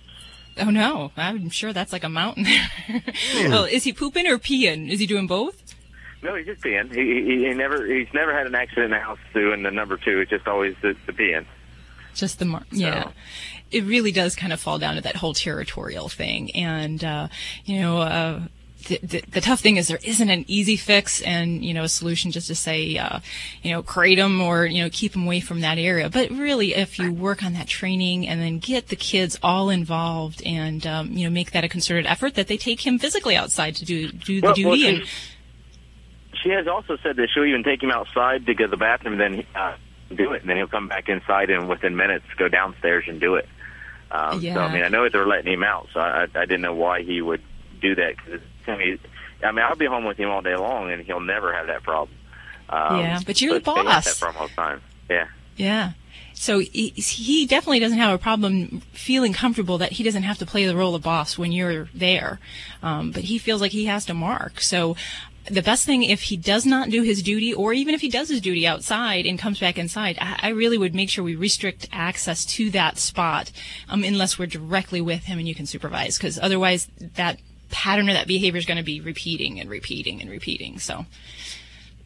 Oh 0.59 0.71
no, 0.71 1.13
I'm 1.17 1.51
sure 1.51 1.73
that's 1.73 1.93
like 1.93 2.05
a 2.05 2.09
mountain 2.09 2.45
there. 2.45 3.03
well, 3.49 3.65
is 3.65 3.85
he 3.85 3.93
pooping 3.93 4.27
or 4.27 4.39
peeing? 4.39 4.91
Is 4.91 5.01
he 5.01 5.07
doing 5.07 5.27
both? 5.27 5.63
No, 6.23 6.35
he's 6.35 6.47
just 6.47 6.61
peeing. 6.63 6.93
He, 6.93 7.23
he 7.23 7.47
he 7.47 7.55
never 7.55 7.87
he's 7.87 8.13
never 8.13 8.37
had 8.37 8.47
an 8.47 8.55
accident 8.55 8.87
in 8.87 8.91
the 8.91 8.99
house 8.99 9.19
too, 9.33 9.53
and 9.53 9.65
the 9.65 9.71
number 9.71 9.97
two. 9.97 10.21
It's 10.21 10.31
just 10.31 10.47
always 10.47 10.75
the, 10.83 10.95
the 11.07 11.13
peeing. 11.13 11.47
Just 12.15 12.39
the 12.41 12.45
mar- 12.45 12.67
yeah. 12.71 13.11
It 13.71 13.85
really 13.85 14.13
does 14.13 14.35
kind 14.37 14.53
of 14.53 14.61
fall 14.61 14.79
down 14.79 14.97
to 14.97 15.01
that 15.03 15.17
whole 15.17 15.35
territorial 15.35 16.09
thing, 16.09 16.51
and 16.53 17.03
uh, 17.03 17.29
you 17.65 17.81
know. 17.81 17.99
Uh, 17.99 18.41
the, 18.89 18.99
the, 19.03 19.23
the 19.33 19.41
tough 19.43 19.61
thing 19.61 19.77
is 19.77 19.89
there 19.89 19.99
isn't 20.03 20.31
an 20.31 20.45
easy 20.49 20.77
fix 20.77 21.21
and 21.21 21.63
you 21.63 21.75
know 21.75 21.85
a 21.85 21.89
solution 21.89 22.31
just 22.31 22.47
to 22.47 22.55
say 22.55 22.97
uh, 22.97 23.21
you 23.63 23.73
know 23.73 23.83
crate 23.83 24.17
them 24.17 24.41
or 24.41 24.65
you 24.65 24.83
know 24.83 24.89
keep 24.91 25.13
them 25.13 25.25
away 25.25 25.41
from 25.41 25.61
that 25.61 25.77
area 25.77 26.09
but 26.09 26.31
really 26.31 26.75
if 26.75 26.99
you 26.99 27.13
work 27.13 27.45
on 27.45 27.53
that 27.53 27.67
training 27.67 28.27
and 28.27 28.41
then 28.41 28.59
get 28.59 28.89
the 28.89 28.97
kids 28.97 29.39
all 29.43 29.69
involved 29.69 30.43
and 30.47 30.87
um, 30.87 31.13
you 31.13 31.25
know 31.25 31.31
make 31.31 31.53
that 31.53 31.63
a 31.63 31.69
concerted 31.69 32.07
effort 32.07 32.35
that 32.37 32.49
they 32.49 32.57
take 32.57 32.87
him 32.87 32.99
physically 32.99 33.37
outside 33.37 33.77
to 33.77 33.85
do 33.85 34.11
do 34.11 34.41
the 34.41 34.47
Well, 34.47 34.55
duty 34.55 34.85
well, 34.85 34.95
and 34.95 35.07
She 36.43 36.49
has 36.51 36.67
also 36.67 36.97
said 37.03 37.17
that 37.17 37.29
she'll 37.33 37.45
even 37.45 37.63
take 37.63 37.83
him 37.83 37.91
outside 37.91 38.47
to 38.47 38.55
go 38.55 38.65
to 38.65 38.71
the 38.71 38.77
bathroom, 38.77 39.19
then 39.19 39.45
uh, 39.55 39.75
do 40.15 40.33
it, 40.33 40.41
and 40.41 40.49
then 40.49 40.57
he'll 40.57 40.67
come 40.67 40.89
back 40.89 41.09
inside 41.09 41.51
and 41.51 41.69
within 41.69 41.97
minutes 41.97 42.25
go 42.39 42.49
downstairs 42.49 43.05
and 43.09 43.21
do 43.21 43.35
it. 43.35 43.47
Um, 44.11 44.41
So 44.43 44.49
I 44.61 44.73
mean, 44.73 44.83
I 44.83 44.89
know 44.89 45.09
they're 45.09 45.27
letting 45.27 45.53
him 45.53 45.63
out, 45.63 45.89
so 45.95 46.01
I, 46.01 46.23
I 46.35 46.45
didn't 46.47 46.63
know 46.63 46.75
why 46.75 47.03
he 47.03 47.21
would 47.23 47.43
do 47.81 47.95
that. 47.95 48.17
Cause 48.19 48.41
I 48.67 48.77
mean, 48.77 48.99
I 49.45 49.53
mean, 49.53 49.65
I'll 49.65 49.77
be 49.77 49.87
home 49.87 50.05
with 50.05 50.19
him 50.19 50.29
all 50.29 50.43
day 50.43 50.57
long, 50.57 50.91
and 50.91 51.03
he'll 51.05 51.21
never 51.21 51.53
have 51.53 51.67
that 51.69 51.83
problem. 51.83 52.17
Um, 52.69 53.01
Yeah, 53.01 53.21
but 53.25 53.41
you're 53.41 53.55
the 53.55 53.61
they 53.61 53.71
have 53.73 53.85
boss. 53.87 54.05
that 54.07 54.19
problem 54.21 54.43
all 54.43 54.49
the 54.49 54.55
time. 54.55 54.81
Yeah. 55.09 55.29
Yeah. 55.57 55.93
So 56.33 56.61
he, 56.61 56.89
he 56.91 57.45
definitely 57.47 57.81
doesn't 57.81 57.99
have 57.99 58.15
a 58.15 58.19
problem 58.19 58.83
feeling 58.93 59.33
comfortable 59.33 59.79
that 59.79 59.93
he 59.93 60.03
doesn't 60.05 60.23
have 60.23 60.39
to 60.39 60.47
play 60.47 60.65
the 60.67 60.77
role 60.77 60.95
of 60.95 61.03
boss 61.03 61.37
when 61.37 61.53
you're 61.53 61.89
there. 61.93 62.39
Um, 62.83 63.11
but 63.11 63.25
he 63.25 63.37
feels 63.39 63.61
like 63.61 63.73
he 63.73 63.87
has 63.87 64.07
to 64.07 64.15
mark. 64.15 64.61
So 64.61 64.97
the 65.51 65.63
best 65.63 65.87
thing 65.87 66.03
if 66.03 66.23
he 66.23 66.37
does 66.37 66.67
not 66.67 66.91
do 66.91 67.03
his 67.03 67.23
duty 67.23 67.53
or 67.55 67.73
even 67.73 67.95
if 67.95 68.01
he 68.01 68.09
does 68.09 68.29
his 68.29 68.41
duty 68.41 68.67
outside 68.67 69.27
and 69.27 69.39
comes 69.39 69.59
back 69.61 69.79
inside, 69.79 70.19
I, 70.21 70.39
I 70.43 70.49
really 70.51 70.79
would 70.79 70.95
make 70.95 71.09
sure 71.11 71.25
we 71.25 71.37
restrict 71.37 71.89
access 71.93 72.45
to 72.47 72.71
that 72.71 72.99
spot 72.99 73.51
um, 73.89 74.05
unless 74.05 74.39
we're 74.39 74.47
directly 74.47 75.01
with 75.01 75.25
him 75.25 75.39
and 75.39 75.49
you 75.49 75.55
can 75.55 75.67
supervise 75.67 76.19
because 76.19 76.39
otherwise 76.39 76.89
that 77.17 77.39
pattern 77.71 78.09
or 78.11 78.13
that 78.13 78.27
behavior 78.27 78.59
is 78.59 78.67
going 78.67 78.79
to 78.79 78.83
be 78.85 79.01
repeating 79.01 79.61
and 79.61 79.71
repeating 79.71 80.21
and 80.21 80.31
repeating. 80.31 80.79
So 80.79 81.07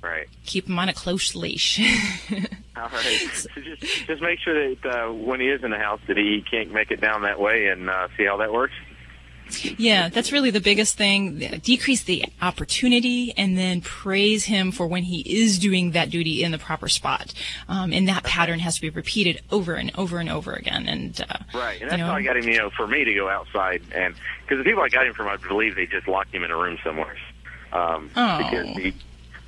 Right. 0.02 0.28
keep 0.44 0.68
him 0.68 0.78
on 0.78 0.90
a 0.90 0.92
close 0.92 1.34
leash. 1.34 1.80
All 2.76 2.88
right. 2.88 3.30
So 3.32 3.48
just 3.62 4.06
just 4.06 4.22
make 4.22 4.38
sure 4.40 4.74
that 4.74 4.84
uh, 4.86 5.12
when 5.12 5.40
he 5.40 5.48
is 5.48 5.64
in 5.64 5.70
the 5.70 5.78
house 5.78 6.00
that 6.08 6.16
he 6.18 6.44
can't 6.48 6.72
make 6.72 6.90
it 6.90 7.00
down 7.00 7.22
that 7.22 7.40
way, 7.40 7.68
and 7.68 7.88
uh, 7.88 8.08
see 8.18 8.26
how 8.26 8.36
that 8.36 8.52
works. 8.52 8.74
Yeah, 9.62 10.08
that's 10.08 10.32
really 10.32 10.50
the 10.50 10.60
biggest 10.60 10.96
thing. 10.96 11.38
Decrease 11.62 12.02
the 12.04 12.24
opportunity 12.40 13.32
and 13.36 13.56
then 13.58 13.80
praise 13.80 14.44
him 14.44 14.72
for 14.72 14.86
when 14.86 15.02
he 15.04 15.20
is 15.20 15.58
doing 15.58 15.90
that 15.92 16.10
duty 16.10 16.42
in 16.42 16.52
the 16.52 16.58
proper 16.58 16.88
spot. 16.88 17.32
Um, 17.68 17.92
and 17.92 18.08
that 18.08 18.24
pattern 18.24 18.58
has 18.60 18.76
to 18.76 18.80
be 18.80 18.90
repeated 18.90 19.42
over 19.50 19.74
and 19.74 19.90
over 19.96 20.18
and 20.18 20.28
over 20.30 20.52
again. 20.52 20.86
And, 20.88 21.20
uh, 21.28 21.38
Right, 21.54 21.72
and 21.74 21.80
you 21.82 21.88
that's 21.88 21.98
know, 22.00 22.06
how 22.06 22.14
I 22.14 22.22
got 22.22 22.36
him. 22.36 22.48
You 22.48 22.58
know, 22.58 22.70
for 22.70 22.86
me 22.86 23.04
to 23.04 23.14
go 23.14 23.28
outside, 23.28 23.82
and 23.94 24.14
because 24.42 24.58
the 24.58 24.64
people 24.64 24.82
I 24.82 24.88
got 24.88 25.06
him 25.06 25.14
from, 25.14 25.28
I 25.28 25.36
believe 25.36 25.74
they 25.76 25.86
just 25.86 26.08
locked 26.08 26.34
him 26.34 26.44
in 26.44 26.50
a 26.50 26.56
room 26.56 26.78
somewhere. 26.84 27.16
Um, 27.72 28.10
Oh. 28.16 28.38
Because 28.38 28.76
he, 28.76 28.94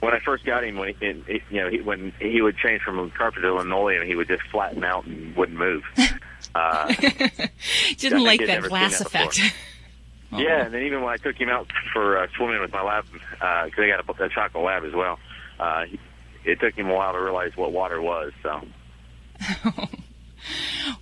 when 0.01 0.13
I 0.13 0.19
first 0.21 0.45
got 0.45 0.63
him, 0.65 0.77
when 0.77 0.95
he, 0.95 1.41
you 1.51 1.63
know, 1.63 1.71
he, 1.71 1.81
when 1.81 2.13
he 2.21 2.43
would 2.43 2.57
change 2.59 2.83
from 2.83 3.11
carpet 3.13 3.43
to 3.43 3.55
linoleum, 3.55 4.07
he 4.07 4.15
would 4.15 4.29
just 4.29 4.43
flatten 4.45 4.85
out 4.85 5.07
and 5.07 5.35
wouldn't 5.37 5.59
move. 5.59 5.85
Uh, 6.55 6.91
didn't 7.99 8.25
like 8.25 8.41
that 8.47 8.63
glass 8.63 9.01
effect. 9.01 9.39
before. 10.37 10.51
Yeah, 10.51 10.64
and 10.64 10.74
then 10.74 10.82
even 10.82 11.03
when 11.03 11.12
I 11.12 11.16
took 11.16 11.37
him 11.37 11.49
out 11.49 11.70
for 11.93 12.18
uh, 12.18 12.26
swimming 12.37 12.61
with 12.61 12.72
my 12.72 12.82
lab, 12.82 13.05
because 13.11 13.72
I 13.78 13.89
got 13.89 14.20
a, 14.20 14.24
a 14.24 14.28
chocolate 14.28 14.64
lab 14.64 14.84
as 14.84 14.95
well, 14.95 15.18
uh, 15.59 15.84
he, 15.84 15.99
it 16.45 16.61
took 16.61 16.74
him 16.74 16.89
a 16.89 16.95
while 16.95 17.12
to 17.12 17.20
realize 17.20 17.57
what 17.57 17.72
water 17.72 18.01
was. 18.01 18.32
So. 18.43 18.62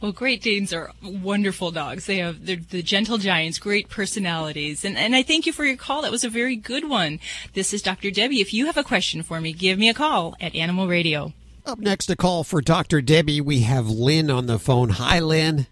Well, 0.00 0.12
Great 0.12 0.42
Danes 0.42 0.72
are 0.72 0.92
wonderful 1.02 1.70
dogs. 1.70 2.06
They 2.06 2.18
have 2.18 2.46
they're 2.46 2.56
the 2.56 2.82
gentle 2.82 3.18
giants, 3.18 3.58
great 3.58 3.88
personalities, 3.88 4.84
and 4.84 4.96
and 4.96 5.14
I 5.14 5.22
thank 5.22 5.46
you 5.46 5.52
for 5.52 5.64
your 5.64 5.76
call. 5.76 6.02
That 6.02 6.10
was 6.10 6.24
a 6.24 6.28
very 6.28 6.56
good 6.56 6.88
one. 6.88 7.20
This 7.52 7.74
is 7.74 7.82
Dr. 7.82 8.10
Debbie. 8.10 8.40
If 8.40 8.54
you 8.54 8.66
have 8.66 8.76
a 8.76 8.84
question 8.84 9.22
for 9.22 9.40
me, 9.40 9.52
give 9.52 9.78
me 9.78 9.88
a 9.88 9.94
call 9.94 10.34
at 10.40 10.54
Animal 10.54 10.88
Radio. 10.88 11.32
Up 11.66 11.78
next, 11.78 12.10
a 12.10 12.16
call 12.16 12.44
for 12.44 12.60
Dr. 12.60 13.00
Debbie. 13.00 13.40
We 13.40 13.60
have 13.60 13.88
Lynn 13.88 14.30
on 14.30 14.46
the 14.46 14.58
phone. 14.58 14.90
Hi, 14.90 15.18
Lynn. 15.18 15.66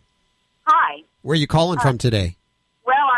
Hi. 0.64 1.02
Where 1.20 1.34
are 1.34 1.36
you 1.36 1.46
calling 1.46 1.78
from 1.78 1.98
today? 1.98 2.36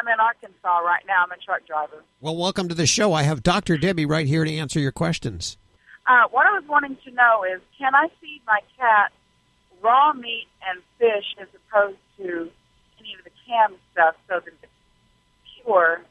I'm 0.05 0.13
in 0.13 0.21
Arkansas 0.21 0.79
right 0.81 1.03
now. 1.07 1.25
I'm 1.25 1.31
a 1.33 1.43
truck 1.43 1.67
driver. 1.67 2.05
Well, 2.21 2.37
welcome 2.37 2.69
to 2.69 2.75
the 2.75 2.85
show. 2.85 3.15
I 3.15 3.23
have 3.23 3.43
Dr. 3.43 3.79
Debbie 3.79 4.05
right 4.05 4.27
here 4.27 4.45
to 4.45 4.55
answer 4.55 4.79
your 4.79 4.93
questions. 4.93 5.57
Uh, 6.07 6.25
what 6.31 6.47
I 6.47 6.53
was 6.59 6.65
wanting 6.69 6.99
to 7.07 7.11
know 7.13 7.43
is, 7.45 7.63
can 7.79 7.95
I 7.95 8.09
feed 8.21 8.43
my 8.47 8.61
cat 8.79 9.13
raw 9.83 10.13
meat 10.13 10.47
and 10.69 10.83
fish 10.99 11.25
as 11.41 11.49
opposed 11.55 11.97
to 12.19 12.51
any 13.01 13.15
of 13.15 13.25
the 13.25 13.31
canned 13.47 13.79
stuff 13.93 14.15
so 14.29 14.41
that 14.41 14.53
it's 14.63 14.73
pure? 15.65 16.03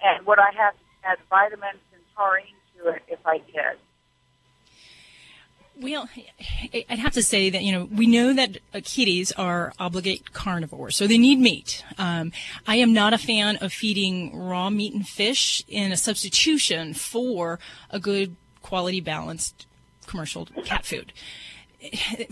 And 0.00 0.26
would 0.26 0.38
I 0.38 0.50
have 0.56 0.72
to 0.72 0.80
add 1.04 1.18
vitamins 1.28 1.82
and 1.92 2.02
taurine 2.16 2.56
to 2.78 2.88
it 2.88 3.02
if 3.08 3.18
I 3.26 3.38
did? 3.38 3.76
Well, 5.78 6.08
I'd 6.88 6.98
have 6.98 7.12
to 7.14 7.22
say 7.22 7.50
that, 7.50 7.62
you 7.62 7.70
know, 7.70 7.84
we 7.84 8.06
know 8.06 8.32
that 8.32 8.58
kitties 8.84 9.30
are 9.32 9.74
obligate 9.78 10.32
carnivores, 10.32 10.96
so 10.96 11.06
they 11.06 11.18
need 11.18 11.38
meat. 11.38 11.84
Um, 11.98 12.32
I 12.66 12.76
am 12.76 12.94
not 12.94 13.12
a 13.12 13.18
fan 13.18 13.56
of 13.56 13.74
feeding 13.74 14.34
raw 14.34 14.70
meat 14.70 14.94
and 14.94 15.06
fish 15.06 15.62
in 15.68 15.92
a 15.92 15.96
substitution 15.98 16.94
for 16.94 17.58
a 17.90 18.00
good 18.00 18.36
quality 18.62 19.02
balanced 19.02 19.66
commercial 20.06 20.46
cat 20.64 20.86
food. 20.86 21.12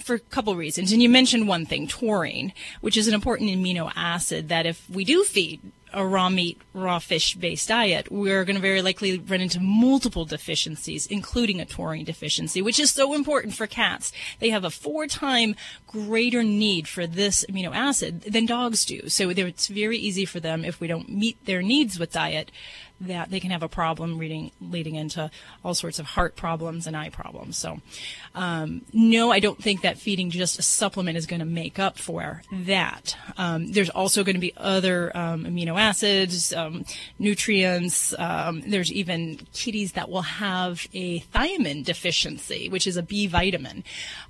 For 0.03 0.15
a 0.15 0.19
couple 0.19 0.57
reasons. 0.57 0.91
And 0.91 1.03
you 1.03 1.09
mentioned 1.09 1.47
one 1.47 1.67
thing, 1.67 1.87
taurine, 1.87 2.53
which 2.81 2.97
is 2.97 3.07
an 3.09 3.15
important 3.15 3.51
amino 3.51 3.93
acid 3.95 4.49
that 4.49 4.65
if 4.65 4.89
we 4.89 5.05
do 5.05 5.23
feed 5.23 5.61
a 5.95 6.07
raw 6.07 6.29
meat, 6.29 6.61
raw 6.73 6.99
fish 6.99 7.35
based 7.35 7.69
diet, 7.69 8.11
we're 8.11 8.45
going 8.45 8.57
to 8.57 8.63
very 8.63 8.83
likely 8.83 9.19
run 9.19 9.41
into 9.41 9.61
multiple 9.61 10.25
deficiencies, 10.25 11.07
including 11.07 11.61
a 11.61 11.65
taurine 11.65 12.05
deficiency, 12.05 12.61
which 12.61 12.79
is 12.79 12.91
so 12.91 13.15
important 13.15 13.55
for 13.55 13.67
cats. 13.67 14.13
They 14.41 14.51
have 14.51 14.65
a 14.65 14.71
four 14.71 15.07
time 15.07 15.55
greater 15.87 16.43
need 16.43 16.89
for 16.89 17.07
this 17.07 17.45
amino 17.49 17.75
acid 17.75 18.23
than 18.23 18.47
dogs 18.47 18.85
do. 18.85 19.09
So 19.09 19.31
it's 19.31 19.69
very 19.69 19.97
easy 19.97 20.25
for 20.25 20.41
them, 20.41 20.65
if 20.65 20.81
we 20.81 20.89
don't 20.89 21.09
meet 21.09 21.43
their 21.47 21.63
needs 21.63 21.99
with 21.99 22.13
diet, 22.13 22.51
that 23.01 23.31
they 23.31 23.41
can 23.41 23.51
have 23.51 23.63
a 23.63 23.69
problem 23.69 24.19
reading, 24.19 24.51
leading 24.61 24.95
into 24.95 25.31
all 25.65 25.75
sorts 25.75 25.99
of 25.99 26.07
heart 26.07 26.37
problems 26.37 26.87
and 26.87 26.97
eye 26.97 27.11
problems. 27.11 27.57
So, 27.57 27.81
um, 28.35 28.83
no, 28.93 29.31
I 29.31 29.41
don't 29.41 29.63
think 29.63 29.83
that 29.83 29.99
feeding 29.99 30.31
just 30.31 30.59
a 30.59 30.63
supplement 30.63 31.19
is 31.19 31.27
going 31.27 31.41
to 31.41 31.47
make 31.47 31.79
up 31.79 31.99
for 31.99 32.43
that. 32.53 33.17
Um, 33.37 33.73
there's 33.73 33.91
also 33.91 34.25
going 34.25 34.37
to 34.37 34.41
be 34.41 34.53
other 34.57 35.15
um, 35.17 35.45
amino 35.45 35.79
acids, 35.79 36.53
um, 36.53 36.85
nutrients. 37.19 38.15
Um, 38.19 38.63
there's 38.67 38.93
even 38.93 39.41
kitties 39.53 39.93
that 39.93 40.09
will 40.09 40.23
have 40.23 40.87
a 40.95 41.21
thiamine 41.21 41.85
deficiency, 41.85 42.69
which 42.69 42.87
is 42.87 42.97
a 42.97 43.03
B 43.03 43.27
vitamin. 43.27 43.85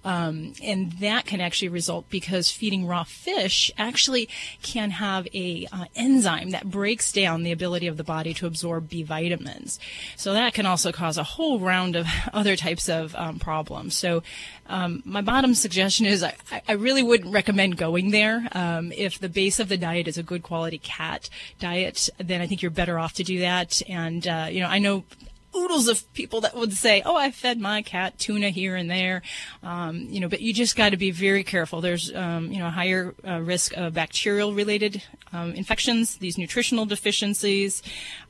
And 0.04 0.92
that 0.92 1.26
can 1.26 1.40
actually 1.40 1.68
result 1.68 2.08
because 2.10 2.50
feeding 2.50 2.86
raw 2.86 3.04
fish 3.04 3.70
actually 3.76 4.28
can 4.62 4.90
have 4.90 5.28
a 5.34 5.66
uh, 5.72 5.84
enzyme 5.94 6.50
that 6.50 6.70
breaks 6.70 7.12
down 7.12 7.42
the 7.42 7.52
ability 7.52 7.86
of 7.86 7.96
the 7.96 8.04
body 8.04 8.34
to 8.34 8.46
absorb 8.54 8.88
B 8.88 9.02
vitamins. 9.02 9.80
So 10.16 10.32
that 10.32 10.54
can 10.54 10.64
also 10.64 10.92
cause 10.92 11.18
a 11.18 11.24
whole 11.24 11.58
round 11.58 11.96
of 11.96 12.06
other 12.32 12.54
types 12.54 12.88
of 12.88 13.14
um, 13.16 13.40
problems. 13.40 13.96
So 13.96 14.22
um, 14.66 15.02
my 15.04 15.22
bottom 15.22 15.54
suggestion 15.54 16.06
is 16.06 16.22
I, 16.22 16.34
I, 16.68 16.72
really 16.72 17.02
wouldn't 17.02 17.34
recommend 17.34 17.76
going 17.76 18.12
there. 18.12 18.48
Um, 18.52 18.92
if 18.92 19.18
the 19.18 19.28
base 19.28 19.58
of 19.58 19.68
the 19.68 19.76
diet 19.76 20.06
is 20.06 20.16
a 20.16 20.22
good 20.22 20.42
quality 20.42 20.78
cat 20.78 21.28
diet, 21.58 22.08
then 22.18 22.40
I 22.40 22.46
think 22.46 22.62
you're 22.62 22.70
better 22.70 22.98
off 22.98 23.14
to 23.14 23.24
do 23.24 23.40
that. 23.40 23.82
And 23.88 24.26
uh, 24.26 24.46
you 24.50 24.60
know, 24.60 24.68
I 24.68 24.78
know 24.78 25.04
oodles 25.56 25.88
of 25.88 26.12
people 26.14 26.40
that 26.42 26.54
would 26.54 26.72
say, 26.72 27.02
"Oh, 27.04 27.16
I 27.16 27.30
fed 27.30 27.60
my 27.60 27.82
cat 27.82 28.18
tuna 28.18 28.50
here 28.50 28.76
and 28.76 28.90
there," 28.90 29.22
um, 29.62 30.06
you 30.08 30.20
know. 30.20 30.28
But 30.28 30.40
you 30.40 30.52
just 30.52 30.76
got 30.76 30.90
to 30.90 30.96
be 30.96 31.10
very 31.10 31.44
careful. 31.44 31.80
There's, 31.80 32.14
um, 32.14 32.52
you 32.52 32.58
know, 32.58 32.66
a 32.66 32.70
higher 32.70 33.14
uh, 33.26 33.40
risk 33.40 33.76
of 33.76 33.94
bacterial-related 33.94 35.02
um, 35.32 35.52
infections, 35.52 36.16
these 36.16 36.38
nutritional 36.38 36.86
deficiencies, 36.86 37.82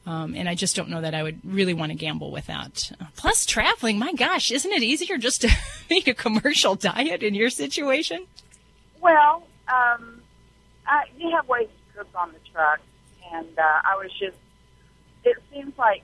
um, 0.07 0.35
and 0.35 0.49
I 0.49 0.55
just 0.55 0.77
don't 0.77 0.89
know 0.89 1.01
that 1.01 1.14
I 1.14 1.22
would 1.22 1.41
really 1.45 1.75
want 1.75 1.91
to 1.91 1.97
gamble 1.97 2.31
with 2.31 2.47
that. 2.47 2.93
Plus, 3.16 3.47
traveling, 3.47 3.99
my 3.99 4.12
gosh, 4.12 4.51
isn't 4.51 4.70
it 4.70 4.83
easier 4.83 5.16
just 5.18 5.41
to 5.43 5.51
make 5.91 6.07
a 6.09 6.14
commercial 6.14 6.75
diet 6.75 7.22
in 7.22 7.35
your 7.35 7.51
situation? 7.51 8.27
Well, 9.01 9.47
um, 9.68 10.22
I, 10.87 11.05
you 11.18 11.31
have 11.31 11.49
ways 11.49 11.68
to 11.68 11.99
cook 11.99 12.09
on 12.14 12.33
the 12.33 12.39
truck, 12.53 12.81
and 13.33 13.59
uh, 13.59 13.81
I 13.85 13.97
was 13.97 14.11
just. 14.18 14.37
It 15.25 15.39
seems 15.51 15.77
like 15.79 16.03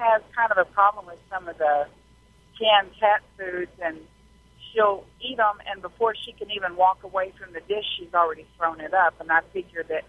has 0.00 0.22
kind 0.34 0.50
of 0.50 0.58
a 0.58 0.64
problem 0.64 1.06
with 1.06 1.18
some 1.30 1.46
of 1.48 1.58
the 1.58 1.86
canned 2.58 2.90
cat 2.98 3.22
foods, 3.38 3.70
and 3.82 3.98
she'll 4.72 5.04
eat 5.20 5.36
them, 5.36 5.58
and 5.70 5.82
before 5.82 6.14
she 6.14 6.32
can 6.32 6.50
even 6.50 6.76
walk 6.76 7.02
away 7.04 7.32
from 7.38 7.52
the 7.52 7.60
dish, 7.60 7.84
she's 7.98 8.12
already 8.14 8.46
thrown 8.56 8.80
it 8.80 8.94
up. 8.94 9.14
And 9.20 9.30
I 9.30 9.40
figure 9.52 9.84
that 9.84 10.04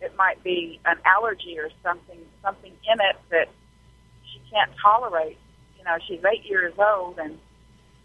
it 0.00 0.16
might 0.16 0.42
be 0.42 0.80
an 0.84 0.96
allergy 1.04 1.58
or 1.58 1.70
something, 1.82 2.18
something 2.42 2.72
in 2.72 2.98
it 3.00 3.16
that 3.30 3.48
she 4.30 4.40
can't 4.50 4.70
tolerate. 4.82 5.38
You 5.78 5.84
know, 5.84 5.96
she's 6.06 6.20
eight 6.24 6.44
years 6.44 6.74
old, 6.78 7.18
and 7.18 7.38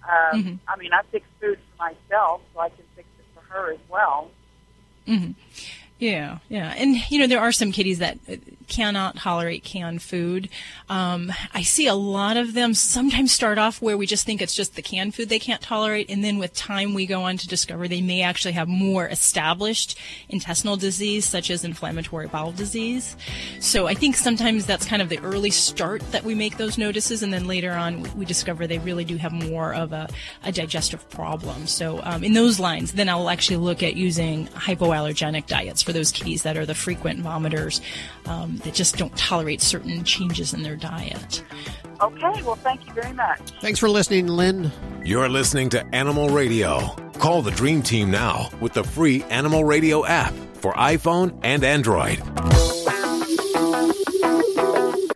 um, 0.04 0.44
mm-hmm. 0.44 0.56
I 0.68 0.78
mean, 0.78 0.94
I 0.94 1.02
fix 1.12 1.26
food 1.40 1.60
for 1.72 1.84
myself, 1.84 2.42
so 2.54 2.60
I 2.60 2.70
can 2.70 2.86
fix 2.96 3.08
it 3.20 3.26
for 3.34 3.42
her 3.54 3.74
as 3.74 3.80
well. 3.90 4.32
Mm-hmm. 5.08 5.32
Yeah, 6.02 6.40
yeah, 6.50 6.74
and 6.76 6.96
you 7.12 7.20
know 7.20 7.28
there 7.28 7.42
are 7.42 7.52
some 7.52 7.72
kitties 7.72 8.00
that 8.00 8.18
cannot 8.68 9.18
tolerate 9.18 9.64
canned 9.64 10.02
food. 10.02 10.50
Um, 10.90 11.32
I 11.54 11.62
see 11.62 11.86
a 11.86 11.94
lot 11.94 12.38
of 12.38 12.56
them 12.56 12.74
sometimes 12.74 13.32
start 13.32 13.60
off 13.60 13.84
where 13.84 13.96
we 13.96 14.08
just 14.08 14.26
think 14.26 14.42
it's 14.42 14.56
just 14.56 14.76
the 14.76 14.82
canned 14.82 15.14
food 15.14 15.30
they 15.30 15.38
can't 15.38 15.62
tolerate, 15.62 16.10
and 16.10 16.24
then 16.24 16.40
with 16.40 16.56
time 16.56 16.96
we 16.96 17.06
go 17.06 17.22
on 17.22 17.38
to 17.38 17.48
discover 17.48 17.88
they 17.88 18.02
may 18.02 18.24
actually 18.24 18.54
have 18.54 18.68
more 18.68 19.08
established 19.10 19.96
intestinal 20.28 20.76
disease, 20.76 21.28
such 21.28 21.52
as 21.52 21.64
inflammatory 21.64 22.26
bowel 22.26 22.52
disease. 22.52 23.16
So 23.60 23.86
I 23.86 23.94
think 23.94 24.16
sometimes 24.16 24.66
that's 24.66 24.88
kind 24.88 25.04
of 25.04 25.10
the 25.10 25.20
early 25.20 25.52
start 25.52 26.02
that 26.14 26.24
we 26.24 26.34
make 26.34 26.58
those 26.58 26.80
notices, 26.80 27.22
and 27.22 27.32
then 27.32 27.46
later 27.46 27.74
on 27.74 28.02
we 28.18 28.26
discover 28.26 28.66
they 28.66 28.80
really 28.80 29.06
do 29.06 29.18
have 29.18 29.34
more 29.34 29.72
of 29.76 29.94
a, 29.94 30.10
a 30.44 30.52
digestive 30.52 31.08
problem. 31.12 31.68
So 31.68 32.00
um, 32.02 32.24
in 32.24 32.34
those 32.34 32.60
lines, 32.60 32.94
then 32.94 33.08
I'll 33.08 33.30
actually 33.30 33.58
look 33.58 33.84
at 33.84 33.96
using 33.96 34.48
hypoallergenic 34.48 35.46
diets 35.46 35.84
for 35.84 35.91
those 35.92 36.12
kitties 36.12 36.44
that 36.44 36.58
are 36.58 36.66
the 36.66 36.76
frequent 36.76 37.22
vomiters. 37.22 37.82
Um, 38.26 38.58
that 38.58 38.74
just 38.74 38.98
don't 38.98 39.16
tolerate 39.18 39.62
certain 39.62 40.04
changes 40.04 40.54
in 40.54 40.64
their 40.64 40.76
diet. 40.76 41.44
Okay, 42.02 42.42
well, 42.44 42.56
thank 42.56 42.86
you 42.88 42.94
very 42.94 43.14
much. 43.14 43.40
Thanks 43.62 43.80
for 43.80 43.90
listening, 43.90 44.28
Lynn. 44.28 44.72
You're 45.04 45.30
listening 45.30 45.70
to 45.70 45.86
Animal 45.96 46.30
Radio. 46.30 46.96
Call 47.20 47.42
the 47.42 47.52
Dream 47.52 47.82
Team 47.84 48.10
now 48.10 48.50
with 48.60 48.74
the 48.74 48.84
free 48.84 49.24
Animal 49.24 49.64
Radio 49.64 50.06
app 50.06 50.34
for 50.56 50.74
iPhone 50.74 51.38
and 51.44 51.64
Android. 51.64 52.20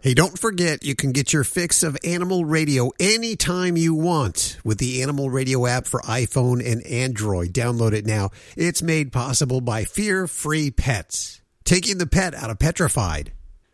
Hey, 0.06 0.14
don't 0.14 0.38
forget 0.38 0.86
you 0.86 0.94
can 0.94 1.14
get 1.14 1.34
your 1.34 1.44
fix 1.44 1.82
of 1.82 1.98
Animal 2.04 2.46
Radio 2.46 2.92
anytime 3.00 3.76
you 3.76 3.96
want 3.96 4.60
with 4.64 4.78
the 4.78 5.02
Animal 5.02 5.32
Radio 5.32 5.66
app 5.66 5.88
for 5.88 6.00
iPhone 6.02 6.64
and 6.64 6.86
Android. 6.86 7.54
Download 7.54 7.92
it 7.92 8.06
now. 8.06 8.30
It's 8.56 8.84
made 8.84 9.12
possible 9.12 9.62
by 9.62 9.84
Fear 9.84 10.28
Free 10.28 10.70
Pets 10.70 11.42
taking 11.64 11.98
the 11.98 12.06
pet 12.06 12.36
out 12.36 12.52
of 12.52 12.60
petrified. 12.60 13.32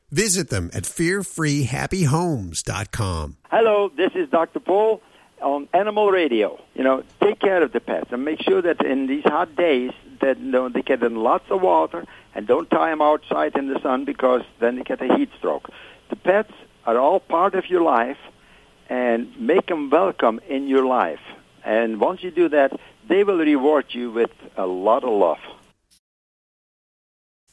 Visit 0.09 0.49
them 0.49 0.71
at 0.73 0.83
fearfreehappyhomes.com. 0.83 3.37
Hello, 3.51 3.91
this 3.97 4.11
is 4.15 4.29
Dr. 4.29 4.61
Paul 4.61 5.01
on 5.41 5.67
Animal 5.73 6.11
Radio. 6.11 6.63
You 6.75 6.85
know, 6.85 7.03
take 7.21 7.41
care 7.41 7.61
of 7.61 7.73
the 7.73 7.81
pets 7.81 8.13
and 8.13 8.23
make 8.23 8.41
sure 8.41 8.61
that 8.61 8.85
in 8.85 9.07
these 9.07 9.25
hot 9.25 9.57
days 9.57 9.91
that 10.21 10.39
you 10.39 10.49
know, 10.49 10.69
they 10.69 10.81
get 10.81 11.03
in 11.03 11.15
lots 11.15 11.51
of 11.51 11.61
water 11.61 12.05
and 12.33 12.47
don't 12.47 12.69
tie 12.69 12.89
them 12.89 13.01
outside 13.01 13.57
in 13.57 13.67
the 13.67 13.81
sun 13.81 14.05
because 14.05 14.43
then 14.61 14.77
they 14.77 14.83
get 14.83 15.01
a 15.01 15.13
heat 15.17 15.27
stroke. 15.37 15.69
The 16.11 16.17
pets 16.17 16.51
are 16.85 16.97
all 16.99 17.21
part 17.21 17.55
of 17.55 17.69
your 17.69 17.81
life 17.81 18.17
and 18.89 19.33
make 19.39 19.67
them 19.67 19.89
welcome 19.89 20.41
in 20.45 20.67
your 20.67 20.85
life. 20.85 21.21
And 21.63 22.01
once 22.01 22.21
you 22.21 22.31
do 22.31 22.49
that, 22.49 22.77
they 23.07 23.23
will 23.23 23.37
reward 23.37 23.85
you 23.91 24.11
with 24.11 24.31
a 24.57 24.67
lot 24.67 25.05
of 25.05 25.11
love. 25.11 25.39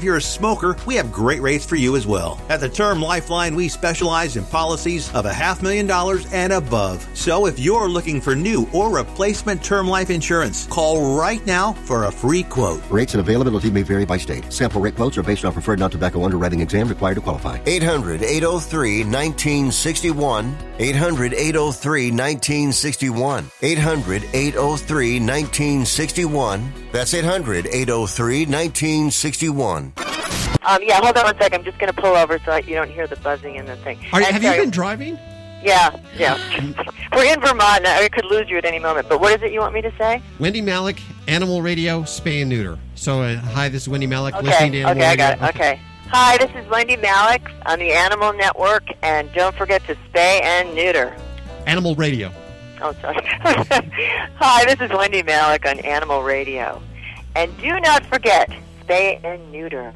you're 0.03 0.17
a 0.17 0.21
smoker, 0.21 0.75
we 0.85 0.95
have 0.95 1.11
great 1.11 1.41
rates 1.41 1.65
for 1.65 1.75
you 1.75 1.95
as 1.95 2.07
well. 2.07 2.39
At 2.49 2.59
the 2.59 2.69
Term 2.69 3.01
Lifeline, 3.01 3.55
we 3.55 3.67
specialize 3.67 4.37
in 4.37 4.45
policies 4.45 5.13
of 5.13 5.25
a 5.25 5.33
half 5.33 5.61
million 5.61 5.87
dollars 5.87 6.31
and 6.33 6.53
above. 6.53 7.07
So 7.13 7.45
if 7.45 7.59
you're 7.59 7.89
looking 7.89 8.21
for 8.21 8.35
new 8.35 8.67
or 8.73 8.89
replacement 8.95 9.63
term 9.63 9.87
life 9.87 10.09
insurance, 10.09 10.67
call 10.67 11.15
right 11.17 11.45
now 11.45 11.73
for 11.73 12.05
a 12.05 12.11
free 12.11 12.43
quote. 12.43 12.81
Rates 12.89 13.13
and 13.13 13.21
availability 13.21 13.69
may 13.69 13.83
vary 13.83 14.05
by 14.05 14.17
state. 14.17 14.51
Sample 14.51 14.81
rate 14.81 14.95
quotes 14.95 15.17
are 15.17 15.23
based 15.23 15.45
on 15.45 15.53
preferred 15.53 15.79
non-tobacco 15.79 16.23
underwriting 16.23 16.61
exam 16.61 16.87
required 16.87 17.15
to 17.15 17.21
qualify. 17.21 17.59
800 17.65 18.23
803 18.23 19.03
1961. 19.03 20.57
800 20.79 21.33
803 21.33 22.11
1961. 22.11 23.51
800 23.61 24.23
803 24.33 25.19
1961. 25.19 26.73
That's 26.91 27.13
800 27.13 27.67
803 27.67 28.45
1961. 28.45 29.90
Um, 29.97 30.79
yeah, 30.83 31.01
hold 31.01 31.17
on 31.17 31.25
one 31.25 31.37
second. 31.37 31.59
I'm 31.59 31.65
just 31.65 31.79
going 31.79 31.91
to 31.91 31.99
pull 31.99 32.15
over 32.15 32.39
so 32.39 32.55
you 32.57 32.75
don't 32.75 32.89
hear 32.89 33.07
the 33.07 33.15
buzzing 33.17 33.55
in 33.55 33.65
the 33.65 33.75
thing. 33.77 33.97
Are, 34.13 34.21
have 34.21 34.41
sorry. 34.41 34.57
you 34.57 34.61
been 34.63 34.71
driving? 34.71 35.17
Yeah, 35.63 35.95
yeah. 36.17 36.37
We're 37.15 37.33
in 37.33 37.39
Vermont. 37.39 37.85
I 37.85 38.09
could 38.09 38.25
lose 38.25 38.49
you 38.49 38.57
at 38.57 38.65
any 38.65 38.79
moment. 38.79 39.09
But 39.09 39.21
what 39.21 39.35
is 39.35 39.43
it 39.43 39.51
you 39.51 39.59
want 39.59 39.73
me 39.73 39.81
to 39.81 39.91
say? 39.97 40.21
Wendy 40.39 40.61
Malick, 40.61 41.01
Animal 41.27 41.61
Radio, 41.61 42.01
Spay 42.01 42.41
and 42.41 42.49
Neuter. 42.49 42.79
So, 42.95 43.21
uh, 43.21 43.37
hi, 43.37 43.69
this 43.69 43.83
is 43.83 43.89
Wendy 43.89 44.07
Malick. 44.07 44.33
Okay, 44.33 44.47
listening 44.47 44.71
to 44.73 44.81
Animal 44.81 45.03
okay, 45.03 45.09
Radio. 45.09 45.25
I 45.25 45.35
got 45.35 45.49
it. 45.49 45.55
Okay. 45.55 45.81
Hi, 46.07 46.37
this 46.37 46.51
is 46.55 46.69
Wendy 46.69 46.97
Malick 46.97 47.51
on 47.65 47.79
the 47.79 47.91
Animal 47.91 48.33
Network, 48.33 48.83
and 49.01 49.31
don't 49.33 49.55
forget 49.55 49.85
to 49.87 49.95
spay 49.95 50.41
and 50.41 50.75
neuter. 50.75 51.15
Animal 51.67 51.95
Radio. 51.95 52.31
Oh, 52.81 52.93
sorry. 53.01 53.17
Hi, 53.23 54.65
this 54.65 54.81
is 54.81 54.89
Wendy 54.89 55.23
Malick 55.23 55.69
on 55.69 55.79
Animal 55.79 56.23
Radio. 56.23 56.81
And 57.35 57.55
do 57.59 57.79
not 57.79 58.05
forget, 58.07 58.49
spay 58.91 59.23
and 59.23 59.51
neuter. 59.51 59.93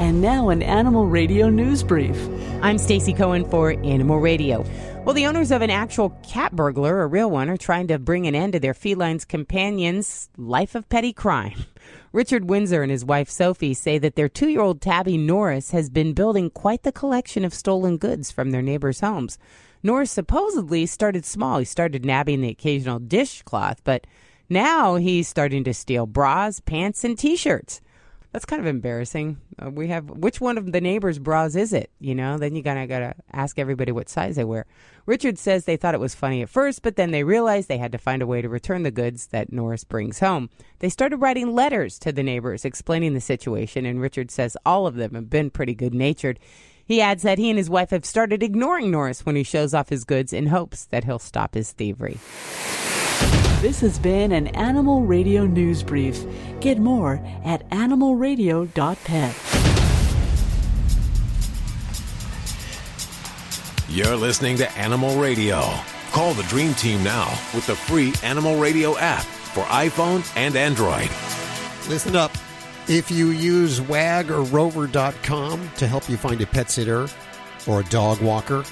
And 0.00 0.20
now 0.20 0.48
an 0.48 0.62
Animal 0.62 1.06
Radio 1.06 1.48
News 1.48 1.82
Brief. 1.82 2.16
I'm 2.60 2.78
Stacy 2.78 3.12
Cohen 3.12 3.48
for 3.48 3.70
Animal 3.84 4.18
Radio. 4.18 4.64
Well, 5.04 5.14
the 5.14 5.26
owners 5.26 5.52
of 5.52 5.62
an 5.62 5.70
actual 5.70 6.10
cat 6.28 6.54
burglar, 6.56 7.02
a 7.02 7.06
real 7.06 7.30
one, 7.30 7.48
are 7.50 7.56
trying 7.56 7.86
to 7.88 8.00
bring 8.00 8.26
an 8.26 8.34
end 8.34 8.52
to 8.54 8.60
their 8.60 8.74
feline's 8.74 9.24
companion's 9.24 10.28
life 10.36 10.74
of 10.74 10.88
petty 10.88 11.12
crime. 11.12 11.66
Richard 12.12 12.50
Windsor 12.50 12.82
and 12.82 12.90
his 12.90 13.04
wife 13.04 13.30
Sophie 13.30 13.74
say 13.74 13.98
that 13.98 14.16
their 14.16 14.28
two 14.28 14.48
year 14.48 14.60
old 14.60 14.80
tabby 14.80 15.16
Norris 15.16 15.70
has 15.70 15.90
been 15.90 16.14
building 16.14 16.50
quite 16.50 16.82
the 16.82 16.92
collection 16.92 17.44
of 17.44 17.54
stolen 17.54 17.96
goods 17.96 18.32
from 18.32 18.50
their 18.50 18.62
neighbors' 18.62 19.00
homes. 19.00 19.38
Norris 19.84 20.10
supposedly 20.10 20.84
started 20.84 21.24
small. 21.24 21.60
He 21.60 21.64
started 21.64 22.04
nabbing 22.04 22.40
the 22.40 22.48
occasional 22.48 22.98
dishcloth, 22.98 23.82
but 23.84 24.04
now 24.48 24.96
he's 24.96 25.28
starting 25.28 25.64
to 25.64 25.74
steal 25.74 26.06
bras, 26.06 26.60
pants, 26.60 27.04
and 27.04 27.18
t 27.18 27.36
shirts. 27.36 27.80
That's 28.32 28.44
kind 28.44 28.60
of 28.60 28.66
embarrassing. 28.66 29.38
Uh, 29.60 29.70
we 29.70 29.88
have 29.88 30.10
which 30.10 30.40
one 30.40 30.58
of 30.58 30.70
the 30.70 30.82
neighbors' 30.82 31.18
bras 31.18 31.56
is 31.56 31.72
it? 31.72 31.90
You 31.98 32.14
know, 32.14 32.36
then 32.36 32.54
you 32.54 32.62
gotta 32.62 32.86
gotta 32.86 33.14
ask 33.32 33.58
everybody 33.58 33.90
what 33.90 34.08
size 34.10 34.36
they 34.36 34.44
wear. 34.44 34.66
Richard 35.06 35.38
says 35.38 35.64
they 35.64 35.78
thought 35.78 35.94
it 35.94 36.00
was 36.00 36.14
funny 36.14 36.42
at 36.42 36.50
first, 36.50 36.82
but 36.82 36.96
then 36.96 37.10
they 37.10 37.24
realized 37.24 37.68
they 37.68 37.78
had 37.78 37.92
to 37.92 37.98
find 37.98 38.20
a 38.20 38.26
way 38.26 38.42
to 38.42 38.48
return 38.48 38.82
the 38.82 38.90
goods 38.90 39.28
that 39.28 39.52
Norris 39.52 39.84
brings 39.84 40.20
home. 40.20 40.50
They 40.80 40.90
started 40.90 41.16
writing 41.16 41.54
letters 41.54 41.98
to 42.00 42.12
the 42.12 42.22
neighbors 42.22 42.66
explaining 42.66 43.14
the 43.14 43.20
situation, 43.20 43.86
and 43.86 44.00
Richard 44.00 44.30
says 44.30 44.56
all 44.66 44.86
of 44.86 44.96
them 44.96 45.14
have 45.14 45.30
been 45.30 45.48
pretty 45.48 45.74
good 45.74 45.94
natured. 45.94 46.38
He 46.84 47.00
adds 47.00 47.22
that 47.22 47.38
he 47.38 47.48
and 47.48 47.58
his 47.58 47.70
wife 47.70 47.90
have 47.90 48.04
started 48.04 48.42
ignoring 48.42 48.90
Norris 48.90 49.24
when 49.24 49.36
he 49.36 49.42
shows 49.42 49.72
off 49.72 49.88
his 49.88 50.04
goods 50.04 50.32
in 50.34 50.46
hopes 50.46 50.84
that 50.86 51.04
he'll 51.04 51.18
stop 51.18 51.54
his 51.54 51.72
thievery. 51.72 52.18
This 53.60 53.80
has 53.80 53.98
been 53.98 54.30
an 54.30 54.46
Animal 54.48 55.02
Radio 55.02 55.44
News 55.44 55.82
Brief. 55.82 56.24
Get 56.60 56.78
more 56.78 57.20
at 57.44 57.68
animalradio.pet. 57.70 59.34
You're 63.88 64.14
listening 64.14 64.58
to 64.58 64.70
Animal 64.78 65.20
Radio. 65.20 65.60
Call 66.12 66.34
the 66.34 66.44
Dream 66.44 66.72
Team 66.74 67.02
now 67.02 67.28
with 67.52 67.66
the 67.66 67.74
free 67.74 68.12
Animal 68.22 68.60
Radio 68.60 68.96
app 68.96 69.24
for 69.24 69.64
iPhone 69.64 70.24
and 70.36 70.54
Android. 70.54 71.10
Listen 71.88 72.14
up. 72.14 72.30
If 72.86 73.10
you 73.10 73.30
use 73.30 73.80
WAG 73.80 74.30
or 74.30 74.42
Rover.com 74.42 75.70
to 75.78 75.86
help 75.88 76.08
you 76.08 76.16
find 76.16 76.40
a 76.40 76.46
pet 76.46 76.70
sitter 76.70 77.08
or 77.66 77.80
a 77.80 77.84
dog 77.86 78.20
walker, 78.22 78.62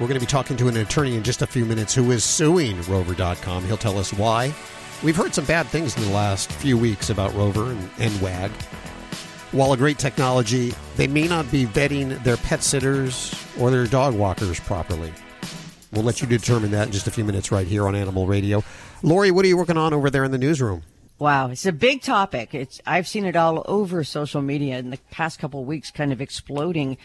we're 0.00 0.06
going 0.06 0.18
to 0.18 0.24
be 0.24 0.26
talking 0.26 0.56
to 0.56 0.68
an 0.68 0.76
attorney 0.76 1.16
in 1.16 1.24
just 1.24 1.42
a 1.42 1.46
few 1.46 1.64
minutes 1.64 1.94
who 1.94 2.10
is 2.12 2.22
suing 2.22 2.80
Rover.com. 2.82 3.64
He'll 3.64 3.76
tell 3.76 3.98
us 3.98 4.12
why. 4.12 4.54
We've 5.02 5.16
heard 5.16 5.34
some 5.34 5.44
bad 5.44 5.66
things 5.66 5.96
in 5.96 6.04
the 6.04 6.10
last 6.10 6.52
few 6.52 6.78
weeks 6.78 7.10
about 7.10 7.34
Rover 7.34 7.70
and, 7.70 7.90
and 7.98 8.20
WAG. 8.20 8.50
While 9.50 9.72
a 9.72 9.76
great 9.76 9.98
technology, 9.98 10.72
they 10.96 11.06
may 11.06 11.26
not 11.26 11.50
be 11.50 11.66
vetting 11.66 12.22
their 12.22 12.36
pet 12.36 12.62
sitters 12.62 13.34
or 13.58 13.70
their 13.70 13.86
dog 13.86 14.14
walkers 14.14 14.60
properly. 14.60 15.12
We'll 15.92 16.04
let 16.04 16.20
you 16.20 16.28
determine 16.28 16.70
that 16.72 16.86
in 16.86 16.92
just 16.92 17.06
a 17.06 17.10
few 17.10 17.24
minutes 17.24 17.50
right 17.50 17.66
here 17.66 17.88
on 17.88 17.96
Animal 17.96 18.26
Radio. 18.26 18.62
Lori, 19.02 19.30
what 19.30 19.44
are 19.44 19.48
you 19.48 19.56
working 19.56 19.78
on 19.78 19.94
over 19.94 20.10
there 20.10 20.24
in 20.24 20.30
the 20.30 20.38
newsroom? 20.38 20.82
Wow, 21.18 21.50
it's 21.50 21.66
a 21.66 21.72
big 21.72 22.02
topic. 22.02 22.54
It's 22.54 22.80
I've 22.86 23.08
seen 23.08 23.24
it 23.24 23.34
all 23.34 23.64
over 23.66 24.04
social 24.04 24.42
media 24.42 24.78
in 24.78 24.90
the 24.90 24.98
past 25.10 25.40
couple 25.40 25.64
weeks, 25.64 25.90
kind 25.90 26.12
of 26.12 26.20
exploding. 26.20 26.98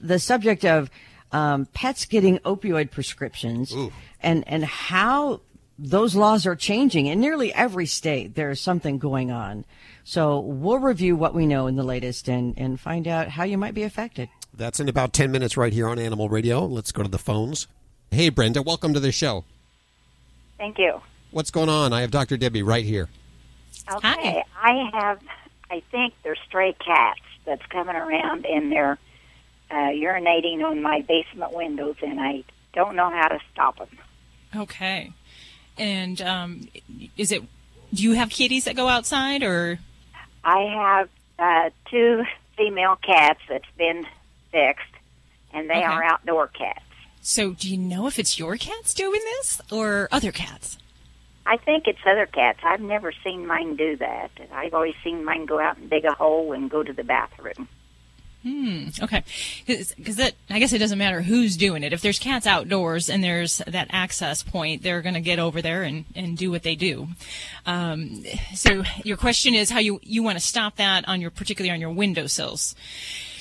The 0.00 0.18
subject 0.18 0.66
of 0.66 0.90
um, 1.34 1.66
pets 1.66 2.04
getting 2.04 2.38
opioid 2.38 2.92
prescriptions 2.92 3.74
and 4.22 4.46
and 4.46 4.64
how 4.64 5.40
those 5.76 6.14
laws 6.14 6.46
are 6.46 6.54
changing 6.54 7.06
in 7.06 7.20
nearly 7.20 7.52
every 7.52 7.86
state. 7.86 8.36
There 8.36 8.50
is 8.50 8.60
something 8.60 8.98
going 8.98 9.32
on. 9.32 9.64
So 10.04 10.38
we'll 10.38 10.78
review 10.78 11.16
what 11.16 11.34
we 11.34 11.46
know 11.46 11.66
in 11.66 11.74
the 11.74 11.82
latest 11.82 12.28
and 12.28 12.54
and 12.56 12.78
find 12.78 13.08
out 13.08 13.28
how 13.28 13.42
you 13.42 13.58
might 13.58 13.74
be 13.74 13.82
affected. 13.82 14.28
That's 14.56 14.78
in 14.78 14.88
about 14.88 15.12
10 15.12 15.32
minutes 15.32 15.56
right 15.56 15.72
here 15.72 15.88
on 15.88 15.98
Animal 15.98 16.28
Radio. 16.28 16.64
Let's 16.64 16.92
go 16.92 17.02
to 17.02 17.08
the 17.08 17.18
phones. 17.18 17.66
Hey, 18.12 18.28
Brenda, 18.28 18.62
welcome 18.62 18.94
to 18.94 19.00
the 19.00 19.10
show. 19.10 19.44
Thank 20.56 20.78
you. 20.78 21.00
What's 21.32 21.50
going 21.50 21.68
on? 21.68 21.92
I 21.92 22.02
have 22.02 22.12
Dr. 22.12 22.36
Debbie 22.36 22.62
right 22.62 22.84
here. 22.84 23.08
Okay, 23.92 24.44
I 24.56 24.88
have, 24.92 25.18
I 25.68 25.82
think 25.90 26.14
they're 26.22 26.36
stray 26.46 26.74
cats 26.74 27.20
that's 27.44 27.66
coming 27.66 27.96
around 27.96 28.46
in 28.46 28.70
they're 28.70 28.98
uh, 29.70 29.74
urinating 29.74 30.62
on 30.64 30.82
my 30.82 31.00
basement 31.02 31.52
windows, 31.54 31.96
and 32.02 32.20
I 32.20 32.44
don't 32.72 32.96
know 32.96 33.10
how 33.10 33.28
to 33.28 33.38
stop 33.52 33.78
them. 33.78 33.88
Okay. 34.54 35.12
And 35.76 36.20
um, 36.22 36.68
is 37.16 37.32
it? 37.32 37.42
Do 37.92 38.02
you 38.02 38.12
have 38.12 38.30
kitties 38.30 38.64
that 38.64 38.76
go 38.76 38.88
outside, 38.88 39.42
or? 39.42 39.78
I 40.44 40.60
have 40.60 41.08
uh, 41.38 41.70
two 41.90 42.24
female 42.56 42.96
cats 42.96 43.40
that's 43.48 43.64
been 43.76 44.04
fixed, 44.52 44.84
and 45.52 45.68
they 45.70 45.74
Okay. 45.76 45.84
are 45.84 46.02
outdoor 46.02 46.48
cats. 46.48 46.80
So, 47.22 47.52
do 47.54 47.70
you 47.70 47.78
know 47.78 48.06
if 48.06 48.18
it's 48.18 48.38
your 48.38 48.56
cats 48.56 48.92
doing 48.94 49.20
this 49.38 49.60
or 49.72 50.08
other 50.12 50.30
cats? 50.32 50.76
I 51.46 51.56
think 51.56 51.86
it's 51.86 51.98
other 52.06 52.26
cats. 52.26 52.60
I've 52.62 52.80
never 52.80 53.12
seen 53.24 53.46
mine 53.46 53.76
do 53.76 53.96
that. 53.96 54.30
I've 54.52 54.74
always 54.74 54.94
seen 55.02 55.24
mine 55.24 55.46
go 55.46 55.58
out 55.60 55.76
and 55.78 55.88
dig 55.90 56.04
a 56.04 56.12
hole 56.14 56.52
and 56.52 56.70
go 56.70 56.82
to 56.82 56.92
the 56.92 57.04
bathroom. 57.04 57.68
Hmm. 58.44 58.88
Okay. 59.02 59.24
Because 59.66 60.16
that, 60.16 60.34
I 60.50 60.58
guess 60.58 60.74
it 60.74 60.78
doesn't 60.78 60.98
matter 60.98 61.22
who's 61.22 61.56
doing 61.56 61.82
it. 61.82 61.94
If 61.94 62.02
there's 62.02 62.18
cats 62.18 62.46
outdoors 62.46 63.08
and 63.08 63.24
there's 63.24 63.58
that 63.66 63.88
access 63.90 64.42
point, 64.42 64.82
they're 64.82 65.00
going 65.00 65.14
to 65.14 65.22
get 65.22 65.38
over 65.38 65.62
there 65.62 65.82
and, 65.82 66.04
and 66.14 66.36
do 66.36 66.50
what 66.50 66.62
they 66.62 66.74
do. 66.76 67.08
Um, 67.64 68.22
so 68.54 68.84
your 69.02 69.16
question 69.16 69.54
is 69.54 69.70
how 69.70 69.78
you 69.78 69.98
you 70.02 70.22
want 70.22 70.36
to 70.36 70.44
stop 70.44 70.76
that 70.76 71.08
on 71.08 71.22
your 71.22 71.30
particularly 71.30 71.72
on 71.72 71.80
your 71.80 71.90
windowsills. 71.90 72.74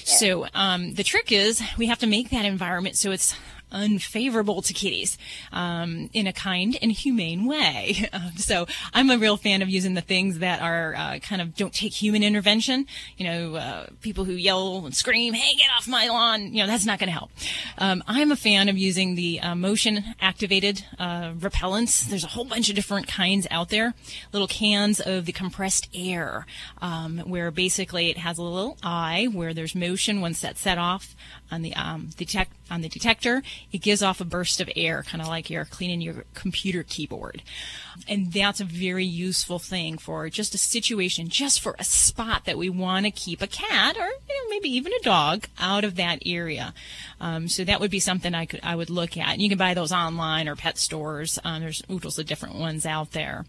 So 0.05 0.47
um, 0.53 0.93
the 0.93 1.03
trick 1.03 1.33
is 1.33 1.61
we 1.77 1.87
have 1.87 1.99
to 1.99 2.07
make 2.07 2.29
that 2.29 2.45
environment 2.45 2.95
so 2.95 3.11
it's 3.11 3.35
unfavorable 3.73 4.61
to 4.61 4.73
kitties 4.73 5.17
um, 5.51 6.09
in 6.13 6.27
a 6.27 6.33
kind 6.33 6.77
and 6.81 6.91
humane 6.91 7.45
way. 7.45 8.09
Um, 8.13 8.37
so 8.37 8.67
I'm 8.93 9.09
a 9.09 9.17
real 9.17 9.37
fan 9.37 9.63
of 9.63 9.69
using 9.69 9.95
the 9.95 10.01
things 10.01 10.39
that 10.39 10.61
are 10.61 10.93
uh, 10.95 11.19
kind 11.19 11.41
of 11.41 11.55
don't 11.55 11.73
take 11.73 11.93
human 11.93 12.21
intervention. 12.21 12.85
You 13.17 13.25
know, 13.25 13.55
uh, 13.55 13.87
people 14.01 14.23
who 14.25 14.33
yell 14.33 14.85
and 14.85 14.95
scream, 14.95 15.33
"Hey, 15.33 15.55
get 15.55 15.69
off 15.75 15.87
my 15.87 16.07
lawn!" 16.09 16.53
You 16.53 16.61
know, 16.61 16.67
that's 16.67 16.85
not 16.85 16.99
going 16.99 17.07
to 17.07 17.13
help. 17.13 17.31
Um, 17.79 18.03
I'm 18.07 18.31
a 18.31 18.35
fan 18.35 18.69
of 18.69 18.77
using 18.77 19.15
the 19.15 19.39
uh, 19.39 19.55
motion 19.55 20.03
activated 20.21 20.85
uh, 20.99 21.31
repellents. 21.33 22.07
There's 22.07 22.23
a 22.23 22.27
whole 22.27 22.45
bunch 22.45 22.69
of 22.69 22.75
different 22.75 23.07
kinds 23.07 23.47
out 23.49 23.69
there. 23.69 23.95
Little 24.31 24.47
cans 24.47 24.99
of 24.99 25.25
the 25.25 25.31
compressed 25.31 25.89
air, 25.93 26.45
um, 26.81 27.19
where 27.19 27.49
basically 27.49 28.09
it 28.09 28.17
has 28.17 28.37
a 28.37 28.43
little 28.43 28.77
eye 28.83 29.27
where 29.31 29.53
there's 29.53 29.75
motion 29.75 30.21
once 30.21 30.41
that's 30.41 30.61
set 30.61 30.77
off 30.77 31.15
on 31.53 31.61
the 31.61 31.75
um, 31.75 32.09
detect 32.17 32.51
on 32.71 32.81
the 32.81 32.89
detector. 32.89 33.43
It 33.71 33.81
gives 33.81 34.01
off 34.01 34.19
a 34.19 34.25
burst 34.25 34.59
of 34.59 34.69
air, 34.75 35.03
kind 35.03 35.21
of 35.21 35.27
like 35.27 35.49
you're 35.49 35.65
cleaning 35.65 36.01
your 36.01 36.25
computer 36.33 36.83
keyboard. 36.83 37.43
And 38.07 38.33
that's 38.33 38.59
a 38.59 38.65
very 38.65 39.05
useful 39.05 39.59
thing 39.59 39.97
for 39.97 40.27
just 40.29 40.55
a 40.55 40.57
situation, 40.57 41.27
just 41.29 41.61
for 41.61 41.75
a 41.77 41.83
spot 41.83 42.45
that 42.45 42.57
we 42.57 42.69
want 42.69 43.05
to 43.05 43.11
keep 43.11 43.41
a 43.41 43.47
cat 43.47 43.95
or 43.97 44.07
you 44.07 44.07
know, 44.07 44.49
maybe 44.49 44.69
even 44.69 44.91
a 44.91 45.03
dog 45.03 45.45
out 45.59 45.83
of 45.83 45.95
that 45.95 46.19
area. 46.25 46.73
Um, 47.21 47.47
so 47.47 47.63
that 47.63 47.79
would 47.79 47.91
be 47.91 47.99
something 47.99 48.33
I 48.33 48.45
could 48.45 48.61
I 48.63 48.75
would 48.75 48.89
look 48.89 49.17
at. 49.17 49.29
And 49.29 49.41
you 49.41 49.49
can 49.49 49.57
buy 49.57 49.73
those 49.73 49.91
online 49.91 50.47
or 50.47 50.55
pet 50.55 50.77
stores. 50.77 51.39
Um, 51.43 51.61
there's 51.61 51.83
oodles 51.89 52.17
of 52.17 52.25
different 52.25 52.55
ones 52.55 52.85
out 52.85 53.11
there. 53.11 53.45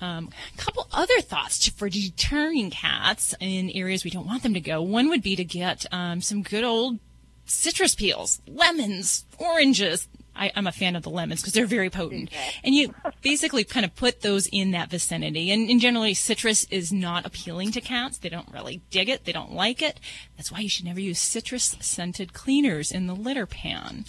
Um, 0.00 0.30
a 0.54 0.58
couple 0.58 0.86
other 0.92 1.20
thoughts 1.20 1.58
to, 1.60 1.72
for 1.72 1.88
deterring 1.88 2.70
cats 2.70 3.34
in 3.40 3.70
areas 3.70 4.04
we 4.04 4.10
don't 4.10 4.26
want 4.26 4.42
them 4.42 4.54
to 4.54 4.60
go. 4.60 4.80
One 4.80 5.08
would 5.08 5.22
be 5.22 5.34
to 5.36 5.44
get 5.44 5.86
um, 5.90 6.20
some 6.20 6.42
good 6.42 6.64
old 6.64 6.98
citrus 7.46 7.94
peels, 7.94 8.40
lemons, 8.46 9.24
oranges. 9.38 10.08
I, 10.36 10.52
I'm 10.54 10.68
a 10.68 10.72
fan 10.72 10.94
of 10.94 11.02
the 11.02 11.10
lemons 11.10 11.40
because 11.40 11.52
they're 11.52 11.66
very 11.66 11.90
potent. 11.90 12.30
And 12.62 12.72
you 12.74 12.94
basically 13.22 13.64
kind 13.64 13.84
of 13.84 13.96
put 13.96 14.20
those 14.20 14.46
in 14.46 14.70
that 14.70 14.88
vicinity. 14.88 15.50
And, 15.50 15.68
and 15.68 15.80
generally, 15.80 16.14
citrus 16.14 16.64
is 16.70 16.92
not 16.92 17.26
appealing 17.26 17.72
to 17.72 17.80
cats. 17.80 18.18
They 18.18 18.28
don't 18.28 18.52
really 18.52 18.80
dig 18.90 19.08
it. 19.08 19.24
They 19.24 19.32
don't 19.32 19.52
like 19.52 19.82
it. 19.82 19.98
That's 20.36 20.52
why 20.52 20.60
you 20.60 20.68
should 20.68 20.84
never 20.84 21.00
use 21.00 21.18
citrus 21.18 21.76
scented 21.80 22.34
cleaners 22.34 22.92
in 22.92 23.08
the 23.08 23.16
litter 23.16 23.46
pan. 23.46 24.04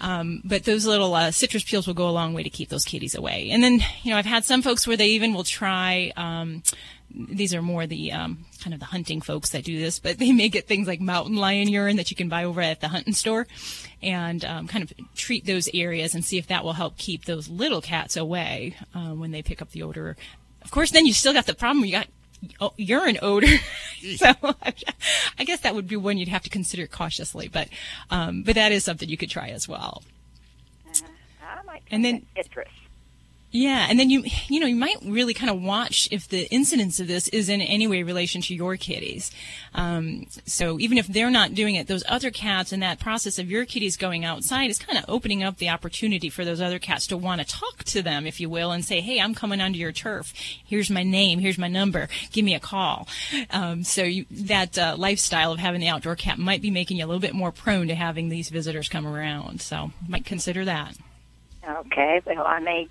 Um, 0.00 0.42
but 0.44 0.64
those 0.64 0.86
little 0.86 1.14
uh, 1.14 1.30
citrus 1.30 1.64
peels 1.64 1.86
will 1.86 1.94
go 1.94 2.08
a 2.08 2.10
long 2.10 2.32
way 2.32 2.42
to 2.42 2.50
keep 2.50 2.68
those 2.68 2.84
kitties 2.84 3.14
away. 3.14 3.50
And 3.50 3.62
then, 3.62 3.80
you 4.02 4.12
know, 4.12 4.16
I've 4.16 4.26
had 4.26 4.44
some 4.44 4.62
folks 4.62 4.86
where 4.86 4.96
they 4.96 5.08
even 5.08 5.34
will 5.34 5.44
try. 5.44 6.12
Um, 6.16 6.62
these 7.10 7.54
are 7.54 7.62
more 7.62 7.86
the 7.86 8.12
um, 8.12 8.44
kind 8.62 8.74
of 8.74 8.80
the 8.80 8.86
hunting 8.86 9.20
folks 9.20 9.50
that 9.50 9.64
do 9.64 9.78
this, 9.78 9.98
but 9.98 10.18
they 10.18 10.32
may 10.32 10.48
get 10.48 10.68
things 10.68 10.86
like 10.86 11.00
mountain 11.00 11.36
lion 11.36 11.68
urine 11.68 11.96
that 11.96 12.10
you 12.10 12.16
can 12.16 12.28
buy 12.28 12.44
over 12.44 12.60
at 12.60 12.80
the 12.80 12.88
hunting 12.88 13.14
store, 13.14 13.46
and 14.02 14.44
um, 14.44 14.68
kind 14.68 14.84
of 14.84 14.92
treat 15.14 15.46
those 15.46 15.68
areas 15.72 16.14
and 16.14 16.24
see 16.24 16.38
if 16.38 16.46
that 16.48 16.64
will 16.64 16.74
help 16.74 16.98
keep 16.98 17.24
those 17.24 17.48
little 17.48 17.80
cats 17.80 18.16
away 18.16 18.76
uh, 18.94 19.14
when 19.14 19.30
they 19.30 19.42
pick 19.42 19.62
up 19.62 19.70
the 19.70 19.82
odor. 19.82 20.16
Of 20.62 20.70
course, 20.70 20.90
then 20.90 21.06
you 21.06 21.14
still 21.14 21.32
got 21.32 21.46
the 21.46 21.54
problem. 21.54 21.84
You 21.84 21.92
got 21.92 22.08
urine 22.76 23.18
odor. 23.22 23.46
so 24.16 24.32
I 25.38 25.44
guess 25.44 25.60
that 25.60 25.74
would 25.74 25.88
be 25.88 25.96
one 25.96 26.18
you'd 26.18 26.28
have 26.28 26.42
to 26.44 26.50
consider 26.50 26.86
cautiously, 26.86 27.48
but 27.48 27.68
um, 28.10 28.42
but 28.42 28.54
that 28.54 28.72
is 28.72 28.84
something 28.84 29.08
you 29.08 29.16
could 29.16 29.30
try 29.30 29.48
as 29.48 29.68
well. 29.68 30.02
I 31.42 31.62
might 31.66 31.82
And 31.90 32.04
then 32.04 32.26
citrus. 32.36 32.68
Yeah, 33.50 33.86
and 33.88 33.98
then 33.98 34.10
you 34.10 34.24
you 34.48 34.60
know 34.60 34.66
you 34.66 34.76
might 34.76 34.96
really 35.02 35.32
kind 35.32 35.48
of 35.48 35.62
watch 35.62 36.06
if 36.10 36.28
the 36.28 36.46
incidence 36.52 37.00
of 37.00 37.06
this 37.06 37.28
is 37.28 37.48
in 37.48 37.62
any 37.62 37.86
way 37.86 38.02
relation 38.02 38.42
to 38.42 38.54
your 38.54 38.76
kitties. 38.76 39.30
Um, 39.74 40.26
so 40.44 40.78
even 40.78 40.98
if 40.98 41.06
they're 41.06 41.30
not 41.30 41.54
doing 41.54 41.74
it, 41.74 41.86
those 41.86 42.04
other 42.08 42.30
cats 42.30 42.72
and 42.72 42.82
that 42.82 43.00
process 43.00 43.38
of 43.38 43.50
your 43.50 43.64
kitties 43.64 43.96
going 43.96 44.22
outside 44.22 44.68
is 44.68 44.78
kind 44.78 44.98
of 44.98 45.06
opening 45.08 45.42
up 45.42 45.56
the 45.56 45.70
opportunity 45.70 46.28
for 46.28 46.44
those 46.44 46.60
other 46.60 46.78
cats 46.78 47.06
to 47.06 47.16
want 47.16 47.40
to 47.40 47.46
talk 47.46 47.84
to 47.84 48.02
them, 48.02 48.26
if 48.26 48.38
you 48.38 48.50
will, 48.50 48.70
and 48.70 48.84
say, 48.84 49.00
"Hey, 49.00 49.18
I'm 49.18 49.34
coming 49.34 49.62
onto 49.62 49.78
your 49.78 49.92
turf. 49.92 50.34
Here's 50.62 50.90
my 50.90 51.02
name. 51.02 51.38
Here's 51.38 51.58
my 51.58 51.68
number. 51.68 52.08
Give 52.32 52.44
me 52.44 52.54
a 52.54 52.60
call." 52.60 53.08
Um, 53.50 53.82
so 53.82 54.02
you, 54.02 54.26
that 54.30 54.76
uh, 54.76 54.94
lifestyle 54.98 55.52
of 55.52 55.58
having 55.58 55.80
the 55.80 55.88
outdoor 55.88 56.16
cat 56.16 56.38
might 56.38 56.60
be 56.60 56.70
making 56.70 56.98
you 56.98 57.06
a 57.06 57.08
little 57.08 57.20
bit 57.20 57.34
more 57.34 57.50
prone 57.50 57.88
to 57.88 57.94
having 57.94 58.28
these 58.28 58.50
visitors 58.50 58.90
come 58.90 59.06
around. 59.06 59.62
So 59.62 59.92
might 60.06 60.26
consider 60.26 60.66
that. 60.66 60.96
Okay, 61.66 62.20
well, 62.26 62.46
I 62.46 62.60
may 62.60 62.88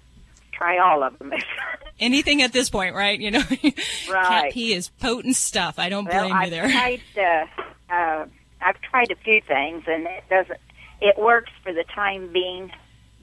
try 0.57 0.77
all 0.79 1.03
of 1.03 1.17
them. 1.19 1.31
Anything 1.99 2.41
at 2.41 2.53
this 2.53 2.69
point, 2.69 2.95
right? 2.95 3.19
You 3.19 3.31
know, 3.31 3.41
cat 3.61 3.73
Right. 4.11 4.53
pee 4.53 4.73
is 4.73 4.89
potent 4.89 5.35
stuff. 5.35 5.79
I 5.79 5.89
don't 5.89 6.05
well, 6.05 6.19
blame 6.23 6.35
I've 6.35 6.45
you 6.45 6.49
there. 6.51 6.69
tried. 6.71 7.01
Uh, 7.17 7.93
uh, 7.93 8.25
I've 8.61 8.81
tried 8.81 9.11
a 9.11 9.15
few 9.15 9.41
things, 9.41 9.83
and 9.87 10.05
it 10.05 10.23
doesn't. 10.29 10.59
It 11.01 11.17
works 11.17 11.51
for 11.63 11.73
the 11.73 11.83
time 11.95 12.31
being, 12.33 12.71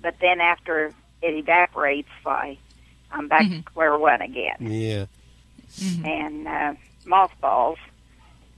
but 0.03 0.14
then 0.20 0.41
after 0.41 0.87
it 1.22 1.35
evaporates, 1.35 2.09
why 2.22 2.59
I'm 3.11 3.28
back 3.28 3.43
Mm-hmm. 3.43 3.61
to 3.62 3.70
square 3.70 3.99
one 3.99 4.22
again. 4.22 4.57
Yeah. 4.61 5.07
And 6.05 6.47
uh, 6.47 6.74
mothballs, 7.05 7.78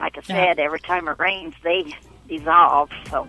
like 0.01 0.17
I 0.19 0.23
Yeah. 0.29 0.47
said, 0.55 0.59
every 0.59 0.81
time 0.81 1.09
it 1.09 1.19
rains, 1.19 1.55
they 1.63 1.95
dissolve. 2.29 2.91
So 3.11 3.27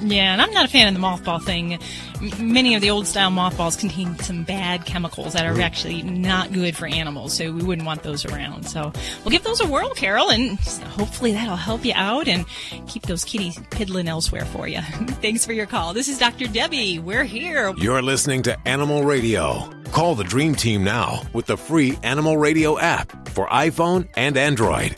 Yeah, 0.00 0.32
and 0.32 0.42
I'm 0.42 0.50
not 0.52 0.64
a 0.64 0.68
fan 0.68 0.88
of 0.88 0.94
the 0.94 1.00
mothball 1.00 1.42
thing. 1.42 1.74
M- 2.20 2.52
many 2.52 2.74
of 2.74 2.82
the 2.82 2.90
old 2.90 3.06
style 3.06 3.30
mothballs 3.30 3.76
contain 3.76 4.18
some 4.18 4.44
bad 4.44 4.84
chemicals 4.86 5.32
that 5.34 5.46
are 5.46 5.60
actually 5.60 6.02
not 6.02 6.52
good 6.52 6.76
for 6.76 6.86
animals, 6.86 7.34
so 7.34 7.52
we 7.52 7.62
wouldn't 7.62 7.86
want 7.86 8.02
those 8.02 8.24
around. 8.24 8.64
So 8.68 8.92
we'll 9.24 9.30
give 9.30 9.44
those 9.44 9.60
a 9.60 9.66
whirl, 9.66 9.90
Carol, 9.94 10.30
and 10.30 10.58
hopefully 10.58 11.32
that'll 11.32 11.56
help 11.56 11.84
you 11.84 11.92
out 11.94 12.28
and 12.28 12.44
keep 12.86 13.02
those 13.04 13.24
kitties 13.24 13.58
piddling 13.70 14.08
elsewhere 14.08 14.44
for 14.46 14.68
you. 14.68 14.80
Thanks 15.22 15.46
for 15.46 15.52
your 15.52 15.66
call. 15.66 15.94
This 15.94 16.08
is 16.08 16.18
Dr. 16.18 16.46
Debbie. 16.46 16.98
We're 16.98 17.24
here. 17.24 17.72
You're 17.76 18.02
listening 18.02 18.42
to 18.42 18.68
Animal 18.68 19.04
Radio. 19.04 19.70
Call 19.92 20.14
the 20.16 20.24
Dream 20.24 20.54
Team 20.54 20.82
now 20.82 21.22
with 21.32 21.46
the 21.46 21.56
free 21.56 21.96
Animal 22.02 22.36
Radio 22.36 22.78
app 22.78 23.28
for 23.28 23.46
iPhone 23.46 24.08
and 24.16 24.36
Android. 24.36 24.96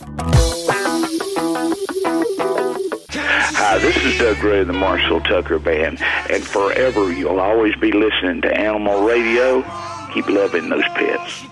Hi, 3.69 3.79
this 3.79 3.97
is 3.97 4.17
Doug 4.17 4.39
Gray 4.39 4.61
of 4.61 4.69
the 4.69 4.73
Marshall 4.73 5.21
Tucker 5.23 5.59
Band, 5.59 6.01
and 6.31 6.47
forever 6.47 7.13
you'll 7.13 7.41
always 7.41 7.75
be 7.75 7.91
listening 7.91 8.41
to 8.43 8.57
Animal 8.57 9.05
Radio. 9.05 9.63
Keep 10.15 10.29
loving 10.29 10.69
those 10.69 10.85
pets. 10.95 11.43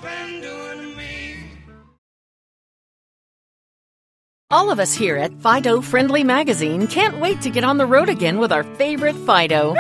All 4.49 4.71
of 4.71 4.79
us 4.79 4.95
here 4.95 5.17
at 5.17 5.33
Fido 5.41 5.81
Friendly 5.81 6.23
Magazine 6.23 6.87
can't 6.87 7.19
wait 7.19 7.41
to 7.41 7.51
get 7.51 7.65
on 7.65 7.79
the 7.79 7.87
road 7.87 8.09
again 8.09 8.39
with 8.39 8.53
our 8.53 8.63
favorite 8.63 9.17
Fido. 9.17 9.75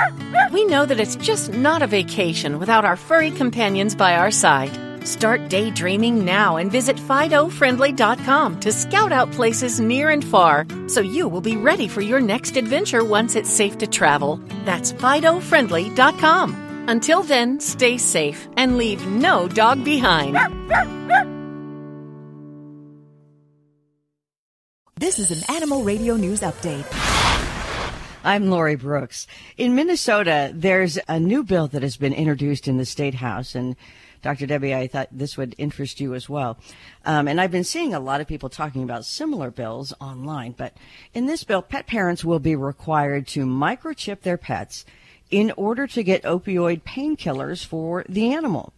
We 0.51 0.65
know 0.65 0.85
that 0.87 0.99
it's 0.99 1.15
just 1.15 1.53
not 1.53 1.83
a 1.83 1.87
vacation 1.87 2.59
without 2.59 2.85
our 2.85 2.97
furry 2.97 3.31
companions 3.31 3.95
by 3.95 4.17
our 4.17 4.33
side. 4.33 4.77
Start 5.05 5.49
daydreaming 5.49 6.25
now 6.25 6.57
and 6.57 6.73
visit 6.73 6.97
FidoFriendly.com 6.97 8.61
to 8.61 8.73
scout 8.73 9.13
out 9.13 9.31
places 9.33 9.81
near 9.81 10.11
and 10.11 10.25
far 10.25 10.67
so 10.89 11.01
you 11.01 11.29
will 11.29 11.41
be 11.41 11.57
ready 11.57 11.89
for 11.89 12.01
your 12.01 12.21
next 12.21 12.57
adventure 12.57 13.05
once 13.05 13.37
it's 13.37 13.51
safe 13.51 13.79
to 13.79 13.87
travel. 13.87 14.41
That's 14.65 14.93
FidoFriendly.com. 14.93 16.87
Until 16.89 17.23
then, 17.23 17.61
stay 17.61 17.97
safe 17.99 18.49
and 18.57 18.77
leave 18.77 19.07
no 19.07 19.49
dog 19.49 19.85
behind. 19.85 20.37
This 24.97 25.19
is 25.19 25.31
an 25.31 25.55
Animal 25.55 25.83
Radio 25.83 26.17
News 26.17 26.41
Update. 26.41 26.87
I'm 28.25 28.49
Lori 28.49 28.77
Brooks. 28.77 29.27
In 29.59 29.75
Minnesota, 29.75 30.51
there's 30.55 30.99
a 31.09 31.21
new 31.21 31.45
bill 31.45 31.69
that 31.69 31.83
has 31.83 31.99
been 31.99 32.15
introduced 32.15 32.67
in 32.67 32.79
the 32.79 32.87
State 32.87 33.17
House, 33.17 33.55
and 33.55 33.77
Dr. 34.25 34.47
Debbie, 34.47 34.75
I 34.75 34.87
thought 34.87 35.09
this 35.13 35.37
would 35.37 35.55
interest 35.59 36.01
you 36.01 36.15
as 36.15 36.31
well. 36.31 36.57
Um, 37.05 37.29
and 37.29 37.39
I've 37.39 37.51
been 37.51 37.63
seeing 37.63 37.93
a 37.93 38.01
lot 38.01 38.23
of 38.23 38.27
people 38.27 38.49
talking 38.49 38.83
about 38.83 39.05
similar 39.05 39.51
bills 39.51 39.93
online, 40.01 40.53
but 40.53 40.75
in 41.13 41.27
this 41.27 41.45
bill, 41.45 41.61
pet 41.61 41.87
parents 41.87 42.25
will 42.25 42.39
be 42.39 42.57
required 42.57 43.27
to 43.29 43.45
microchip 43.45 44.23
their 44.23 44.39
pets 44.39 44.87
in 45.31 45.53
order 45.59 45.87
to 45.87 46.03
get 46.03 46.23
opioid 46.23 46.85
painkillers 46.85 47.67
for 47.67 48.03
the 48.09 48.33
animal. 48.33 48.73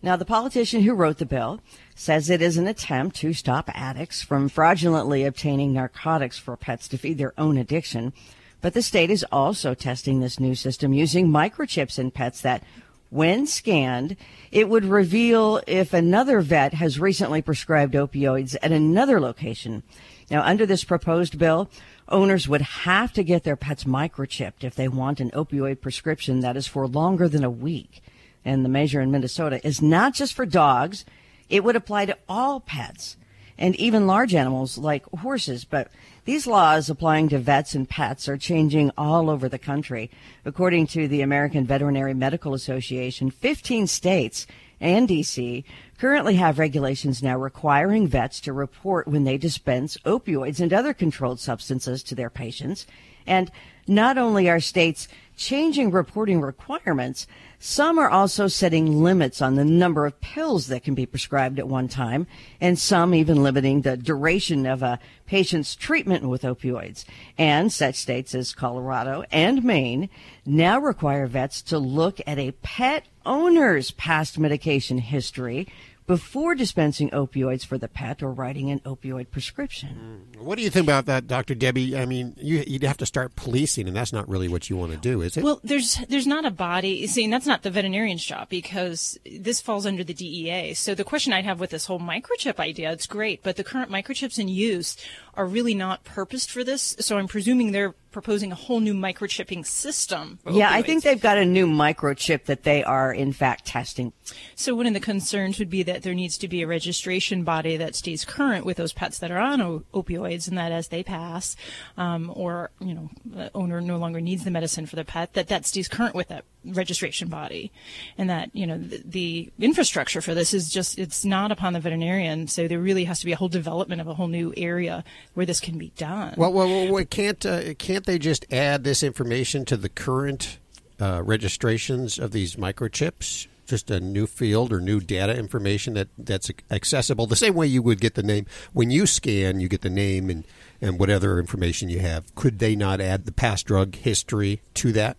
Now, 0.00 0.16
the 0.16 0.24
politician 0.24 0.82
who 0.82 0.94
wrote 0.94 1.18
the 1.18 1.26
bill 1.26 1.60
says 1.94 2.30
it 2.30 2.40
is 2.40 2.56
an 2.56 2.66
attempt 2.66 3.16
to 3.16 3.34
stop 3.34 3.68
addicts 3.74 4.22
from 4.22 4.48
fraudulently 4.48 5.24
obtaining 5.24 5.74
narcotics 5.74 6.38
for 6.38 6.56
pets 6.56 6.88
to 6.88 6.96
feed 6.96 7.18
their 7.18 7.34
own 7.36 7.58
addiction. 7.58 8.14
But 8.62 8.72
the 8.72 8.82
state 8.82 9.10
is 9.10 9.26
also 9.30 9.74
testing 9.74 10.20
this 10.20 10.40
new 10.40 10.54
system 10.54 10.94
using 10.94 11.28
microchips 11.28 11.98
in 11.98 12.10
pets 12.10 12.40
that, 12.40 12.62
when 13.10 13.46
scanned, 13.46 14.16
it 14.50 14.68
would 14.68 14.84
reveal 14.84 15.60
if 15.66 15.92
another 15.92 16.40
vet 16.40 16.74
has 16.74 16.98
recently 17.00 17.42
prescribed 17.42 17.94
opioids 17.94 18.56
at 18.62 18.72
another 18.72 19.20
location. 19.20 19.82
Now, 20.30 20.42
under 20.42 20.66
this 20.66 20.84
proposed 20.84 21.38
bill, 21.38 21.70
owners 22.08 22.48
would 22.48 22.62
have 22.62 23.12
to 23.12 23.22
get 23.22 23.44
their 23.44 23.56
pets 23.56 23.84
microchipped 23.84 24.62
if 24.64 24.74
they 24.74 24.88
want 24.88 25.20
an 25.20 25.30
opioid 25.30 25.80
prescription 25.80 26.40
that 26.40 26.56
is 26.56 26.66
for 26.66 26.86
longer 26.86 27.28
than 27.28 27.44
a 27.44 27.50
week. 27.50 28.02
And 28.44 28.64
the 28.64 28.68
measure 28.68 29.00
in 29.00 29.10
Minnesota 29.10 29.64
is 29.66 29.82
not 29.82 30.14
just 30.14 30.34
for 30.34 30.46
dogs, 30.46 31.04
it 31.48 31.64
would 31.64 31.76
apply 31.76 32.06
to 32.06 32.18
all 32.28 32.60
pets 32.60 33.16
and 33.58 33.74
even 33.76 34.06
large 34.06 34.34
animals 34.34 34.78
like 34.78 35.04
horses. 35.06 35.64
But 35.64 35.90
these 36.26 36.46
laws 36.46 36.90
applying 36.90 37.28
to 37.28 37.38
vets 37.38 37.74
and 37.74 37.88
pets 37.88 38.28
are 38.28 38.36
changing 38.36 38.90
all 38.98 39.30
over 39.30 39.48
the 39.48 39.58
country. 39.58 40.10
According 40.44 40.88
to 40.88 41.06
the 41.06 41.22
American 41.22 41.64
Veterinary 41.64 42.14
Medical 42.14 42.52
Association, 42.52 43.30
15 43.30 43.86
states 43.86 44.46
and 44.80 45.08
DC 45.08 45.62
currently 45.98 46.34
have 46.34 46.58
regulations 46.58 47.22
now 47.22 47.38
requiring 47.38 48.08
vets 48.08 48.40
to 48.40 48.52
report 48.52 49.06
when 49.06 49.22
they 49.22 49.38
dispense 49.38 49.96
opioids 50.04 50.60
and 50.60 50.72
other 50.72 50.92
controlled 50.92 51.38
substances 51.38 52.02
to 52.02 52.16
their 52.16 52.28
patients. 52.28 52.86
And 53.24 53.50
not 53.86 54.18
only 54.18 54.48
are 54.48 54.60
states 54.60 55.08
changing 55.36 55.90
reporting 55.90 56.40
requirements, 56.40 57.26
some 57.58 57.98
are 57.98 58.08
also 58.08 58.48
setting 58.48 59.02
limits 59.02 59.40
on 59.40 59.54
the 59.54 59.64
number 59.64 60.06
of 60.06 60.20
pills 60.20 60.66
that 60.66 60.82
can 60.82 60.94
be 60.94 61.06
prescribed 61.06 61.58
at 61.58 61.68
one 61.68 61.88
time, 61.88 62.26
and 62.60 62.78
some 62.78 63.14
even 63.14 63.42
limiting 63.42 63.82
the 63.82 63.96
duration 63.96 64.66
of 64.66 64.82
a 64.82 64.98
patient's 65.26 65.74
treatment 65.74 66.28
with 66.28 66.42
opioids. 66.42 67.04
And 67.38 67.72
such 67.72 67.96
states 67.96 68.34
as 68.34 68.52
Colorado 68.52 69.24
and 69.30 69.64
Maine 69.64 70.08
now 70.44 70.78
require 70.78 71.26
vets 71.26 71.62
to 71.62 71.78
look 71.78 72.20
at 72.26 72.38
a 72.38 72.52
pet 72.62 73.04
owner's 73.24 73.90
past 73.92 74.38
medication 74.38 74.98
history 74.98 75.66
before 76.06 76.54
dispensing 76.54 77.10
opioids 77.10 77.64
for 77.64 77.78
the 77.78 77.88
pet 77.88 78.22
or 78.22 78.30
writing 78.30 78.70
an 78.70 78.80
opioid 78.80 79.30
prescription. 79.30 80.28
Mm. 80.36 80.42
What 80.42 80.56
do 80.56 80.62
you 80.62 80.70
think 80.70 80.84
about 80.84 81.06
that, 81.06 81.26
Dr. 81.26 81.54
Debbie? 81.54 81.96
I 81.96 82.06
mean, 82.06 82.34
you, 82.36 82.62
you'd 82.66 82.84
have 82.84 82.96
to 82.98 83.06
start 83.06 83.34
policing, 83.34 83.88
and 83.88 83.96
that's 83.96 84.12
not 84.12 84.28
really 84.28 84.48
what 84.48 84.70
you 84.70 84.76
want 84.76 84.92
to 84.92 84.98
do, 84.98 85.22
is 85.22 85.36
it? 85.36 85.42
Well, 85.44 85.60
there's 85.64 85.96
there's 86.08 86.26
not 86.26 86.44
a 86.44 86.50
body. 86.50 87.06
See, 87.06 87.24
and 87.24 87.32
that's 87.32 87.46
not 87.46 87.62
the 87.62 87.70
veterinarian's 87.70 88.24
job 88.24 88.48
because 88.48 89.18
this 89.24 89.60
falls 89.60 89.86
under 89.86 90.04
the 90.04 90.14
DEA. 90.14 90.74
So 90.74 90.94
the 90.94 91.04
question 91.04 91.32
I'd 91.32 91.44
have 91.44 91.60
with 91.60 91.70
this 91.70 91.86
whole 91.86 92.00
microchip 92.00 92.60
idea, 92.60 92.92
it's 92.92 93.06
great, 93.06 93.42
but 93.42 93.56
the 93.56 93.64
current 93.64 93.90
microchips 93.90 94.38
in 94.38 94.48
use 94.48 94.96
are 95.34 95.46
really 95.46 95.74
not 95.74 96.04
purposed 96.04 96.50
for 96.50 96.64
this. 96.64 96.96
So 97.00 97.18
I'm 97.18 97.28
presuming 97.28 97.72
they're 97.72 97.94
proposing 98.16 98.50
a 98.50 98.54
whole 98.54 98.80
new 98.80 98.94
microchipping 98.94 99.66
system. 99.66 100.38
for 100.42 100.50
Yeah, 100.50 100.70
I 100.70 100.80
think 100.80 101.04
they've 101.04 101.20
got 101.20 101.36
a 101.36 101.44
new 101.44 101.66
microchip 101.66 102.46
that 102.46 102.62
they 102.62 102.82
are 102.82 103.12
in 103.12 103.30
fact 103.34 103.66
testing. 103.66 104.14
So 104.54 104.74
one 104.74 104.86
of 104.86 104.94
the 104.94 105.00
concerns 105.00 105.58
would 105.58 105.68
be 105.68 105.82
that 105.82 106.02
there 106.02 106.14
needs 106.14 106.38
to 106.38 106.48
be 106.48 106.62
a 106.62 106.66
registration 106.66 107.44
body 107.44 107.76
that 107.76 107.94
stays 107.94 108.24
current 108.24 108.64
with 108.64 108.78
those 108.78 108.94
pets 108.94 109.18
that 109.18 109.30
are 109.30 109.38
on 109.38 109.60
o- 109.60 109.82
opioids, 109.92 110.48
and 110.48 110.56
that 110.56 110.72
as 110.72 110.88
they 110.88 111.02
pass, 111.02 111.56
um, 111.98 112.32
or 112.34 112.70
you 112.80 112.94
know, 112.94 113.10
the 113.26 113.50
owner 113.54 113.82
no 113.82 113.98
longer 113.98 114.22
needs 114.22 114.44
the 114.44 114.50
medicine 114.50 114.86
for 114.86 114.96
the 114.96 115.04
pet, 115.04 115.34
that 115.34 115.48
that 115.48 115.66
stays 115.66 115.86
current 115.86 116.14
with 116.14 116.28
that 116.28 116.46
registration 116.74 117.28
body, 117.28 117.72
and 118.18 118.30
that 118.30 118.50
you 118.52 118.66
know 118.66 118.78
the, 118.78 119.02
the 119.04 119.52
infrastructure 119.58 120.20
for 120.20 120.34
this 120.34 120.54
is 120.54 120.68
just 120.68 120.98
it's 120.98 121.24
not 121.24 121.52
upon 121.52 121.72
the 121.72 121.80
veterinarian. 121.80 122.48
So 122.48 122.68
there 122.68 122.80
really 122.80 123.04
has 123.04 123.20
to 123.20 123.26
be 123.26 123.32
a 123.32 123.36
whole 123.36 123.48
development 123.48 124.00
of 124.00 124.08
a 124.08 124.14
whole 124.14 124.28
new 124.28 124.52
area 124.56 125.04
where 125.34 125.46
this 125.46 125.60
can 125.60 125.78
be 125.78 125.92
done. 125.96 126.34
Well, 126.36 126.52
well, 126.52 126.68
well, 126.68 126.92
well, 126.92 127.04
can't 127.04 127.44
uh, 127.44 127.74
can't 127.74 128.04
they 128.04 128.18
just 128.18 128.44
add 128.52 128.84
this 128.84 129.02
information 129.02 129.64
to 129.66 129.76
the 129.76 129.88
current 129.88 130.58
uh, 131.00 131.22
registrations 131.24 132.18
of 132.18 132.32
these 132.32 132.56
microchips? 132.56 133.46
Just 133.66 133.90
a 133.90 133.98
new 133.98 134.28
field 134.28 134.72
or 134.72 134.80
new 134.80 135.00
data 135.00 135.36
information 135.36 135.94
that, 135.94 136.06
that's 136.16 136.52
accessible 136.70 137.26
the 137.26 137.34
same 137.34 137.54
way 137.54 137.66
you 137.66 137.82
would 137.82 138.00
get 138.00 138.14
the 138.14 138.22
name 138.22 138.46
when 138.72 138.92
you 138.92 139.06
scan, 139.06 139.58
you 139.58 139.68
get 139.68 139.80
the 139.80 139.90
name 139.90 140.30
and 140.30 140.44
and 140.80 140.98
what 140.98 141.10
other 141.10 141.38
information 141.38 141.88
you 141.88 142.00
have. 142.00 142.32
Could 142.34 142.58
they 142.58 142.76
not 142.76 143.00
add 143.00 143.24
the 143.24 143.32
past 143.32 143.66
drug 143.66 143.96
history 143.96 144.60
to 144.74 144.92
that? 144.92 145.16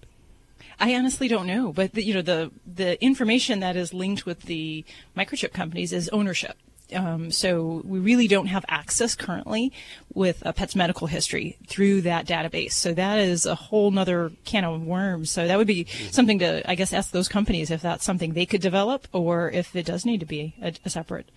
I 0.80 0.94
honestly 0.96 1.28
don't 1.28 1.48
know, 1.48 1.74
but 1.74 1.94
the, 1.94 2.04
you 2.04 2.14
know 2.14 2.22
the 2.22 2.52
the 2.66 3.04
information 3.04 3.62
that 3.62 3.76
is 3.76 3.94
linked 3.94 4.26
with 4.26 4.44
the 4.44 4.86
microchip 5.16 5.54
companies 5.54 5.92
is 5.92 6.10
ownership. 6.10 6.56
Um, 6.96 7.32
so 7.32 7.82
we 7.84 8.00
really 8.00 8.28
don't 8.28 8.48
have 8.48 8.64
access 8.70 9.14
currently 9.16 9.74
with 10.14 10.42
a 10.46 10.54
pet's 10.54 10.76
medical 10.76 11.08
history 11.08 11.58
through 11.68 12.02
that 12.02 12.26
database. 12.26 12.72
So 12.72 12.94
that 12.94 13.20
is 13.20 13.46
a 13.46 13.56
whole 13.56 13.92
nother 13.92 14.32
can 14.46 14.64
of 14.64 14.84
worms. 14.84 15.30
So 15.30 15.48
that 15.48 15.58
would 15.58 15.68
be 15.68 15.86
something 16.12 16.40
to, 16.40 16.70
I 16.70 16.76
guess, 16.76 16.94
ask 16.94 17.12
those 17.12 17.28
companies 17.28 17.72
if 17.72 17.82
that's 17.82 18.06
something 18.06 18.34
they 18.34 18.46
could 18.46 18.62
develop 18.62 19.08
or 19.12 19.52
if 19.52 19.76
it 19.76 19.86
does 19.86 20.06
need 20.06 20.22
to 20.22 20.26
be 20.26 20.56
a, 20.62 20.74
a 20.86 20.90
separate 20.90 21.30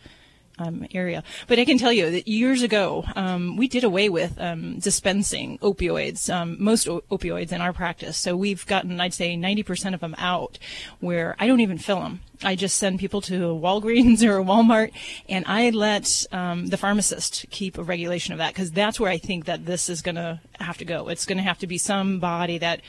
um, 0.61 0.87
area. 0.95 1.25
But 1.47 1.59
I 1.59 1.65
can 1.65 1.79
tell 1.79 1.93
you 1.93 2.11
that 2.11 2.29
years 2.29 2.63
ago, 2.63 3.05
um, 3.17 3.57
we 3.57 3.67
did 3.67 3.85
away 3.85 4.09
with 4.09 4.39
um, 4.41 4.79
dispensing 4.79 5.59
opioids, 5.59 6.33
um, 6.33 6.57
most 6.59 6.87
o- 6.87 7.03
opioids 7.11 7.53
in 7.53 7.61
our 7.61 7.73
practice. 7.73 8.17
So 8.17 8.37
we've 8.37 8.67
gotten, 8.67 9.01
I'd 9.01 9.15
say, 9.15 9.37
90% 9.37 9.95
of 9.95 10.01
them 10.01 10.15
out 10.19 10.59
where 11.01 11.35
I 11.39 11.47
don't 11.47 11.61
even 11.61 11.79
fill 11.79 12.01
them. 12.01 12.21
I 12.43 12.57
just 12.57 12.77
send 12.77 12.99
people 13.01 13.21
to 13.23 13.51
a 13.51 13.55
Walgreens 13.55 14.23
or 14.27 14.39
a 14.39 14.45
Walmart, 14.45 14.93
and 15.29 15.45
I 15.47 15.71
let 15.71 16.27
um, 16.33 16.67
the 16.67 16.77
pharmacist 16.77 17.47
keep 17.51 17.77
a 17.77 17.83
regulation 17.83 18.33
of 18.33 18.39
that 18.39 18.55
because 18.55 18.71
that's 18.71 18.99
where 18.99 19.11
I 19.11 19.19
think 19.19 19.45
that 19.47 19.67
this 19.67 19.89
is 19.89 20.03
going 20.03 20.15
to 20.15 20.41
have 20.59 20.79
to 20.79 20.85
go. 20.85 21.09
It's 21.09 21.27
going 21.27 21.39
to 21.39 21.45
have 21.45 21.59
to 21.59 21.67
be 21.67 21.79
somebody 21.79 22.59
that 22.59 22.81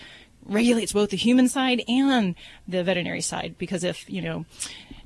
regulates 0.46 0.92
both 0.94 1.10
the 1.12 1.18
human 1.18 1.48
side 1.48 1.84
and 1.88 2.36
the 2.68 2.84
veterinary 2.84 3.22
side 3.22 3.56
because 3.58 3.84
if 3.84 4.10
you 4.10 4.22
know 4.22 4.46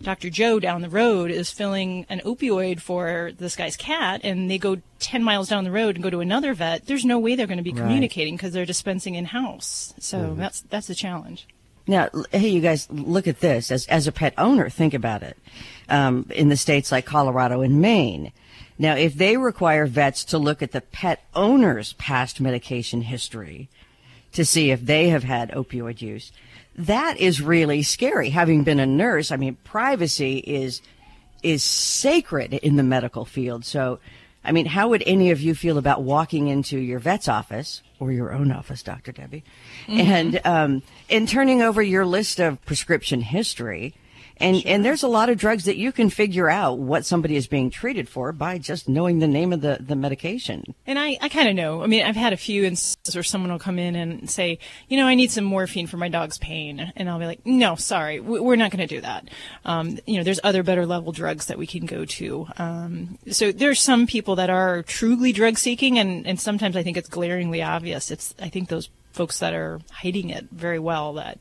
Dr. 0.01 0.29
Joe 0.29 0.59
down 0.59 0.81
the 0.81 0.89
road 0.89 1.31
is 1.31 1.49
filling 1.51 2.05
an 2.09 2.19
opioid 2.25 2.79
for 2.81 3.31
this 3.37 3.55
guy's 3.55 3.75
cat 3.77 4.21
and 4.23 4.49
they 4.51 4.57
go 4.57 4.81
10 4.99 5.23
miles 5.23 5.49
down 5.49 5.63
the 5.63 5.71
road 5.71 5.95
and 5.95 6.03
go 6.03 6.09
to 6.09 6.19
another 6.19 6.53
vet 6.53 6.85
there's 6.85 7.05
no 7.05 7.19
way 7.19 7.35
they're 7.35 7.47
going 7.47 7.57
to 7.57 7.63
be 7.63 7.71
communicating 7.71 8.35
because 8.35 8.53
they're 8.53 8.65
dispensing 8.65 9.15
in 9.15 9.25
house 9.25 9.93
so 9.99 10.17
Mhm. 10.19 10.37
that's 10.37 10.61
that's 10.61 10.89
a 10.89 10.95
challenge 10.95 11.47
Now, 11.87 12.09
hey, 12.31 12.49
you 12.49 12.61
guys, 12.61 12.87
look 12.89 13.27
at 13.27 13.41
this. 13.41 13.69
As, 13.69 13.85
as 13.85 14.07
a 14.07 14.11
pet 14.11 14.33
owner, 14.39 14.69
think 14.71 14.95
about 14.95 15.21
it. 15.21 15.37
Um, 15.87 16.25
in 16.33 16.49
the 16.49 16.57
states 16.57 16.91
like 16.91 17.05
Colorado 17.05 17.61
and 17.61 17.79
Maine. 17.79 18.31
Now, 18.79 18.95
if 18.95 19.13
they 19.13 19.37
require 19.37 19.85
vets 19.85 20.25
to 20.25 20.39
look 20.39 20.63
at 20.63 20.71
the 20.71 20.81
pet 20.81 21.21
owner's 21.35 21.93
past 21.93 22.41
medication 22.41 23.01
history 23.03 23.69
to 24.35 24.45
see 24.45 24.71
if 24.71 24.85
they 24.85 25.09
have 25.09 25.23
had 25.23 25.51
opioid 25.51 26.01
use, 26.01 26.31
that 26.77 27.17
is 27.19 27.41
really 27.41 27.81
scary. 27.83 28.29
Having 28.29 28.63
been 28.63 28.79
a 28.79 28.85
nurse, 28.85 29.31
I 29.31 29.37
mean, 29.37 29.57
privacy 29.63 30.37
is, 30.37 30.81
is 31.43 31.63
sacred 31.63 32.53
in 32.53 32.75
the 32.75 32.83
medical 32.83 33.25
field. 33.25 33.65
So, 33.65 33.99
I 34.43 34.51
mean, 34.51 34.65
how 34.67 34.89
would 34.89 35.03
any 35.05 35.31
of 35.31 35.41
you 35.41 35.55
feel 35.55 35.77
about 35.77 36.03
walking 36.03 36.47
into 36.49 36.77
your 36.77 36.99
vet's 36.99 37.27
office 37.27 37.81
or 37.99 38.11
your 38.11 38.31
own 38.33 38.51
office, 38.51 38.83
Dr. 38.83 39.11
Debbie, 39.11 39.43
Mhm. 39.87 39.99
and 39.99 40.41
um, 40.45 40.81
and 41.09 41.27
turning 41.27 41.61
over 41.61 41.81
your 41.81 42.05
list 42.05 42.39
of 42.39 42.63
prescription 42.65 43.21
history? 43.21 43.93
And 44.37 44.61
and 44.65 44.83
there's 44.83 45.03
a 45.03 45.07
lot 45.07 45.29
of 45.29 45.37
drugs 45.37 45.63
that 45.65 45.77
you 45.77 45.91
can 45.91 46.09
figure 46.09 46.49
out 46.49 46.77
what 46.77 47.05
somebody 47.05 47.35
is 47.35 47.47
being 47.47 47.69
treated 47.69 48.09
for 48.09 48.31
by 48.33 48.57
just 48.57 48.89
knowing 48.89 49.19
the 49.19 49.27
name 49.27 49.53
of 49.53 49.61
the, 49.61 49.77
the 49.79 49.95
medication. 49.95 50.75
And 50.85 50.99
I, 50.99 51.17
I 51.21 51.29
kind 51.29 51.47
of 51.47 51.55
know. 51.55 51.83
I 51.83 51.87
mean, 51.87 52.03
I've 52.05 52.15
had 52.17 52.33
a 52.33 52.37
few 52.37 52.65
instances 52.65 53.15
where 53.15 53.23
someone 53.23 53.51
will 53.51 53.59
come 53.59 53.79
in 53.79 53.95
and 53.95 54.29
say, 54.29 54.59
you 54.89 54.97
know, 54.97 55.07
I 55.07 55.15
need 55.15 55.31
some 55.31 55.45
morphine 55.45 55.87
for 55.87 55.97
my 55.97 56.09
dog's 56.09 56.37
pain. 56.37 56.91
And 56.97 57.09
I'll 57.09 57.19
be 57.19 57.25
like, 57.25 57.45
no, 57.45 57.75
sorry, 57.75 58.19
we- 58.19 58.39
we're 58.41 58.55
not 58.57 58.71
going 58.71 58.85
to 58.85 58.93
do 58.95 59.01
that. 59.01 59.29
Um, 59.63 59.99
you 60.05 60.17
know, 60.17 60.23
there's 60.23 60.39
other 60.43 60.63
better 60.63 60.85
level 60.85 61.11
drugs 61.13 61.45
that 61.45 61.57
we 61.57 61.65
can 61.67 61.85
go 61.85 62.03
to. 62.05 62.47
Um, 62.57 63.17
so 63.31 63.51
there's 63.53 63.79
some 63.79 64.05
people 64.05 64.35
that 64.35 64.49
are 64.49 64.83
truly 64.83 65.31
drug 65.31 65.57
seeking, 65.57 65.97
and, 65.97 66.27
and 66.27 66.39
sometimes 66.39 66.75
I 66.75 66.83
think 66.83 66.97
it's 66.97 67.09
glaringly 67.09 67.61
obvious. 67.63 68.11
It's, 68.11 68.35
I 68.41 68.49
think 68.49 68.67
those 68.69 68.89
folks 69.13 69.39
that 69.39 69.53
are 69.53 69.79
hiding 69.91 70.29
it 70.29 70.47
very 70.51 70.79
well 70.79 71.13
that 71.13 71.39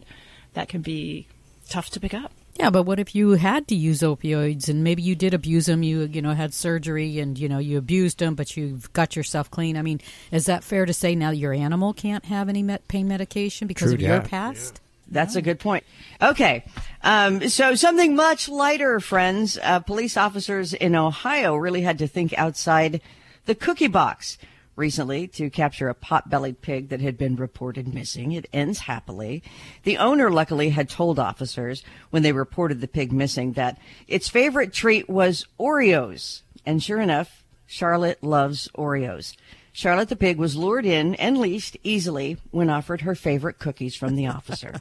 that 0.52 0.68
can 0.68 0.80
be 0.80 1.26
tough 1.68 1.90
to 1.90 1.98
pick 1.98 2.14
up. 2.14 2.30
Yeah, 2.56 2.70
but 2.70 2.84
what 2.84 3.00
if 3.00 3.14
you 3.16 3.30
had 3.30 3.66
to 3.68 3.74
use 3.74 4.00
opioids 4.00 4.68
and 4.68 4.84
maybe 4.84 5.02
you 5.02 5.16
did 5.16 5.34
abuse 5.34 5.66
them? 5.66 5.82
You 5.82 6.02
you 6.02 6.22
know 6.22 6.32
had 6.34 6.54
surgery 6.54 7.18
and 7.18 7.36
you 7.38 7.48
know 7.48 7.58
you 7.58 7.78
abused 7.78 8.18
them, 8.20 8.34
but 8.36 8.56
you've 8.56 8.92
got 8.92 9.16
yourself 9.16 9.50
clean. 9.50 9.76
I 9.76 9.82
mean, 9.82 10.00
is 10.30 10.46
that 10.46 10.62
fair 10.62 10.86
to 10.86 10.92
say 10.92 11.14
now 11.16 11.30
your 11.30 11.52
animal 11.52 11.92
can't 11.92 12.24
have 12.26 12.48
any 12.48 12.62
met- 12.62 12.86
pain 12.86 13.08
medication 13.08 13.66
because 13.66 13.88
True 13.88 13.94
of 13.94 14.00
your 14.00 14.18
dat. 14.20 14.28
past? 14.28 14.80
That's 15.10 15.36
a 15.36 15.42
good 15.42 15.58
point. 15.60 15.84
Okay. 16.22 16.64
Um, 17.02 17.48
so 17.48 17.74
something 17.74 18.14
much 18.16 18.48
lighter, 18.48 19.00
friends. 19.00 19.58
Uh, 19.62 19.80
police 19.80 20.16
officers 20.16 20.72
in 20.72 20.94
Ohio 20.94 21.56
really 21.56 21.82
had 21.82 21.98
to 21.98 22.06
think 22.06 22.32
outside 22.38 23.00
the 23.46 23.54
cookie 23.54 23.88
box 23.88 24.38
recently 24.76 25.26
to 25.28 25.50
capture 25.50 25.88
a 25.88 25.94
pot-bellied 25.94 26.60
pig 26.60 26.88
that 26.88 27.00
had 27.00 27.16
been 27.16 27.36
reported 27.36 27.92
missing. 27.92 28.32
It 28.32 28.48
ends 28.52 28.80
happily. 28.80 29.42
The 29.84 29.98
owner 29.98 30.30
luckily 30.30 30.70
had 30.70 30.88
told 30.88 31.18
officers 31.18 31.82
when 32.10 32.22
they 32.22 32.32
reported 32.32 32.80
the 32.80 32.88
pig 32.88 33.12
missing 33.12 33.52
that 33.52 33.78
its 34.08 34.28
favorite 34.28 34.72
treat 34.72 35.08
was 35.08 35.46
Oreos. 35.58 36.42
And 36.66 36.82
sure 36.82 37.00
enough, 37.00 37.44
Charlotte 37.66 38.22
loves 38.22 38.68
Oreos. 38.76 39.36
Charlotte 39.76 40.08
the 40.08 40.14
pig 40.14 40.38
was 40.38 40.54
lured 40.54 40.86
in 40.86 41.16
and 41.16 41.36
leashed 41.36 41.76
easily 41.82 42.36
when 42.52 42.70
offered 42.70 43.00
her 43.00 43.16
favorite 43.16 43.58
cookies 43.58 43.96
from 43.96 44.14
the 44.14 44.28
officer. 44.28 44.74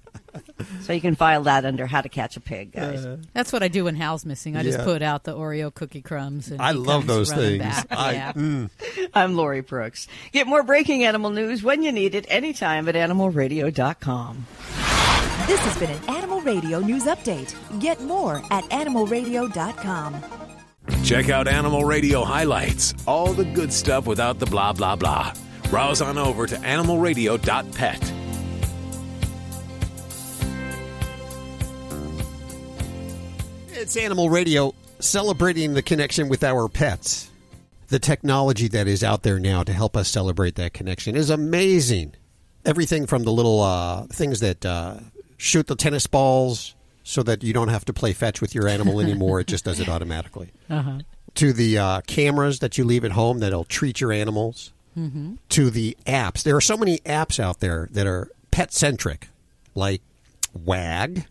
so 0.82 0.94
you 0.94 1.02
can 1.02 1.16
file 1.16 1.42
that 1.44 1.66
under 1.66 1.88
how 1.88 2.00
to 2.00 2.10
catch 2.10 2.38
a 2.38 2.40
pig, 2.40 2.72
guys. 2.74 3.04
That's 3.34 3.52
what 3.52 3.64
I 3.64 3.70
do 3.70 3.86
when 3.86 3.96
Hal's 3.96 4.24
missing. 4.24 4.56
I 4.56 4.62
just 4.62 4.78
put 4.84 5.02
out 5.02 5.24
the 5.24 5.34
Oreo 5.36 5.74
cookie 5.74 6.04
crumbs. 6.04 6.52
And 6.52 6.62
I 6.62 6.72
love 6.74 7.08
those 7.08 7.34
things. 7.34 7.64
I- 7.90 8.14
yeah. 8.14 8.34
mm. 8.34 8.70
I'm 9.16 9.36
Lori 9.36 9.62
Brooks. 9.62 10.08
Get 10.32 10.46
more 10.46 10.62
breaking 10.62 11.04
animal 11.04 11.32
news 11.32 11.64
when 11.64 11.82
you 11.82 11.92
need 11.92 12.14
it 12.14 12.28
anytime 12.30 12.88
at 12.88 12.94
animalradio.com. 12.94 14.46
This 15.48 15.60
has 15.60 15.78
been 15.80 15.90
an 15.90 16.08
Animal 16.08 16.40
Radio 16.42 16.80
News 16.82 17.06
Update. 17.06 17.56
Get 17.82 18.00
more 18.00 18.44
at 18.52 18.64
animalradio.com. 18.66 20.43
Check 21.04 21.30
out 21.30 21.48
Animal 21.48 21.86
Radio 21.86 22.24
highlights, 22.24 22.94
all 23.06 23.34
the 23.34 23.46
good 23.46 23.72
stuff 23.74 24.06
without 24.08 24.40
the 24.40 24.46
blah 24.46 24.74
blah 24.74 24.96
blah. 24.96 25.34
Browse 25.70 26.02
on 26.02 26.18
over 26.18 26.46
to 26.48 26.56
animalradio.pet. 26.56 28.14
It's 33.70 33.98
Animal 33.98 34.30
Radio 34.30 34.74
celebrating 35.00 35.74
the 35.74 35.82
connection 35.82 36.30
with 36.30 36.44
our 36.44 36.70
pets. 36.70 37.30
The 37.88 38.00
technology 38.00 38.68
that 38.70 38.88
is 38.88 39.04
out 39.04 39.24
there 39.24 39.40
now 39.40 39.64
to 39.64 39.74
help 39.74 39.98
us 39.98 40.08
celebrate 40.08 40.56
that 40.56 40.74
connection 40.74 41.16
is 41.16 41.30
amazing. 41.30 42.14
Everything 42.66 43.06
from 43.08 43.24
the 43.24 43.32
little 43.32 43.62
uh, 43.62 44.06
things 44.08 44.40
that 44.40 44.66
uh, 44.66 44.96
shoot 45.38 45.68
the 45.68 45.76
tennis 45.76 46.08
balls 46.08 46.76
so 47.04 47.22
that 47.24 47.44
you 47.44 47.54
don't 47.54 47.68
have 47.68 47.86
to 47.86 47.94
play 47.94 48.14
fetch 48.14 48.42
with 48.42 48.56
your 48.56 48.68
animal 48.68 49.00
anymore, 49.00 49.40
it 49.40 49.48
just 49.48 49.66
does 49.66 49.80
it 49.80 49.90
automatically. 49.90 50.52
Uh-huh. 50.70 51.00
To 51.36 51.52
the 51.52 51.78
uh, 51.80 52.02
cameras 52.02 52.60
that 52.60 52.78
you 52.78 52.84
leave 52.84 53.04
at 53.04 53.12
home 53.12 53.40
that'll 53.40 53.64
treat 53.64 54.00
your 54.02 54.12
animals. 54.12 54.72
Mhm. 54.98 55.38
To 55.50 55.70
the 55.72 55.98
apps. 56.06 56.44
There 56.44 56.56
are 56.56 56.62
so 56.62 56.78
many 56.78 57.00
apps 57.00 57.40
out 57.40 57.60
there 57.60 57.88
that 57.92 58.06
are 58.06 58.30
pet 58.52 58.72
centric, 58.72 59.30
like 59.74 60.02
WAG 60.54 61.26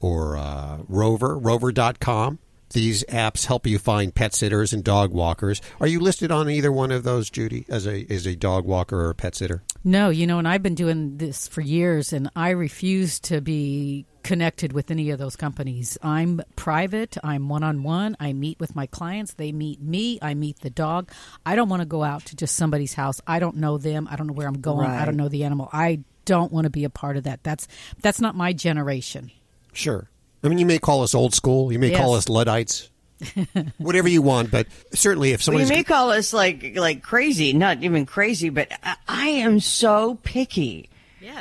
or 0.00 0.36
uh, 0.36 0.78
Rover, 0.88 1.36
rover.com. 1.38 2.38
These 2.72 3.04
apps 3.04 3.46
help 3.46 3.66
you 3.66 3.78
find 3.78 4.14
pet 4.14 4.34
sitters 4.34 4.72
and 4.72 4.82
dog 4.84 5.12
walkers. 5.12 5.62
Are 5.80 5.86
you 5.86 6.00
listed 6.00 6.30
on 6.32 6.50
either 6.50 6.70
one 6.72 6.90
of 6.90 7.04
those, 7.04 7.30
Judy, 7.30 7.64
as 7.68 7.86
a 7.86 8.04
as 8.10 8.26
a 8.26 8.34
dog 8.36 8.64
walker 8.64 8.96
or 9.06 9.10
a 9.10 9.14
pet 9.14 9.34
sitter? 9.36 9.62
No, 9.84 10.10
you 10.10 10.26
know, 10.26 10.38
and 10.38 10.48
I've 10.48 10.62
been 10.64 10.74
doing 10.74 11.16
this 11.18 11.46
for 11.46 11.60
years, 11.60 12.12
and 12.12 12.28
I 12.34 12.50
refuse 12.50 13.20
to 13.20 13.40
be 13.40 14.04
connected 14.26 14.72
with 14.72 14.90
any 14.90 15.10
of 15.10 15.18
those 15.18 15.36
companies. 15.36 15.96
I'm 16.02 16.42
private. 16.56 17.16
I'm 17.22 17.48
one 17.48 17.62
on 17.62 17.82
one. 17.82 18.16
I 18.20 18.32
meet 18.32 18.58
with 18.60 18.74
my 18.74 18.86
clients. 18.86 19.34
They 19.34 19.52
meet 19.52 19.80
me. 19.80 20.18
I 20.20 20.34
meet 20.34 20.60
the 20.60 20.70
dog. 20.70 21.10
I 21.44 21.56
don't 21.56 21.68
want 21.68 21.80
to 21.80 21.86
go 21.86 22.02
out 22.02 22.26
to 22.26 22.36
just 22.36 22.56
somebody's 22.56 22.94
house. 22.94 23.20
I 23.26 23.38
don't 23.38 23.56
know 23.56 23.78
them. 23.78 24.08
I 24.10 24.16
don't 24.16 24.26
know 24.26 24.32
where 24.32 24.48
I'm 24.48 24.60
going. 24.60 24.90
I 24.90 25.04
don't 25.04 25.16
know 25.16 25.28
the 25.28 25.44
animal. 25.44 25.68
I 25.72 26.00
don't 26.24 26.52
want 26.52 26.64
to 26.64 26.70
be 26.70 26.84
a 26.84 26.90
part 26.90 27.16
of 27.16 27.24
that. 27.24 27.42
That's 27.42 27.68
that's 28.02 28.20
not 28.20 28.34
my 28.34 28.52
generation. 28.52 29.30
Sure. 29.72 30.08
I 30.42 30.48
mean, 30.48 30.58
you 30.58 30.66
may 30.66 30.78
call 30.78 31.02
us 31.02 31.14
old 31.14 31.34
school. 31.34 31.72
You 31.72 31.78
may 31.78 31.92
call 31.92 32.14
us 32.14 32.28
Luddites. 32.28 32.90
Whatever 33.78 34.08
you 34.08 34.20
want, 34.20 34.50
but 34.50 34.66
certainly 34.92 35.32
if 35.32 35.46
Well, 35.48 35.58
you 35.58 35.66
may 35.66 35.84
call 35.84 36.10
us 36.10 36.34
like 36.34 36.76
like 36.76 37.02
crazy, 37.02 37.54
not 37.54 37.82
even 37.82 38.04
crazy, 38.04 38.50
but 38.50 38.68
I, 38.82 38.96
I 39.08 39.28
am 39.28 39.58
so 39.60 40.18
picky. 40.22 40.90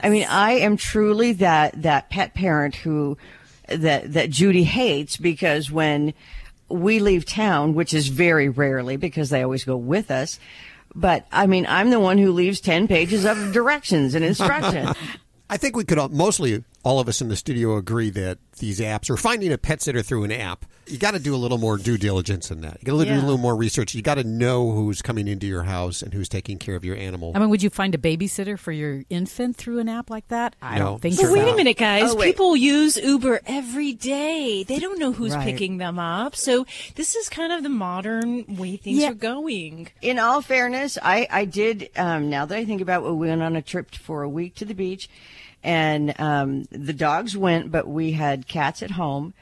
I 0.03 0.09
mean, 0.09 0.25
I 0.29 0.53
am 0.53 0.77
truly 0.77 1.33
that 1.33 1.81
that 1.83 2.09
pet 2.09 2.33
parent 2.33 2.75
who 2.75 3.17
that 3.67 4.13
that 4.13 4.29
Judy 4.29 4.63
hates 4.63 5.17
because 5.17 5.71
when 5.71 6.13
we 6.69 6.99
leave 6.99 7.25
town, 7.25 7.73
which 7.73 7.93
is 7.93 8.07
very 8.07 8.49
rarely 8.49 8.97
because 8.97 9.29
they 9.29 9.43
always 9.43 9.63
go 9.63 9.77
with 9.77 10.09
us, 10.11 10.39
but 10.93 11.25
I 11.31 11.47
mean, 11.47 11.65
I'm 11.67 11.89
the 11.89 11.99
one 11.99 12.17
who 12.17 12.31
leaves 12.31 12.59
ten 12.59 12.87
pages 12.87 13.25
of 13.25 13.51
directions 13.51 14.15
and 14.15 14.25
instructions. 14.25 14.95
I 15.49 15.57
think 15.57 15.75
we 15.75 15.83
could 15.83 15.99
all, 15.99 16.09
mostly 16.09 16.63
all 16.85 16.99
of 16.99 17.09
us 17.09 17.19
in 17.19 17.27
the 17.29 17.35
studio 17.35 17.75
agree 17.77 18.11
that 18.11 18.37
these 18.59 18.79
apps 18.79 19.09
or 19.09 19.17
finding 19.17 19.51
a 19.51 19.57
pet 19.57 19.81
sitter 19.81 20.01
through 20.03 20.23
an 20.23 20.31
app, 20.31 20.65
you 20.85 20.99
got 20.99 21.15
to 21.15 21.19
do 21.19 21.33
a 21.33 21.35
little 21.35 21.57
more 21.57 21.77
due 21.77 21.97
diligence 21.97 22.51
in 22.51 22.61
that. 22.61 22.77
You 22.79 22.85
got 22.85 22.99
to 23.03 23.05
do 23.05 23.15
a 23.15 23.25
little 23.25 23.39
more 23.39 23.55
research. 23.55 23.95
You 23.95 24.03
got 24.03 24.15
to 24.15 24.23
know 24.23 24.69
who's 24.71 25.01
coming 25.01 25.27
into 25.27 25.47
your 25.47 25.63
house 25.63 26.03
and 26.03 26.13
who's 26.13 26.29
taking 26.29 26.59
care 26.59 26.75
of 26.75 26.85
your 26.85 26.95
animal. 26.95 27.31
I 27.35 27.39
mean, 27.39 27.49
would 27.49 27.63
you 27.63 27.71
find 27.71 27.95
a 27.95 27.97
babysitter 27.97 28.57
for 28.57 28.71
your 28.71 29.03
infant 29.09 29.55
through 29.57 29.79
an 29.79 29.89
app 29.89 30.11
like 30.11 30.27
that? 30.27 30.55
I 30.61 30.77
No. 30.77 30.85
don't 30.85 31.01
think 31.01 31.15
But 31.17 31.25
so. 31.25 31.33
wait 31.33 31.47
a 31.51 31.55
minute, 31.55 31.77
guys. 31.77 32.11
Oh. 32.11 32.17
People 32.21 32.55
use 32.55 32.97
Uber 32.97 33.41
every 33.47 33.93
day. 33.93 34.63
They 34.63 34.77
don't 34.77 34.99
know 34.99 35.11
who's 35.11 35.33
Right. 35.35 35.43
picking 35.43 35.77
them 35.77 35.97
up. 35.97 36.35
So 36.35 36.67
this 36.93 37.15
is 37.15 37.29
kind 37.29 37.51
of 37.51 37.63
the 37.63 37.69
modern 37.69 38.45
way 38.57 38.77
things 38.77 38.99
Yeah. 38.99 39.09
are 39.09 39.13
going. 39.15 39.87
In 40.03 40.19
all 40.19 40.41
fairness, 40.43 40.99
I, 41.01 41.27
I 41.31 41.45
did, 41.45 41.89
um, 41.97 42.29
now 42.29 42.45
that 42.45 42.55
I 42.55 42.63
think 42.63 42.81
about 42.81 43.03
it, 43.03 43.09
we 43.11 43.27
went 43.27 43.41
on 43.41 43.55
a 43.55 43.61
trip 43.63 43.95
for 43.95 44.21
a 44.21 44.29
week 44.29 44.53
to 44.57 44.65
the 44.65 44.75
beach 44.75 45.09
and 45.65 46.13
um, 46.19 46.65
the 46.69 46.93
dogs 46.93 47.35
went, 47.35 47.71
but 47.71 47.87
we 47.87 48.11
had 48.11 48.47
cats 48.47 48.83
at 48.83 48.91
home. 48.91 49.33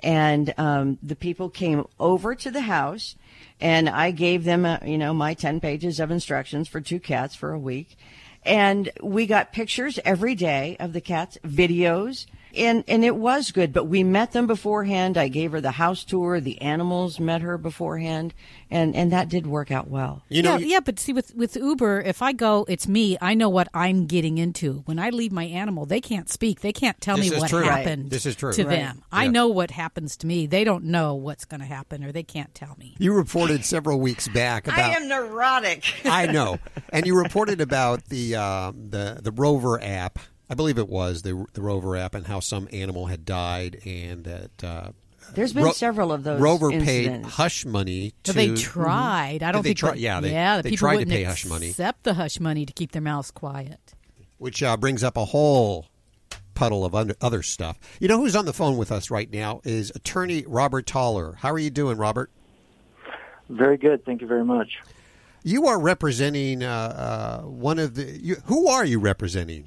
And 0.00 0.54
um, 0.56 0.98
the 1.02 1.14
people 1.14 1.50
came 1.50 1.84
over 2.00 2.34
to 2.34 2.50
the 2.50 2.62
house 2.62 3.14
and 3.60 3.88
I 3.88 4.10
gave 4.10 4.44
them, 4.44 4.64
uh, 4.64 4.78
you 4.84 4.96
know, 4.96 5.12
my 5.12 5.34
10 5.34 5.60
pages 5.60 6.00
of 6.00 6.10
instructions 6.10 6.66
for 6.66 6.80
two 6.80 6.98
cats 6.98 7.34
for 7.34 7.52
a 7.52 7.58
week. 7.58 7.98
And 8.42 8.90
we 9.02 9.26
got 9.26 9.52
pictures 9.52 9.98
every 10.04 10.34
day 10.34 10.76
of 10.80 10.94
the 10.94 11.00
cats, 11.00 11.36
videos, 11.44 12.26
and, 12.56 12.84
and 12.88 13.04
it 13.04 13.16
was 13.16 13.52
good, 13.52 13.72
but 13.72 13.84
we 13.84 14.02
met 14.04 14.32
them 14.32 14.46
beforehand. 14.46 15.16
I 15.16 15.28
gave 15.28 15.52
her 15.52 15.60
the 15.60 15.72
house 15.72 16.04
tour. 16.04 16.40
The 16.40 16.60
animals 16.60 17.20
met 17.20 17.42
her 17.42 17.58
beforehand 17.58 18.34
and, 18.70 18.94
and 18.96 19.12
that 19.12 19.28
did 19.28 19.46
work 19.46 19.70
out 19.70 19.88
well. 19.88 20.22
You 20.28 20.42
yeah, 20.42 20.58
yeah, 20.58 20.80
but 20.80 20.98
see, 20.98 21.12
with 21.12 21.34
with 21.34 21.56
Uber, 21.56 22.00
if 22.00 22.22
I 22.22 22.32
go, 22.32 22.64
it's 22.68 22.88
me. 22.88 23.16
I 23.20 23.34
know 23.34 23.48
what 23.48 23.68
I'm 23.72 24.06
getting 24.06 24.38
into. 24.38 24.82
When 24.86 24.98
I 24.98 25.10
leave 25.10 25.32
my 25.32 25.44
animal, 25.44 25.86
they 25.86 26.00
can't 26.00 26.28
speak. 26.28 26.60
They 26.60 26.72
can't 26.72 27.00
tell 27.00 27.16
This 27.16 27.30
me 27.30 27.36
is 27.36 27.40
what 27.40 27.50
true. 27.50 27.60
Right. 27.60 27.70
happened. 27.84 28.10
This 28.10 28.26
is 28.26 28.34
true. 28.34 28.52
to 28.52 28.64
Right. 28.64 28.76
them. 28.76 29.02
I 29.12 29.28
know 29.28 29.48
what 29.48 29.70
happens 29.70 30.16
to 30.18 30.26
me. 30.26 30.46
They 30.46 30.64
don't 30.64 30.84
know 30.84 31.14
what's 31.14 31.44
going 31.44 31.60
to 31.60 31.66
happen, 31.66 32.02
or 32.04 32.10
they 32.12 32.22
can't 32.24 32.52
tell 32.54 32.74
me. 32.78 32.96
You 32.98 33.12
reported 33.14 33.64
several 33.64 34.00
weeks 34.00 34.26
back 34.28 34.66
about 34.66 34.78
I 34.78 34.94
am 34.94 35.08
neurotic. 35.08 35.84
I 36.04 36.26
know, 36.26 36.58
and 36.92 37.06
you 37.06 37.16
reported 37.16 37.60
about 37.60 38.06
the 38.06 38.34
uh, 38.36 38.72
the 38.72 39.20
the 39.22 39.30
Rover 39.32 39.80
app. 39.82 40.18
I 40.48 40.54
believe 40.54 40.78
it 40.78 40.88
was 40.88 41.22
the 41.22 41.44
the 41.54 41.60
Rover 41.62 41.96
app, 41.96 42.14
and 42.14 42.26
how 42.26 42.40
some 42.40 42.68
animal 42.72 43.06
had 43.06 43.24
died, 43.24 43.80
and 43.84 44.24
that 44.24 44.64
uh, 44.64 44.90
There's 45.34 45.52
been 45.52 45.72
several 45.72 46.12
of 46.12 46.22
those 46.22 46.40
Rover 46.40 46.70
paid 46.70 47.24
hush 47.24 47.64
money 47.66 48.14
to. 48.24 48.32
So 48.32 48.38
they 48.38 48.54
tried. 48.54 49.42
I 49.42 49.50
don't 49.52 49.62
they 49.62 49.70
think. 49.70 49.78
try- 49.78 49.90
that- 49.90 49.98
yeah, 49.98 50.20
they, 50.20 50.30
yeah, 50.32 50.56
the 50.58 50.62
they 50.64 50.70
people 50.70 50.88
tried 50.88 50.98
to 51.04 51.06
pay 51.06 51.24
hush 51.24 51.46
money, 51.46 51.70
Accept 51.70 52.04
the 52.04 52.14
hush 52.14 52.38
money 52.38 52.64
to 52.64 52.72
keep 52.72 52.92
their 52.92 53.02
mouths 53.02 53.30
quiet. 53.30 53.94
which 54.38 54.62
uh, 54.62 54.76
brings 54.76 55.02
up 55.02 55.16
a 55.16 55.24
whole 55.24 55.86
puddle 56.54 56.84
of 56.84 56.94
other- 56.94 57.16
other 57.20 57.42
stuff. 57.42 57.78
You 58.00 58.06
know 58.08 58.18
who's 58.18 58.36
on 58.36 58.44
the 58.46 58.52
phone 58.52 58.76
with 58.76 58.92
us 58.92 59.10
right 59.10 59.30
now 59.32 59.60
is 59.64 59.90
attorney 59.94 60.44
Robert 60.46 60.86
Tauler. 60.86 61.34
How 61.36 61.50
are 61.52 61.58
you 61.58 61.70
doing, 61.70 61.98
Robert? 61.98 62.30
Very 63.48 63.76
good. 63.76 64.04
Thank 64.04 64.20
you 64.22 64.26
very 64.26 64.44
much. 64.44 64.78
You 65.42 65.66
are 65.66 65.78
representing 65.80 66.62
uh, 66.62 67.42
uh, 67.42 67.46
one 67.46 67.78
of 67.78 67.94
the. 67.94 68.04
You, 68.04 68.36
who 68.46 68.68
are 68.68 68.84
you 68.84 68.98
representing? 68.98 69.66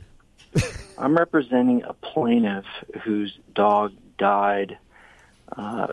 I'm 0.98 1.18
representing 1.18 1.84
a 1.84 1.94
plaintiff 1.94 2.66
whose 3.04 3.38
dog 3.54 3.94
died 4.18 4.78
uh, 5.56 5.88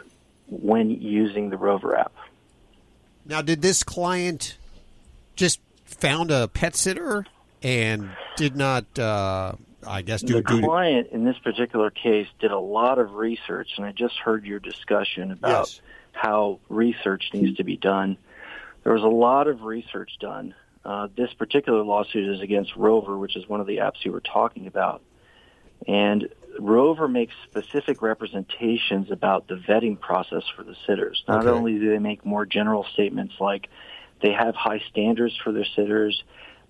when 0.49 0.91
using 0.91 1.51
the 1.51 1.57
Rover 1.57 1.97
app. 1.97 2.13
Now, 3.25 3.43
did 3.43 3.63
this 3.63 3.83
client 3.83 4.57
just 5.35 5.61
found 5.85 6.31
a 6.31 6.49
pet 6.49 6.77
sitter 6.77 7.27
and 7.63 8.11
did 8.37 8.57
not, 8.57 8.99
uh, 8.99 9.53
I 9.87 10.03
guess, 10.03 10.23
do 10.23 10.35
the 10.35 10.43
do 10.43 10.61
client 10.61 11.09
in 11.13 11.25
this 11.25 11.39
particular 11.39 11.91
case 11.91 12.29
did 12.39 12.51
a 12.51 12.59
lot 12.59 12.99
of 12.99 13.15
research, 13.15 13.71
and 13.77 13.87
I 13.87 13.93
just 13.93 14.17
heard 14.19 14.45
your 14.45 14.61
discussion 14.61 15.33
about 15.33 15.69
Yes. 15.69 15.81
how 16.13 16.61
research 16.69 17.31
needs 17.33 17.57
to 17.57 17.65
be 17.65 17.77
done. 17.77 18.17
There 18.85 18.93
was 18.93 19.03
a 19.03 19.09
lot 19.09 19.49
of 19.49 19.63
research 19.63 20.13
done. 20.21 20.55
Uh, 20.87 21.09
this 21.17 21.33
particular 21.35 21.83
lawsuit 21.83 22.29
is 22.33 22.41
against 22.41 22.77
Rover, 22.77 23.19
which 23.19 23.35
is 23.35 23.49
one 23.49 23.61
of 23.61 23.67
the 23.67 23.79
apps 23.79 24.05
you 24.05 24.13
were 24.13 24.21
talking 24.21 24.69
about. 24.69 25.03
And 25.89 26.29
Rover 26.61 27.09
makes 27.09 27.35
specific 27.43 28.03
representations 28.03 29.11
about 29.11 29.49
the 29.49 29.57
vetting 29.57 29.99
process 29.99 30.45
for 30.55 30.63
the 30.63 30.77
sitters. 30.87 31.25
Not 31.27 31.41
Okay. 31.41 31.51
only 31.51 31.73
do 31.81 31.91
they 31.91 31.99
make 31.99 32.25
more 32.25 32.47
general 32.47 32.85
statements 32.93 33.35
like 33.41 33.69
they 34.23 34.31
have 34.31 34.55
high 34.55 34.79
standards 34.89 35.37
for 35.43 35.51
their 35.51 35.65
sitters, 35.65 36.23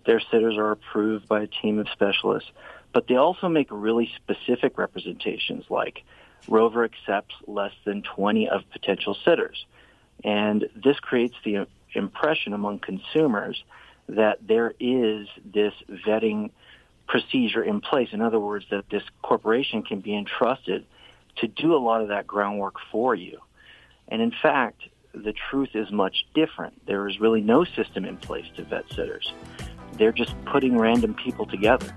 their 0.07 0.21
sitters 0.31 0.57
are 0.57 0.71
approved 0.71 1.29
by 1.29 1.43
a 1.43 1.47
team 1.47 1.79
of 1.79 1.87
specialists, 1.91 2.51
but 2.95 3.09
they 3.09 3.17
also 3.17 3.49
make 3.51 3.69
really 3.71 4.11
specific 4.17 4.79
representations 4.79 5.65
like 5.69 6.05
Rover 6.49 6.85
accepts 6.85 7.35
less 7.47 7.73
than 7.85 8.03
20 8.03 8.49
of 8.49 8.63
potential 8.71 9.15
sitters. 9.27 9.67
And 10.25 10.71
this 10.75 10.99
creates 11.01 11.35
the 11.45 11.67
impression 11.93 12.55
among 12.55 12.79
consumers 12.79 13.63
that 14.09 14.39
there 14.47 14.75
is 14.79 15.27
this 15.45 15.73
vetting 16.07 16.51
procedure 17.07 17.63
in 17.63 17.81
place. 17.81 18.09
In 18.13 18.21
other 18.21 18.41
words, 18.41 18.67
that 18.71 18.89
this 18.91 19.03
corporation 19.23 19.83
can 19.83 20.01
be 20.01 20.17
entrusted 20.17 20.85
to 21.37 21.49
do 21.49 21.75
a 21.75 21.79
lot 21.79 22.03
of 22.03 22.09
that 22.09 22.27
groundwork 22.27 22.77
for 22.91 23.15
you. 23.15 23.41
And 24.09 24.23
in 24.23 24.33
fact, 24.43 24.83
the 25.13 25.33
truth 25.51 25.71
is 25.75 25.91
much 25.91 26.27
different. 26.35 26.87
There 26.87 27.09
is 27.09 27.21
really 27.21 27.41
no 27.41 27.65
system 27.65 28.05
in 28.05 28.17
place 28.17 28.47
to 28.57 28.65
vet 28.65 28.85
sitters. 28.91 29.33
They're 29.95 30.13
just 30.13 30.35
putting 30.45 30.79
random 30.79 31.15
people 31.15 31.47
together. 31.47 31.95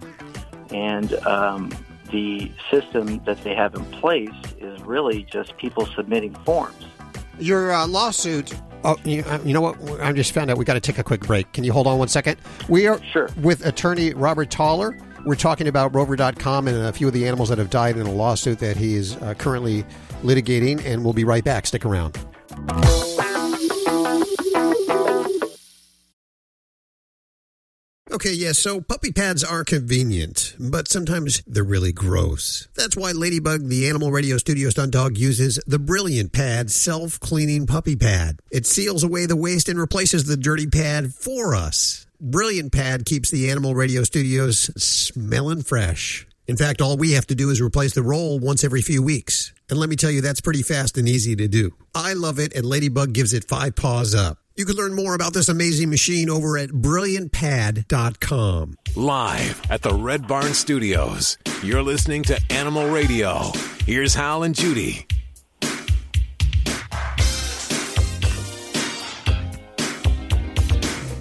And 0.71 1.13
um, 1.25 1.71
the 2.11 2.51
system 2.71 3.23
that 3.25 3.43
they 3.43 3.55
have 3.55 3.75
in 3.75 3.85
place 3.85 4.29
is 4.59 4.81
really 4.81 5.23
just 5.23 5.57
people 5.57 5.85
submitting 5.85 6.33
forms. 6.45 6.85
your 7.39 7.71
uh, 7.71 7.87
lawsuit? 7.87 8.53
Oh, 8.83 8.95
you, 9.03 9.23
uh, 9.23 9.39
you 9.43 9.53
know 9.53 9.61
what? 9.61 9.77
I 10.01 10.11
just 10.13 10.31
found 10.31 10.49
out 10.49 10.57
we 10.57 10.65
got 10.65 10.75
to 10.75 10.79
take 10.79 10.97
a 10.97 11.03
quick 11.03 11.21
break. 11.21 11.51
Can 11.51 11.63
you 11.63 11.73
hold 11.73 11.87
on 11.87 11.99
one 11.99 12.07
second? 12.07 12.37
We 12.69 12.87
are 12.87 13.01
sure. 13.11 13.29
with 13.41 13.65
attorney 13.65 14.13
Robert 14.13 14.49
Tauler. 14.49 14.99
We're 15.25 15.35
talking 15.35 15.67
about 15.67 15.93
Rover.com 15.93 16.67
and 16.67 16.77
a 16.77 16.93
few 16.93 17.07
of 17.07 17.13
the 17.13 17.27
animals 17.27 17.49
that 17.49 17.57
have 17.57 17.69
died 17.69 17.97
in 17.97 18.07
a 18.07 18.11
lawsuit 18.11 18.59
that 18.59 18.77
he 18.77 18.95
is 18.95 19.17
uh, 19.17 19.33
currently 19.33 19.83
litigating, 20.23 20.83
and 20.85 21.03
we'll 21.03 21.13
be 21.13 21.25
right 21.25 21.43
back. 21.43 21.67
Stick 21.67 21.85
around. 21.85 22.17
Okay, 28.11 28.33
yeah, 28.33 28.53
so 28.53 28.81
puppy 28.81 29.11
pads 29.11 29.43
are 29.43 29.63
convenient, 29.63 30.55
but 30.59 30.87
sometimes 30.87 31.43
they're 31.45 31.63
really 31.63 31.91
gross. 31.91 32.67
That's 32.73 32.97
why 32.97 33.11
Ladybug, 33.11 33.67
the 33.67 33.87
Animal 33.87 34.11
Radio 34.11 34.37
Studio 34.37 34.71
stunt 34.71 34.93
dog, 34.93 35.15
uses 35.15 35.59
the 35.67 35.77
Brilliant 35.77 36.33
Pad 36.33 36.71
self 36.71 37.19
cleaning 37.19 37.67
puppy 37.67 37.95
pad. 37.95 38.39
It 38.51 38.65
seals 38.65 39.03
away 39.03 39.27
the 39.27 39.35
waste 39.35 39.69
and 39.69 39.77
replaces 39.77 40.25
the 40.25 40.37
dirty 40.37 40.65
pad 40.65 41.13
for 41.13 41.53
us. 41.53 42.07
Brilliant 42.19 42.73
Pad 42.73 43.05
keeps 43.05 43.31
the 43.31 43.49
Animal 43.49 43.75
Radio 43.75 44.03
Studios 44.03 44.59
smelling 44.81 45.61
fresh. 45.61 46.27
In 46.47 46.57
fact, 46.57 46.81
all 46.81 46.97
we 46.97 47.11
have 47.11 47.27
to 47.27 47.35
do 47.35 47.51
is 47.51 47.61
replace 47.61 47.93
the 47.93 48.01
roll 48.01 48.39
once 48.39 48.63
every 48.63 48.81
few 48.81 49.03
weeks. 49.03 49.53
And 49.69 49.79
let 49.79 49.87
me 49.87 49.95
tell 49.95 50.09
you, 50.11 50.21
that's 50.21 50.41
pretty 50.41 50.63
fast 50.63 50.97
and 50.97 51.07
easy 51.07 51.35
to 51.35 51.47
do. 51.47 51.75
I 51.93 52.13
love 52.13 52.39
it, 52.39 52.55
and 52.55 52.65
Ladybug 52.65 53.13
gives 53.13 53.33
it 53.33 53.47
five 53.47 53.75
paws 53.75 54.15
up. 54.15 54.39
You 54.59 54.65
can 54.65 54.75
learn 54.75 54.93
more 54.93 55.15
about 55.15 55.33
this 55.33 55.47
amazing 55.47 55.89
machine 55.89 56.29
over 56.29 56.57
at 56.57 56.71
brilliantpad.com. 56.71 58.77
Live 58.93 59.71
at 59.71 59.81
the 59.83 59.93
Red 59.93 60.27
Barn 60.27 60.53
Studios, 60.53 61.37
you're 61.63 61.81
listening 61.81 62.23
to 62.23 62.37
Animal 62.49 62.89
Radio. 62.89 63.53
Here's 63.85 64.13
Hal 64.13 64.43
and 64.43 64.53
Judy. 64.53 65.07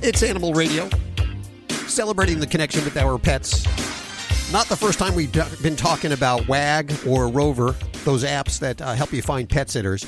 It's 0.03 0.25
Animal 0.25 0.53
Radio, 0.53 0.89
celebrating 1.87 2.41
the 2.41 2.47
connection 2.49 2.83
with 2.83 2.97
our 2.97 3.21
pets. 3.21 3.65
Not 4.53 4.67
the 4.67 4.77
first 4.77 4.99
time 4.99 5.15
we've 5.15 5.33
been 5.63 5.77
talking 5.77 6.11
about 6.11 6.49
WAG 6.49 6.93
or 7.07 7.29
Rover, 7.29 7.77
those 8.03 8.25
apps 8.25 8.59
that 8.59 8.83
uh, 8.83 8.95
help 8.95 9.13
you 9.13 9.23
find 9.23 9.49
pet 9.49 9.71
sitters. 9.71 10.05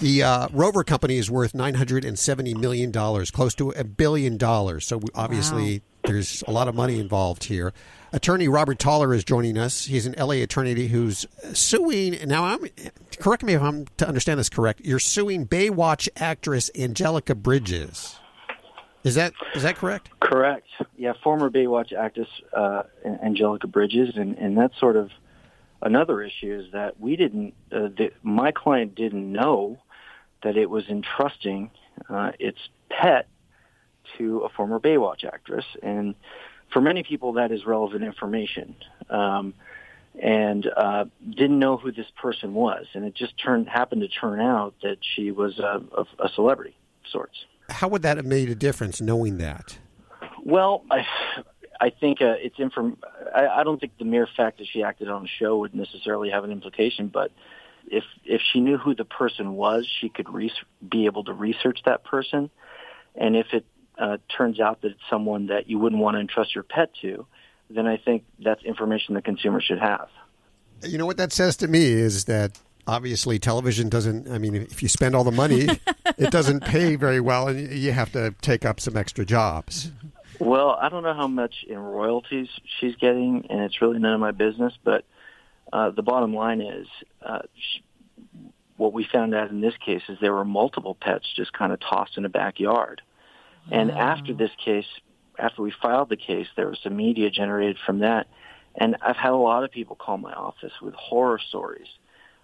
The 0.00 0.22
uh, 0.22 0.48
Rover 0.52 0.84
company 0.84 1.16
is 1.16 1.30
worth 1.30 1.54
$970 1.54 2.56
million, 2.58 2.92
close 2.92 3.54
to 3.54 3.70
a 3.70 3.84
billion 3.84 4.36
dollars. 4.36 4.86
So 4.86 4.98
we, 4.98 5.08
obviously, 5.14 5.82
there's 6.04 6.44
a 6.46 6.50
lot 6.50 6.68
of 6.68 6.74
money 6.74 7.00
involved 7.00 7.44
here. 7.44 7.72
Attorney 8.12 8.48
Robert 8.48 8.78
Tauler 8.78 9.14
is 9.14 9.24
joining 9.24 9.56
us. 9.56 9.86
He's 9.86 10.04
an 10.04 10.14
LA 10.18 10.36
attorney 10.42 10.88
who's 10.88 11.26
suing. 11.54 12.18
Now, 12.26 12.44
I'm 12.44 12.60
correct 13.18 13.42
me 13.42 13.54
if 13.54 13.62
I'm 13.62 13.86
to 13.96 14.06
understand 14.06 14.38
this 14.38 14.50
correct. 14.50 14.82
You're 14.84 14.98
suing 14.98 15.46
Baywatch 15.46 16.08
actress 16.16 16.70
Angelica 16.78 17.34
Bridges. 17.34 18.16
Is 19.04 19.14
that 19.14 19.32
is 19.54 19.62
that 19.62 19.76
correct? 19.76 20.10
Correct. 20.20 20.66
Yeah, 20.96 21.14
former 21.22 21.50
Baywatch 21.50 21.92
actress 21.92 22.28
uh, 22.54 22.82
Angelica 23.04 23.66
Bridges, 23.66 24.16
and, 24.16 24.36
and 24.36 24.56
that's 24.56 24.78
sort 24.78 24.96
of 24.96 25.10
another 25.82 26.22
issue 26.22 26.60
is 26.64 26.72
that 26.72 27.00
we 27.00 27.16
didn't, 27.16 27.54
uh, 27.72 27.88
the, 27.96 28.10
my 28.22 28.52
client 28.52 28.94
didn't 28.94 29.30
know 29.32 29.78
that 30.42 30.56
it 30.56 30.70
was 30.70 30.88
entrusting 30.88 31.70
uh, 32.08 32.32
its 32.38 32.58
pet 32.90 33.28
to 34.16 34.40
a 34.40 34.48
former 34.48 34.78
Baywatch 34.78 35.24
actress, 35.24 35.64
and 35.82 36.14
for 36.72 36.80
many 36.80 37.02
people 37.02 37.34
that 37.34 37.52
is 37.52 37.66
relevant 37.66 38.04
information. 38.04 38.74
Um, 39.10 39.54
and 40.20 40.66
uh, 40.76 41.04
didn't 41.30 41.60
know 41.60 41.76
who 41.76 41.92
this 41.92 42.10
person 42.20 42.52
was, 42.52 42.86
and 42.94 43.04
it 43.04 43.14
just 43.14 43.34
turned 43.38 43.68
happened 43.68 44.00
to 44.00 44.08
turn 44.08 44.40
out 44.40 44.74
that 44.82 44.96
she 45.00 45.30
was 45.30 45.60
a, 45.60 45.80
a, 45.96 46.24
a 46.24 46.28
celebrity 46.34 46.74
of 47.04 47.10
sorts. 47.10 47.44
How 47.68 47.86
would 47.88 48.02
that 48.02 48.16
have 48.16 48.26
made 48.26 48.48
a 48.48 48.54
difference 48.54 49.00
knowing 49.00 49.38
that? 49.38 49.78
Well, 50.44 50.82
I, 50.90 51.06
I 51.80 51.90
think 51.90 52.20
uh, 52.20 52.34
it's 52.38 52.58
inform. 52.58 52.98
I, 53.34 53.46
I 53.46 53.64
don't 53.64 53.80
think 53.80 53.98
the 53.98 54.04
mere 54.04 54.28
fact 54.36 54.58
that 54.58 54.66
she 54.66 54.82
acted 54.82 55.08
on 55.08 55.24
a 55.24 55.28
show 55.28 55.58
would 55.58 55.74
necessarily 55.74 56.30
have 56.30 56.44
an 56.44 56.50
implication, 56.50 57.08
but 57.08 57.30
if 57.86 58.04
if 58.24 58.40
she 58.52 58.60
knew 58.60 58.76
who 58.76 58.94
the 58.94 59.04
person 59.04 59.54
was, 59.54 59.88
she 60.00 60.08
could 60.08 60.32
re- 60.32 60.52
be 60.88 61.06
able 61.06 61.24
to 61.24 61.32
research 61.32 61.80
that 61.86 62.04
person, 62.04 62.50
and 63.14 63.36
if 63.36 63.46
it 63.52 63.64
uh, 63.98 64.18
turns 64.36 64.60
out 64.60 64.82
that 64.82 64.92
it's 64.92 65.00
someone 65.10 65.46
that 65.46 65.68
you 65.68 65.78
wouldn't 65.78 66.00
want 66.00 66.16
to 66.16 66.20
entrust 66.20 66.54
your 66.54 66.64
pet 66.64 66.90
to, 67.02 67.26
then 67.70 67.86
I 67.86 67.96
think 67.96 68.24
that's 68.42 68.62
information 68.62 69.14
the 69.14 69.22
consumer 69.22 69.60
should 69.60 69.80
have. 69.80 70.08
You 70.82 70.98
know 70.98 71.06
what 71.06 71.16
that 71.16 71.32
says 71.32 71.56
to 71.58 71.68
me 71.68 71.84
is 71.84 72.24
that 72.26 72.58
obviously 72.86 73.38
television 73.38 73.88
doesn't. 73.88 74.30
I 74.30 74.38
mean, 74.38 74.54
if 74.54 74.82
you 74.82 74.88
spend 74.88 75.14
all 75.14 75.24
the 75.24 75.32
money, 75.32 75.68
it 76.18 76.30
doesn't 76.30 76.64
pay 76.64 76.96
very 76.96 77.20
well, 77.20 77.48
and 77.48 77.70
you 77.72 77.92
have 77.92 78.12
to 78.12 78.34
take 78.40 78.64
up 78.64 78.80
some 78.80 78.96
extra 78.96 79.24
jobs. 79.24 79.92
Well, 80.40 80.70
I 80.70 80.88
don't 80.88 81.02
know 81.02 81.14
how 81.14 81.26
much 81.26 81.64
in 81.68 81.78
royalties 81.78 82.48
she's 82.78 82.94
getting, 82.96 83.46
and 83.50 83.60
it's 83.60 83.82
really 83.82 83.98
none 83.98 84.14
of 84.14 84.20
my 84.20 84.30
business. 84.30 84.72
But 84.84 85.04
uh, 85.72 85.90
the 85.90 86.02
bottom 86.02 86.34
line 86.34 86.60
is, 86.60 86.86
uh, 87.22 87.42
she, 87.54 87.82
what 88.76 88.92
we 88.92 89.04
found 89.04 89.34
out 89.34 89.50
in 89.50 89.60
this 89.60 89.74
case 89.84 90.02
is 90.08 90.18
there 90.20 90.32
were 90.32 90.44
multiple 90.44 90.94
pets 90.94 91.26
just 91.34 91.52
kind 91.52 91.72
of 91.72 91.80
tossed 91.80 92.16
in 92.16 92.24
a 92.24 92.28
backyard. 92.28 93.02
And 93.70 93.90
after 93.90 94.32
this 94.32 94.50
case, 94.64 94.86
after 95.38 95.60
we 95.60 95.72
filed 95.82 96.08
the 96.08 96.16
case, 96.16 96.46
there 96.56 96.68
was 96.68 96.78
some 96.82 96.96
media 96.96 97.30
generated 97.30 97.76
from 97.84 97.98
that. 97.98 98.28
And 98.76 98.96
I've 99.02 99.16
had 99.16 99.32
a 99.32 99.36
lot 99.36 99.64
of 99.64 99.70
people 99.70 99.96
call 99.96 100.16
my 100.16 100.32
office 100.32 100.72
with 100.80 100.94
horror 100.94 101.38
stories 101.38 101.88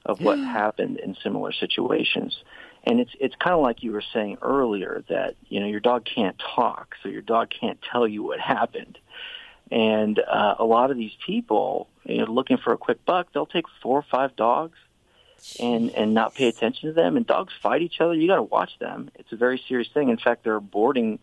of 0.05 0.21
what 0.21 0.39
happened 0.39 0.99
in 0.99 1.17
similar 1.23 1.53
situations. 1.53 2.37
And 2.85 3.01
it's 3.01 3.13
it's 3.19 3.35
kind 3.37 3.55
of 3.55 3.63
like 3.63 3.83
you 3.83 3.93
were 3.93 4.05
saying 4.13 4.39
earlier 4.43 5.05
that 5.09 5.37
you 5.49 5.61
know 5.61 5.67
your 5.67 5.81
dog 5.81 6.05
can't 6.05 6.41
talk, 6.55 6.95
so 7.03 7.09
your 7.09 7.23
dog 7.23 7.51
can't 7.51 7.79
tell 7.91 8.07
you 8.07 8.23
what 8.23 8.41
happened. 8.57 8.99
And 9.71 10.19
uh, 10.19 10.57
a 10.59 10.65
lot 10.65 10.91
of 10.91 10.99
these 10.99 11.17
people, 11.27 11.89
you 12.05 12.19
know, 12.19 12.27
looking 12.27 12.59
for 12.59 12.73
a 12.75 12.79
quick 12.79 13.05
buck, 13.07 13.29
they'll 13.33 13.47
take 13.47 13.65
four 13.83 13.99
or 13.99 14.05
five 14.11 14.37
dogs 14.37 14.79
and 15.59 15.91
and 15.91 16.13
not 16.13 16.35
pay 16.35 16.49
attention 16.49 16.91
to 16.91 16.93
them. 16.93 17.17
And 17.17 17.27
dogs 17.27 17.53
fight 17.63 17.83
each 17.83 18.01
other. 18.01 18.15
You 18.15 18.29
got 18.29 18.37
to 18.37 18.43
watch 18.43 18.79
them. 18.79 19.11
It's 19.15 19.33
a 19.33 19.37
very 19.37 19.63
serious 19.67 19.89
thing. 19.93 20.11
In 20.11 20.19
fact, 20.19 20.45
there 20.45 20.55
are 20.55 20.61
boarding 20.61 21.19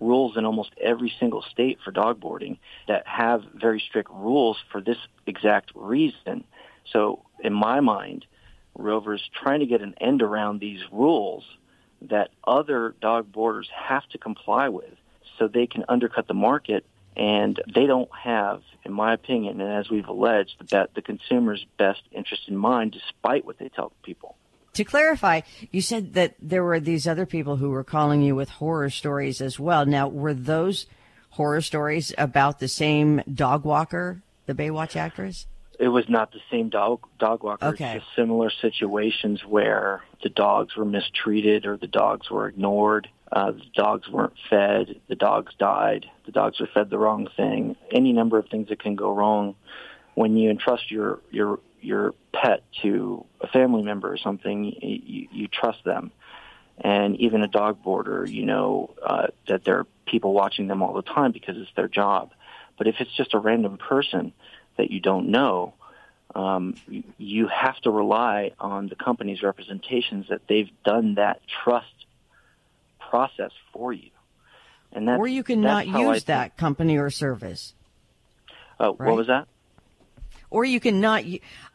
rules 0.00 0.36
in 0.36 0.44
almost 0.44 0.70
every 0.80 1.12
single 1.20 1.42
state 1.42 1.78
for 1.84 1.90
dog 1.90 2.20
boarding 2.20 2.58
that 2.88 3.06
have 3.06 3.44
very 3.54 3.80
strict 3.80 4.10
rules 4.10 4.56
for 4.70 4.80
this 4.80 4.98
exact 5.26 5.70
reason. 5.74 6.44
So, 6.92 7.22
in 7.44 7.52
my 7.52 7.80
mind, 7.80 8.26
Rover's 8.76 9.28
trying 9.40 9.60
to 9.60 9.66
get 9.66 9.82
an 9.82 9.94
end 10.00 10.22
around 10.22 10.60
these 10.60 10.80
rules 10.90 11.44
that 12.02 12.30
other 12.44 12.94
dog 13.00 13.30
boarders 13.32 13.68
have 13.74 14.06
to 14.08 14.18
comply 14.18 14.68
with 14.68 14.94
so 15.38 15.48
they 15.48 15.66
can 15.66 15.84
undercut 15.88 16.26
the 16.26 16.34
market 16.34 16.84
and 17.16 17.60
they 17.72 17.86
don't 17.86 18.10
have, 18.12 18.62
in 18.84 18.92
my 18.92 19.14
opinion, 19.14 19.60
and 19.60 19.72
as 19.72 19.88
we've 19.88 20.08
alleged, 20.08 20.56
that 20.70 20.94
the 20.94 21.02
consumer's 21.02 21.64
best 21.78 22.02
interest 22.10 22.48
in 22.48 22.56
mind 22.56 22.92
despite 22.92 23.44
what 23.44 23.58
they 23.58 23.68
tell 23.68 23.92
people. 24.02 24.36
To 24.74 24.82
clarify, 24.82 25.42
you 25.70 25.80
said 25.80 26.14
that 26.14 26.34
there 26.42 26.64
were 26.64 26.80
these 26.80 27.06
other 27.06 27.26
people 27.26 27.56
who 27.56 27.70
were 27.70 27.84
calling 27.84 28.22
you 28.22 28.34
with 28.34 28.48
horror 28.48 28.90
stories 28.90 29.40
as 29.40 29.60
well. 29.60 29.86
Now, 29.86 30.08
were 30.08 30.34
those 30.34 30.86
horror 31.30 31.60
stories 31.60 32.12
about 32.18 32.58
the 32.58 32.66
same 32.66 33.22
dog 33.32 33.64
walker, 33.64 34.22
the 34.46 34.54
Baywatch 34.54 34.96
actress? 34.96 35.46
It 35.78 35.88
was 35.88 36.08
not 36.08 36.32
the 36.32 36.40
same 36.50 36.68
dog 36.68 37.00
dog 37.18 37.42
walker. 37.42 37.66
Okay. 37.66 37.96
It's 37.96 38.04
just 38.04 38.16
similar 38.16 38.50
situations 38.50 39.44
where 39.44 40.02
the 40.22 40.28
dogs 40.28 40.76
were 40.76 40.84
mistreated 40.84 41.66
or 41.66 41.76
the 41.76 41.86
dogs 41.86 42.30
were 42.30 42.48
ignored. 42.48 43.08
Uh, 43.30 43.52
the 43.52 43.64
dogs 43.74 44.08
weren't 44.08 44.34
fed. 44.48 45.00
The 45.08 45.16
dogs 45.16 45.52
died. 45.58 46.06
The 46.26 46.32
dogs 46.32 46.60
were 46.60 46.68
fed 46.72 46.90
the 46.90 46.98
wrong 46.98 47.28
thing. 47.36 47.76
Any 47.90 48.12
number 48.12 48.38
of 48.38 48.48
things 48.48 48.68
that 48.68 48.80
can 48.80 48.94
go 48.94 49.12
wrong 49.12 49.56
when 50.14 50.36
you 50.36 50.50
entrust 50.50 50.90
your 50.90 51.20
your 51.30 51.58
your 51.80 52.14
pet 52.32 52.62
to 52.82 53.24
a 53.40 53.46
family 53.48 53.82
member 53.82 54.12
or 54.12 54.16
something. 54.16 54.64
You, 54.64 55.28
you 55.30 55.48
trust 55.48 55.84
them, 55.84 56.12
and 56.78 57.16
even 57.16 57.42
a 57.42 57.48
dog 57.48 57.82
boarder, 57.82 58.26
you 58.26 58.46
know 58.46 58.94
uh, 59.02 59.28
that 59.48 59.64
there 59.64 59.78
are 59.80 59.86
people 60.06 60.32
watching 60.32 60.66
them 60.68 60.82
all 60.82 60.94
the 60.94 61.02
time 61.02 61.32
because 61.32 61.56
it's 61.56 61.70
their 61.76 61.88
job. 61.88 62.32
But 62.76 62.86
if 62.86 62.96
it's 63.00 63.14
just 63.16 63.34
a 63.34 63.38
random 63.38 63.78
person 63.78 64.32
that 64.76 64.90
you 64.90 65.00
don't 65.00 65.28
know, 65.28 65.74
um, 66.34 66.74
you 67.18 67.46
have 67.46 67.76
to 67.82 67.90
rely 67.90 68.52
on 68.58 68.88
the 68.88 68.96
company's 68.96 69.42
representations 69.42 70.26
that 70.30 70.42
they've 70.48 70.70
done 70.84 71.14
that 71.14 71.40
trust 71.64 71.86
process 72.98 73.52
for 73.72 73.92
you. 73.92 74.10
And 74.92 75.08
that, 75.08 75.18
or 75.18 75.26
you 75.26 75.42
can 75.42 75.60
that's 75.60 75.88
not 75.88 76.00
use 76.00 76.24
that 76.24 76.56
company 76.56 76.98
or 76.98 77.10
service. 77.10 77.74
Uh, 78.80 78.94
right? 78.94 79.08
What 79.08 79.16
was 79.16 79.26
that? 79.28 79.46
Or 80.50 80.64
you 80.64 80.78
can 80.78 81.00
not. 81.00 81.24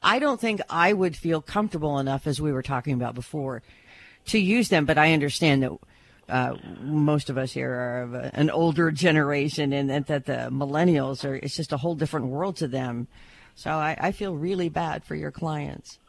I 0.01 0.19
don't 0.19 0.39
think 0.39 0.61
I 0.69 0.93
would 0.93 1.15
feel 1.15 1.41
comfortable 1.41 1.99
enough, 1.99 2.27
as 2.27 2.39
we 2.39 2.51
were 2.51 2.61
talking 2.61 2.93
about 2.93 3.13
before, 3.15 3.61
to 4.27 4.39
use 4.39 4.69
them. 4.69 4.85
But 4.85 4.97
I 4.97 5.13
understand 5.13 5.63
that 5.63 5.71
uh, 6.29 6.55
most 6.81 7.29
of 7.29 7.37
us 7.37 7.51
here 7.51 7.71
are 7.71 8.01
of 8.03 8.13
a, 8.13 8.31
an 8.33 8.49
older 8.49 8.91
generation, 8.91 9.73
and 9.73 9.89
that, 9.89 10.07
that 10.07 10.25
the 10.25 10.49
millennials 10.51 11.25
are. 11.25 11.35
It's 11.35 11.55
just 11.55 11.73
a 11.73 11.77
whole 11.77 11.95
different 11.95 12.27
world 12.27 12.57
to 12.57 12.67
them. 12.67 13.07
So 13.55 13.71
I, 13.71 13.97
I 13.99 14.11
feel 14.11 14.35
really 14.35 14.69
bad 14.69 15.03
for 15.03 15.15
your 15.15 15.31
clients. 15.31 15.99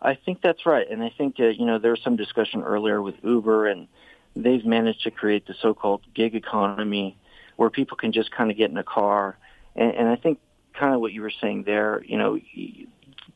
I 0.00 0.14
think 0.14 0.42
that's 0.42 0.66
right, 0.66 0.86
and 0.88 1.02
I 1.02 1.10
think 1.16 1.36
uh, 1.40 1.44
you 1.46 1.66
know 1.66 1.78
there 1.78 1.92
was 1.92 2.02
some 2.02 2.16
discussion 2.16 2.62
earlier 2.62 3.00
with 3.00 3.14
Uber, 3.22 3.68
and 3.68 3.88
they've 4.36 4.64
managed 4.64 5.02
to 5.04 5.10
create 5.10 5.46
the 5.46 5.54
so-called 5.54 6.02
gig 6.14 6.34
economy, 6.34 7.16
where 7.56 7.70
people 7.70 7.96
can 7.96 8.12
just 8.12 8.30
kind 8.30 8.50
of 8.50 8.56
get 8.56 8.70
in 8.70 8.76
a 8.76 8.84
car, 8.84 9.38
and, 9.74 9.94
and 9.94 10.08
I 10.08 10.16
think 10.16 10.38
kind 10.74 10.94
of 10.94 11.00
what 11.00 11.12
you 11.12 11.22
were 11.22 11.32
saying 11.40 11.62
there, 11.64 12.02
you 12.04 12.18
know, 12.18 12.38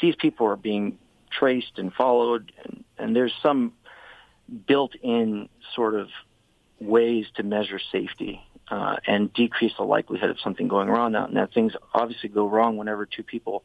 these 0.00 0.16
people 0.16 0.46
are 0.46 0.56
being 0.56 0.98
traced 1.30 1.78
and 1.78 1.92
followed, 1.92 2.52
and, 2.64 2.84
and 2.98 3.16
there's 3.16 3.32
some 3.42 3.72
built-in 4.66 5.48
sort 5.74 5.94
of 5.94 6.08
ways 6.80 7.26
to 7.36 7.42
measure 7.42 7.80
safety 7.92 8.40
uh, 8.70 8.96
and 9.06 9.32
decrease 9.32 9.72
the 9.78 9.84
likelihood 9.84 10.30
of 10.30 10.40
something 10.40 10.68
going 10.68 10.88
wrong. 10.88 11.12
Now, 11.12 11.26
now 11.26 11.46
things 11.52 11.72
obviously 11.92 12.28
go 12.28 12.46
wrong 12.48 12.76
whenever 12.76 13.06
two 13.06 13.22
people 13.22 13.64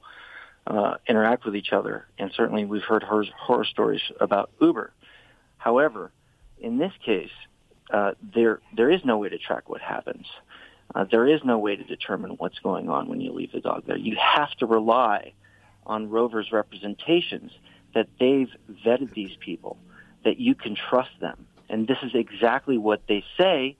uh, 0.65 0.95
interact 1.07 1.45
with 1.45 1.55
each 1.55 1.73
other, 1.73 2.07
and 2.17 2.31
certainly 2.35 2.65
we've 2.65 2.83
heard 2.83 3.03
horror, 3.03 3.65
stories 3.65 4.01
about 4.19 4.49
Uber. 4.61 4.93
However, 5.57 6.11
in 6.59 6.77
this 6.77 6.93
case, 7.05 7.31
uh, 7.91 8.13
there 8.33 8.61
there 8.75 8.89
is 8.89 9.01
no 9.03 9.17
way 9.17 9.29
to 9.29 9.37
track 9.37 9.69
what 9.69 9.81
happens. 9.81 10.25
Uh, 10.95 11.05
there 11.09 11.27
is 11.27 11.41
no 11.43 11.57
way 11.59 11.75
to 11.75 11.83
determine 11.83 12.31
what's 12.31 12.59
going 12.59 12.89
on 12.89 13.09
when 13.09 13.19
you 13.19 13.33
leave 13.33 13.51
the 13.51 13.59
dog 13.59 13.83
there. 13.85 13.97
You 13.97 14.15
have 14.15 14.51
to 14.55 14.65
rely 14.65 15.33
on 15.85 16.09
Rover's 16.09 16.51
representations 16.51 17.51
that 17.93 18.07
they've 18.19 18.49
vetted 18.85 19.13
these 19.13 19.35
people, 19.39 19.77
that 20.23 20.39
you 20.39 20.55
can 20.55 20.75
trust 20.75 21.11
them. 21.19 21.47
And 21.69 21.87
this 21.87 21.97
is 22.03 22.11
exactly 22.13 22.77
what 22.77 23.01
they 23.07 23.23
say 23.37 23.77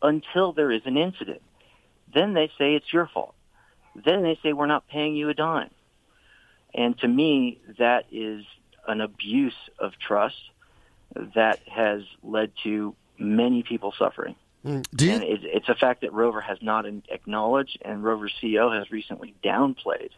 until 0.00 0.52
there 0.52 0.70
is 0.70 0.82
an 0.84 0.96
incident. 0.96 1.42
Then 2.14 2.34
they 2.34 2.50
say 2.58 2.74
it's 2.74 2.92
your 2.92 3.06
fault. 3.06 3.34
Then 3.94 4.22
they 4.22 4.38
say 4.42 4.52
we're 4.52 4.66
not 4.66 4.88
paying 4.88 5.16
you 5.16 5.28
a 5.28 5.34
dime. 5.34 5.70
And 6.74 6.98
to 7.00 7.08
me, 7.08 7.60
that 7.78 8.06
is 8.10 8.44
an 8.86 9.00
abuse 9.00 9.56
of 9.78 9.92
trust 9.98 10.36
that 11.34 11.60
has 11.68 12.02
led 12.22 12.52
to 12.64 12.94
many 13.18 13.62
people 13.62 13.92
suffering. 13.98 14.34
Mm. 14.64 14.86
You, 14.98 15.12
and 15.12 15.22
it, 15.24 15.40
it's 15.42 15.68
a 15.68 15.74
fact 15.74 16.02
that 16.02 16.12
Rover 16.12 16.40
has 16.40 16.58
not 16.62 16.86
acknowledged, 17.08 17.78
and 17.82 18.02
Rover's 18.02 18.32
CEO 18.42 18.76
has 18.76 18.90
recently 18.90 19.34
downplayed. 19.44 20.10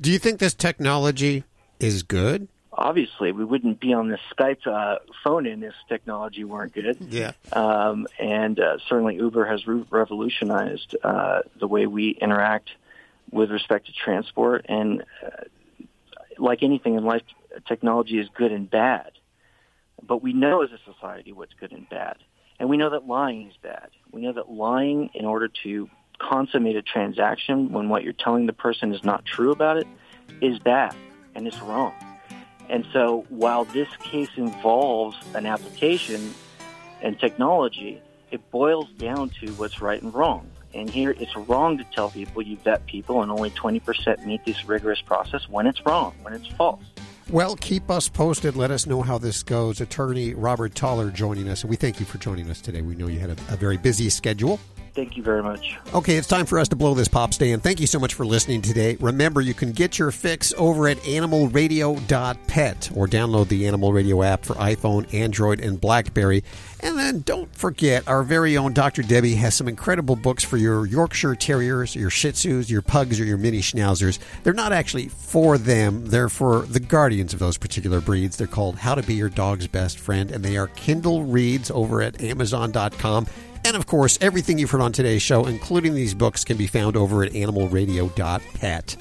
do 0.00 0.12
you 0.12 0.18
think 0.18 0.38
this 0.38 0.54
technology 0.54 1.44
is 1.80 2.02
good? 2.02 2.48
Obviously, 2.78 3.32
we 3.32 3.44
wouldn't 3.44 3.80
be 3.80 3.92
on 3.92 4.08
this 4.08 4.20
Skype 4.36 4.64
uh, 4.64 4.98
phone 5.24 5.46
in 5.46 5.64
if 5.64 5.74
technology 5.88 6.44
weren't 6.44 6.72
good. 6.72 6.96
Yeah. 7.10 7.32
Um, 7.52 8.06
and 8.20 8.60
uh, 8.60 8.78
certainly, 8.88 9.16
Uber 9.16 9.44
has 9.46 9.66
re- 9.66 9.84
revolutionized 9.90 10.94
uh, 11.02 11.40
the 11.58 11.66
way 11.66 11.86
we 11.86 12.10
interact 12.10 12.70
with 13.32 13.50
respect 13.50 13.86
to 13.86 13.92
transport. 13.92 14.66
And 14.68 15.02
uh, 15.24 15.44
like 16.38 16.62
anything 16.62 16.94
in 16.94 17.04
life, 17.04 17.22
technology 17.66 18.20
is 18.20 18.28
good 18.32 18.52
and 18.52 18.70
bad. 18.70 19.10
But 20.00 20.22
we 20.22 20.32
know 20.32 20.62
as 20.62 20.70
a 20.70 20.78
society 20.92 21.32
what's 21.32 21.54
good 21.54 21.72
and 21.72 21.88
bad. 21.88 22.18
And 22.60 22.68
we 22.68 22.76
know 22.76 22.90
that 22.90 23.08
lying 23.08 23.48
is 23.48 23.56
bad. 23.60 23.90
We 24.12 24.22
know 24.22 24.34
that 24.34 24.50
lying 24.50 25.10
in 25.14 25.24
order 25.24 25.48
to 25.64 25.90
consummate 26.18 26.76
a 26.76 26.82
transaction 26.82 27.72
when 27.72 27.88
what 27.88 28.04
you're 28.04 28.12
telling 28.12 28.46
the 28.46 28.52
person 28.52 28.94
is 28.94 29.02
not 29.02 29.24
true 29.24 29.50
about 29.50 29.78
it 29.78 29.86
is 30.40 30.60
bad 30.60 30.94
and 31.34 31.46
it's 31.46 31.60
wrong. 31.62 31.92
And 32.68 32.86
so 32.92 33.24
while 33.28 33.64
this 33.64 33.88
case 34.02 34.30
involves 34.36 35.16
an 35.34 35.46
application 35.46 36.34
and 37.02 37.18
technology, 37.18 38.02
it 38.30 38.50
boils 38.50 38.88
down 38.98 39.30
to 39.40 39.52
what's 39.52 39.80
right 39.80 40.00
and 40.02 40.12
wrong. 40.12 40.50
And 40.74 40.90
here 40.90 41.14
it's 41.18 41.34
wrong 41.34 41.78
to 41.78 41.84
tell 41.84 42.10
people 42.10 42.42
you 42.42 42.56
vet 42.58 42.84
people 42.86 43.22
and 43.22 43.30
only 43.30 43.50
20% 43.50 44.26
meet 44.26 44.44
this 44.44 44.68
rigorous 44.68 45.00
process 45.00 45.48
when 45.48 45.66
it's 45.66 45.84
wrong, 45.86 46.14
when 46.22 46.34
it's 46.34 46.46
false. 46.48 46.82
Well, 47.30 47.56
keep 47.56 47.90
us 47.90 48.08
posted. 48.08 48.56
Let 48.56 48.70
us 48.70 48.86
know 48.86 49.02
how 49.02 49.18
this 49.18 49.42
goes. 49.42 49.80
Attorney 49.80 50.34
Robert 50.34 50.74
Tauler 50.74 51.12
joining 51.12 51.48
us. 51.48 51.64
We 51.64 51.76
thank 51.76 52.00
you 52.00 52.06
for 52.06 52.18
joining 52.18 52.50
us 52.50 52.60
today. 52.60 52.80
We 52.80 52.94
know 52.94 53.06
you 53.06 53.18
had 53.18 53.30
a, 53.30 53.52
a 53.52 53.56
very 53.56 53.76
busy 53.76 54.08
schedule. 54.08 54.58
Thank 54.98 55.16
you 55.16 55.22
very 55.22 55.44
much. 55.44 55.78
Okay, 55.94 56.16
it's 56.16 56.26
time 56.26 56.44
for 56.44 56.58
us 56.58 56.66
to 56.70 56.74
blow 56.74 56.92
this 56.92 57.06
pop 57.06 57.32
stand. 57.32 57.62
Thank 57.62 57.78
you 57.78 57.86
so 57.86 58.00
much 58.00 58.14
for 58.14 58.26
listening 58.26 58.62
today. 58.62 58.96
Remember, 58.98 59.40
you 59.40 59.54
can 59.54 59.70
get 59.70 59.96
your 59.96 60.10
fix 60.10 60.52
over 60.58 60.88
at 60.88 60.96
animalradio.pet 60.96 62.90
or 62.96 63.06
download 63.06 63.46
the 63.46 63.68
Animal 63.68 63.92
Radio 63.92 64.24
app 64.24 64.44
for 64.44 64.54
iPhone, 64.54 65.14
Android, 65.14 65.60
and 65.60 65.80
Blackberry. 65.80 66.42
And 66.80 66.98
then 66.98 67.20
don't 67.20 67.54
forget, 67.54 68.08
our 68.08 68.24
very 68.24 68.56
own 68.56 68.72
Dr. 68.72 69.02
Debbie 69.02 69.36
has 69.36 69.54
some 69.54 69.68
incredible 69.68 70.16
books 70.16 70.42
for 70.42 70.56
your 70.56 70.84
Yorkshire 70.84 71.36
Terriers, 71.36 71.94
your 71.94 72.10
Shih 72.10 72.32
Tzus, 72.32 72.68
your 72.68 72.82
Pugs, 72.82 73.20
or 73.20 73.24
your 73.24 73.38
Mini 73.38 73.60
Schnauzers. 73.60 74.18
They're 74.42 74.52
not 74.52 74.72
actually 74.72 75.06
for 75.06 75.58
them, 75.58 76.06
they're 76.06 76.28
for 76.28 76.62
the 76.62 76.80
guardians 76.80 77.32
of 77.32 77.38
those 77.38 77.56
particular 77.56 78.00
breeds. 78.00 78.36
They're 78.36 78.48
called 78.48 78.74
How 78.74 78.96
to 78.96 79.02
Be 79.04 79.14
Your 79.14 79.28
Dog's 79.28 79.68
Best 79.68 80.00
Friend, 80.00 80.28
and 80.32 80.44
they 80.44 80.56
are 80.56 80.66
Kindle 80.66 81.22
Reads 81.22 81.70
over 81.70 82.02
at 82.02 82.20
Amazon.com. 82.20 83.26
And 83.64 83.76
of 83.76 83.86
course, 83.86 84.18
everything 84.20 84.58
you've 84.58 84.70
heard 84.70 84.80
on 84.80 84.92
today's 84.92 85.22
show, 85.22 85.46
including 85.46 85.94
these 85.94 86.14
books, 86.14 86.44
can 86.44 86.56
be 86.56 86.66
found 86.66 86.96
over 86.96 87.22
at 87.22 87.32
animalradio.pet. 87.32 88.96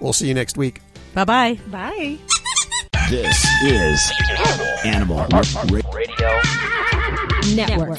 We'll 0.00 0.12
see 0.12 0.28
you 0.28 0.34
next 0.34 0.56
week. 0.56 0.80
Bye-bye. 1.14 1.58
Bye. 1.68 2.18
This 3.08 3.44
is 3.64 4.12
Animal 4.84 5.26
Radio 5.80 6.40
Network. 7.54 7.98